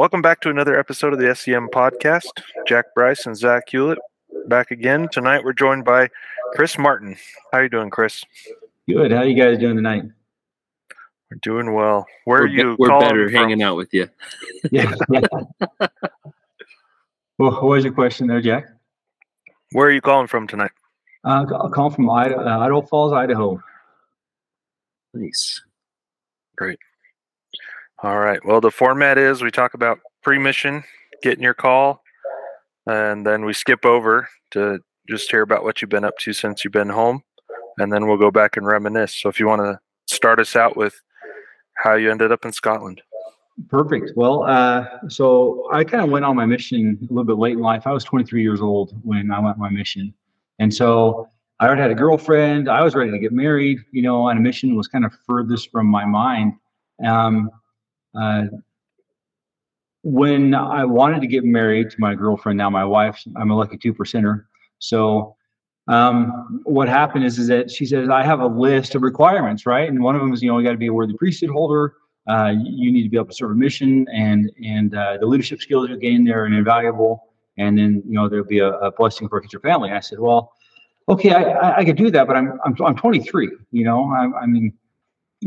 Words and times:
welcome 0.00 0.22
back 0.22 0.40
to 0.40 0.48
another 0.48 0.78
episode 0.78 1.12
of 1.12 1.18
the 1.18 1.34
SEM 1.34 1.68
podcast. 1.68 2.30
Jack 2.66 2.86
Bryce 2.94 3.26
and 3.26 3.36
Zach 3.36 3.64
Hewlett 3.68 3.98
back 4.46 4.70
again. 4.70 5.10
Tonight 5.12 5.44
we're 5.44 5.52
joined 5.52 5.84
by 5.84 6.08
Chris 6.54 6.78
Martin. 6.78 7.18
How 7.52 7.58
are 7.58 7.64
you 7.64 7.68
doing, 7.68 7.90
Chris? 7.90 8.24
Good. 8.88 9.12
How 9.12 9.24
you 9.24 9.34
guys 9.34 9.58
doing 9.58 9.76
tonight? 9.76 10.04
We're 11.30 11.36
doing 11.42 11.74
well. 11.74 12.06
Where 12.24 12.40
we're, 12.40 12.44
are 12.44 12.48
you? 12.48 12.76
We're 12.78 12.98
better 12.98 13.28
from? 13.28 13.34
hanging 13.34 13.62
out 13.62 13.76
with 13.76 13.92
you. 13.92 14.08
Yeah. 14.72 14.90
yeah. 15.10 15.26
well, 17.38 17.52
what 17.52 17.62
was 17.62 17.84
your 17.84 17.92
question 17.92 18.26
there, 18.26 18.40
Jack? 18.40 18.68
Where 19.72 19.88
are 19.88 19.92
you 19.92 20.00
calling 20.00 20.28
from 20.28 20.46
tonight? 20.46 20.72
Uh, 21.24 21.44
I'll 21.52 21.68
call 21.68 21.90
from 21.90 22.08
Idaho, 22.08 22.40
uh, 22.40 22.58
Idaho 22.58 22.80
Falls, 22.80 23.12
Idaho. 23.12 23.62
Nice. 25.12 25.60
All 28.02 28.18
right. 28.18 28.40
Well, 28.44 28.62
the 28.62 28.70
format 28.70 29.18
is 29.18 29.42
we 29.42 29.50
talk 29.50 29.74
about 29.74 29.98
pre-mission, 30.22 30.84
getting 31.22 31.42
your 31.42 31.54
call, 31.54 32.02
and 32.86 33.26
then 33.26 33.44
we 33.44 33.52
skip 33.52 33.84
over 33.84 34.28
to 34.52 34.80
just 35.06 35.30
hear 35.30 35.42
about 35.42 35.64
what 35.64 35.82
you've 35.82 35.90
been 35.90 36.04
up 36.04 36.16
to 36.20 36.32
since 36.32 36.64
you've 36.64 36.72
been 36.72 36.88
home, 36.88 37.22
and 37.76 37.92
then 37.92 38.06
we'll 38.06 38.16
go 38.16 38.30
back 38.30 38.56
and 38.56 38.66
reminisce. 38.66 39.20
So, 39.20 39.28
if 39.28 39.38
you 39.38 39.46
want 39.46 39.60
to 39.60 39.78
start 40.06 40.40
us 40.40 40.56
out 40.56 40.78
with 40.78 41.02
how 41.76 41.94
you 41.94 42.10
ended 42.10 42.32
up 42.32 42.46
in 42.46 42.52
Scotland. 42.52 43.02
Perfect. 43.68 44.12
Well, 44.16 44.44
uh, 44.44 44.86
so 45.08 45.68
I 45.70 45.84
kind 45.84 46.02
of 46.02 46.10
went 46.10 46.24
on 46.24 46.36
my 46.36 46.46
mission 46.46 46.98
a 47.02 47.12
little 47.12 47.24
bit 47.24 47.36
late 47.36 47.52
in 47.52 47.60
life. 47.60 47.86
I 47.86 47.92
was 47.92 48.04
23 48.04 48.42
years 48.42 48.62
old 48.62 48.98
when 49.02 49.30
I 49.30 49.40
went 49.40 49.56
on 49.56 49.60
my 49.60 49.68
mission. 49.68 50.14
And 50.58 50.72
so 50.72 51.28
I 51.58 51.66
already 51.66 51.82
had 51.82 51.90
a 51.90 51.94
girlfriend. 51.94 52.70
I 52.70 52.82
was 52.82 52.94
ready 52.94 53.10
to 53.10 53.18
get 53.18 53.32
married, 53.32 53.78
you 53.92 54.00
know, 54.00 54.28
and 54.28 54.38
a 54.38 54.42
mission 54.42 54.74
was 54.74 54.88
kind 54.88 55.04
of 55.04 55.12
furthest 55.26 55.70
from 55.70 55.86
my 55.86 56.06
mind. 56.06 56.54
Um, 57.04 57.50
uh, 58.14 58.44
when 60.02 60.54
I 60.54 60.84
wanted 60.84 61.20
to 61.20 61.26
get 61.26 61.44
married 61.44 61.90
to 61.90 61.96
my 61.98 62.14
girlfriend, 62.14 62.56
now 62.56 62.70
my 62.70 62.84
wife, 62.84 63.22
I'm 63.36 63.50
a 63.50 63.56
lucky 63.56 63.76
two 63.76 63.92
percenter. 63.92 64.44
So 64.78 65.36
um, 65.88 66.60
what 66.64 66.88
happened 66.88 67.24
is, 67.24 67.38
is 67.38 67.48
that 67.48 67.70
she 67.70 67.84
says, 67.84 68.08
I 68.08 68.22
have 68.22 68.40
a 68.40 68.46
list 68.46 68.94
of 68.94 69.02
requirements, 69.02 69.66
right? 69.66 69.88
And 69.88 70.02
one 70.02 70.14
of 70.14 70.20
them 70.20 70.32
is, 70.32 70.42
you 70.42 70.50
know, 70.50 70.58
you 70.58 70.64
got 70.64 70.72
to 70.72 70.78
be 70.78 70.86
a 70.86 70.92
worthy 70.92 71.14
priesthood 71.14 71.50
holder. 71.50 71.94
Uh, 72.28 72.54
you 72.62 72.92
need 72.92 73.02
to 73.02 73.08
be 73.08 73.16
able 73.16 73.26
to 73.26 73.34
serve 73.34 73.50
a 73.50 73.54
mission 73.54 74.06
and, 74.12 74.50
and 74.64 74.94
uh, 74.94 75.16
the 75.18 75.26
leadership 75.26 75.60
skills 75.60 75.88
you 75.88 75.98
gain 75.98 76.24
there 76.24 76.44
are 76.44 76.46
invaluable. 76.46 77.24
And 77.58 77.76
then, 77.76 78.02
you 78.06 78.12
know, 78.12 78.28
there'll 78.28 78.44
be 78.44 78.60
a, 78.60 78.70
a 78.70 78.92
blessing 78.92 79.28
for 79.28 79.42
your 79.50 79.60
family. 79.60 79.88
And 79.88 79.98
I 79.98 80.00
said, 80.00 80.20
well, 80.20 80.52
okay, 81.08 81.32
I, 81.32 81.42
I, 81.42 81.76
I 81.78 81.84
could 81.84 81.96
do 81.96 82.10
that, 82.10 82.26
but 82.26 82.36
I'm, 82.36 82.58
I'm, 82.64 82.76
I'm 82.84 82.96
23, 82.96 83.50
you 83.72 83.84
know, 83.84 84.10
I, 84.12 84.42
I 84.42 84.46
mean, 84.46 84.72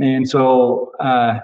and 0.01 0.27
so, 0.27 0.91
uh, 0.99 1.39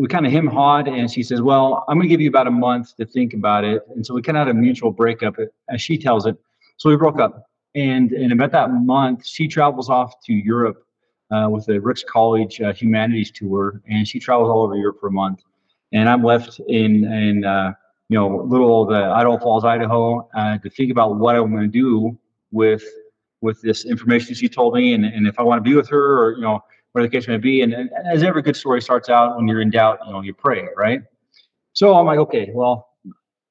we 0.00 0.08
kind 0.08 0.26
of 0.26 0.32
him 0.32 0.46
hawed 0.46 0.88
and 0.88 1.10
she 1.10 1.22
says, 1.22 1.42
well, 1.42 1.84
I'm 1.86 1.98
going 1.98 2.08
to 2.08 2.08
give 2.08 2.20
you 2.20 2.28
about 2.28 2.46
a 2.46 2.50
month 2.50 2.96
to 2.96 3.04
think 3.04 3.34
about 3.34 3.64
it. 3.64 3.82
And 3.94 4.04
so 4.04 4.14
we 4.14 4.22
kind 4.22 4.38
of 4.38 4.46
had 4.46 4.56
a 4.56 4.58
mutual 4.58 4.90
breakup 4.90 5.36
as 5.68 5.82
she 5.82 5.98
tells 5.98 6.26
it. 6.26 6.36
So 6.78 6.88
we 6.88 6.96
broke 6.96 7.20
up 7.20 7.50
and, 7.74 8.10
and 8.12 8.32
about 8.32 8.52
that 8.52 8.70
month, 8.72 9.26
she 9.26 9.46
travels 9.46 9.88
off 9.88 10.14
to 10.24 10.32
Europe 10.32 10.84
uh, 11.30 11.48
with 11.50 11.66
the 11.66 11.80
Ricks 11.80 12.02
College 12.02 12.60
uh, 12.60 12.72
Humanities 12.72 13.30
Tour, 13.30 13.80
and 13.88 14.08
she 14.08 14.18
travels 14.18 14.48
all 14.48 14.62
over 14.62 14.74
Europe 14.74 14.98
for 15.00 15.08
a 15.08 15.12
month. 15.12 15.42
And 15.92 16.08
I'm 16.08 16.24
left 16.24 16.60
in, 16.68 17.04
in 17.04 17.44
uh, 17.44 17.72
you 18.08 18.18
know, 18.18 18.44
little 18.44 18.68
old 18.68 18.92
uh, 18.92 19.12
Idaho 19.12 19.38
Falls, 19.38 19.64
Idaho, 19.64 20.28
uh, 20.34 20.58
to 20.58 20.70
think 20.70 20.90
about 20.90 21.16
what 21.16 21.36
I'm 21.36 21.52
going 21.52 21.62
to 21.62 21.68
do 21.68 22.18
with 22.50 22.84
with 23.42 23.62
this 23.62 23.86
information 23.86 24.34
she 24.34 24.50
told 24.50 24.74
me, 24.74 24.92
and, 24.92 25.02
and 25.02 25.26
if 25.26 25.38
I 25.38 25.42
want 25.42 25.64
to 25.64 25.70
be 25.70 25.74
with 25.74 25.88
her, 25.88 26.22
or 26.22 26.34
you 26.36 26.42
know, 26.42 26.62
whatever 26.92 27.08
the 27.08 27.16
case 27.16 27.28
may 27.28 27.36
be. 27.36 27.62
And, 27.62 27.72
and 27.72 27.90
as 28.10 28.22
every 28.22 28.42
good 28.42 28.56
story 28.56 28.82
starts 28.82 29.08
out, 29.08 29.36
when 29.36 29.46
you're 29.48 29.60
in 29.60 29.70
doubt, 29.70 29.98
you 30.06 30.12
know, 30.12 30.20
you 30.20 30.34
pray, 30.34 30.68
right? 30.76 31.02
So 31.72 31.94
I'm 31.94 32.06
like, 32.06 32.18
okay, 32.18 32.50
well, 32.52 32.88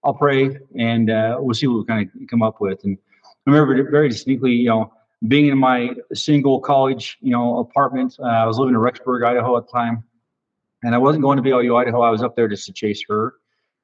I'll 0.04 0.14
pray, 0.14 0.58
and 0.78 1.10
uh, 1.10 1.38
we'll 1.40 1.54
see 1.54 1.68
what 1.68 1.80
we 1.80 1.86
kind 1.86 2.10
of 2.10 2.28
come 2.30 2.42
up 2.42 2.62
with. 2.62 2.84
And 2.84 2.98
I 3.48 3.52
remember 3.52 3.90
very 3.90 4.10
distinctly, 4.10 4.54
you 4.54 4.70
know, 4.70 4.94
being 5.28 5.48
in 5.48 5.58
my 5.58 5.90
single 6.14 6.62
college, 6.62 7.18
you 7.22 7.32
know, 7.32 7.60
apartment. 7.60 8.16
Uh, 8.20 8.28
I 8.28 8.46
was 8.46 8.58
living 8.58 8.76
in 8.76 8.80
Rexburg, 8.80 9.26
Idaho 9.26 9.58
at 9.58 9.66
the 9.66 9.72
time, 9.72 10.04
and 10.84 10.96
I 10.96 10.98
wasn't 10.98 11.24
going 11.24 11.38
to 11.38 11.44
BYU, 11.44 11.80
Idaho. 11.80 12.02
I 12.02 12.10
was 12.10 12.24
up 12.24 12.36
there 12.36 12.48
just 12.48 12.66
to 12.68 12.74
chase 12.74 13.04
her, 13.10 13.34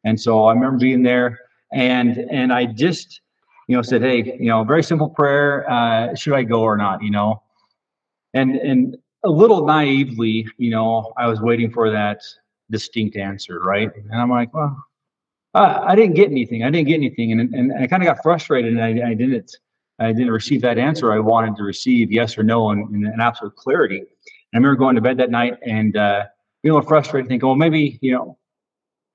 and 0.06 0.20
so 0.20 0.46
I 0.46 0.54
remember 0.54 0.78
being 0.78 1.04
there, 1.04 1.40
and 1.74 2.18
and 2.18 2.54
I 2.54 2.66
just, 2.66 3.22
you 3.68 3.76
know, 3.76 3.82
said, 3.82 4.02
hey, 4.02 4.38
you 4.40 4.48
know, 4.48 4.64
very 4.64 4.84
simple 4.84 5.10
prayer. 5.10 5.70
Uh, 5.70 6.16
should 6.16 6.34
I 6.34 6.44
go 6.44 6.62
or 6.62 6.78
not? 6.78 7.04
You 7.04 7.12
know, 7.12 7.44
and 8.34 8.56
and 8.56 8.98
a 9.26 9.30
little 9.30 9.66
naively, 9.66 10.48
you 10.58 10.72
know, 10.72 11.14
I 11.18 11.28
was 11.28 11.42
waiting 11.42 11.72
for 11.72 11.90
that 11.92 12.22
distinct 12.70 13.18
answer, 13.18 13.60
right? 13.60 13.92
And 13.96 14.22
I'm 14.22 14.30
like, 14.30 14.54
well, 14.54 14.76
I, 15.54 15.92
I 15.92 15.96
didn't 15.96 16.16
get 16.16 16.30
anything. 16.32 16.64
I 16.64 16.70
didn't 16.70 16.88
get 16.88 16.96
anything, 16.96 17.32
and 17.32 17.54
and 17.54 17.74
I 17.74 17.88
kind 17.88 18.04
of 18.04 18.08
got 18.08 18.24
frustrated, 18.24 18.74
and 18.74 18.82
I, 18.84 19.10
I 19.10 19.14
didn't. 19.14 19.58
I 19.98 20.12
didn't 20.12 20.32
receive 20.32 20.62
that 20.64 20.78
answer 20.78 21.14
I 21.14 21.20
wanted 21.20 21.56
to 21.56 21.64
receive, 21.64 22.12
yes 22.12 22.38
or 22.38 22.44
no, 22.44 22.72
and, 22.72 22.86
and, 22.90 23.08
and 23.08 23.22
absolute 23.22 23.56
clarity. 23.56 24.00
And 24.00 24.08
I 24.54 24.58
remember 24.58 24.76
going 24.76 24.96
to 24.96 25.02
bed 25.02 25.18
that 25.20 25.32
night 25.32 25.54
and 25.66 25.96
uh, 25.96 26.26
being 26.62 26.72
a 26.72 26.76
little 26.76 26.86
frustrated, 26.86 27.30
thinking, 27.30 27.48
well, 27.48 27.56
maybe, 27.56 27.98
you 28.02 28.12
know, 28.12 28.38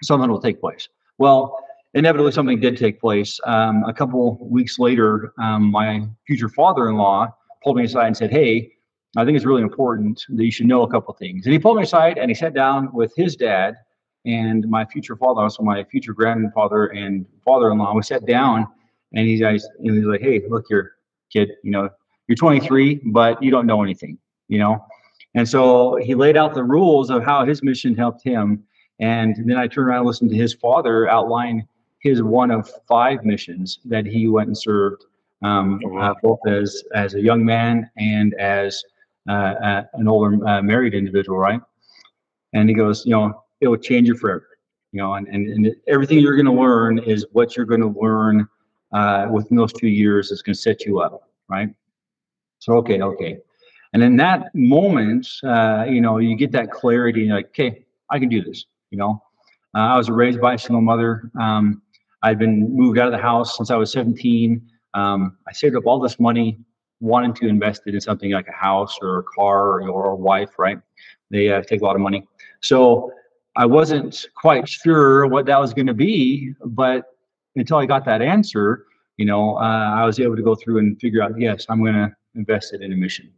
something 0.03 0.31
will 0.31 0.41
take 0.41 0.59
place. 0.59 0.89
Well, 1.19 1.55
inevitably 1.93 2.33
something 2.33 2.59
did 2.61 2.79
take 2.79 2.99
place. 2.99 3.39
Um, 3.45 3.85
a 3.85 3.93
couple 3.93 4.39
weeks 4.41 4.79
later, 4.79 5.35
um, 5.39 5.71
my 5.71 6.09
future 6.27 6.49
father-in-law 6.49 7.29
pulled 7.63 7.77
me 7.77 7.85
aside 7.85 8.07
and 8.07 8.17
said, 8.17 8.31
hey, 8.31 8.73
I 9.17 9.25
think 9.25 9.37
it's 9.37 9.47
really 9.47 9.63
important 9.63 10.25
that 10.29 10.45
you 10.45 10.53
should 10.53 10.67
know 10.67 10.83
a 10.83 10.89
couple 10.89 11.13
things. 11.15 11.45
And 11.47 11.53
he 11.53 11.59
pulled 11.59 11.77
me 11.77 11.83
aside 11.83 12.19
and 12.19 12.31
he 12.31 12.35
sat 12.35 12.55
down 12.55 12.93
with 12.93 13.13
his 13.17 13.35
dad 13.35 13.75
and 14.25 14.69
my 14.69 14.85
future 14.85 15.17
father, 15.17 15.41
also 15.41 15.63
my 15.63 15.83
future 15.85 16.13
grandfather 16.13 16.87
and 16.87 17.27
father-in-law. 17.45 17.95
We 17.95 18.03
sat 18.03 18.25
down 18.27 18.69
and 19.13 19.27
he's, 19.27 19.41
guys, 19.41 19.67
and 19.79 19.97
he's 19.97 20.05
like, 20.05 20.21
hey, 20.21 20.43
look, 20.49 20.67
you're 20.71 20.93
kid, 21.33 21.51
you 21.65 21.71
know, 21.71 21.89
you're 22.29 22.37
23, 22.37 23.01
but 23.07 23.43
you 23.43 23.51
don't 23.51 23.67
know 23.67 23.83
anything, 23.83 24.19
you 24.49 24.59
know? 24.59 24.85
And 25.35 25.49
so 25.49 25.97
he 25.97 26.15
laid 26.15 26.37
out 26.37 26.55
the 26.55 26.65
rules 26.65 27.11
of 27.11 27.25
how 27.25 27.45
his 27.45 27.63
mission 27.63 27.97
helped 27.97 28.23
him. 28.23 28.63
And 29.01 29.37
then 29.45 29.57
I 29.57 29.67
turned 29.67 29.89
around 29.89 29.99
and 29.99 30.07
listened 30.07 30.31
to 30.31 30.37
his 30.37 30.55
father 30.55 31.09
outline 31.09 31.67
his 32.01 32.23
one 32.23 32.51
of 32.51 32.71
five 32.89 33.25
missions 33.25 33.81
that 33.85 34.07
he 34.07 34.29
went 34.29 34.49
and 34.49 34.59
served, 34.59 35.05
um, 35.43 35.81
uh, 35.99 36.15
both 36.23 36.41
as, 36.47 36.83
as 36.95 37.15
a 37.15 37.21
young 37.21 37.45
man 37.45 37.91
and 37.97 38.35
as 38.35 38.83
uh, 39.29 39.33
uh, 39.33 39.83
an 39.95 40.09
older 40.09 40.47
uh, 40.47 40.63
married 40.63 40.95
individual, 40.95 41.39
right? 41.39 41.61
And 42.53 42.69
he 42.69 42.75
goes, 42.75 43.05
you 43.05 43.13
know, 43.13 43.45
it 43.61 43.69
will 43.69 43.77
change 43.77 44.09
you 44.09 44.17
forever, 44.17 44.47
you 44.93 45.01
know, 45.01 45.15
and, 45.15 45.29
and, 45.29 45.49
and 45.49 45.75
everything 45.87 46.19
you're 46.19 46.37
going 46.37 46.47
to 46.47 46.61
learn 46.61 46.99
is 46.99 47.27
what 47.33 47.57
you're 47.57 47.67
going 47.67 47.81
to 47.81 47.95
learn 48.01 48.49
uh, 48.93 49.29
within 49.31 49.57
those 49.57 49.73
two 49.73 49.89
years 49.89 50.31
is 50.31 50.43
going 50.43 50.55
to 50.55 50.61
set 50.61 50.85
you 50.85 51.01
up, 51.01 51.29
right? 51.49 51.69
So, 52.59 52.75
okay, 52.75 53.01
okay. 53.01 53.39
And 53.93 54.03
in 54.03 54.17
that 54.17 54.55
moment, 54.55 55.27
uh, 55.45 55.85
you 55.89 56.01
know, 56.01 56.19
you 56.19 56.37
get 56.37 56.53
that 56.53 56.71
clarity, 56.71 57.29
like, 57.29 57.47
okay, 57.47 57.85
I 58.11 58.19
can 58.19 58.29
do 58.29 58.43
this, 58.43 58.67
you 58.91 58.99
know. 58.99 59.23
Uh, 59.75 59.81
I 59.81 59.97
was 59.97 60.11
raised 60.11 60.41
by 60.41 60.55
a 60.55 60.59
single 60.59 60.81
mother. 60.81 61.31
Um, 61.41 61.83
I'd 62.23 62.39
been 62.39 62.75
moved 62.75 62.99
out 62.99 63.07
of 63.07 63.13
the 63.13 63.19
house 63.19 63.57
since 63.57 63.71
I 63.71 63.77
was 63.77 63.93
17. 63.93 64.61
Um, 64.95 65.37
I 65.49 65.53
saved 65.53 65.77
up 65.77 65.87
all 65.87 66.01
this 66.01 66.19
money, 66.19 66.59
wanting 67.01 67.35
to 67.35 67.49
invest 67.49 67.83
it 67.87 67.95
in 67.95 68.01
something 68.01 68.31
like 68.33 68.49
a 68.49 68.53
house 68.53 68.99
or 69.01 69.19
a 69.19 69.23
car 69.23 69.81
or, 69.81 69.89
or 69.89 70.11
a 70.11 70.17
wife, 70.17 70.59
right? 70.59 70.79
They 71.31 71.51
uh, 71.51 71.63
take 71.63 71.81
a 71.81 71.85
lot 71.85 71.97
of 71.97 72.03
money. 72.03 72.27
So 72.61 73.13
I 73.57 73.67
wasn't 73.67 74.27
quite 74.37 74.69
sure 74.69 75.27
what 75.27 75.47
that 75.47 75.59
was 75.59 75.73
going 75.75 75.87
to 75.87 75.95
be, 75.95 76.55
but 76.65 77.05
until 77.57 77.79
I 77.79 77.87
got 77.87 78.05
that 78.05 78.23
answer, 78.23 78.87
you 79.17 79.25
know, 79.25 79.57
uh, 79.57 79.95
I 79.95 80.05
was 80.05 80.21
able 80.21 80.37
to 80.37 80.43
go 80.43 80.55
through 80.55 80.79
and 80.79 80.99
figure 81.01 81.23
out, 81.23 81.33
yes, 81.39 81.67
I'm 81.69 81.83
going 81.83 81.95
to 81.95 82.15
invest 82.35 82.73
it 82.75 82.81
in 82.81 82.93
a 82.93 82.97
mission. 82.97 83.31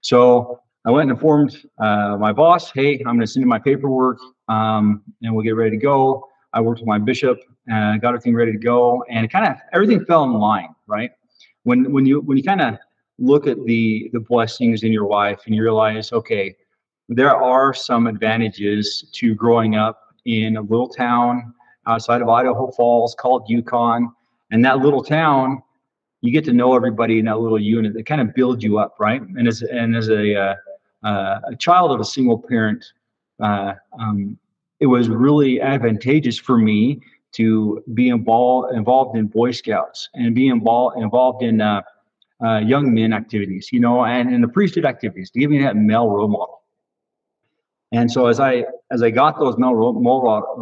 So 0.00 0.60
I 0.84 0.90
went 0.90 1.10
and 1.10 1.12
informed 1.12 1.56
uh, 1.78 2.16
my 2.18 2.32
boss, 2.32 2.70
hey, 2.70 2.98
I'm 3.00 3.16
going 3.16 3.20
to 3.20 3.26
send 3.26 3.42
in 3.42 3.48
my 3.48 3.58
paperwork 3.58 4.18
um, 4.48 5.02
and 5.22 5.34
we'll 5.34 5.44
get 5.44 5.56
ready 5.56 5.70
to 5.70 5.76
go. 5.76 6.28
I 6.52 6.60
worked 6.60 6.80
with 6.80 6.88
my 6.88 6.98
bishop, 6.98 7.38
uh, 7.72 7.96
got 7.98 8.08
everything 8.08 8.34
ready 8.34 8.52
to 8.52 8.58
go, 8.58 9.04
and 9.10 9.30
kind 9.30 9.46
of 9.46 9.56
everything 9.72 10.04
fell 10.06 10.24
in 10.24 10.32
line, 10.32 10.74
right? 10.86 11.10
When 11.64 11.92
when 11.92 12.06
you 12.06 12.20
when 12.20 12.38
you 12.38 12.42
kind 12.42 12.62
of 12.62 12.78
look 13.18 13.46
at 13.46 13.64
the 13.64 14.10
the 14.12 14.20
blessings 14.20 14.82
in 14.82 14.92
your 14.92 15.08
life 15.08 15.42
and 15.46 15.54
you 15.54 15.62
realize, 15.62 16.12
okay, 16.12 16.56
there 17.08 17.34
are 17.34 17.74
some 17.74 18.06
advantages 18.06 19.08
to 19.12 19.34
growing 19.34 19.74
up 19.74 20.14
in 20.24 20.56
a 20.56 20.60
little 20.60 20.88
town 20.88 21.54
outside 21.86 22.20
of 22.20 22.28
Idaho 22.28 22.70
Falls 22.72 23.14
called 23.18 23.48
Ucon. 23.50 24.08
And 24.50 24.64
that 24.64 24.78
little 24.78 25.02
town, 25.02 25.62
you 26.20 26.32
get 26.32 26.44
to 26.44 26.52
know 26.52 26.74
everybody 26.74 27.18
in 27.18 27.24
that 27.26 27.38
little 27.38 27.60
unit 27.60 27.94
that 27.94 28.06
kind 28.06 28.20
of 28.20 28.34
builds 28.34 28.62
you 28.62 28.78
up, 28.78 28.96
right? 29.00 29.20
And 29.20 29.48
as 29.48 29.62
and 29.62 29.96
as 29.96 30.08
a 30.08 30.34
uh, 30.34 30.54
uh, 31.02 31.40
a 31.44 31.56
child 31.56 31.92
of 31.92 32.00
a 32.00 32.04
single 32.04 32.38
parent, 32.38 32.84
uh, 33.40 33.74
um, 33.98 34.38
it 34.80 34.86
was 34.86 35.08
really 35.08 35.60
advantageous 35.60 36.38
for 36.38 36.58
me 36.58 37.00
to 37.32 37.82
be 37.94 38.08
involved 38.08 38.74
involved 38.74 39.16
in 39.16 39.26
Boy 39.26 39.52
Scouts 39.52 40.08
and 40.14 40.34
be 40.34 40.48
involved 40.48 41.00
involved 41.00 41.42
in 41.42 41.60
uh, 42.44 42.58
young 42.58 42.94
men 42.94 43.12
activities, 43.12 43.70
you 43.72 43.80
know, 43.80 44.04
and 44.04 44.32
in 44.32 44.40
the 44.40 44.48
priesthood 44.48 44.84
activities 44.84 45.30
to 45.30 45.40
give 45.40 45.50
me 45.50 45.60
that 45.62 45.76
male 45.76 46.08
role 46.08 46.28
model. 46.28 46.62
And 47.92 48.10
so 48.10 48.26
as 48.26 48.38
I 48.38 48.64
as 48.90 49.02
I 49.02 49.10
got 49.10 49.38
those 49.38 49.56
male 49.58 49.74
role, 49.74 49.94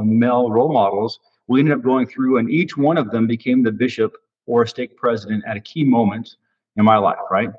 male 0.03 0.51
role 0.51 0.73
models, 0.73 1.19
we 1.49 1.61
ended 1.61 1.77
up 1.77 1.83
going 1.83 2.07
through, 2.07 2.39
and 2.39 2.51
each 2.51 2.77
one 2.77 2.97
of 2.97 3.11
them 3.11 3.27
became 3.27 3.63
the 3.63 3.73
bishop 3.73 4.17
or 4.47 4.63
a 4.63 4.69
stake 4.69 4.97
president 4.97 5.45
at 5.47 5.57
a 5.57 5.61
key 5.61 5.85
moment 5.85 6.37
in 6.77 6.85
my 6.85 6.97
life, 6.97 7.19
right? 7.31 7.51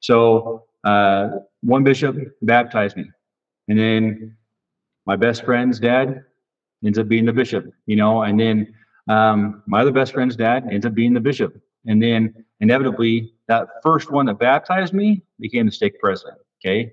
So 0.00 0.64
uh, 0.84 1.30
one 1.62 1.82
bishop 1.82 2.16
baptized 2.42 2.96
me, 2.96 3.10
and 3.66 3.78
then 3.78 4.36
my 5.04 5.16
best 5.16 5.44
friend's 5.44 5.80
dad 5.80 6.24
ends 6.84 6.98
up 6.98 7.08
being 7.08 7.24
the 7.24 7.32
bishop, 7.32 7.72
you 7.86 7.96
know, 7.96 8.22
and 8.22 8.38
then 8.38 8.72
um, 9.08 9.62
my 9.66 9.80
other 9.80 9.90
best 9.90 10.12
friend's 10.12 10.36
dad 10.36 10.68
ends 10.70 10.86
up 10.86 10.94
being 10.94 11.12
the 11.12 11.20
bishop, 11.20 11.60
and 11.86 12.00
then 12.00 12.44
inevitably 12.60 13.32
that 13.48 13.68
first 13.82 14.10
one 14.10 14.26
that 14.26 14.38
baptized 14.38 14.94
me 14.94 15.22
became 15.40 15.66
the 15.66 15.72
stake 15.72 15.98
president. 16.00 16.38
Okay, 16.60 16.92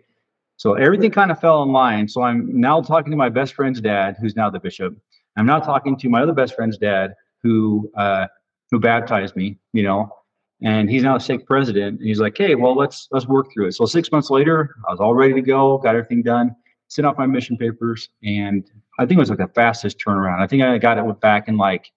so 0.58 0.74
everything 0.74 1.12
kind 1.12 1.32
of 1.32 1.40
fell 1.40 1.64
in 1.64 1.72
line. 1.72 2.08
So 2.08 2.22
I'm 2.24 2.60
now 2.60 2.82
talking 2.82 3.12
to 3.12 3.18
my 3.18 3.30
best 3.30 3.54
friend's 3.54 3.82
dad, 3.82 4.16
who's 4.20 4.36
now 4.36 4.50
the 4.50 4.60
bishop. 4.60 4.96
I'm 5.38 5.46
now 5.46 5.60
talking 5.60 5.98
to 5.98 6.10
my 6.10 6.22
other 6.22 6.34
best 6.34 6.56
friend's 6.56 6.78
dad, 6.78 7.14
who 7.44 7.92
uh, 7.96 8.28
who 8.72 8.80
baptized 8.80 9.36
me, 9.36 9.58
you 9.74 9.84
know, 9.84 10.10
and 10.62 10.90
he's 10.90 11.04
now 11.04 11.18
a 11.18 11.20
stake 11.20 11.46
president. 11.46 12.00
And 12.00 12.08
he's 12.08 12.20
like, 12.20 12.38
hey, 12.38 12.56
well, 12.56 12.76
let's 12.76 13.08
let's 13.12 13.28
work 13.28 13.48
through 13.54 13.68
it. 13.68 13.74
So 13.74 13.86
six 13.86 14.12
months 14.12 14.30
later, 14.30 14.76
I 14.88 14.92
was 14.92 15.00
all 15.00 15.14
ready 15.14 15.34
to 15.34 15.42
go, 15.42 15.78
got 15.78 15.96
everything 15.96 16.24
done, 16.24 16.56
sent 16.88 17.06
off 17.06 17.18
my 17.18 17.26
mission 17.26 17.58
papers, 17.58 18.10
and 18.24 18.64
I 18.98 19.06
think 19.06 19.18
it 19.18 19.20
was 19.20 19.30
like 19.30 19.40
the 19.40 19.48
fastest 19.48 20.00
turnaround. 20.00 20.42
I 20.42 20.48
think 20.48 20.64
I 20.64 20.78
got 20.78 20.98
it 20.98 21.22
back 21.22 21.48
in 21.48 21.58
like 21.58 21.92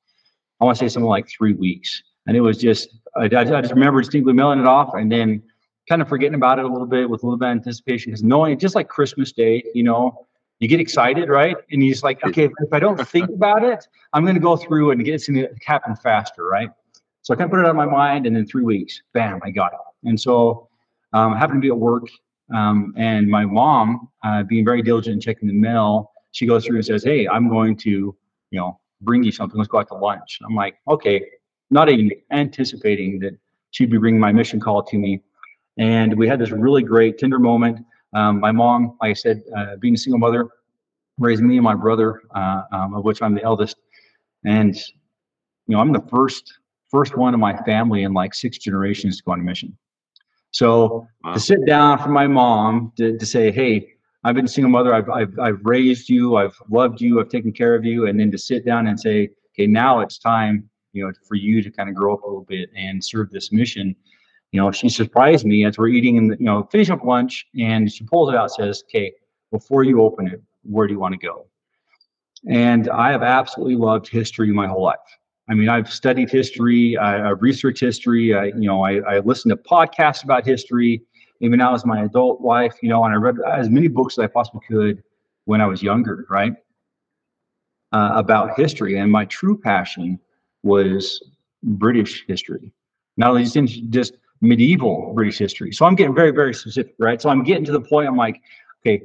I 0.60 0.64
want 0.64 0.76
to 0.76 0.84
say 0.84 0.88
something 0.88 1.08
like 1.08 1.28
three 1.28 1.54
weeks, 1.54 2.02
and 2.28 2.36
it 2.36 2.40
was 2.40 2.58
just 2.58 2.90
I, 3.16 3.24
I 3.24 3.44
just 3.44 3.72
remember 3.72 4.00
distinctly 4.00 4.32
mailing 4.32 4.60
it 4.60 4.66
off, 4.66 4.94
and 4.94 5.10
then 5.10 5.42
kind 5.88 6.00
of 6.02 6.08
forgetting 6.08 6.34
about 6.34 6.58
it 6.58 6.64
a 6.64 6.68
little 6.68 6.86
bit 6.86 7.08
with 7.08 7.22
a 7.22 7.26
little 7.26 7.38
bit 7.38 7.46
of 7.46 7.52
anticipation 7.52 8.12
because 8.12 8.22
knowing 8.22 8.52
it 8.52 8.60
just 8.60 8.74
like 8.74 8.88
Christmas 8.88 9.32
Day, 9.32 9.64
you 9.74 9.82
know, 9.82 10.26
you 10.60 10.68
get 10.68 10.80
excited, 10.80 11.28
right? 11.28 11.56
And 11.70 11.82
you're 11.82 11.92
just 11.92 12.04
like, 12.04 12.22
okay, 12.24 12.44
if, 12.44 12.72
I 12.72 12.78
don't 12.78 13.00
think 13.08 13.30
about 13.30 13.64
it, 13.64 13.86
I'm 14.12 14.24
going 14.24 14.34
to 14.34 14.40
go 14.40 14.56
through 14.56 14.90
and 14.90 15.04
get 15.04 15.26
going 15.26 15.46
to 15.46 15.48
happen 15.64 15.96
faster, 15.96 16.44
right? 16.44 16.68
So 17.22 17.32
I 17.32 17.36
kind 17.36 17.46
of 17.46 17.50
put 17.50 17.60
it 17.60 17.66
on 17.66 17.76
my 17.76 17.86
mind, 17.86 18.26
and 18.26 18.36
then 18.36 18.46
three 18.46 18.62
weeks, 18.62 19.02
bam, 19.14 19.40
I 19.42 19.50
got 19.50 19.72
it. 19.72 20.08
And 20.08 20.20
so 20.20 20.68
um, 21.12 21.32
I 21.32 21.38
happened 21.38 21.62
to 21.62 21.66
be 21.66 21.68
at 21.68 21.78
work, 21.78 22.04
um, 22.54 22.92
and 22.96 23.28
my 23.28 23.44
mom, 23.44 24.08
uh, 24.24 24.42
being 24.42 24.64
very 24.64 24.82
diligent 24.82 25.14
in 25.14 25.20
checking 25.20 25.48
the 25.48 25.54
mail, 25.54 26.12
she 26.32 26.46
goes 26.46 26.66
through 26.66 26.76
and 26.76 26.84
says, 26.84 27.04
"Hey, 27.04 27.26
I'm 27.26 27.48
going 27.48 27.76
to, 27.78 27.90
you 27.90 28.58
know, 28.58 28.78
bring 29.00 29.22
you 29.22 29.32
something. 29.32 29.58
Let's 29.58 29.68
go 29.68 29.78
out 29.78 29.88
to 29.88 29.94
lunch." 29.94 30.38
And 30.40 30.46
I'm 30.48 30.54
like, 30.54 30.76
"Okay," 30.86 31.22
not 31.70 31.88
even 31.90 32.10
anticipating 32.30 33.18
that 33.20 33.38
she'd 33.70 33.90
be 33.90 33.98
bringing 33.98 34.20
my 34.20 34.32
mission 34.32 34.60
call 34.60 34.82
to 34.82 34.98
me. 34.98 35.20
And 35.76 36.16
we 36.16 36.26
had 36.26 36.40
this 36.40 36.50
really 36.50 36.82
great 36.82 37.18
tender 37.18 37.38
moment. 37.38 37.84
Um, 38.14 38.40
my 38.40 38.52
mom, 38.52 38.96
like 39.00 39.10
I 39.10 39.14
said, 39.14 39.42
uh, 39.56 39.76
being 39.76 39.94
a 39.94 39.98
single 39.98 40.18
mother, 40.18 40.48
raised 41.18 41.42
me 41.42 41.56
and 41.56 41.64
my 41.64 41.74
brother, 41.74 42.22
uh, 42.34 42.62
um, 42.72 42.94
of 42.94 43.04
which 43.04 43.22
I'm 43.22 43.34
the 43.34 43.42
eldest. 43.42 43.76
And 44.44 44.74
you 44.74 45.74
know, 45.74 45.80
I'm 45.80 45.92
the 45.92 46.04
first 46.10 46.58
first 46.90 47.16
one 47.16 47.34
in 47.34 47.40
my 47.40 47.56
family 47.64 48.04
in 48.04 48.14
like 48.14 48.34
six 48.34 48.56
generations 48.56 49.18
to 49.18 49.22
go 49.24 49.32
on 49.32 49.40
a 49.40 49.42
mission. 49.42 49.76
So 50.50 51.06
wow. 51.22 51.34
to 51.34 51.40
sit 51.40 51.66
down 51.66 51.98
for 51.98 52.08
my 52.08 52.26
mom 52.26 52.92
to, 52.96 53.18
to 53.18 53.26
say, 53.26 53.50
"Hey, 53.50 53.92
I've 54.24 54.34
been 54.34 54.46
a 54.46 54.48
single 54.48 54.70
mother. 54.70 54.94
I've, 54.94 55.10
I've 55.10 55.38
I've 55.38 55.60
raised 55.64 56.08
you. 56.08 56.36
I've 56.36 56.56
loved 56.70 57.00
you. 57.00 57.20
I've 57.20 57.28
taken 57.28 57.52
care 57.52 57.74
of 57.74 57.84
you," 57.84 58.06
and 58.06 58.18
then 58.18 58.30
to 58.30 58.38
sit 58.38 58.64
down 58.64 58.86
and 58.86 58.98
say, 58.98 59.30
"Okay, 59.52 59.66
now 59.66 60.00
it's 60.00 60.18
time, 60.18 60.70
you 60.98 61.06
know, 61.06 61.12
for 61.26 61.34
you 61.36 61.62
to 61.62 61.70
kind 61.70 61.88
of 61.88 61.94
grow 61.94 62.14
up 62.14 62.22
a 62.22 62.26
little 62.26 62.44
bit 62.44 62.70
and 62.76 63.02
serve 63.02 63.30
this 63.30 63.52
mission." 63.52 63.94
You 64.52 64.60
know, 64.60 64.72
she 64.72 64.88
surprised 64.88 65.44
me 65.44 65.64
as 65.64 65.78
we're 65.78 65.88
eating, 65.88 66.18
and 66.18 66.30
you 66.38 66.46
know, 66.46 66.68
finishing 66.70 66.94
up 66.94 67.04
lunch, 67.04 67.46
and 67.58 67.90
she 67.90 68.04
pulls 68.04 68.30
it 68.30 68.34
out, 68.34 68.50
says, 68.50 68.82
"Okay, 68.88 69.12
before 69.50 69.84
you 69.84 70.02
open 70.02 70.26
it, 70.26 70.42
where 70.62 70.86
do 70.86 70.94
you 70.94 71.00
want 71.00 71.12
to 71.18 71.26
go?" 71.26 71.46
And 72.46 72.88
I 72.88 73.10
have 73.10 73.22
absolutely 73.22 73.76
loved 73.76 74.08
history 74.08 74.52
my 74.52 74.66
whole 74.66 74.82
life. 74.82 74.98
I 75.50 75.54
mean, 75.54 75.68
I've 75.68 75.90
studied 75.90 76.30
history, 76.30 76.96
I, 76.98 77.28
have 77.28 77.42
researched 77.42 77.80
history. 77.80 78.34
I, 78.34 78.46
you 78.46 78.66
know, 78.66 78.82
I, 78.82 78.98
I 78.98 79.18
listened 79.20 79.50
to 79.50 79.56
podcasts 79.56 80.22
about 80.22 80.44
history, 80.44 81.02
even 81.40 81.58
now 81.58 81.74
as 81.74 81.86
my 81.86 82.02
adult 82.02 82.42
life. 82.42 82.76
You 82.82 82.90
know, 82.90 83.02
and 83.04 83.14
I 83.14 83.16
read 83.16 83.36
as 83.46 83.70
many 83.70 83.88
books 83.88 84.18
as 84.18 84.24
I 84.24 84.26
possibly 84.26 84.60
could 84.68 85.02
when 85.46 85.60
I 85.60 85.66
was 85.66 85.82
younger, 85.82 86.26
right? 86.28 86.52
Uh, 87.92 88.12
about 88.14 88.58
history, 88.58 88.98
and 88.98 89.10
my 89.10 89.24
true 89.24 89.58
passion 89.58 90.20
was 90.68 91.22
British 91.62 92.24
history. 92.26 92.72
Not 93.16 93.30
only 93.30 93.44
just, 93.44 93.90
just 93.90 94.12
medieval 94.40 95.12
British 95.14 95.38
history. 95.38 95.72
So 95.72 95.86
I'm 95.86 95.96
getting 95.96 96.14
very, 96.14 96.30
very 96.30 96.54
specific, 96.54 96.94
right? 96.98 97.20
So 97.20 97.30
I'm 97.30 97.42
getting 97.42 97.64
to 97.64 97.72
the 97.72 97.80
point. 97.80 98.06
I'm 98.08 98.16
like, 98.16 98.40
okay, 98.80 99.02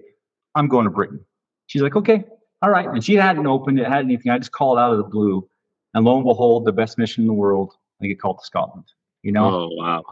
I'm 0.56 0.68
going 0.68 0.86
to 0.86 0.92
Britain. 0.92 1.20
She's 1.68 1.82
like, 1.82 1.96
okay, 1.96 2.26
all 2.62 2.70
right. 2.70 2.88
And 2.88 3.04
she 3.04 3.16
hadn't 3.16 3.48
opened 3.48 3.80
it, 3.80 3.88
had 3.88 4.06
anything. 4.06 4.32
I 4.32 4.38
just 4.38 4.52
called 4.52 4.78
out 4.78 4.92
of 4.92 4.98
the 4.98 5.04
blue, 5.04 5.48
and 5.94 6.06
lo 6.06 6.16
and 6.18 6.26
behold, 6.26 6.66
the 6.66 6.72
best 6.72 6.98
mission 6.98 7.24
in 7.24 7.28
the 7.28 7.34
world. 7.34 7.74
I 8.02 8.08
get 8.08 8.20
called 8.20 8.40
to 8.40 8.46
Scotland. 8.46 8.86
You 9.24 9.32
know? 9.32 9.46
Oh 9.46 9.70
wow, 9.72 10.04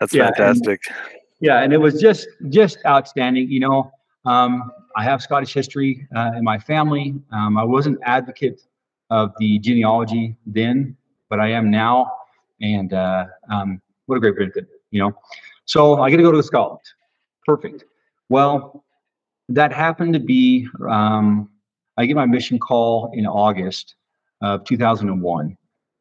that's 0.00 0.14
yeah, 0.14 0.30
fantastic. 0.30 0.80
And, 0.88 1.18
yeah, 1.40 1.62
and 1.62 1.72
it 1.72 1.78
was 1.78 2.00
just 2.00 2.26
just 2.48 2.78
outstanding. 2.86 3.48
You 3.50 3.60
know, 3.60 3.92
um, 4.24 4.72
I 4.96 5.04
have 5.04 5.22
Scottish 5.22 5.52
history 5.52 6.08
uh, 6.16 6.32
in 6.36 6.44
my 6.44 6.58
family. 6.58 7.14
Um, 7.32 7.58
I 7.58 7.64
wasn't 7.64 7.98
advocate 8.02 8.62
of 9.10 9.32
the 9.38 9.58
genealogy 9.58 10.36
then, 10.46 10.96
but 11.28 11.40
I 11.40 11.50
am 11.50 11.70
now. 11.70 12.10
And 12.60 12.92
uh, 12.92 13.26
um, 13.50 13.80
what 14.06 14.16
a 14.16 14.20
great 14.20 14.36
benefit, 14.36 14.66
you 14.90 15.00
know. 15.00 15.12
So 15.66 16.00
I 16.00 16.10
get 16.10 16.16
to 16.16 16.22
go 16.22 16.30
to 16.30 16.36
the 16.36 16.42
Scotland. 16.42 16.80
Perfect. 17.44 17.84
Well, 18.28 18.84
that 19.48 19.72
happened 19.72 20.14
to 20.14 20.20
be, 20.20 20.68
um, 20.88 21.50
I 21.96 22.06
get 22.06 22.16
my 22.16 22.26
mission 22.26 22.58
call 22.58 23.10
in 23.14 23.26
August 23.26 23.94
of 24.40 24.64
2001. 24.64 25.56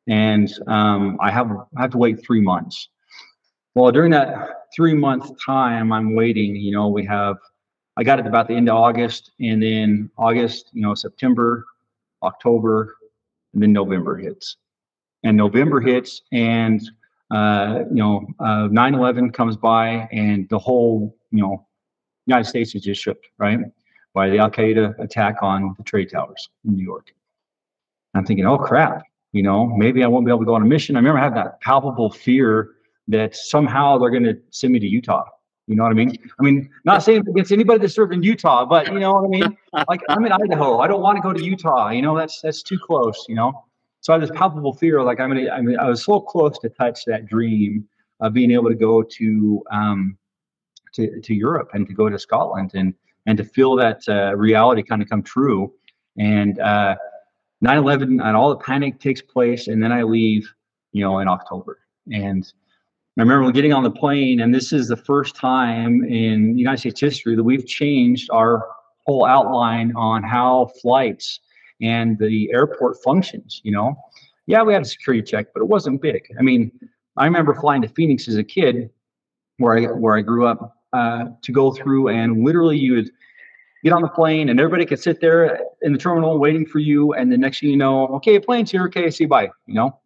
And 0.07 0.53
um, 0.67 1.17
I 1.19 1.31
have 1.31 1.51
I 1.51 1.81
have 1.81 1.91
to 1.91 1.97
wait 1.97 2.23
three 2.23 2.41
months. 2.41 2.89
Well, 3.73 3.91
during 3.91 4.11
that 4.11 4.67
three 4.75 4.93
month 4.93 5.31
time, 5.43 5.91
I'm 5.91 6.15
waiting. 6.15 6.55
You 6.55 6.71
know, 6.71 6.87
we 6.89 7.03
have 7.05 7.37
I 7.97 8.03
got 8.03 8.19
it 8.19 8.27
about 8.27 8.47
the 8.47 8.53
end 8.53 8.69
of 8.69 8.75
August, 8.75 9.31
and 9.39 9.63
then 9.63 10.11
August, 10.17 10.69
you 10.73 10.81
know, 10.81 10.93
September, 10.93 11.65
October, 12.25 12.97
and 13.53 13.61
then 13.61 13.71
November 13.71 14.17
hits. 14.17 14.57
And 15.23 15.37
November 15.37 15.79
hits, 15.79 16.21
and 16.31 16.81
uh, 17.31 17.79
you 17.89 17.95
know, 17.95 18.27
uh, 18.39 18.67
9/11 18.69 19.33
comes 19.33 19.57
by, 19.57 20.07
and 20.11 20.47
the 20.49 20.59
whole, 20.59 21.17
you 21.31 21.41
know, 21.41 21.65
United 22.27 22.45
States 22.45 22.75
is 22.75 22.83
just 22.83 23.01
shook, 23.01 23.17
right, 23.37 23.59
by 24.13 24.29
the 24.29 24.37
Al 24.39 24.51
Qaeda 24.51 24.99
attack 24.99 25.37
on 25.41 25.73
the 25.77 25.83
trade 25.83 26.09
towers 26.11 26.49
in 26.65 26.75
New 26.75 26.83
York. 26.83 27.13
I'm 28.13 28.25
thinking, 28.25 28.45
oh 28.45 28.57
crap, 28.57 29.03
you 29.33 29.43
know, 29.43 29.65
maybe 29.65 30.03
I 30.03 30.07
won't 30.07 30.25
be 30.25 30.31
able 30.31 30.39
to 30.39 30.45
go 30.45 30.55
on 30.55 30.61
a 30.61 30.65
mission. 30.65 30.95
I 30.95 30.99
remember 30.99 31.19
having 31.19 31.35
that 31.35 31.59
palpable 31.61 32.09
fear 32.09 32.71
that 33.07 33.35
somehow 33.35 33.97
they're 33.97 34.09
going 34.09 34.23
to 34.23 34.37
send 34.51 34.73
me 34.73 34.79
to 34.79 34.87
Utah. 34.87 35.25
You 35.67 35.75
know 35.75 35.83
what 35.83 35.91
I 35.91 35.95
mean? 35.95 36.15
I 36.39 36.43
mean, 36.43 36.69
not 36.83 37.01
saying 37.01 37.23
against 37.27 37.51
anybody 37.51 37.79
that 37.79 37.89
served 37.89 38.13
in 38.13 38.21
Utah, 38.21 38.65
but 38.65 38.91
you 38.93 38.99
know 38.99 39.13
what 39.13 39.25
I 39.25 39.27
mean. 39.27 39.57
Like 39.89 39.99
I'm 40.07 40.25
in 40.25 40.31
Idaho, 40.31 40.79
I 40.79 40.87
don't 40.87 41.01
want 41.01 41.17
to 41.17 41.21
go 41.21 41.33
to 41.33 41.43
Utah. 41.43 41.89
You 41.89 42.01
know, 42.01 42.17
that's 42.17 42.39
that's 42.39 42.63
too 42.63 42.79
close. 42.79 43.25
You 43.27 43.35
know, 43.35 43.65
so 43.99 44.13
I 44.13 44.15
had 44.15 44.23
this 44.23 44.31
palpable 44.33 44.73
fear, 44.73 45.03
like 45.03 45.19
I'm 45.19 45.29
gonna. 45.29 45.49
I 45.49 45.61
mean, 45.61 45.77
I 45.77 45.89
was 45.89 46.05
so 46.05 46.21
close 46.21 46.57
to 46.59 46.69
touch 46.69 47.03
that 47.05 47.25
dream 47.25 47.85
of 48.21 48.33
being 48.33 48.51
able 48.51 48.69
to 48.69 48.75
go 48.75 49.03
to 49.03 49.63
um, 49.71 50.17
to 50.93 51.19
to 51.19 51.33
Europe 51.33 51.71
and 51.73 51.85
to 51.87 51.93
go 51.93 52.07
to 52.07 52.17
Scotland 52.17 52.71
and 52.73 52.93
and 53.25 53.37
to 53.37 53.43
feel 53.43 53.75
that 53.75 54.01
uh, 54.07 54.35
reality 54.35 54.83
kind 54.83 55.01
of 55.01 55.09
come 55.09 55.23
true. 55.23 55.73
And 56.17 56.59
uh, 56.59 56.95
9/11 57.63 58.23
and 58.23 58.37
all 58.37 58.49
the 58.49 58.57
panic 58.57 58.99
takes 58.99 59.21
place, 59.21 59.67
and 59.67 59.81
then 59.81 59.91
I 59.91 60.03
leave, 60.03 60.53
you 60.91 61.03
know, 61.03 61.19
in 61.19 61.27
October. 61.27 61.79
And 62.13 62.51
I 63.17 63.21
remember 63.21 63.49
getting 63.51 63.71
on 63.71 63.83
the 63.83 63.91
plane, 63.91 64.41
and 64.41 64.53
this 64.53 64.73
is 64.73 64.89
the 64.89 64.97
first 64.97 65.35
time 65.35 66.03
in 66.03 66.57
United 66.57 66.79
States 66.79 66.99
history 66.99 67.35
that 67.37 67.43
we've 67.43 67.65
changed 67.65 68.29
our 68.29 68.67
whole 69.05 69.25
outline 69.25 69.93
on 69.95 70.21
how 70.21 70.71
flights 70.81 71.39
and 71.81 72.19
the 72.19 72.51
airport 72.51 72.97
functions. 73.01 73.61
You 73.63 73.71
know, 73.71 73.95
yeah, 74.47 74.63
we 74.63 74.73
had 74.73 74.81
a 74.81 74.85
security 74.85 75.23
check, 75.23 75.47
but 75.53 75.61
it 75.61 75.67
wasn't 75.67 76.01
big. 76.01 76.27
I 76.37 76.41
mean, 76.41 76.71
I 77.15 77.25
remember 77.25 77.55
flying 77.55 77.81
to 77.83 77.87
Phoenix 77.87 78.27
as 78.27 78.35
a 78.35 78.43
kid, 78.43 78.89
where 79.59 79.77
I 79.77 79.85
where 79.93 80.17
I 80.17 80.21
grew 80.21 80.45
up, 80.45 80.75
uh, 80.91 81.25
to 81.41 81.51
go 81.53 81.71
through, 81.71 82.09
and 82.09 82.43
literally 82.43 82.77
you 82.77 82.95
would 82.95 83.09
get 83.81 83.93
on 83.93 84.01
the 84.01 84.09
plane, 84.09 84.49
and 84.49 84.59
everybody 84.59 84.85
could 84.85 84.99
sit 84.99 85.21
there 85.21 85.61
in 85.83 85.93
the 85.93 85.99
terminal 85.99 86.37
waiting 86.37 86.65
for 86.65 86.79
you, 86.79 87.13
and 87.13 87.31
the 87.31 87.37
next 87.37 87.61
thing 87.61 87.69
you 87.69 87.77
know, 87.77 88.07
okay, 88.07 88.39
plane's 88.39 88.71
here, 88.71 88.83
okay, 88.87 89.09
see 89.09 89.23
you, 89.23 89.29
bye. 89.29 89.49
You 89.67 89.75
know. 89.75 89.99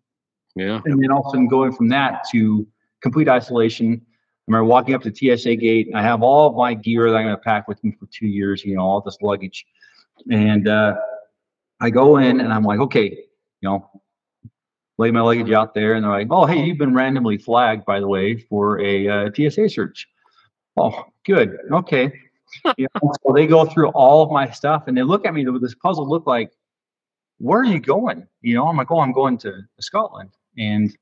Yeah. 0.55 0.81
And 0.85 1.01
then 1.01 1.09
all 1.11 1.21
of 1.21 1.27
a 1.27 1.29
sudden 1.29 1.47
going 1.47 1.71
from 1.71 1.89
that 1.89 2.23
to 2.31 2.67
complete 3.01 3.27
isolation. 3.27 4.01
I 4.01 4.51
remember 4.51 4.65
walking 4.65 4.95
up 4.95 5.03
to 5.03 5.13
TSA 5.13 5.55
gate. 5.57 5.89
I 5.93 6.01
have 6.01 6.23
all 6.23 6.47
of 6.47 6.55
my 6.55 6.73
gear 6.73 7.09
that 7.11 7.17
I'm 7.17 7.25
going 7.25 7.35
to 7.35 7.41
pack 7.41 7.67
with 7.67 7.83
me 7.83 7.95
for 7.99 8.07
two 8.07 8.27
years. 8.27 8.63
You 8.65 8.75
know, 8.75 8.81
all 8.81 9.01
this 9.01 9.17
luggage, 9.21 9.65
and 10.31 10.67
uh, 10.67 10.95
I 11.79 11.89
go 11.89 12.17
in 12.17 12.39
and 12.41 12.51
I'm 12.51 12.63
like, 12.63 12.79
okay, 12.79 13.09
you 13.61 13.69
know, 13.69 13.89
lay 14.97 15.11
my 15.11 15.21
luggage 15.21 15.51
out 15.51 15.73
there, 15.73 15.93
and 15.93 16.03
they're 16.03 16.11
like, 16.11 16.27
oh, 16.31 16.45
hey, 16.45 16.63
you've 16.63 16.77
been 16.77 16.93
randomly 16.93 17.37
flagged, 17.37 17.85
by 17.85 17.99
the 17.99 18.07
way, 18.07 18.37
for 18.37 18.79
a 18.81 19.07
uh, 19.07 19.29
TSA 19.33 19.69
search. 19.69 20.07
Oh, 20.77 21.05
good. 21.25 21.57
Okay. 21.71 22.11
you 22.77 22.87
know, 22.95 23.13
so 23.25 23.33
they 23.33 23.47
go 23.47 23.65
through 23.65 23.89
all 23.89 24.23
of 24.23 24.31
my 24.31 24.49
stuff 24.49 24.85
and 24.87 24.97
they 24.97 25.03
look 25.03 25.25
at 25.25 25.33
me 25.33 25.47
with 25.47 25.61
this 25.61 25.75
puzzled 25.75 26.07
look 26.07 26.25
like, 26.25 26.51
where 27.37 27.59
are 27.59 27.65
you 27.65 27.79
going? 27.79 28.27
You 28.41 28.55
know, 28.55 28.67
I'm 28.67 28.77
like, 28.77 28.91
oh, 28.91 28.99
I'm 28.99 29.13
going 29.13 29.37
to 29.39 29.61
Scotland. 29.79 30.31
And 30.57 30.95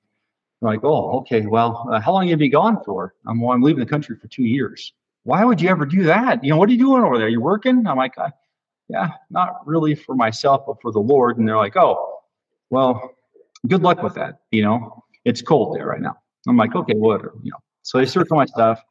like, 0.61 0.83
oh, 0.83 1.19
okay, 1.19 1.45
well, 1.45 1.87
uh, 1.91 1.99
how 1.99 2.13
long 2.13 2.27
have 2.29 2.41
you 2.41 2.49
gone 2.49 2.83
for? 2.83 3.13
I'm, 3.27 3.39
well, 3.39 3.53
I'm 3.53 3.61
leaving 3.61 3.79
the 3.79 3.89
country 3.89 4.15
for 4.15 4.27
two 4.27 4.43
years. 4.43 4.93
Why 5.23 5.43
would 5.43 5.61
you 5.61 5.69
ever 5.69 5.85
do 5.85 6.03
that? 6.03 6.43
You 6.43 6.51
know, 6.51 6.57
what 6.57 6.69
are 6.69 6.71
you 6.71 6.79
doing 6.79 7.03
over 7.03 7.17
there? 7.17 7.27
You 7.27 7.41
working? 7.41 7.85
I'm 7.85 7.97
like, 7.97 8.15
yeah, 8.89 9.09
not 9.29 9.67
really 9.67 9.93
for 9.93 10.15
myself, 10.15 10.63
but 10.65 10.81
for 10.81 10.91
the 10.91 10.99
Lord. 10.99 11.37
And 11.37 11.47
they're 11.47 11.57
like, 11.57 11.75
oh, 11.75 12.21
well, 12.69 13.11
good 13.67 13.83
luck 13.83 14.01
with 14.01 14.15
that. 14.15 14.39
You 14.51 14.63
know, 14.63 15.03
it's 15.25 15.41
cold 15.41 15.75
there 15.75 15.85
right 15.85 16.01
now. 16.01 16.17
I'm 16.47 16.57
like, 16.57 16.75
okay, 16.75 16.93
whatever, 16.93 17.33
you 17.43 17.51
know. 17.51 17.57
So 17.83 17.97
they 17.97 18.05
circle 18.05 18.37
my 18.37 18.45
stuff. 18.45 18.81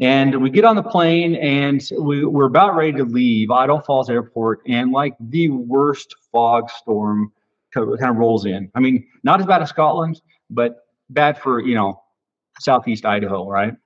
And 0.00 0.40
we 0.40 0.50
get 0.50 0.64
on 0.64 0.76
the 0.76 0.82
plane 0.82 1.36
and 1.36 1.82
we, 1.98 2.24
we're 2.24 2.46
about 2.46 2.74
ready 2.74 2.92
to 2.92 3.04
leave 3.04 3.50
Idaho 3.50 3.80
Falls 3.80 4.08
Airport, 4.08 4.60
and 4.66 4.90
like 4.92 5.14
the 5.20 5.50
worst 5.50 6.14
fog 6.30 6.70
storm 6.70 7.32
kind 7.74 7.90
of 7.90 8.16
rolls 8.16 8.46
in. 8.46 8.70
I 8.74 8.80
mean, 8.80 9.06
not 9.22 9.40
as 9.40 9.46
bad 9.46 9.62
as 9.62 9.68
Scotland, 9.68 10.20
but 10.50 10.81
bad 11.12 11.38
for, 11.38 11.60
you 11.60 11.74
know, 11.74 12.00
southeast 12.60 13.04
Idaho, 13.04 13.48
right? 13.48 13.68
And 13.68 13.78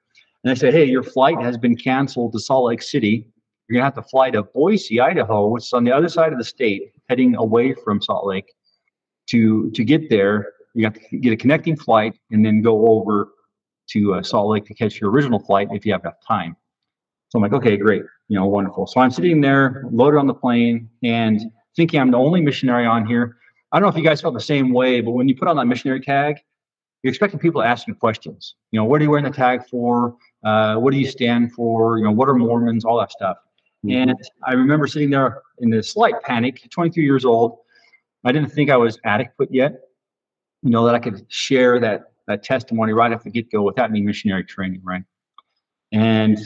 they 0.44 0.54
said, 0.54 0.72
hey, 0.72 0.84
your 0.84 1.02
flight 1.02 1.40
has 1.40 1.56
been 1.58 1.76
canceled 1.76 2.32
to 2.32 2.38
Salt 2.38 2.66
Lake 2.66 2.82
City. 2.82 3.28
You're 3.68 3.80
going 3.80 3.90
to 3.90 3.96
have 3.96 4.04
to 4.04 4.08
fly 4.08 4.30
to 4.30 4.44
Boise, 4.44 5.00
Idaho, 5.00 5.48
which 5.48 5.64
is 5.64 5.72
on 5.72 5.84
the 5.84 5.92
other 5.92 6.08
side 6.08 6.32
of 6.32 6.38
the 6.38 6.44
state, 6.44 6.92
heading 7.08 7.34
away 7.36 7.74
from 7.74 8.00
Salt 8.00 8.26
Lake. 8.26 8.52
To, 9.30 9.70
to 9.72 9.82
get 9.82 10.08
there, 10.08 10.52
you 10.74 10.84
have 10.84 10.94
to 10.94 11.18
get 11.18 11.32
a 11.32 11.36
connecting 11.36 11.76
flight 11.76 12.16
and 12.30 12.46
then 12.46 12.62
go 12.62 12.86
over 12.86 13.30
to 13.88 14.14
uh, 14.14 14.22
Salt 14.22 14.48
Lake 14.48 14.66
to 14.66 14.74
catch 14.74 15.00
your 15.00 15.10
original 15.10 15.40
flight 15.40 15.68
if 15.72 15.84
you 15.84 15.90
have 15.92 16.02
enough 16.02 16.18
time. 16.26 16.54
So 17.28 17.38
I'm 17.38 17.42
like, 17.42 17.52
okay, 17.54 17.76
great, 17.76 18.02
you 18.28 18.38
know, 18.38 18.46
wonderful. 18.46 18.86
So 18.86 19.00
I'm 19.00 19.10
sitting 19.10 19.40
there, 19.40 19.84
loaded 19.90 20.18
on 20.18 20.28
the 20.28 20.34
plane, 20.34 20.88
and 21.02 21.40
thinking 21.74 22.00
I'm 22.00 22.12
the 22.12 22.18
only 22.18 22.40
missionary 22.40 22.86
on 22.86 23.04
here. 23.04 23.36
I 23.72 23.80
don't 23.80 23.88
know 23.88 23.90
if 23.90 23.96
you 23.96 24.04
guys 24.08 24.20
felt 24.20 24.34
the 24.34 24.40
same 24.40 24.72
way, 24.72 25.00
but 25.00 25.10
when 25.10 25.28
you 25.28 25.36
put 25.36 25.48
on 25.48 25.56
that 25.56 25.66
missionary 25.66 26.00
tag, 26.00 26.36
you're 27.06 27.12
expecting 27.12 27.38
people 27.38 27.62
to 27.62 27.68
ask 27.68 27.86
you 27.86 27.94
questions. 27.94 28.56
You 28.72 28.80
know, 28.80 28.84
what 28.84 29.00
are 29.00 29.04
you 29.04 29.10
wearing 29.10 29.24
the 29.24 29.30
tag 29.30 29.64
for? 29.70 30.16
Uh, 30.44 30.74
what 30.74 30.90
do 30.90 30.98
you 30.98 31.06
stand 31.06 31.52
for? 31.52 31.98
You 31.98 32.04
know, 32.04 32.10
what 32.10 32.28
are 32.28 32.34
Mormons? 32.34 32.84
All 32.84 32.98
that 32.98 33.12
stuff. 33.12 33.36
Mm-hmm. 33.84 34.10
And 34.10 34.18
I 34.44 34.54
remember 34.54 34.88
sitting 34.88 35.10
there 35.10 35.40
in 35.60 35.72
a 35.72 35.84
slight 35.84 36.20
panic, 36.22 36.66
23 36.68 37.04
years 37.04 37.24
old. 37.24 37.58
I 38.24 38.32
didn't 38.32 38.50
think 38.50 38.70
I 38.70 38.76
was 38.76 38.98
adequate 39.04 39.50
yet, 39.52 39.74
you 40.64 40.70
know, 40.70 40.84
that 40.84 40.96
I 40.96 40.98
could 40.98 41.24
share 41.28 41.78
that 41.78 42.12
that 42.26 42.42
testimony 42.42 42.92
right 42.92 43.12
off 43.12 43.22
the 43.22 43.30
get 43.30 43.52
go 43.52 43.62
without 43.62 43.88
any 43.88 44.00
missionary 44.00 44.42
training, 44.42 44.80
right? 44.82 45.04
And 45.92 46.36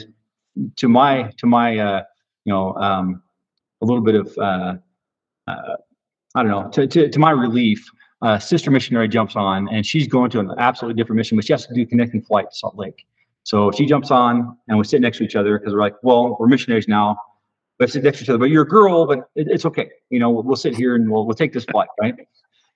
to 0.75 0.87
my 0.87 1.31
to 1.37 1.47
my 1.47 1.79
uh, 1.79 2.03
you 2.45 2.53
know 2.53 2.75
um, 2.75 3.23
a 3.81 3.85
little 3.85 4.03
bit 4.03 4.13
of 4.13 4.37
uh, 4.37 4.75
uh, 5.47 5.75
I 6.35 6.43
don't 6.43 6.51
know 6.51 6.69
to, 6.69 6.85
to, 6.85 7.09
to 7.09 7.19
my 7.19 7.31
relief, 7.31 7.83
uh, 8.21 8.37
sister 8.37 8.69
missionary 8.69 9.07
jumps 9.07 9.35
on 9.35 9.67
and 9.69 9.85
she's 9.85 10.07
going 10.07 10.29
to 10.31 10.39
an 10.39 10.51
absolutely 10.57 11.01
different 11.01 11.17
mission, 11.17 11.37
but 11.37 11.45
she 11.45 11.53
has 11.53 11.65
to 11.65 11.73
do 11.73 11.85
connecting 11.85 12.21
flight 12.21 12.51
to 12.51 12.55
Salt 12.55 12.75
Lake. 12.75 13.05
So 13.43 13.71
she 13.71 13.85
jumps 13.85 14.11
on 14.11 14.57
and 14.67 14.77
we 14.77 14.83
sit 14.83 15.01
next 15.01 15.17
to 15.17 15.23
each 15.23 15.35
other 15.35 15.57
because 15.57 15.73
we're 15.73 15.81
like, 15.81 15.95
well, 16.03 16.37
we're 16.39 16.47
missionaries 16.47 16.87
now. 16.87 17.17
We 17.79 17.87
sit 17.87 18.03
next 18.03 18.19
to 18.19 18.23
each 18.23 18.29
other, 18.29 18.37
but 18.37 18.51
you're 18.51 18.61
a 18.61 18.67
girl, 18.67 19.07
but 19.07 19.29
it, 19.35 19.47
it's 19.47 19.65
okay. 19.65 19.89
You 20.11 20.19
know, 20.19 20.29
we'll, 20.29 20.43
we'll 20.43 20.55
sit 20.55 20.75
here 20.75 20.95
and 20.95 21.09
we'll 21.09 21.25
we'll 21.25 21.35
take 21.35 21.51
this 21.51 21.65
flight, 21.65 21.87
right? 21.99 22.15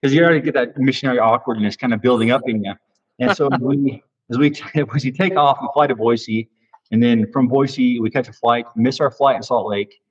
Because 0.02 0.16
you 0.16 0.24
already 0.24 0.42
get 0.42 0.56
that 0.56 0.76
missionary 0.78 1.20
awkwardness 1.20 1.76
kind 1.76 1.94
of 1.94 2.02
building 2.02 2.32
up 2.32 2.42
in 2.48 2.64
you. 2.64 2.74
And 3.20 3.36
so 3.38 3.50
we, 3.62 4.02
as 4.32 4.40
we 4.40 4.52
as 4.96 5.04
we 5.04 5.12
take 5.12 5.36
off 5.36 5.60
and 5.62 5.70
fly 5.74 5.86
to 5.86 5.96
Boise, 5.96 6.50
and 6.92 7.04
then 7.04 7.32
from 7.32 7.48
Boise 7.48 8.00
we 8.00 8.10
catch 8.10 8.28
a 8.30 8.34
flight, 8.34 8.66
miss 8.76 9.00
our 9.00 9.12
flight 9.12 9.36
in 9.36 9.44
Salt 9.44 9.70
Lake, 9.70 10.02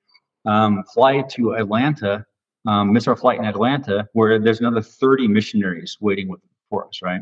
um, 0.46 0.84
fly 0.94 1.22
to 1.22 1.56
Atlanta, 1.56 2.24
um, 2.66 2.92
miss 2.92 3.06
our 3.06 3.16
flight 3.16 3.38
in 3.38 3.44
Atlanta, 3.44 4.08
where 4.12 4.38
there's 4.38 4.60
another 4.60 4.82
30 4.82 5.28
missionaries 5.28 5.98
waiting 6.00 6.28
with, 6.28 6.40
for 6.70 6.86
us, 6.86 7.00
right? 7.02 7.20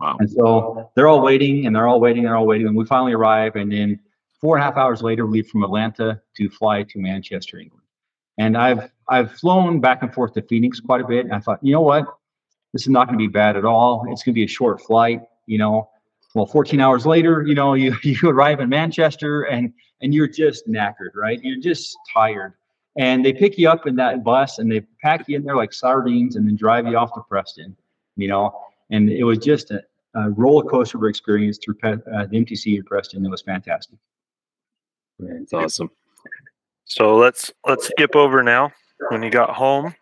Wow. 0.00 0.16
And 0.18 0.30
so 0.30 0.90
they're 0.96 1.08
all 1.08 1.22
waiting, 1.22 1.66
and 1.66 1.74
they're 1.74 1.86
all 1.86 2.00
waiting, 2.00 2.24
and 2.24 2.28
they're 2.28 2.36
all 2.36 2.46
waiting, 2.46 2.66
and 2.66 2.76
we 2.76 2.84
finally 2.84 3.12
arrive, 3.12 3.56
and 3.56 3.70
then 3.70 4.00
four 4.40 4.56
and 4.56 4.62
a 4.62 4.66
half 4.66 4.76
hours 4.76 5.02
later, 5.02 5.26
we 5.26 5.38
leave 5.38 5.48
from 5.48 5.62
Atlanta 5.62 6.20
to 6.36 6.50
fly 6.50 6.82
to 6.82 6.98
Manchester, 6.98 7.58
England. 7.58 7.82
And 8.38 8.56
I've 8.56 8.90
I've 9.08 9.32
flown 9.32 9.80
back 9.80 10.02
and 10.02 10.12
forth 10.12 10.32
to 10.34 10.42
Phoenix 10.42 10.80
quite 10.80 11.00
a 11.00 11.06
bit, 11.06 11.24
and 11.24 11.34
I 11.34 11.38
thought, 11.38 11.60
you 11.62 11.72
know 11.72 11.82
what? 11.82 12.06
this 12.74 12.82
is 12.82 12.88
not 12.88 13.06
going 13.06 13.18
to 13.18 13.22
be 13.22 13.28
bad 13.28 13.56
at 13.56 13.64
all. 13.64 14.04
It's 14.10 14.24
going 14.24 14.34
to 14.34 14.38
be 14.38 14.44
a 14.44 14.48
short 14.48 14.82
flight, 14.82 15.22
you 15.46 15.56
know. 15.56 15.88
Well, 16.34 16.46
14 16.46 16.80
hours 16.80 17.06
later, 17.06 17.44
you 17.46 17.54
know, 17.54 17.74
you, 17.74 17.94
you 18.02 18.18
arrive 18.28 18.60
in 18.60 18.68
Manchester 18.68 19.42
and 19.44 19.72
and 20.02 20.12
you're 20.12 20.28
just 20.28 20.68
knackered, 20.68 21.14
right? 21.14 21.40
You're 21.42 21.60
just 21.60 21.96
tired. 22.12 22.52
And 22.96 23.24
they 23.24 23.32
pick 23.32 23.58
you 23.58 23.68
up 23.68 23.86
in 23.86 23.96
that 23.96 24.22
bus 24.22 24.58
and 24.58 24.70
they 24.70 24.80
pack 25.02 25.28
you 25.28 25.36
in 25.36 25.44
there 25.44 25.56
like 25.56 25.72
sardines 25.72 26.36
and 26.36 26.46
then 26.46 26.56
drive 26.56 26.86
you 26.86 26.96
off 26.96 27.12
to 27.14 27.20
Preston, 27.28 27.76
you 28.16 28.28
know. 28.28 28.56
And 28.90 29.10
it 29.10 29.24
was 29.24 29.38
just 29.38 29.70
a, 29.72 29.82
a 30.14 30.30
roller 30.30 30.64
coaster 30.64 31.04
experience 31.08 31.58
through 31.58 31.76
uh, 31.82 31.96
the 32.26 32.44
MTC 32.44 32.76
in 32.76 32.84
Preston. 32.84 33.26
It 33.26 33.30
was 33.30 33.42
fantastic. 33.42 33.98
That's 35.18 35.52
awesome. 35.52 35.90
So 36.84 37.16
let's 37.16 37.52
let's 37.66 37.88
skip 37.88 38.14
over 38.14 38.42
now. 38.42 38.70
When 39.08 39.22
you 39.22 39.30
got 39.30 39.50
home, 39.50 39.94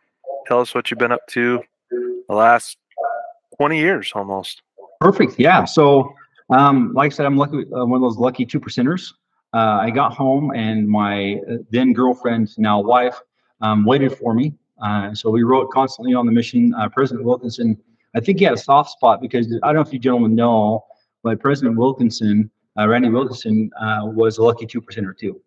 tell 0.46 0.60
us 0.60 0.74
what 0.74 0.90
you've 0.90 0.98
been 0.98 1.12
up 1.12 1.26
to 1.28 1.62
the 1.90 2.34
last 2.34 2.76
20 3.56 3.78
years 3.78 4.12
almost. 4.14 4.62
Perfect. 5.00 5.38
Yeah. 5.38 5.64
So, 5.64 6.14
um, 6.50 6.92
like 6.94 7.12
I 7.12 7.14
said, 7.14 7.26
I'm 7.26 7.36
lucky, 7.36 7.58
uh, 7.58 7.84
one 7.84 7.94
of 7.94 8.00
those 8.02 8.18
lucky 8.18 8.44
two 8.44 8.60
percenters. 8.60 9.12
Uh, 9.54 9.80
I 9.82 9.90
got 9.90 10.14
home 10.14 10.52
and 10.54 10.88
my 10.88 11.40
uh, 11.50 11.56
then 11.70 11.92
girlfriend, 11.92 12.56
now 12.58 12.80
wife, 12.80 13.20
um, 13.60 13.84
waited 13.84 14.16
for 14.16 14.34
me. 14.34 14.54
Uh, 14.82 15.14
so 15.14 15.30
we 15.30 15.42
wrote 15.42 15.70
constantly 15.70 16.14
on 16.14 16.26
the 16.26 16.32
mission. 16.32 16.74
Uh, 16.74 16.88
President 16.88 17.24
Wilkinson, 17.24 17.78
I 18.16 18.20
think 18.20 18.38
he 18.38 18.44
had 18.44 18.54
a 18.54 18.58
soft 18.58 18.90
spot 18.90 19.20
because 19.20 19.46
I 19.62 19.66
don't 19.66 19.76
know 19.76 19.80
if 19.82 19.92
you 19.92 19.98
gentlemen 19.98 20.34
know, 20.34 20.84
but 21.22 21.38
President 21.38 21.76
Wilkinson, 21.76 22.50
uh, 22.78 22.88
Randy 22.88 23.10
Wilkinson, 23.10 23.70
was 24.14 24.38
a 24.38 24.42
lucky 24.42 24.66
two 24.66 24.80
percenter 24.80 25.16
too. 25.16 25.40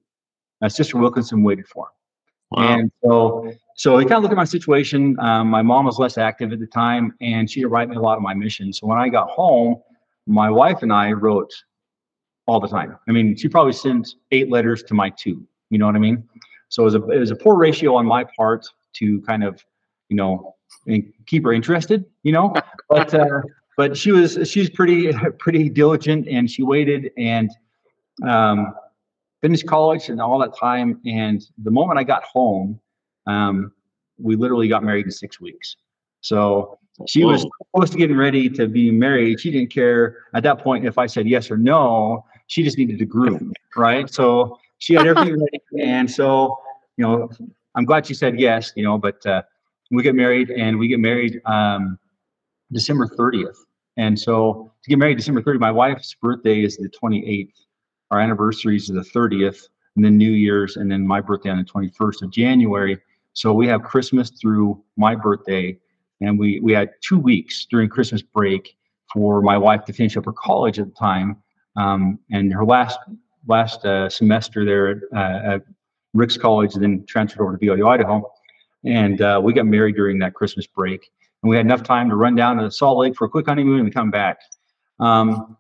My 0.61 0.67
sister 0.67 0.97
Wilkinson 0.97 1.43
waited 1.43 1.67
for 1.67 1.87
him. 1.87 1.91
Wow. 2.51 2.77
And 2.77 2.91
so, 3.03 3.51
so 3.75 3.97
he 3.97 4.05
kind 4.05 4.17
of 4.17 4.23
looked 4.23 4.33
at 4.33 4.37
my 4.37 4.45
situation. 4.45 5.19
Um, 5.19 5.49
my 5.49 5.61
mom 5.61 5.85
was 5.85 5.97
less 5.97 6.17
active 6.17 6.53
at 6.53 6.59
the 6.59 6.67
time, 6.67 7.13
and 7.19 7.49
she 7.49 7.65
would 7.65 7.71
write 7.71 7.89
me 7.89 7.95
a 7.95 7.99
lot 7.99 8.17
of 8.17 8.21
my 8.21 8.33
missions. 8.33 8.79
So 8.79 8.87
when 8.87 8.99
I 8.99 9.09
got 9.09 9.29
home, 9.29 9.81
my 10.27 10.49
wife 10.49 10.83
and 10.83 10.93
I 10.93 11.11
wrote 11.11 11.51
all 12.47 12.59
the 12.59 12.67
time. 12.67 12.97
I 13.07 13.11
mean, 13.11 13.35
she 13.35 13.47
probably 13.47 13.73
sent 13.73 14.15
eight 14.31 14.49
letters 14.49 14.83
to 14.83 14.93
my 14.93 15.09
two. 15.09 15.45
You 15.69 15.79
know 15.79 15.85
what 15.85 15.95
I 15.95 15.99
mean? 15.99 16.27
So 16.69 16.83
it 16.83 16.85
was 16.85 16.95
a 16.95 17.07
it 17.09 17.19
was 17.19 17.31
a 17.31 17.35
poor 17.35 17.55
ratio 17.55 17.95
on 17.95 18.05
my 18.05 18.23
part 18.37 18.67
to 18.93 19.21
kind 19.21 19.43
of, 19.43 19.63
you 20.09 20.15
know, 20.15 20.55
keep 21.25 21.43
her 21.43 21.53
interested. 21.53 22.05
You 22.23 22.31
know, 22.31 22.53
but 22.89 23.13
uh, 23.13 23.41
but 23.77 23.97
she 23.97 24.11
was 24.11 24.37
she's 24.49 24.69
pretty 24.69 25.11
pretty 25.39 25.69
diligent, 25.69 26.27
and 26.27 26.49
she 26.49 26.63
waited 26.63 27.11
and. 27.17 27.51
Um, 28.25 28.73
finished 29.45 29.67
college 29.67 30.09
and 30.09 30.19
all 30.19 30.39
that 30.39 30.57
time. 30.57 30.99
And 31.05 31.45
the 31.63 31.69
moment 31.69 31.99
I 31.99 32.03
got 32.03 32.23
home, 32.23 32.79
um, 33.27 33.71
we 34.17 34.35
literally 34.35 34.67
got 34.67 34.83
married 34.83 35.05
in 35.05 35.11
six 35.11 35.39
weeks. 35.39 35.75
So 36.21 36.79
she 37.07 37.23
Whoa. 37.23 37.33
was 37.33 37.47
close 37.75 37.91
to 37.91 37.97
getting 37.97 38.17
ready 38.17 38.49
to 38.49 38.67
be 38.67 38.89
married. 38.89 39.39
She 39.39 39.51
didn't 39.51 39.71
care 39.71 40.17
at 40.33 40.41
that 40.41 40.59
point 40.59 40.83
if 40.83 40.97
I 40.97 41.05
said 41.05 41.27
yes 41.27 41.51
or 41.51 41.57
no. 41.57 42.25
She 42.47 42.63
just 42.63 42.77
needed 42.77 42.99
to 42.99 43.05
groom, 43.05 43.53
right? 43.75 44.11
So 44.11 44.59
she 44.77 44.93
had 44.93 45.07
everything 45.07 45.39
ready. 45.39 45.61
And 45.81 46.09
so, 46.09 46.57
you 46.97 47.03
know, 47.03 47.29
I'm 47.75 47.85
glad 47.85 48.05
she 48.05 48.13
said 48.13 48.39
yes, 48.39 48.71
you 48.75 48.83
know, 48.83 48.97
but 48.97 49.25
uh, 49.25 49.41
we 49.91 50.03
get 50.03 50.15
married 50.15 50.51
and 50.51 50.79
we 50.79 50.87
get 50.87 50.99
married 50.99 51.41
um, 51.45 51.99
December 52.71 53.07
30th. 53.07 53.57
And 53.97 54.17
so 54.17 54.71
to 54.83 54.89
get 54.89 54.99
married 54.99 55.17
December 55.17 55.41
30th, 55.41 55.59
my 55.59 55.71
wife's 55.71 56.13
birthday 56.13 56.63
is 56.63 56.77
the 56.77 56.89
28th 56.89 57.51
our 58.11 58.19
anniversaries 58.19 58.89
are 58.89 58.93
the 58.93 59.01
30th, 59.01 59.67
and 59.95 60.05
then 60.05 60.17
New 60.17 60.31
Year's, 60.31 60.77
and 60.77 60.91
then 60.91 61.05
my 61.05 61.21
birthday 61.21 61.49
on 61.49 61.57
the 61.57 61.63
21st 61.63 62.23
of 62.23 62.31
January. 62.31 62.97
So 63.33 63.53
we 63.53 63.67
have 63.67 63.83
Christmas 63.83 64.29
through 64.29 64.81
my 64.97 65.15
birthday, 65.15 65.77
and 66.21 66.39
we 66.39 66.59
we 66.61 66.73
had 66.73 66.91
two 67.01 67.19
weeks 67.19 67.65
during 67.69 67.89
Christmas 67.89 68.21
break 68.21 68.77
for 69.11 69.41
my 69.41 69.57
wife 69.57 69.85
to 69.85 69.93
finish 69.93 70.15
up 70.17 70.25
her 70.25 70.33
college 70.33 70.79
at 70.79 70.87
the 70.87 70.93
time, 70.93 71.41
um, 71.75 72.19
and 72.31 72.53
her 72.53 72.65
last 72.65 72.99
last 73.47 73.85
uh, 73.85 74.09
semester 74.09 74.65
there 74.65 74.89
at, 74.89 74.97
uh, 75.15 75.53
at 75.53 75.61
Ricks 76.13 76.37
College, 76.37 76.73
then 76.73 77.05
transferred 77.05 77.43
over 77.43 77.57
to 77.57 77.65
BYU 77.65 77.87
Idaho, 77.87 78.31
and 78.85 79.21
uh, 79.21 79.39
we 79.43 79.53
got 79.53 79.65
married 79.65 79.95
during 79.95 80.19
that 80.19 80.33
Christmas 80.33 80.65
break, 80.65 81.09
and 81.43 81.49
we 81.49 81.55
had 81.55 81.65
enough 81.65 81.83
time 81.83 82.09
to 82.09 82.15
run 82.15 82.35
down 82.35 82.57
to 82.57 82.71
Salt 82.71 82.97
Lake 82.97 83.15
for 83.15 83.25
a 83.25 83.29
quick 83.29 83.47
honeymoon 83.47 83.81
and 83.81 83.93
come 83.93 84.09
back. 84.09 84.39
Um, 84.99 85.57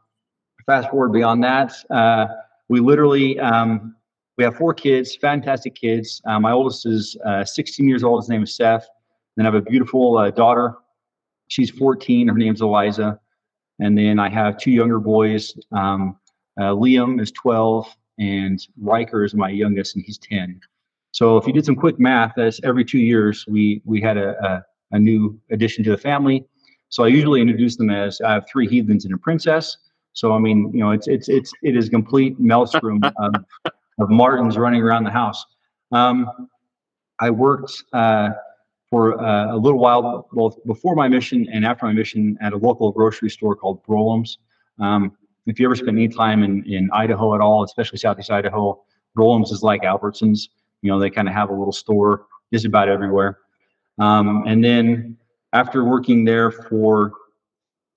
fast 0.65 0.89
forward 0.89 1.11
beyond 1.11 1.43
that, 1.43 1.73
uh, 1.89 2.27
we 2.69 2.79
literally 2.79 3.39
um, 3.39 3.95
we 4.37 4.43
have 4.43 4.55
four 4.55 4.73
kids, 4.73 5.15
fantastic 5.15 5.75
kids. 5.75 6.21
Uh, 6.25 6.39
my 6.39 6.51
oldest 6.51 6.85
is 6.85 7.15
uh, 7.25 7.45
16 7.45 7.87
years 7.87 8.03
old. 8.03 8.21
His 8.21 8.29
name 8.29 8.43
is 8.43 8.55
Seth. 8.55 8.87
Then 9.37 9.45
I 9.45 9.47
have 9.47 9.55
a 9.55 9.61
beautiful 9.61 10.31
daughter. 10.31 10.75
She's 11.47 11.69
14. 11.69 12.27
Her 12.27 12.33
name's 12.33 12.61
Eliza. 12.61 13.19
And 13.79 13.97
then 13.97 14.19
I 14.19 14.29
have 14.29 14.57
two 14.57 14.71
younger 14.71 14.99
boys. 14.99 15.53
Um, 15.71 16.17
uh, 16.59 16.71
Liam 16.71 17.21
is 17.21 17.31
12, 17.31 17.93
and 18.19 18.65
Riker 18.79 19.23
is 19.23 19.33
my 19.33 19.49
youngest, 19.49 19.95
and 19.95 20.05
he's 20.05 20.17
10. 20.17 20.59
So 21.11 21.37
if 21.37 21.47
you 21.47 21.53
did 21.53 21.65
some 21.65 21.75
quick 21.75 21.99
math, 21.99 22.33
that's 22.35 22.59
every 22.63 22.83
two 22.83 22.99
years 22.99 23.45
we 23.47 23.81
we 23.85 24.01
had 24.01 24.17
a, 24.17 24.35
a, 24.45 24.65
a 24.95 24.99
new 24.99 25.39
addition 25.49 25.83
to 25.85 25.91
the 25.91 25.97
family. 25.97 26.45
So 26.89 27.03
I 27.03 27.07
usually 27.07 27.41
introduce 27.41 27.77
them 27.77 27.89
as 27.89 28.21
I 28.21 28.33
have 28.33 28.45
three 28.51 28.67
heathens 28.67 29.05
and 29.05 29.13
a 29.13 29.17
princess. 29.17 29.77
So 30.13 30.33
I 30.33 30.39
mean, 30.39 30.71
you 30.73 30.79
know, 30.79 30.91
it's 30.91 31.07
it's 31.07 31.29
it's 31.29 31.51
it 31.61 31.75
is 31.75 31.89
complete 31.89 32.39
maelstrom 32.39 33.01
of, 33.17 33.33
of 33.99 34.09
Martins 34.09 34.57
running 34.57 34.81
around 34.81 35.03
the 35.03 35.11
house. 35.11 35.45
Um, 35.91 36.29
I 37.19 37.29
worked 37.29 37.83
uh, 37.93 38.31
for 38.95 39.21
uh, 39.21 39.53
a 39.53 39.57
little 39.57 39.77
while, 39.79 40.25
both 40.31 40.57
before 40.65 40.95
my 40.95 41.09
mission 41.09 41.45
and 41.51 41.65
after 41.65 41.85
my 41.85 41.91
mission, 41.91 42.37
at 42.39 42.53
a 42.53 42.57
local 42.57 42.93
grocery 42.93 43.29
store 43.29 43.53
called 43.53 43.83
Broulim's. 43.85 44.37
Um, 44.79 45.11
if 45.47 45.59
you 45.59 45.67
ever 45.67 45.75
spend 45.75 45.97
any 45.97 46.07
time 46.07 46.43
in, 46.43 46.63
in 46.63 46.89
Idaho 46.93 47.35
at 47.35 47.41
all, 47.41 47.65
especially 47.65 47.97
Southeast 47.97 48.31
Idaho, 48.31 48.81
Broulim's 49.13 49.51
is 49.51 49.61
like 49.63 49.81
Albertsons. 49.81 50.47
You 50.81 50.91
know, 50.91 50.97
they 50.97 51.09
kind 51.09 51.27
of 51.27 51.33
have 51.33 51.49
a 51.49 51.53
little 51.53 51.73
store 51.73 52.27
just 52.53 52.63
about 52.63 52.87
everywhere. 52.87 53.39
Um, 53.99 54.45
and 54.47 54.63
then 54.63 55.17
after 55.51 55.83
working 55.83 56.23
there 56.23 56.49
for 56.49 57.11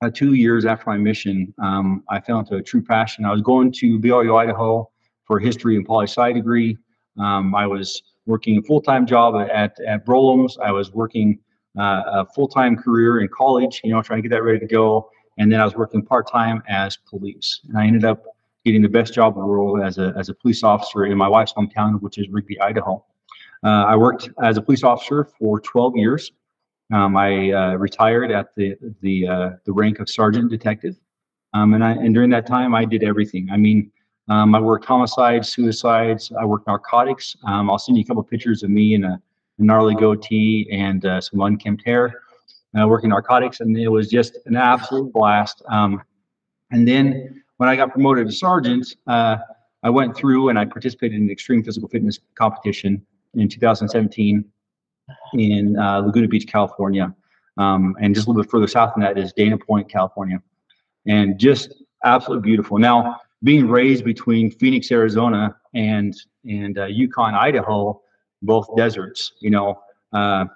uh, 0.02 0.10
two 0.12 0.34
years 0.34 0.64
after 0.64 0.90
my 0.90 0.96
mission, 0.96 1.54
um, 1.62 2.02
I 2.10 2.18
fell 2.18 2.40
into 2.40 2.56
a 2.56 2.62
true 2.62 2.82
passion. 2.82 3.24
I 3.24 3.30
was 3.30 3.42
going 3.42 3.70
to 3.74 4.00
BYU, 4.00 4.36
Idaho 4.36 4.90
for 5.28 5.38
a 5.38 5.42
history 5.44 5.76
and 5.76 5.86
poli 5.86 6.08
sci 6.08 6.32
degree. 6.32 6.76
Um, 7.20 7.54
I 7.54 7.68
was 7.68 8.02
working 8.28 8.58
a 8.58 8.62
full-time 8.62 9.06
job 9.06 9.34
at, 9.50 9.80
at 9.80 10.04
Broulim's. 10.04 10.58
I 10.62 10.70
was 10.70 10.92
working 10.92 11.38
uh, 11.78 12.02
a 12.06 12.26
full-time 12.34 12.76
career 12.76 13.20
in 13.20 13.28
college, 13.28 13.80
you 13.82 13.90
know, 13.90 14.02
trying 14.02 14.22
to 14.22 14.28
get 14.28 14.34
that 14.34 14.42
ready 14.42 14.58
to 14.60 14.66
go. 14.66 15.10
And 15.38 15.50
then 15.50 15.60
I 15.60 15.64
was 15.64 15.74
working 15.74 16.02
part-time 16.02 16.62
as 16.68 16.96
police. 16.96 17.60
And 17.68 17.78
I 17.78 17.86
ended 17.86 18.04
up 18.04 18.22
getting 18.64 18.82
the 18.82 18.88
best 18.88 19.14
job 19.14 19.34
in 19.34 19.40
the 19.40 19.46
world 19.46 19.80
as 19.80 19.96
a, 19.98 20.12
as 20.16 20.28
a 20.28 20.34
police 20.34 20.62
officer 20.62 21.06
in 21.06 21.16
my 21.16 21.26
wife's 21.26 21.54
hometown, 21.54 22.00
which 22.02 22.18
is 22.18 22.28
Rigby, 22.28 22.60
Idaho. 22.60 23.02
Uh, 23.64 23.84
I 23.86 23.96
worked 23.96 24.28
as 24.42 24.58
a 24.58 24.62
police 24.62 24.84
officer 24.84 25.24
for 25.38 25.58
12 25.60 25.96
years. 25.96 26.30
Um, 26.92 27.16
I 27.16 27.52
uh, 27.52 27.74
retired 27.74 28.30
at 28.30 28.54
the 28.56 28.74
the 29.02 29.28
uh, 29.28 29.50
the 29.66 29.72
rank 29.72 29.98
of 29.98 30.08
sergeant 30.08 30.50
detective, 30.50 30.96
um, 31.52 31.74
and 31.74 31.84
I 31.84 31.90
and 31.90 32.14
during 32.14 32.30
that 32.30 32.46
time 32.46 32.74
I 32.74 32.86
did 32.86 33.02
everything. 33.02 33.50
I 33.52 33.58
mean, 33.58 33.92
um, 34.28 34.54
I 34.54 34.60
worked 34.60 34.84
homicides, 34.84 35.48
suicides. 35.48 36.32
I 36.38 36.44
worked 36.44 36.66
narcotics. 36.66 37.36
Um, 37.46 37.70
I'll 37.70 37.78
send 37.78 37.96
you 37.96 38.04
a 38.04 38.06
couple 38.06 38.22
pictures 38.22 38.62
of 38.62 38.70
me 38.70 38.94
in 38.94 39.04
a, 39.04 39.20
gnarly 39.60 39.94
goatee 39.96 40.68
and 40.70 41.04
uh, 41.04 41.20
some 41.20 41.40
unkempt 41.40 41.82
hair, 41.84 42.22
uh, 42.80 42.86
working 42.86 43.10
narcotics, 43.10 43.58
and 43.58 43.76
it 43.76 43.88
was 43.88 44.08
just 44.08 44.38
an 44.46 44.54
absolute 44.54 45.12
blast. 45.12 45.62
Um, 45.68 46.00
and 46.70 46.86
then 46.86 47.42
when 47.56 47.68
I 47.68 47.74
got 47.74 47.90
promoted 47.90 48.28
to 48.28 48.32
sergeant, 48.32 48.94
uh, 49.08 49.38
I 49.82 49.90
went 49.90 50.16
through 50.16 50.48
and 50.48 50.58
I 50.58 50.64
participated 50.64 51.16
in 51.16 51.24
an 51.24 51.30
extreme 51.30 51.64
physical 51.64 51.88
fitness 51.88 52.20
competition 52.36 53.04
in 53.34 53.48
2017 53.48 54.44
in 55.34 55.76
uh, 55.76 56.00
Laguna 56.00 56.28
Beach, 56.28 56.46
California. 56.46 57.14
Um, 57.56 57.96
and 58.00 58.14
just 58.14 58.28
a 58.28 58.30
little 58.30 58.42
bit 58.42 58.50
further 58.50 58.68
south 58.68 58.94
than 58.94 59.02
that 59.02 59.18
is 59.18 59.32
Dana 59.32 59.58
Point, 59.58 59.88
California. 59.88 60.40
And 61.06 61.38
just 61.38 61.82
absolutely 62.04 62.48
beautiful. 62.48 62.78
Now, 62.78 63.20
being 63.42 63.68
raised 63.68 64.04
between 64.04 64.50
Phoenix, 64.50 64.90
Arizona, 64.90 65.56
and 65.74 66.14
and 66.44 66.78
uh, 66.78 66.86
Ucon, 66.86 67.34
Idaho, 67.34 68.00
both 68.42 68.68
deserts. 68.76 69.32
You 69.40 69.50
know, 69.50 69.80
uh, 70.12 70.46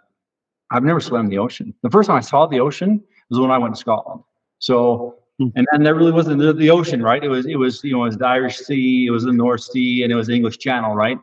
I've 0.70 0.84
never 0.84 1.00
swam 1.00 1.26
in 1.26 1.30
the 1.30 1.38
ocean. 1.38 1.74
The 1.82 1.90
first 1.90 2.08
time 2.08 2.16
I 2.16 2.20
saw 2.20 2.46
the 2.46 2.60
ocean 2.60 3.02
was 3.30 3.38
when 3.38 3.50
I 3.50 3.58
went 3.58 3.74
to 3.74 3.80
Scotland. 3.80 4.22
So, 4.58 5.16
hmm. 5.38 5.48
and 5.54 5.66
and 5.72 5.86
that 5.86 5.94
really 5.94 6.12
wasn't 6.12 6.38
the, 6.40 6.52
the 6.52 6.70
ocean, 6.70 7.02
right? 7.02 7.22
It 7.22 7.28
was 7.28 7.46
it 7.46 7.56
was 7.56 7.82
you 7.84 7.92
know 7.92 8.02
it 8.02 8.08
was 8.08 8.18
the 8.18 8.26
Irish 8.26 8.58
Sea, 8.58 9.06
it 9.06 9.10
was 9.10 9.24
the 9.24 9.32
North 9.32 9.62
Sea, 9.62 10.02
and 10.02 10.12
it 10.12 10.16
was 10.16 10.26
the 10.26 10.34
English 10.34 10.58
Channel, 10.58 10.94
right? 10.94 11.18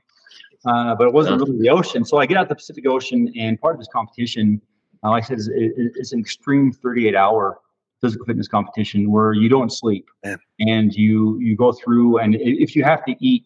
Uh, 0.65 0.93
but 0.95 1.07
it 1.07 1.13
wasn't 1.13 1.39
really 1.39 1.57
the 1.57 1.69
ocean. 1.69 2.03
So 2.03 2.17
I 2.17 2.25
get 2.25 2.37
out 2.37 2.49
the 2.49 2.55
Pacific 2.55 2.85
Ocean, 2.85 3.31
and 3.37 3.59
part 3.61 3.75
of 3.75 3.79
this 3.79 3.87
competition, 3.87 4.61
uh, 5.03 5.11
like 5.11 5.23
I 5.23 5.27
said, 5.27 5.37
is, 5.37 5.47
is 5.47 6.11
an 6.11 6.19
extreme 6.19 6.73
38 6.73 7.15
hour 7.15 7.59
physical 8.01 8.25
fitness 8.25 8.47
competition 8.47 9.11
where 9.11 9.33
you 9.33 9.49
don't 9.49 9.71
sleep 9.71 10.09
and 10.59 10.93
you 10.93 11.37
you 11.39 11.55
go 11.55 11.71
through 11.71 12.17
and 12.19 12.35
if 12.35 12.75
you 12.75 12.83
have 12.83 13.03
to 13.05 13.15
eat 13.19 13.45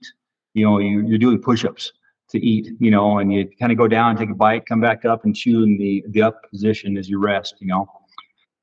you 0.54 0.66
know 0.66 0.78
you, 0.78 1.02
you're 1.08 1.18
doing 1.18 1.42
push-ups 1.42 1.92
to 2.30 2.40
eat 2.40 2.70
you 2.80 2.92
know 2.92 3.20
and 3.20 3.34
you 3.34 3.50
kind 3.60 3.72
of 3.72 3.78
go 3.78 3.88
down 3.88 4.16
take 4.16 4.30
a 4.30 4.36
bite 4.36 4.66
come 4.66 4.80
back 4.80 5.06
up 5.06 5.26
and 5.26 5.36
chew 5.36 5.64
in 5.64 5.78
the 5.78 6.04
the 6.10 6.22
up 6.22 6.50
position 6.50 6.98
as 6.98 7.10
you 7.10 7.20
rest 7.20 7.56
you 7.60 7.68
know. 7.68 7.88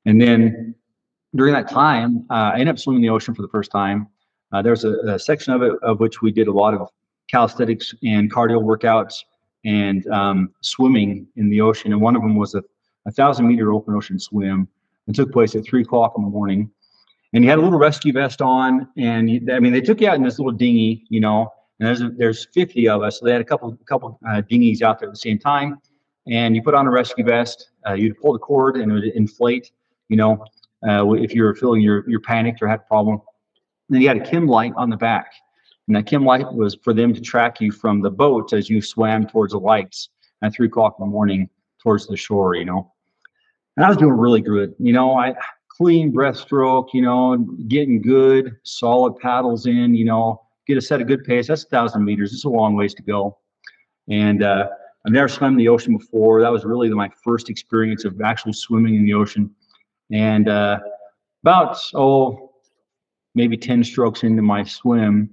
And 0.05 0.19
then 0.19 0.75
during 1.35 1.53
that 1.53 1.69
time 1.69 2.25
uh, 2.29 2.51
i 2.53 2.59
ended 2.59 2.69
up 2.69 2.79
swimming 2.79 3.01
the 3.01 3.09
ocean 3.09 3.33
for 3.35 3.41
the 3.41 3.49
first 3.49 3.71
time. 3.71 4.07
Uh, 4.53 4.61
there's 4.61 4.83
a, 4.83 4.97
a, 5.07 5.17
section 5.17 5.53
of 5.53 5.61
it 5.61 5.71
of 5.81 6.01
which 6.01 6.21
we 6.21 6.29
did 6.29 6.49
a 6.49 6.51
lot 6.51 6.73
of 6.73 6.89
calisthenics 7.29 7.93
and 8.03 8.31
cardio 8.33 8.61
workouts 8.61 9.15
and 9.63 10.05
um, 10.07 10.49
swimming 10.61 11.25
in 11.37 11.49
the 11.49 11.61
ocean. 11.61 11.93
And 11.93 12.01
one 12.01 12.17
of 12.17 12.21
them 12.21 12.35
was 12.35 12.53
a, 12.55 12.63
a 13.05 13.11
thousand 13.11 13.47
meter 13.47 13.71
open 13.71 13.93
ocean 13.95 14.19
swim 14.19 14.67
it 15.07 15.15
took 15.15 15.31
place 15.31 15.55
at 15.55 15.63
three 15.65 15.81
o'clock 15.81 16.13
in 16.17 16.23
the 16.23 16.29
morning. 16.29 16.71
And 17.33 17.43
he 17.43 17.49
had 17.49 17.59
a 17.59 17.61
little 17.61 17.79
rescue 17.79 18.11
vest 18.11 18.41
on, 18.41 18.87
and 18.97 19.29
he, 19.29 19.41
I 19.51 19.59
mean, 19.59 19.71
they 19.71 19.81
took 19.81 20.01
you 20.01 20.09
out 20.09 20.15
in 20.15 20.23
this 20.23 20.37
little 20.37 20.51
dinghy, 20.51 21.05
you 21.09 21.21
know. 21.21 21.51
And 21.79 21.87
there's 21.87 22.01
there's 22.17 22.47
50 22.53 22.89
of 22.89 23.01
us, 23.01 23.19
so 23.19 23.25
they 23.25 23.31
had 23.31 23.41
a 23.41 23.45
couple 23.45 23.75
couple 23.85 24.19
uh, 24.27 24.41
dinghies 24.41 24.81
out 24.81 24.99
there 24.99 25.07
at 25.07 25.13
the 25.13 25.19
same 25.19 25.39
time. 25.39 25.79
And 26.27 26.55
you 26.55 26.61
put 26.61 26.75
on 26.75 26.85
a 26.85 26.91
rescue 26.91 27.23
vest, 27.23 27.71
uh, 27.87 27.93
you'd 27.93 28.19
pull 28.19 28.33
the 28.33 28.39
cord, 28.39 28.75
and 28.75 28.91
it 28.91 28.93
would 28.93 29.03
inflate, 29.15 29.71
you 30.09 30.17
know, 30.17 30.45
uh, 30.87 31.09
if 31.13 31.33
you 31.33 31.43
were 31.43 31.55
feeling 31.55 31.81
you're 31.81 32.07
you're 32.09 32.19
panicked 32.19 32.61
or 32.61 32.67
had 32.67 32.81
a 32.81 32.83
problem. 32.83 33.21
And 33.87 33.95
then 33.95 34.01
you 34.01 34.07
had 34.09 34.17
a 34.17 34.25
chem 34.25 34.47
light 34.47 34.73
on 34.75 34.89
the 34.89 34.97
back, 34.97 35.31
and 35.87 35.95
that 35.95 36.05
chem 36.05 36.25
light 36.25 36.53
was 36.53 36.77
for 36.83 36.93
them 36.93 37.13
to 37.13 37.21
track 37.21 37.61
you 37.61 37.71
from 37.71 38.01
the 38.01 38.11
boat 38.11 38.51
as 38.51 38.69
you 38.69 38.81
swam 38.81 39.25
towards 39.25 39.53
the 39.53 39.59
lights 39.59 40.09
at 40.41 40.53
three 40.53 40.67
o'clock 40.67 40.97
in 40.99 41.05
the 41.05 41.11
morning 41.11 41.49
towards 41.81 42.07
the 42.07 42.17
shore, 42.17 42.55
you 42.55 42.65
know 42.65 42.90
and 43.81 43.87
I 43.87 43.89
was 43.89 43.97
doing 43.97 44.13
really 44.13 44.41
good. 44.41 44.75
You 44.77 44.93
know, 44.93 45.17
I 45.17 45.33
clean 45.75 46.13
breaststroke, 46.13 46.89
you 46.93 47.01
know, 47.01 47.35
getting 47.67 47.99
good, 47.99 48.55
solid 48.61 49.17
paddles 49.17 49.65
in, 49.65 49.95
you 49.95 50.05
know, 50.05 50.39
get 50.67 50.77
a 50.77 50.81
set 50.81 51.01
of 51.01 51.07
good 51.07 51.23
pace. 51.23 51.47
That's 51.47 51.63
a 51.63 51.67
thousand 51.67 52.05
meters. 52.05 52.31
It's 52.31 52.43
a 52.43 52.49
long 52.49 52.75
ways 52.75 52.93
to 52.93 53.01
go. 53.01 53.39
And 54.07 54.43
uh, 54.43 54.67
I've 55.03 55.11
never 55.11 55.27
swum 55.27 55.53
in 55.53 55.57
the 55.57 55.67
ocean 55.67 55.97
before. 55.97 56.41
That 56.41 56.51
was 56.51 56.63
really 56.63 56.91
my 56.91 57.09
first 57.23 57.49
experience 57.49 58.05
of 58.05 58.21
actually 58.21 58.53
swimming 58.53 58.93
in 58.97 59.03
the 59.03 59.15
ocean. 59.15 59.49
And 60.11 60.47
uh, 60.47 60.77
about, 61.41 61.79
oh, 61.95 62.51
maybe 63.33 63.57
10 63.57 63.83
strokes 63.83 64.21
into 64.21 64.43
my 64.43 64.63
swim, 64.63 65.27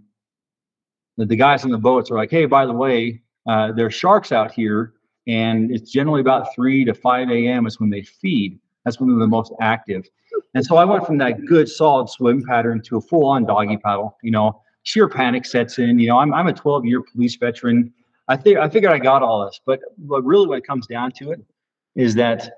the, 1.19 1.27
the 1.27 1.37
guys 1.37 1.67
on 1.67 1.71
the 1.71 1.77
boats 1.77 2.11
are 2.11 2.17
like, 2.17 2.31
hey, 2.31 2.47
by 2.47 2.65
the 2.65 2.73
way, 2.73 3.21
uh, 3.47 3.73
there's 3.73 3.93
sharks 3.93 4.33
out 4.33 4.53
here 4.53 4.95
and 5.29 5.71
it's 5.71 5.93
generally 5.93 6.23
about 6.23 6.55
3 6.55 6.87
to 6.87 6.95
5 6.95 7.31
a.m. 7.31 7.67
is 7.67 7.79
when 7.79 7.91
they 7.91 8.03
feed. 8.03 8.59
That's 8.85 8.99
when 8.99 9.11
they're 9.11 9.19
the 9.19 9.27
most 9.27 9.53
active. 9.61 10.09
And 10.55 10.65
so 10.65 10.77
I 10.77 10.85
went 10.85 11.07
from 11.07 11.19
that 11.19 11.45
good 11.45 11.69
solid 11.69 12.09
swim 12.09 12.43
pattern 12.43 12.81
to 12.85 12.97
a 12.97 13.01
full-on 13.01 13.45
doggy 13.45 13.77
paddle. 13.77 14.17
You 14.23 14.31
know, 14.31 14.63
sheer 14.85 15.09
panic 15.09 15.45
sets 15.45 15.79
in. 15.79 15.99
You 15.99 16.09
know, 16.09 16.19
I'm 16.19 16.33
I'm 16.33 16.49
a 16.49 16.53
12-year 16.53 17.03
police 17.03 17.37
veteran. 17.37 17.93
I 18.29 18.37
think 18.37 18.59
I 18.59 18.69
figured 18.69 18.91
I 18.91 18.99
got 18.99 19.23
all 19.23 19.45
this, 19.45 19.61
but 19.67 19.81
but 19.99 20.23
really, 20.25 20.47
what 20.47 20.59
it 20.59 20.67
comes 20.67 20.87
down 20.87 21.13
to 21.13 21.33
it 21.33 21.41
is 21.95 22.15
that 22.15 22.51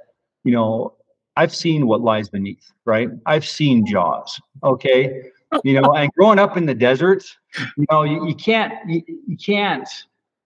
you 0.45 0.53
know 0.53 0.95
I've 1.37 1.55
seen 1.55 1.89
what 1.89 2.01
lies 2.01 2.29
beneath. 2.29 2.71
Right? 2.85 3.09
I've 3.27 3.47
seen 3.47 3.85
Jaws. 3.85 4.41
Okay. 4.63 5.23
You 5.65 5.81
know, 5.81 5.95
and 5.95 6.13
growing 6.13 6.39
up 6.39 6.57
in 6.57 6.67
the 6.67 6.75
desert, 6.77 7.25
you 7.77 7.85
know, 7.91 8.05
you, 8.05 8.29
you 8.29 8.37
can't 8.37 8.73
you, 8.89 9.03
you 9.27 9.37
can't 9.37 9.89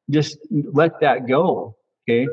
just 0.08 0.38
let 0.50 0.98
that 1.00 1.28
go 1.28 1.76
Okay. 2.08 2.26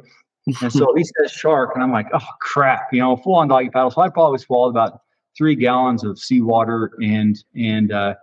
And 0.61 0.71
so 0.71 0.93
he 0.97 1.03
says 1.03 1.31
shark, 1.31 1.71
and 1.75 1.83
I'm 1.83 1.91
like, 1.91 2.07
oh 2.13 2.27
crap, 2.39 2.87
you 2.91 2.99
know, 2.99 3.17
full 3.17 3.35
on 3.35 3.47
doggy 3.47 3.69
paddle. 3.69 3.91
So 3.91 4.01
I 4.01 4.09
probably 4.09 4.39
swallowed 4.39 4.69
about 4.69 5.01
three 5.37 5.55
gallons 5.55 6.03
of 6.03 6.19
seawater 6.19 6.91
and 7.01 7.41
and 7.55 7.91
uh, 7.91 8.15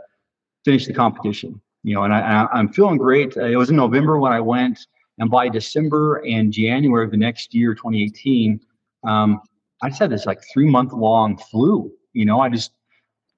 finished 0.64 0.88
the 0.88 0.94
competition. 0.94 1.60
You 1.84 1.94
know, 1.94 2.02
and 2.02 2.12
I, 2.12 2.46
I'm 2.52 2.68
feeling 2.68 2.98
great. 2.98 3.36
It 3.36 3.56
was 3.56 3.70
in 3.70 3.76
November 3.76 4.18
when 4.18 4.32
I 4.32 4.40
went, 4.40 4.86
and 5.18 5.30
by 5.30 5.48
December 5.48 6.16
and 6.26 6.52
January 6.52 7.04
of 7.04 7.10
the 7.10 7.16
next 7.16 7.54
year, 7.54 7.74
2018, 7.74 8.60
um, 9.04 9.40
I 9.82 9.88
just 9.88 10.00
had 10.00 10.10
this 10.10 10.26
like 10.26 10.42
three 10.52 10.66
month 10.66 10.92
long 10.92 11.38
flu. 11.38 11.90
You 12.12 12.24
know, 12.24 12.40
I 12.40 12.48
just 12.48 12.72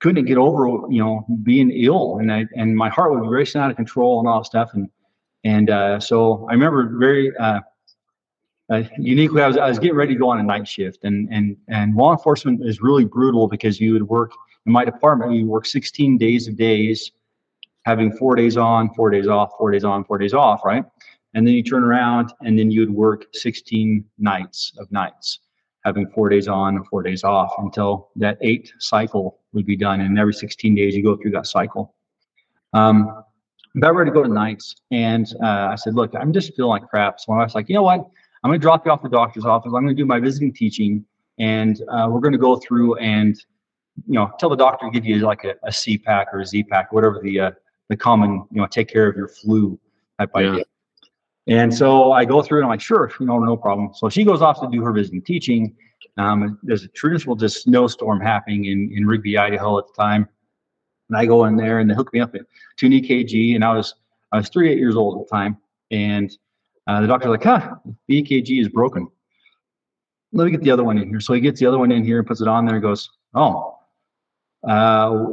couldn't 0.01 0.25
get 0.25 0.39
over, 0.39 0.67
you 0.89 1.03
know, 1.03 1.27
being 1.43 1.71
ill, 1.71 2.19
and 2.19 2.33
I 2.33 2.47
and 2.57 2.77
my 2.77 2.89
heart 2.89 3.13
was 3.13 3.29
racing 3.29 3.61
out 3.61 3.71
of 3.71 3.77
control 3.77 4.19
and 4.19 4.29
all 4.29 4.41
that 4.41 4.47
stuff. 4.47 4.71
And 4.73 4.89
and 5.45 5.71
uh, 5.71 6.01
so 6.01 6.47
I 6.49 6.53
remember 6.53 6.97
very 6.99 7.37
uh, 7.37 7.61
uh, 8.71 8.85
uniquely, 8.99 9.43
I 9.43 9.49
was, 9.49 9.57
I 9.57 9.69
was 9.69 9.79
getting 9.79 9.97
ready 9.97 10.15
to 10.15 10.19
go 10.19 10.31
on 10.31 10.39
a 10.39 10.43
night 10.45 10.67
shift, 10.67 11.05
and 11.05 11.29
and 11.33 11.57
and 11.69 11.97
law 11.97 12.13
enforcement 12.13 12.65
is 12.65 12.81
really 12.81 13.05
brutal 13.05 13.49
because 13.49 13.81
you 13.81 13.93
would 13.95 14.05
work 14.05 14.33
in 14.65 14.73
my 14.73 14.85
department. 14.85 15.33
You 15.33 15.47
work 15.47 15.67
16 15.67 16.17
days 16.19 16.47
of 16.47 16.57
days, 16.57 17.11
having 17.85 18.13
four 18.13 18.37
days 18.37 18.57
on, 18.57 18.95
four 18.95 19.11
days 19.11 19.27
off, 19.27 19.51
four 19.59 19.73
days 19.73 19.85
on, 19.85 20.05
four 20.05 20.19
days 20.19 20.35
off, 20.35 20.65
right? 20.65 20.85
And 21.35 21.47
then 21.47 21.55
you 21.55 21.63
turn 21.65 21.83
around, 21.83 22.33
and 22.43 22.59
then 22.59 22.71
you 22.71 22.81
would 22.81 22.91
work 22.91 23.27
16 23.35 24.05
nights 24.19 24.73
of 24.79 24.91
nights, 24.93 25.41
having 25.85 26.09
four 26.09 26.29
days 26.29 26.47
on 26.47 26.77
and 26.77 26.87
four 26.87 27.03
days 27.03 27.25
off 27.25 27.53
until 27.59 28.11
that 28.17 28.39
eight 28.41 28.73
cycle 28.79 29.41
would 29.53 29.67
be 29.67 29.77
done. 29.77 30.01
And 30.01 30.17
every 30.19 30.35
16 30.35 30.75
days, 30.77 30.95
you 30.95 31.03
go 31.03 31.17
through 31.17 31.33
that 31.33 31.47
cycle. 31.47 31.95
Um, 32.73 33.25
about 33.77 33.95
ready 33.95 34.11
to 34.11 34.15
go 34.15 34.23
to 34.23 34.29
nights. 34.29 34.75
And 34.91 35.27
uh, 35.43 35.69
I 35.71 35.77
said, 35.77 35.95
look, 35.95 36.15
I'm 36.15 36.33
just 36.33 36.55
feeling 36.57 36.71
like 36.71 36.89
crap. 36.89 37.21
So 37.21 37.33
my 37.33 37.39
wife's 37.39 37.55
like, 37.55 37.69
you 37.69 37.75
know 37.75 37.83
what? 37.83 38.09
I'm 38.43 38.51
going 38.51 38.61
to 38.61 38.63
drop 38.63 38.87
you 38.87 38.93
off 38.93 39.03
the 39.03 39.09
doctor's 39.09 39.45
office. 39.45 39.67
I'm 39.75 39.83
going 39.85 39.89
to 39.89 39.95
do 39.95 40.07
my 40.07 40.19
visiting 40.19 40.53
teaching, 40.53 41.05
and 41.39 41.81
uh, 41.89 42.09
we're 42.11 42.21
going 42.21 42.33
to 42.33 42.39
go 42.39 42.57
through 42.57 42.97
and, 42.97 43.37
you 44.07 44.15
know, 44.15 44.31
tell 44.39 44.49
the 44.49 44.57
doctor 44.57 44.87
to 44.87 44.91
give 44.91 45.05
you 45.05 45.19
like 45.19 45.45
a, 45.45 45.55
a 45.65 45.73
C 45.73 45.99
pack 45.99 46.29
or 46.33 46.41
a 46.41 46.47
Z 46.47 46.65
pack, 46.65 46.93
whatever 46.93 47.21
the 47.23 47.41
uh, 47.41 47.51
the 47.89 47.97
common, 47.97 48.47
you 48.51 48.61
know, 48.61 48.67
take 48.67 48.89
care 48.89 49.09
of 49.09 49.17
your 49.17 49.29
flu 49.29 49.79
type 50.19 50.31
Yeah. 50.37 50.53
idea. 50.53 50.65
And 51.49 51.75
so 51.75 52.13
I 52.13 52.25
go 52.25 52.43
through 52.43 52.59
and 52.59 52.67
I'm 52.67 52.71
like, 52.71 52.81
sure, 52.81 53.11
you 53.19 53.27
know, 53.27 53.39
no 53.41 53.57
problem. 53.57 53.91
So 53.95 54.09
she 54.09 54.25
goes 54.25 54.41
off 54.41 54.61
to 54.61 54.69
do 54.71 54.83
her 54.83 54.93
visiting 54.93 55.23
teaching. 55.23 55.75
Um, 56.17 56.59
there's 56.63 56.85
a 56.85 56.89
traditional 56.89 57.35
just 57.35 57.65
snowstorm 57.65 58.21
happening 58.21 58.67
in, 58.67 58.93
in 58.95 59.07
Rigby, 59.07 59.37
Idaho 59.37 59.79
at 59.79 59.87
the 59.89 60.01
time. 60.01 60.29
And 61.09 61.19
I 61.19 61.27
go 61.27 61.47
in 61.47 61.57
there 61.57 61.81
and 61.81 61.91
they 61.91 61.95
hook 61.95 62.13
me 62.13 62.21
up 62.21 62.33
to 62.33 62.87
an 62.87 62.93
EKG. 62.93 63.57
And 63.57 63.65
I 63.65 63.75
was 63.75 63.95
I 64.33 64.37
was 64.37 64.49
38 64.51 64.79
years 64.79 64.95
old 64.95 65.21
at 65.21 65.27
the 65.29 65.37
time. 65.37 65.57
And 65.91 66.31
uh, 66.91 67.01
the 67.01 67.07
doctor's 67.07 67.31
like, 67.31 67.45
huh, 67.45 67.77
the 68.09 68.21
EKG 68.21 68.61
is 68.61 68.69
broken. 68.69 69.07
Let 70.33 70.47
me 70.47 70.51
get 70.51 70.63
the 70.63 70.73
other 70.73 70.83
one 70.83 70.99
in 70.99 71.09
here. 71.09 71.21
So 71.21 71.33
he 71.35 71.41
gets 71.41 71.61
the 71.61 71.67
other 71.67 71.79
one 71.79 71.93
in 71.93 72.05
here 72.05 72.19
and 72.19 72.27
puts 72.27 72.41
it 72.41 72.49
on 72.49 72.67
there 72.67 72.75
and 72.75 72.83
goes, 72.83 73.09
oh, 73.35 73.79
uh, 74.69 75.27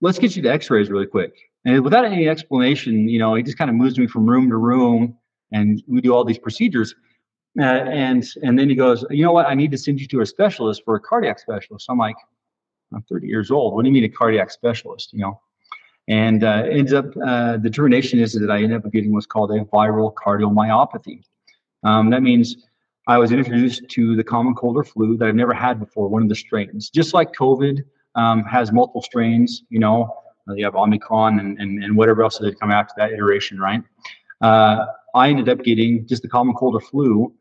let's 0.00 0.18
get 0.18 0.34
you 0.34 0.42
to 0.42 0.48
x-rays 0.48 0.90
really 0.90 1.06
quick. 1.06 1.32
And 1.64 1.82
without 1.84 2.04
any 2.04 2.28
explanation, 2.28 3.08
you 3.08 3.20
know, 3.20 3.36
he 3.36 3.44
just 3.44 3.56
kind 3.56 3.70
of 3.70 3.76
moves 3.76 3.96
me 3.98 4.08
from 4.08 4.26
room 4.26 4.50
to 4.50 4.56
room 4.56 5.16
and 5.52 5.80
we 5.86 6.00
do 6.00 6.12
all 6.12 6.24
these 6.24 6.38
procedures. 6.38 6.92
Uh, 7.58 7.62
and 7.62 8.26
and 8.42 8.58
then 8.58 8.68
he 8.68 8.74
goes, 8.74 9.04
you 9.10 9.24
know 9.24 9.32
what? 9.32 9.46
I 9.46 9.54
need 9.54 9.70
to 9.70 9.78
send 9.78 10.00
you 10.00 10.08
to 10.08 10.22
a 10.22 10.26
specialist 10.26 10.82
for 10.84 10.96
a 10.96 11.00
cardiac 11.00 11.38
specialist. 11.38 11.86
So 11.86 11.92
I'm 11.92 11.98
like, 11.98 12.16
I'm 12.92 13.02
30 13.02 13.28
years 13.28 13.52
old. 13.52 13.74
What 13.74 13.82
do 13.82 13.88
you 13.88 13.94
mean 13.94 14.04
a 14.04 14.08
cardiac 14.08 14.50
specialist? 14.50 15.12
You 15.12 15.20
know, 15.20 15.40
and 16.08 16.44
uh, 16.44 16.64
ends 16.70 16.92
up 16.92 17.06
uh, 17.24 17.52
the 17.52 17.68
determination 17.70 18.18
is 18.18 18.32
that 18.34 18.50
I 18.50 18.62
ended 18.62 18.84
up 18.84 18.92
getting 18.92 19.12
what's 19.12 19.26
called 19.26 19.50
a 19.50 19.64
viral 19.64 20.12
cardiomyopathy. 20.14 21.22
Um, 21.82 22.10
that 22.10 22.22
means 22.22 22.56
I 23.08 23.18
was 23.18 23.32
introduced 23.32 23.88
to 23.90 24.16
the 24.16 24.24
common 24.24 24.54
cold 24.54 24.76
or 24.76 24.84
flu 24.84 25.16
that 25.16 25.28
I've 25.28 25.34
never 25.34 25.54
had 25.54 25.78
before, 25.78 26.08
one 26.08 26.22
of 26.22 26.28
the 26.28 26.34
strains. 26.34 26.90
Just 26.90 27.14
like 27.14 27.32
COVID 27.32 27.82
um, 28.14 28.44
has 28.44 28.72
multiple 28.72 29.02
strains, 29.02 29.62
you 29.68 29.78
know, 29.78 30.12
uh, 30.48 30.54
you 30.54 30.64
have 30.64 30.74
Omicron 30.74 31.40
and, 31.40 31.58
and, 31.60 31.82
and 31.82 31.96
whatever 31.96 32.22
else 32.22 32.38
that 32.38 32.58
come 32.58 32.70
after 32.70 32.94
that 32.96 33.12
iteration, 33.12 33.58
right? 33.58 33.82
Uh, 34.40 34.86
I 35.14 35.28
ended 35.28 35.48
up 35.48 35.62
getting 35.62 36.06
just 36.06 36.22
the 36.22 36.28
common 36.28 36.54
cold 36.54 36.74
or 36.74 36.80
flu, 36.80 37.32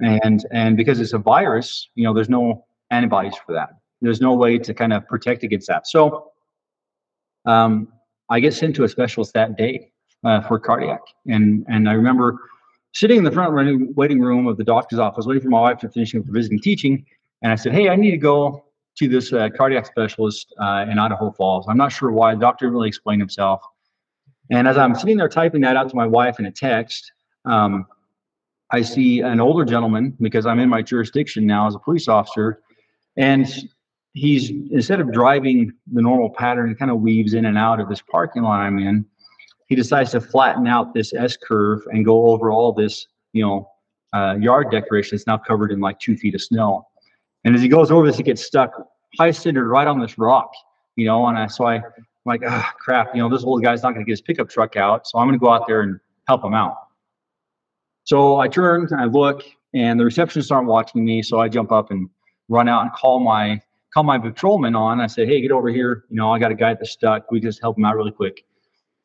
and 0.00 0.44
and 0.50 0.76
because 0.76 1.00
it's 1.00 1.12
a 1.12 1.18
virus, 1.18 1.88
you 1.94 2.04
know, 2.04 2.12
there's 2.12 2.28
no 2.28 2.66
antibodies 2.90 3.34
for 3.46 3.52
that. 3.52 3.70
There's 4.00 4.20
no 4.20 4.34
way 4.34 4.58
to 4.58 4.74
kind 4.74 4.92
of 4.92 5.06
protect 5.06 5.44
against 5.44 5.68
that. 5.68 5.86
So 5.86 6.32
um, 7.46 7.88
I 8.30 8.40
get 8.40 8.54
sent 8.54 8.74
to 8.76 8.84
a 8.84 8.88
specialist 8.88 9.34
that 9.34 9.56
day 9.56 9.92
uh, 10.24 10.40
for 10.42 10.58
cardiac, 10.58 11.00
and 11.26 11.64
and 11.68 11.88
I 11.88 11.92
remember 11.92 12.38
sitting 12.92 13.18
in 13.18 13.24
the 13.24 13.32
front 13.32 13.52
waiting 13.96 14.20
room 14.20 14.46
of 14.46 14.56
the 14.56 14.64
doctor's 14.64 14.98
office, 14.98 15.26
waiting 15.26 15.42
for 15.42 15.50
my 15.50 15.60
wife 15.60 15.78
to 15.78 15.88
finish 15.88 16.14
up 16.14 16.22
visiting 16.26 16.60
teaching, 16.60 17.04
and 17.42 17.52
I 17.52 17.56
said, 17.56 17.72
"Hey, 17.72 17.88
I 17.88 17.96
need 17.96 18.12
to 18.12 18.16
go 18.16 18.64
to 18.96 19.08
this 19.08 19.32
uh, 19.32 19.48
cardiac 19.56 19.86
specialist 19.86 20.54
uh, 20.60 20.86
in 20.90 20.98
Idaho 20.98 21.32
Falls. 21.32 21.66
I'm 21.68 21.76
not 21.76 21.92
sure 21.92 22.10
why. 22.12 22.34
The 22.34 22.40
doctor 22.40 22.70
really 22.70 22.88
explained 22.88 23.20
himself." 23.20 23.60
And 24.50 24.68
as 24.68 24.76
I'm 24.76 24.94
sitting 24.94 25.16
there 25.16 25.28
typing 25.28 25.62
that 25.62 25.76
out 25.76 25.88
to 25.90 25.96
my 25.96 26.06
wife 26.06 26.38
in 26.38 26.46
a 26.46 26.50
text, 26.52 27.12
um, 27.46 27.86
I 28.70 28.82
see 28.82 29.20
an 29.20 29.40
older 29.40 29.64
gentleman 29.64 30.16
because 30.20 30.46
I'm 30.46 30.58
in 30.58 30.68
my 30.68 30.82
jurisdiction 30.82 31.46
now 31.46 31.66
as 31.66 31.74
a 31.74 31.78
police 31.78 32.08
officer, 32.08 32.60
and 33.16 33.46
he's 34.14 34.50
instead 34.70 35.00
of 35.00 35.12
driving 35.12 35.72
the 35.92 36.00
normal 36.00 36.30
pattern, 36.30 36.74
kind 36.76 36.90
of 36.90 37.00
weaves 37.00 37.34
in 37.34 37.44
and 37.44 37.58
out 37.58 37.80
of 37.80 37.88
this 37.88 38.00
parking 38.00 38.42
lot 38.42 38.60
I'm 38.60 38.78
in. 38.78 39.04
He 39.66 39.74
decides 39.74 40.12
to 40.12 40.20
flatten 40.20 40.66
out 40.66 40.94
this 40.94 41.12
S 41.12 41.36
curve 41.36 41.80
and 41.90 42.04
go 42.04 42.28
over 42.28 42.50
all 42.50 42.72
this, 42.72 43.06
you 43.32 43.44
know, 43.44 43.68
uh, 44.14 44.36
yard 44.38 44.70
decoration 44.70 45.16
that's 45.16 45.26
now 45.26 45.36
covered 45.36 45.72
in 45.72 45.80
like 45.80 45.98
two 45.98 46.16
feet 46.16 46.34
of 46.34 46.42
snow. 46.42 46.86
And 47.44 47.54
as 47.54 47.60
he 47.60 47.68
goes 47.68 47.90
over 47.90 48.06
this, 48.06 48.16
he 48.16 48.22
gets 48.22 48.44
stuck 48.44 48.72
high 49.18 49.32
centered 49.32 49.68
right 49.68 49.86
on 49.86 50.00
this 50.00 50.16
rock, 50.16 50.52
you 50.96 51.06
know. 51.06 51.26
And 51.26 51.36
I 51.36 51.46
so 51.48 51.64
I, 51.64 51.76
I'm 51.76 51.82
like, 52.24 52.42
ah, 52.46 52.72
crap, 52.78 53.14
you 53.14 53.22
know, 53.22 53.28
this 53.28 53.42
old 53.42 53.62
guy's 53.62 53.82
not 53.82 53.94
going 53.94 54.04
to 54.04 54.08
get 54.08 54.12
his 54.12 54.20
pickup 54.20 54.48
truck 54.48 54.76
out, 54.76 55.06
so 55.06 55.18
I'm 55.18 55.26
going 55.26 55.38
to 55.38 55.44
go 55.44 55.50
out 55.50 55.66
there 55.66 55.80
and 55.80 55.98
help 56.28 56.44
him 56.44 56.54
out. 56.54 56.76
So 58.04 58.38
I 58.38 58.48
turn 58.48 58.86
and 58.90 59.00
I 59.00 59.06
look, 59.06 59.42
and 59.74 59.98
the 59.98 60.04
receptionists 60.04 60.52
aren't 60.52 60.68
watching 60.68 61.04
me, 61.04 61.22
so 61.22 61.40
I 61.40 61.48
jump 61.48 61.72
up 61.72 61.90
and 61.90 62.08
run 62.48 62.68
out 62.68 62.82
and 62.82 62.92
call 62.92 63.18
my 63.18 63.60
call 63.94 64.02
my 64.02 64.18
patrolman 64.18 64.74
on. 64.74 65.00
I 65.00 65.06
said, 65.06 65.28
"Hey, 65.28 65.40
get 65.40 65.52
over 65.52 65.68
here. 65.68 66.04
You 66.10 66.16
know, 66.16 66.32
I 66.32 66.38
got 66.40 66.50
a 66.50 66.54
guy 66.54 66.74
that's 66.74 66.90
stuck. 66.90 67.30
We 67.30 67.40
just 67.40 67.60
help 67.60 67.78
him 67.78 67.84
out 67.84 67.96
really 67.96 68.10
quick." 68.10 68.44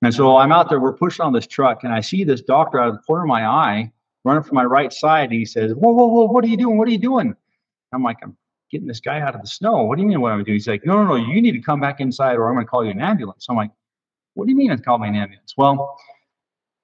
And 0.02 0.14
so 0.14 0.38
I'm 0.38 0.52
out 0.52 0.70
there. 0.70 0.80
We're 0.80 0.94
pushing 0.94 1.26
on 1.26 1.34
this 1.34 1.46
truck, 1.46 1.84
and 1.84 1.94
I 1.94 2.00
see 2.02 2.24
this 2.24 2.42
doctor 2.42 2.80
out 2.80 2.90
of 2.90 2.96
the 2.96 3.02
corner 3.02 3.24
of 3.24 3.28
my 3.28 3.46
eye 3.46 3.92
running 4.26 4.44
from 4.44 4.56
my 4.56 4.66
right 4.66 4.92
side, 4.92 5.26
and 5.26 5.34
he 5.34 5.46
says, 5.46 5.74
"Whoa, 5.74 5.92
whoa, 5.92 6.08
whoa! 6.08 6.26
What 6.26 6.44
are 6.44 6.48
you 6.48 6.58
doing? 6.58 6.78
What 6.78 6.88
are 6.88 6.92
you 6.92 6.98
doing?" 6.98 7.36
I'm 7.94 8.04
like, 8.04 8.18
"I'm 8.24 8.36
getting 8.72 8.88
this 8.88 9.00
guy 9.00 9.22
out 9.22 9.36
of 9.36 9.42
the 9.42 9.48
snow. 9.48 9.84
What 9.84 9.98
do 9.98 10.02
you 10.02 10.08
mean? 10.08 10.22
What 10.22 10.32
am 10.32 10.40
I 10.40 10.44
doing?" 10.44 10.56
He's 10.56 10.68
like, 10.68 10.86
"No, 10.86 11.04
no, 11.04 11.10
no! 11.10 11.16
You 11.16 11.42
need 11.42 11.52
to 11.52 11.62
come 11.62 11.80
back 11.80 12.00
inside, 12.00 12.36
or 12.36 12.48
I'm 12.50 12.56
going 12.56 12.66
to 12.66 12.70
call 12.70 12.84
you 12.84 12.92
an 12.92 13.02
ambulance." 13.02 13.46
I'm 13.50 13.56
like, 13.56 13.72
"What 14.34 14.46
do 14.46 14.52
you 14.52 14.58
mean? 14.58 14.72
I 14.72 14.78
call 14.78 14.98
me 14.98 15.08
an 15.08 15.16
ambulance?" 15.16 15.54
Well, 15.58 15.98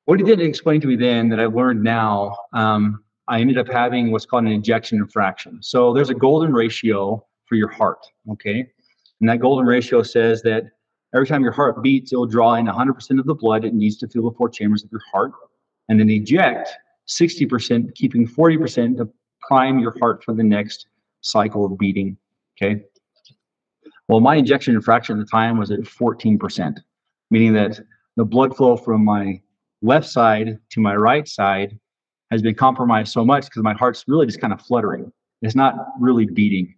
what 0.05 0.19
he 0.19 0.25
didn't 0.25 0.47
explain 0.47 0.81
to 0.81 0.87
me 0.87 0.95
then 0.95 1.29
that 1.29 1.39
I've 1.39 1.55
learned 1.55 1.83
now, 1.83 2.37
um, 2.53 3.03
I 3.27 3.41
ended 3.41 3.57
up 3.57 3.67
having 3.67 4.11
what's 4.11 4.25
called 4.25 4.43
an 4.43 4.51
ejection 4.51 5.07
fraction. 5.07 5.57
So 5.63 5.93
there's 5.93 6.11
a 6.11 6.13
golden 6.13 6.53
ratio 6.53 7.25
for 7.47 7.55
your 7.55 7.69
heart, 7.69 7.99
okay? 8.31 8.67
And 9.19 9.29
that 9.29 9.39
golden 9.39 9.65
ratio 9.65 10.03
says 10.03 10.41
that 10.43 10.63
every 11.13 11.27
time 11.27 11.41
your 11.41 11.51
heart 11.51 11.81
beats, 11.81 12.11
it'll 12.11 12.25
draw 12.25 12.55
in 12.55 12.65
100% 12.65 13.19
of 13.19 13.25
the 13.25 13.35
blood 13.35 13.65
it 13.65 13.73
needs 13.73 13.97
to 13.97 14.07
fill 14.07 14.29
the 14.29 14.35
four 14.37 14.49
chambers 14.49 14.83
of 14.83 14.91
your 14.91 15.01
heart, 15.11 15.31
and 15.89 15.99
then 15.99 16.09
eject 16.09 16.69
60%, 17.07 17.93
keeping 17.95 18.27
40% 18.27 18.97
to 18.97 19.09
prime 19.47 19.79
your 19.79 19.95
heart 19.99 20.23
for 20.23 20.33
the 20.33 20.43
next 20.43 20.87
cycle 21.21 21.65
of 21.65 21.77
beating, 21.77 22.17
okay? 22.57 22.83
Well, 24.07 24.19
my 24.19 24.35
injection 24.35 24.79
fraction 24.81 25.19
at 25.19 25.25
the 25.25 25.29
time 25.29 25.57
was 25.57 25.71
at 25.71 25.79
14%, 25.79 26.77
meaning 27.31 27.53
that 27.53 27.79
the 28.17 28.25
blood 28.25 28.55
flow 28.55 28.77
from 28.77 29.03
my 29.03 29.41
left 29.81 30.07
side 30.07 30.57
to 30.71 30.79
my 30.79 30.95
right 30.95 31.27
side 31.27 31.79
has 32.31 32.41
been 32.41 32.55
compromised 32.55 33.11
so 33.11 33.23
much 33.23 33.45
because 33.45 33.63
my 33.63 33.73
heart's 33.73 34.05
really 34.07 34.25
just 34.25 34.41
kind 34.41 34.53
of 34.53 34.61
fluttering. 34.61 35.11
It's 35.41 35.55
not 35.55 35.75
really 35.99 36.25
beating. 36.25 36.75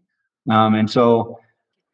Um, 0.49 0.75
and 0.75 0.89
so 0.89 1.39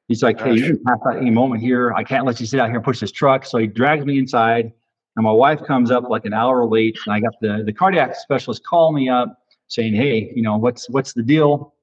he's 0.07 0.23
like, 0.23 0.39
hey, 0.39 0.53
you 0.53 0.63
can 0.63 0.83
pass 0.83 0.99
out 1.07 1.17
any 1.17 1.31
moment 1.31 1.61
here. 1.61 1.93
I 1.93 2.03
can't 2.03 2.25
let 2.25 2.39
you 2.39 2.45
sit 2.45 2.59
out 2.59 2.67
here 2.67 2.77
and 2.77 2.85
push 2.85 2.99
this 2.99 3.11
truck. 3.11 3.45
So 3.45 3.57
he 3.57 3.67
drags 3.67 4.05
me 4.05 4.17
inside. 4.17 4.71
And 5.15 5.23
my 5.23 5.31
wife 5.31 5.63
comes 5.65 5.91
up 5.91 6.09
like 6.09 6.25
an 6.25 6.33
hour 6.33 6.65
late. 6.65 6.97
And 7.05 7.13
I 7.13 7.19
got 7.19 7.33
the, 7.41 7.63
the 7.65 7.73
cardiac 7.73 8.15
specialist 8.15 8.65
call 8.65 8.91
me 8.91 9.09
up 9.09 9.37
saying, 9.67 9.95
hey, 9.95 10.31
you 10.35 10.41
know, 10.41 10.57
what's 10.57 10.89
what's 10.89 11.13
the 11.13 11.23
deal? 11.23 11.73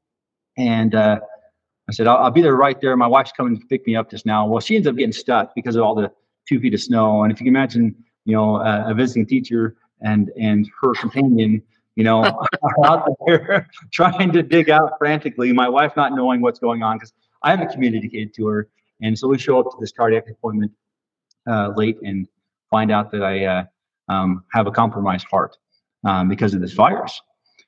And 0.57 0.95
uh, 0.95 1.21
I 1.89 1.93
said, 1.93 2.07
I'll, 2.07 2.19
I'll 2.19 2.31
be 2.31 2.43
there 2.43 2.57
right 2.57 2.81
there. 2.81 2.97
My 2.97 3.07
wife's 3.07 3.33
coming 3.33 3.59
to 3.59 3.67
pick 3.67 3.87
me 3.87 3.97
up 3.97 4.11
just 4.11 4.27
now. 4.27 4.47
Well, 4.47 4.61
she 4.61 4.77
ends 4.77 4.87
up 4.87 4.97
getting 4.97 5.13
stuck 5.13 5.55
because 5.55 5.77
of 5.77 5.83
all 5.83 5.95
the 5.95 6.11
two 6.49 6.61
feet 6.61 6.75
of 6.75 6.81
snow. 6.81 7.23
And 7.23 7.33
if 7.33 7.41
you 7.41 7.45
can 7.45 7.55
imagine, 7.55 7.95
you 8.25 8.35
know, 8.35 8.57
uh, 8.57 8.85
a 8.87 8.95
visiting 8.95 9.27
teacher 9.27 9.77
and 10.01 10.31
and 10.41 10.69
her 10.81 10.93
companion, 10.95 11.63
you 12.01 12.05
know, 12.05 12.25
out 12.87 13.07
there 13.27 13.69
trying 13.93 14.33
to 14.33 14.43
dig 14.43 14.71
out 14.71 14.93
frantically. 14.99 15.53
My 15.53 15.69
wife 15.69 15.93
not 15.97 16.15
knowing 16.15 16.41
what's 16.41 16.59
going 16.59 16.83
on 16.83 16.97
because 16.97 17.13
I 17.43 17.51
haven't 17.51 17.73
communicated 17.73 18.33
to 18.37 18.47
her, 18.47 18.69
and 19.03 19.19
so 19.19 19.29
we 19.29 19.37
show 19.37 19.61
up 19.61 19.67
to 19.67 19.77
this 19.79 19.93
cardiac 19.93 20.25
appointment 20.31 20.73
uh, 21.47 21.73
late 21.77 21.99
and 22.03 22.27
find 22.71 22.91
out 22.91 23.11
that 23.13 23.23
I 23.23 23.45
uh, 23.45 23.65
um, 24.09 24.45
have 24.51 24.67
a 24.67 24.71
compromised 24.71 25.27
heart 25.31 25.59
um, 26.05 26.27
because 26.31 26.55
of 26.55 26.63
this 26.63 26.73
virus. 26.73 27.21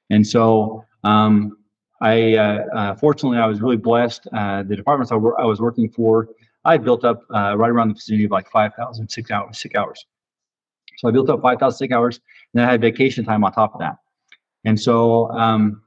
And 0.08 0.26
so 0.26 0.86
um, 1.04 1.58
I, 2.00 2.34
uh, 2.36 2.64
uh, 2.74 2.94
fortunately, 2.94 3.36
I 3.36 3.46
was 3.46 3.60
really 3.60 3.76
blessed. 3.76 4.28
Uh, 4.32 4.62
the 4.62 4.76
departments 4.76 5.12
I, 5.12 5.16
was 5.16 5.60
working 5.60 5.90
for, 5.90 6.28
I 6.64 6.78
built 6.78 7.04
up 7.04 7.20
uh, 7.34 7.54
right 7.58 7.70
around 7.70 7.88
the 7.88 7.94
vicinity 7.94 8.24
of 8.24 8.30
like 8.30 8.50
5,000 8.50 9.08
sick 9.10 9.30
hours, 9.30 9.66
hours. 9.76 10.06
So 10.96 11.08
I 11.08 11.10
built 11.10 11.28
up 11.28 11.42
5,000 11.42 11.76
sick 11.76 11.92
hours, 11.92 12.20
and 12.54 12.62
I 12.62 12.70
had 12.70 12.80
vacation 12.80 13.26
time 13.26 13.44
on 13.44 13.52
top 13.52 13.74
of 13.74 13.80
that. 13.80 13.96
And 14.64 14.78
so 14.78 15.30
um, 15.30 15.82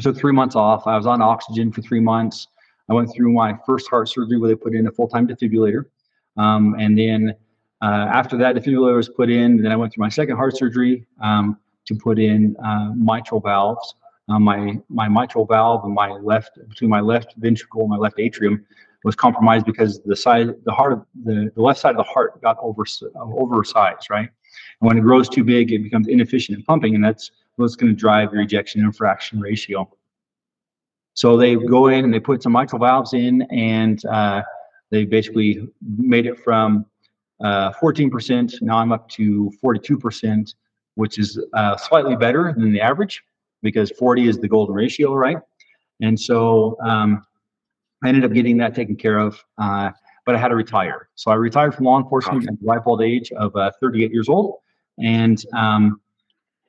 three 0.00 0.32
months 0.32 0.56
off. 0.56 0.86
I 0.86 0.96
was 0.96 1.06
on 1.06 1.22
oxygen 1.22 1.72
for 1.72 1.82
three 1.82 2.00
months. 2.00 2.48
I 2.88 2.94
went 2.94 3.12
through 3.14 3.32
my 3.32 3.56
first 3.66 3.88
heart 3.88 4.08
surgery 4.08 4.38
where 4.38 4.48
they 4.48 4.54
put 4.54 4.74
in 4.74 4.86
a 4.86 4.92
full-time 4.92 5.26
defibrillator. 5.26 5.86
Um, 6.36 6.76
and 6.78 6.98
then 6.98 7.34
uh, 7.82 8.08
after 8.12 8.36
that 8.38 8.56
defibrillator 8.56 8.96
was 8.96 9.08
put 9.08 9.30
in, 9.30 9.62
then 9.62 9.72
I 9.72 9.76
went 9.76 9.92
through 9.92 10.02
my 10.02 10.08
second 10.08 10.36
heart 10.36 10.56
surgery 10.56 11.06
um, 11.20 11.58
to 11.86 11.94
put 11.94 12.18
in 12.18 12.56
uh, 12.64 12.92
mitral 12.94 13.40
valves. 13.40 13.94
Uh, 14.28 14.40
my 14.40 14.76
my 14.88 15.08
mitral 15.08 15.46
valve 15.46 15.84
and 15.84 15.94
my 15.94 16.10
left 16.10 16.58
between 16.68 16.90
my 16.90 17.00
left 17.00 17.34
ventricle 17.36 17.82
and 17.82 17.90
my 17.90 17.96
left 17.96 18.18
atrium 18.18 18.66
was 19.04 19.14
compromised 19.14 19.64
because 19.64 20.00
the 20.04 20.16
side 20.16 20.48
the 20.64 20.72
heart 20.72 21.06
the, 21.22 21.48
the 21.54 21.62
left 21.62 21.78
side 21.78 21.90
of 21.90 21.96
the 21.96 22.02
heart 22.02 22.42
got 22.42 22.56
over 22.60 22.82
oversized 23.14 24.10
right 24.10 24.28
and 24.80 24.88
when 24.88 24.98
it 24.98 25.02
grows 25.02 25.28
too 25.28 25.44
big 25.44 25.70
it 25.70 25.80
becomes 25.80 26.08
inefficient 26.08 26.58
in 26.58 26.64
pumping 26.64 26.96
and 26.96 27.04
that's 27.04 27.30
what's 27.56 27.76
going 27.76 27.92
to 27.92 27.98
drive 27.98 28.32
your 28.32 28.42
ejection 28.42 28.90
fraction 28.92 29.40
ratio 29.40 29.88
so 31.16 31.38
they 31.38 31.56
go 31.56 31.88
in 31.88 32.04
and 32.04 32.12
they 32.12 32.20
put 32.20 32.42
some 32.42 32.52
mitral 32.52 32.78
valves 32.78 33.14
in 33.14 33.40
and 33.50 34.04
uh, 34.04 34.42
they 34.90 35.06
basically 35.06 35.66
made 35.80 36.26
it 36.26 36.38
from 36.38 36.84
uh, 37.40 37.72
14%. 37.72 38.60
Now 38.60 38.76
I'm 38.76 38.92
up 38.92 39.08
to 39.10 39.50
42%, 39.64 40.54
which 40.96 41.18
is 41.18 41.40
uh, 41.54 41.76
slightly 41.78 42.16
better 42.16 42.54
than 42.56 42.70
the 42.70 42.82
average 42.82 43.22
because 43.62 43.90
40 43.92 44.28
is 44.28 44.38
the 44.38 44.46
golden 44.46 44.74
ratio, 44.74 45.14
right? 45.14 45.38
And 46.02 46.20
so 46.20 46.76
um, 46.84 47.22
I 48.04 48.08
ended 48.08 48.26
up 48.26 48.34
getting 48.34 48.58
that 48.58 48.74
taken 48.74 48.94
care 48.94 49.18
of, 49.18 49.42
uh, 49.56 49.92
but 50.26 50.34
I 50.34 50.38
had 50.38 50.48
to 50.48 50.54
retire. 50.54 51.08
So 51.14 51.30
I 51.30 51.36
retired 51.36 51.74
from 51.74 51.86
law 51.86 51.98
enforcement 51.98 52.46
at 52.46 52.60
the 52.60 52.66
ripe 52.66 52.86
old 52.86 53.00
age 53.00 53.32
of 53.32 53.56
uh, 53.56 53.70
38 53.80 54.12
years 54.12 54.28
old. 54.28 54.56
And 55.02 55.42
um, 55.54 55.98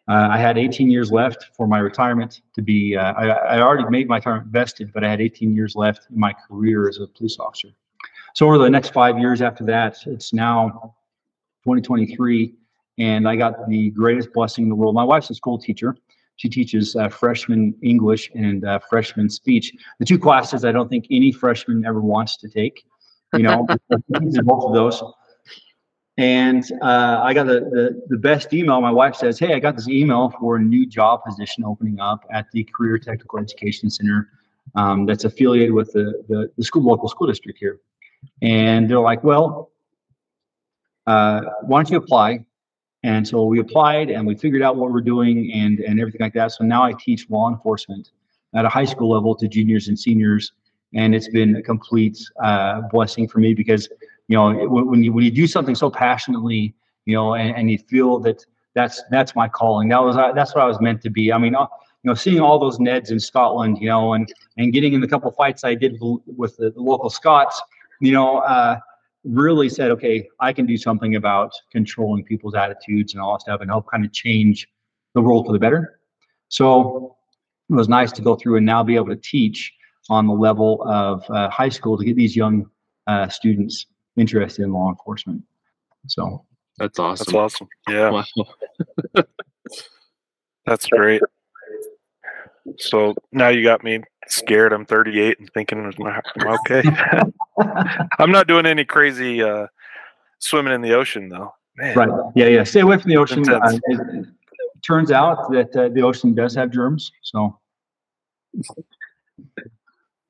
uh, 0.07 0.29
I 0.31 0.37
had 0.37 0.57
18 0.57 0.89
years 0.89 1.11
left 1.11 1.49
for 1.55 1.67
my 1.67 1.79
retirement 1.79 2.41
to 2.55 2.61
be, 2.61 2.95
uh, 2.95 3.13
I, 3.13 3.27
I 3.27 3.61
already 3.61 3.89
made 3.89 4.07
my 4.07 4.17
retirement 4.17 4.47
vested, 4.47 4.93
but 4.93 5.03
I 5.03 5.09
had 5.09 5.19
18 5.19 5.53
years 5.53 5.75
left 5.75 6.07
in 6.09 6.19
my 6.19 6.33
career 6.33 6.87
as 6.87 6.99
a 6.99 7.07
police 7.07 7.37
officer. 7.39 7.69
So 8.33 8.45
over 8.45 8.57
the 8.57 8.69
next 8.69 8.93
five 8.93 9.19
years 9.19 9.41
after 9.41 9.65
that, 9.65 9.97
it's 10.05 10.33
now 10.33 10.95
2023, 11.65 12.53
and 12.99 13.27
I 13.27 13.35
got 13.35 13.67
the 13.67 13.89
greatest 13.91 14.31
blessing 14.31 14.65
in 14.65 14.69
the 14.69 14.75
world. 14.75 14.95
My 14.95 15.03
wife's 15.03 15.29
a 15.29 15.35
school 15.35 15.57
teacher. 15.57 15.97
She 16.37 16.47
teaches 16.47 16.95
uh, 16.95 17.09
freshman 17.09 17.75
English 17.81 18.31
and 18.35 18.63
uh, 18.63 18.79
freshman 18.89 19.29
speech. 19.29 19.73
The 19.99 20.05
two 20.05 20.19
classes 20.19 20.63
I 20.63 20.71
don't 20.71 20.87
think 20.87 21.07
any 21.11 21.31
freshman 21.31 21.83
ever 21.85 21.99
wants 21.99 22.37
to 22.37 22.47
take. 22.47 22.85
You 23.33 23.43
know, 23.43 23.65
both 23.89 24.65
of 24.65 24.73
those. 24.73 25.03
And 26.17 26.65
uh, 26.81 27.21
I 27.23 27.33
got 27.33 27.45
the, 27.45 27.59
the, 27.59 28.01
the 28.07 28.17
best 28.17 28.51
email. 28.51 28.81
My 28.81 28.91
wife 28.91 29.15
says, 29.15 29.37
"Hey, 29.37 29.53
I 29.53 29.59
got 29.59 29.75
this 29.75 29.87
email 29.87 30.33
for 30.39 30.55
a 30.55 30.59
new 30.59 30.85
job 30.87 31.23
position 31.23 31.63
opening 31.63 31.99
up 31.99 32.25
at 32.31 32.49
the 32.51 32.63
Career 32.63 32.97
Technical 32.97 33.37
Education 33.39 33.89
Center 33.89 34.29
um, 34.73 35.05
that's 35.05 35.25
affiliated 35.25 35.73
with 35.73 35.93
the, 35.93 36.23
the 36.27 36.51
the 36.57 36.63
school 36.63 36.83
local 36.83 37.07
school 37.07 37.27
district 37.27 37.59
here." 37.59 37.79
And 38.41 38.89
they're 38.89 38.99
like, 38.99 39.23
"Well, 39.23 39.69
uh, 41.05 41.41
why 41.61 41.83
don't 41.83 41.91
you 41.91 41.97
apply?" 41.97 42.43
And 43.03 43.27
so 43.27 43.45
we 43.45 43.59
applied 43.59 44.09
and 44.09 44.25
we 44.25 44.33
figured 44.33 44.63
out 44.63 44.75
what 44.75 44.91
we're 44.91 45.01
doing 45.01 45.51
and 45.53 45.79
and 45.81 45.99
everything 45.99 46.21
like 46.21 46.33
that. 46.33 46.51
So 46.51 46.63
now 46.63 46.83
I 46.83 46.93
teach 46.93 47.29
law 47.29 47.47
enforcement 47.47 48.09
at 48.55 48.65
a 48.65 48.69
high 48.69 48.85
school 48.85 49.11
level 49.11 49.35
to 49.35 49.47
juniors 49.47 49.87
and 49.87 49.99
seniors, 49.99 50.53
and 50.95 51.13
it's 51.13 51.29
been 51.29 51.57
a 51.57 51.61
complete 51.61 52.17
uh, 52.43 52.81
blessing 52.91 53.27
for 53.27 53.37
me 53.37 53.53
because 53.53 53.87
you 54.27 54.37
know 54.37 54.53
when 54.67 55.03
you 55.03 55.11
when 55.13 55.23
you 55.23 55.31
do 55.31 55.47
something 55.47 55.75
so 55.75 55.89
passionately 55.89 56.75
you 57.05 57.15
know 57.15 57.33
and, 57.33 57.55
and 57.55 57.71
you 57.71 57.77
feel 57.77 58.19
that 58.19 58.45
that's 58.75 59.01
that's 59.09 59.35
my 59.35 59.47
calling. 59.47 59.89
That 59.89 60.03
was 60.03 60.17
uh, 60.17 60.33
that's 60.33 60.53
what 60.53 60.63
i 60.63 60.67
was 60.67 60.79
meant 60.79 61.01
to 61.01 61.09
be. 61.09 61.31
I 61.31 61.37
mean 61.37 61.55
uh, 61.55 61.67
you 62.03 62.09
know 62.09 62.13
seeing 62.13 62.39
all 62.39 62.59
those 62.59 62.77
neds 62.77 63.11
in 63.11 63.19
scotland 63.19 63.79
you 63.81 63.89
know 63.89 64.13
and 64.13 64.31
and 64.57 64.71
getting 64.71 64.93
in 64.93 65.01
the 65.01 65.07
couple 65.07 65.31
fights 65.31 65.63
i 65.63 65.73
did 65.73 65.97
with 65.99 66.55
the, 66.57 66.69
the 66.69 66.81
local 66.81 67.09
scots 67.09 67.59
you 67.99 68.11
know 68.11 68.37
uh, 68.39 68.77
really 69.23 69.67
said 69.67 69.89
okay 69.91 70.27
i 70.39 70.53
can 70.53 70.65
do 70.67 70.77
something 70.77 71.15
about 71.15 71.51
controlling 71.71 72.23
people's 72.23 72.53
attitudes 72.53 73.13
and 73.13 73.21
all 73.21 73.33
that 73.33 73.41
stuff 73.41 73.61
and 73.61 73.69
help 73.71 73.89
kind 73.89 74.05
of 74.05 74.13
change 74.13 74.67
the 75.17 75.21
world 75.21 75.47
for 75.47 75.51
the 75.51 75.59
better. 75.59 75.99
So 76.49 77.17
it 77.69 77.73
was 77.73 77.89
nice 77.89 78.11
to 78.13 78.21
go 78.21 78.35
through 78.35 78.57
and 78.57 78.65
now 78.65 78.83
be 78.83 78.95
able 78.95 79.07
to 79.07 79.15
teach 79.15 79.73
on 80.09 80.27
the 80.27 80.33
level 80.33 80.83
of 80.87 81.29
uh, 81.29 81.49
high 81.49 81.69
school 81.69 81.97
to 81.97 82.05
get 82.05 82.15
these 82.15 82.35
young 82.35 82.69
uh, 83.07 83.27
students 83.27 83.87
interested 84.17 84.63
in 84.63 84.71
law 84.73 84.89
enforcement. 84.89 85.43
So 86.07 86.45
That's 86.77 86.99
awesome. 86.99 87.25
That's 87.25 87.35
awesome. 87.35 87.67
Yeah, 87.89 88.09
Wow. 88.11 89.23
that's 90.65 90.87
great. 90.87 91.21
So 92.77 93.15
now 93.31 93.47
you 93.49 93.63
got 93.63 93.83
me 93.83 94.01
scared. 94.27 94.73
I'm 94.73 94.85
38 94.85 95.39
and 95.39 95.49
thinking, 95.53 95.79
"Am 95.79 95.93
I- 96.05 96.21
am 96.39 96.47
I 96.47 96.57
okay? 96.65 96.83
I'm 98.19 98.31
not 98.31 98.47
doing 98.47 98.65
any 98.65 98.83
crazy 98.83 99.41
uh, 99.41 99.67
swimming 100.39 100.73
in 100.73 100.81
the 100.81 100.93
ocean 100.93 101.29
though. 101.29 101.53
Man, 101.77 101.95
right, 101.97 102.31
yeah, 102.35 102.47
yeah. 102.47 102.63
Stay 102.63 102.81
away 102.81 102.97
from 102.97 103.09
the 103.09 103.17
ocean. 103.17 103.39
Intense. 103.39 103.75
Uh, 103.75 103.79
it, 103.85 103.99
it 104.19 104.25
turns 104.85 105.11
out 105.11 105.49
that 105.51 105.75
uh, 105.75 105.89
the 105.89 106.01
ocean 106.01 106.33
does 106.33 106.53
have 106.55 106.71
germs. 106.71 107.11
So 107.21 107.57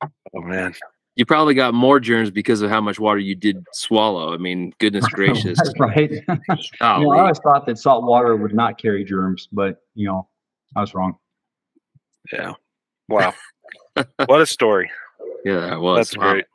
oh 0.01 0.41
man. 0.41 0.73
You 1.17 1.25
probably 1.25 1.55
got 1.55 1.73
more 1.73 1.99
germs 1.99 2.29
because 2.31 2.61
of 2.61 2.69
how 2.69 2.79
much 2.79 2.99
water 2.99 3.19
you 3.19 3.33
did 3.35 3.65
swallow. 3.73 4.33
I 4.33 4.37
mean, 4.37 4.71
goodness 4.79 5.05
gracious. 5.11 5.57
that's 5.57 5.73
right. 5.79 6.11
you 6.11 6.21
know, 6.27 7.11
I 7.11 7.19
always 7.21 7.39
thought 7.39 7.65
that 7.65 7.77
salt 7.79 8.03
water 8.03 8.35
would 8.35 8.53
not 8.53 8.77
carry 8.79 9.03
germs, 9.03 9.49
but 9.51 9.81
you 9.95 10.07
know, 10.07 10.27
I 10.75 10.81
was 10.81 10.93
wrong. 10.93 11.17
Yeah. 12.31 12.53
Wow. 13.09 13.33
what 14.27 14.41
a 14.41 14.45
story. 14.45 14.91
Yeah, 15.43 15.61
that 15.61 15.81
was. 15.81 15.97
That's 16.11 16.17
Wow. 16.17 16.31
great. 16.33 16.45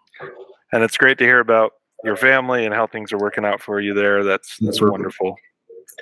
And 0.73 0.83
it's 0.85 0.97
great 0.97 1.19
to 1.19 1.25
hear 1.25 1.41
about 1.41 1.73
your 2.05 2.17
family 2.17 2.65
and 2.65 2.75
how 2.75 2.87
things 2.87 3.13
are 3.13 3.19
working 3.19 3.45
out 3.45 3.61
for 3.61 3.81
you 3.81 3.95
there. 3.95 4.23
That's 4.25 4.59
that's 4.59 4.79
Perfect. 4.79 4.93
wonderful. 4.93 5.37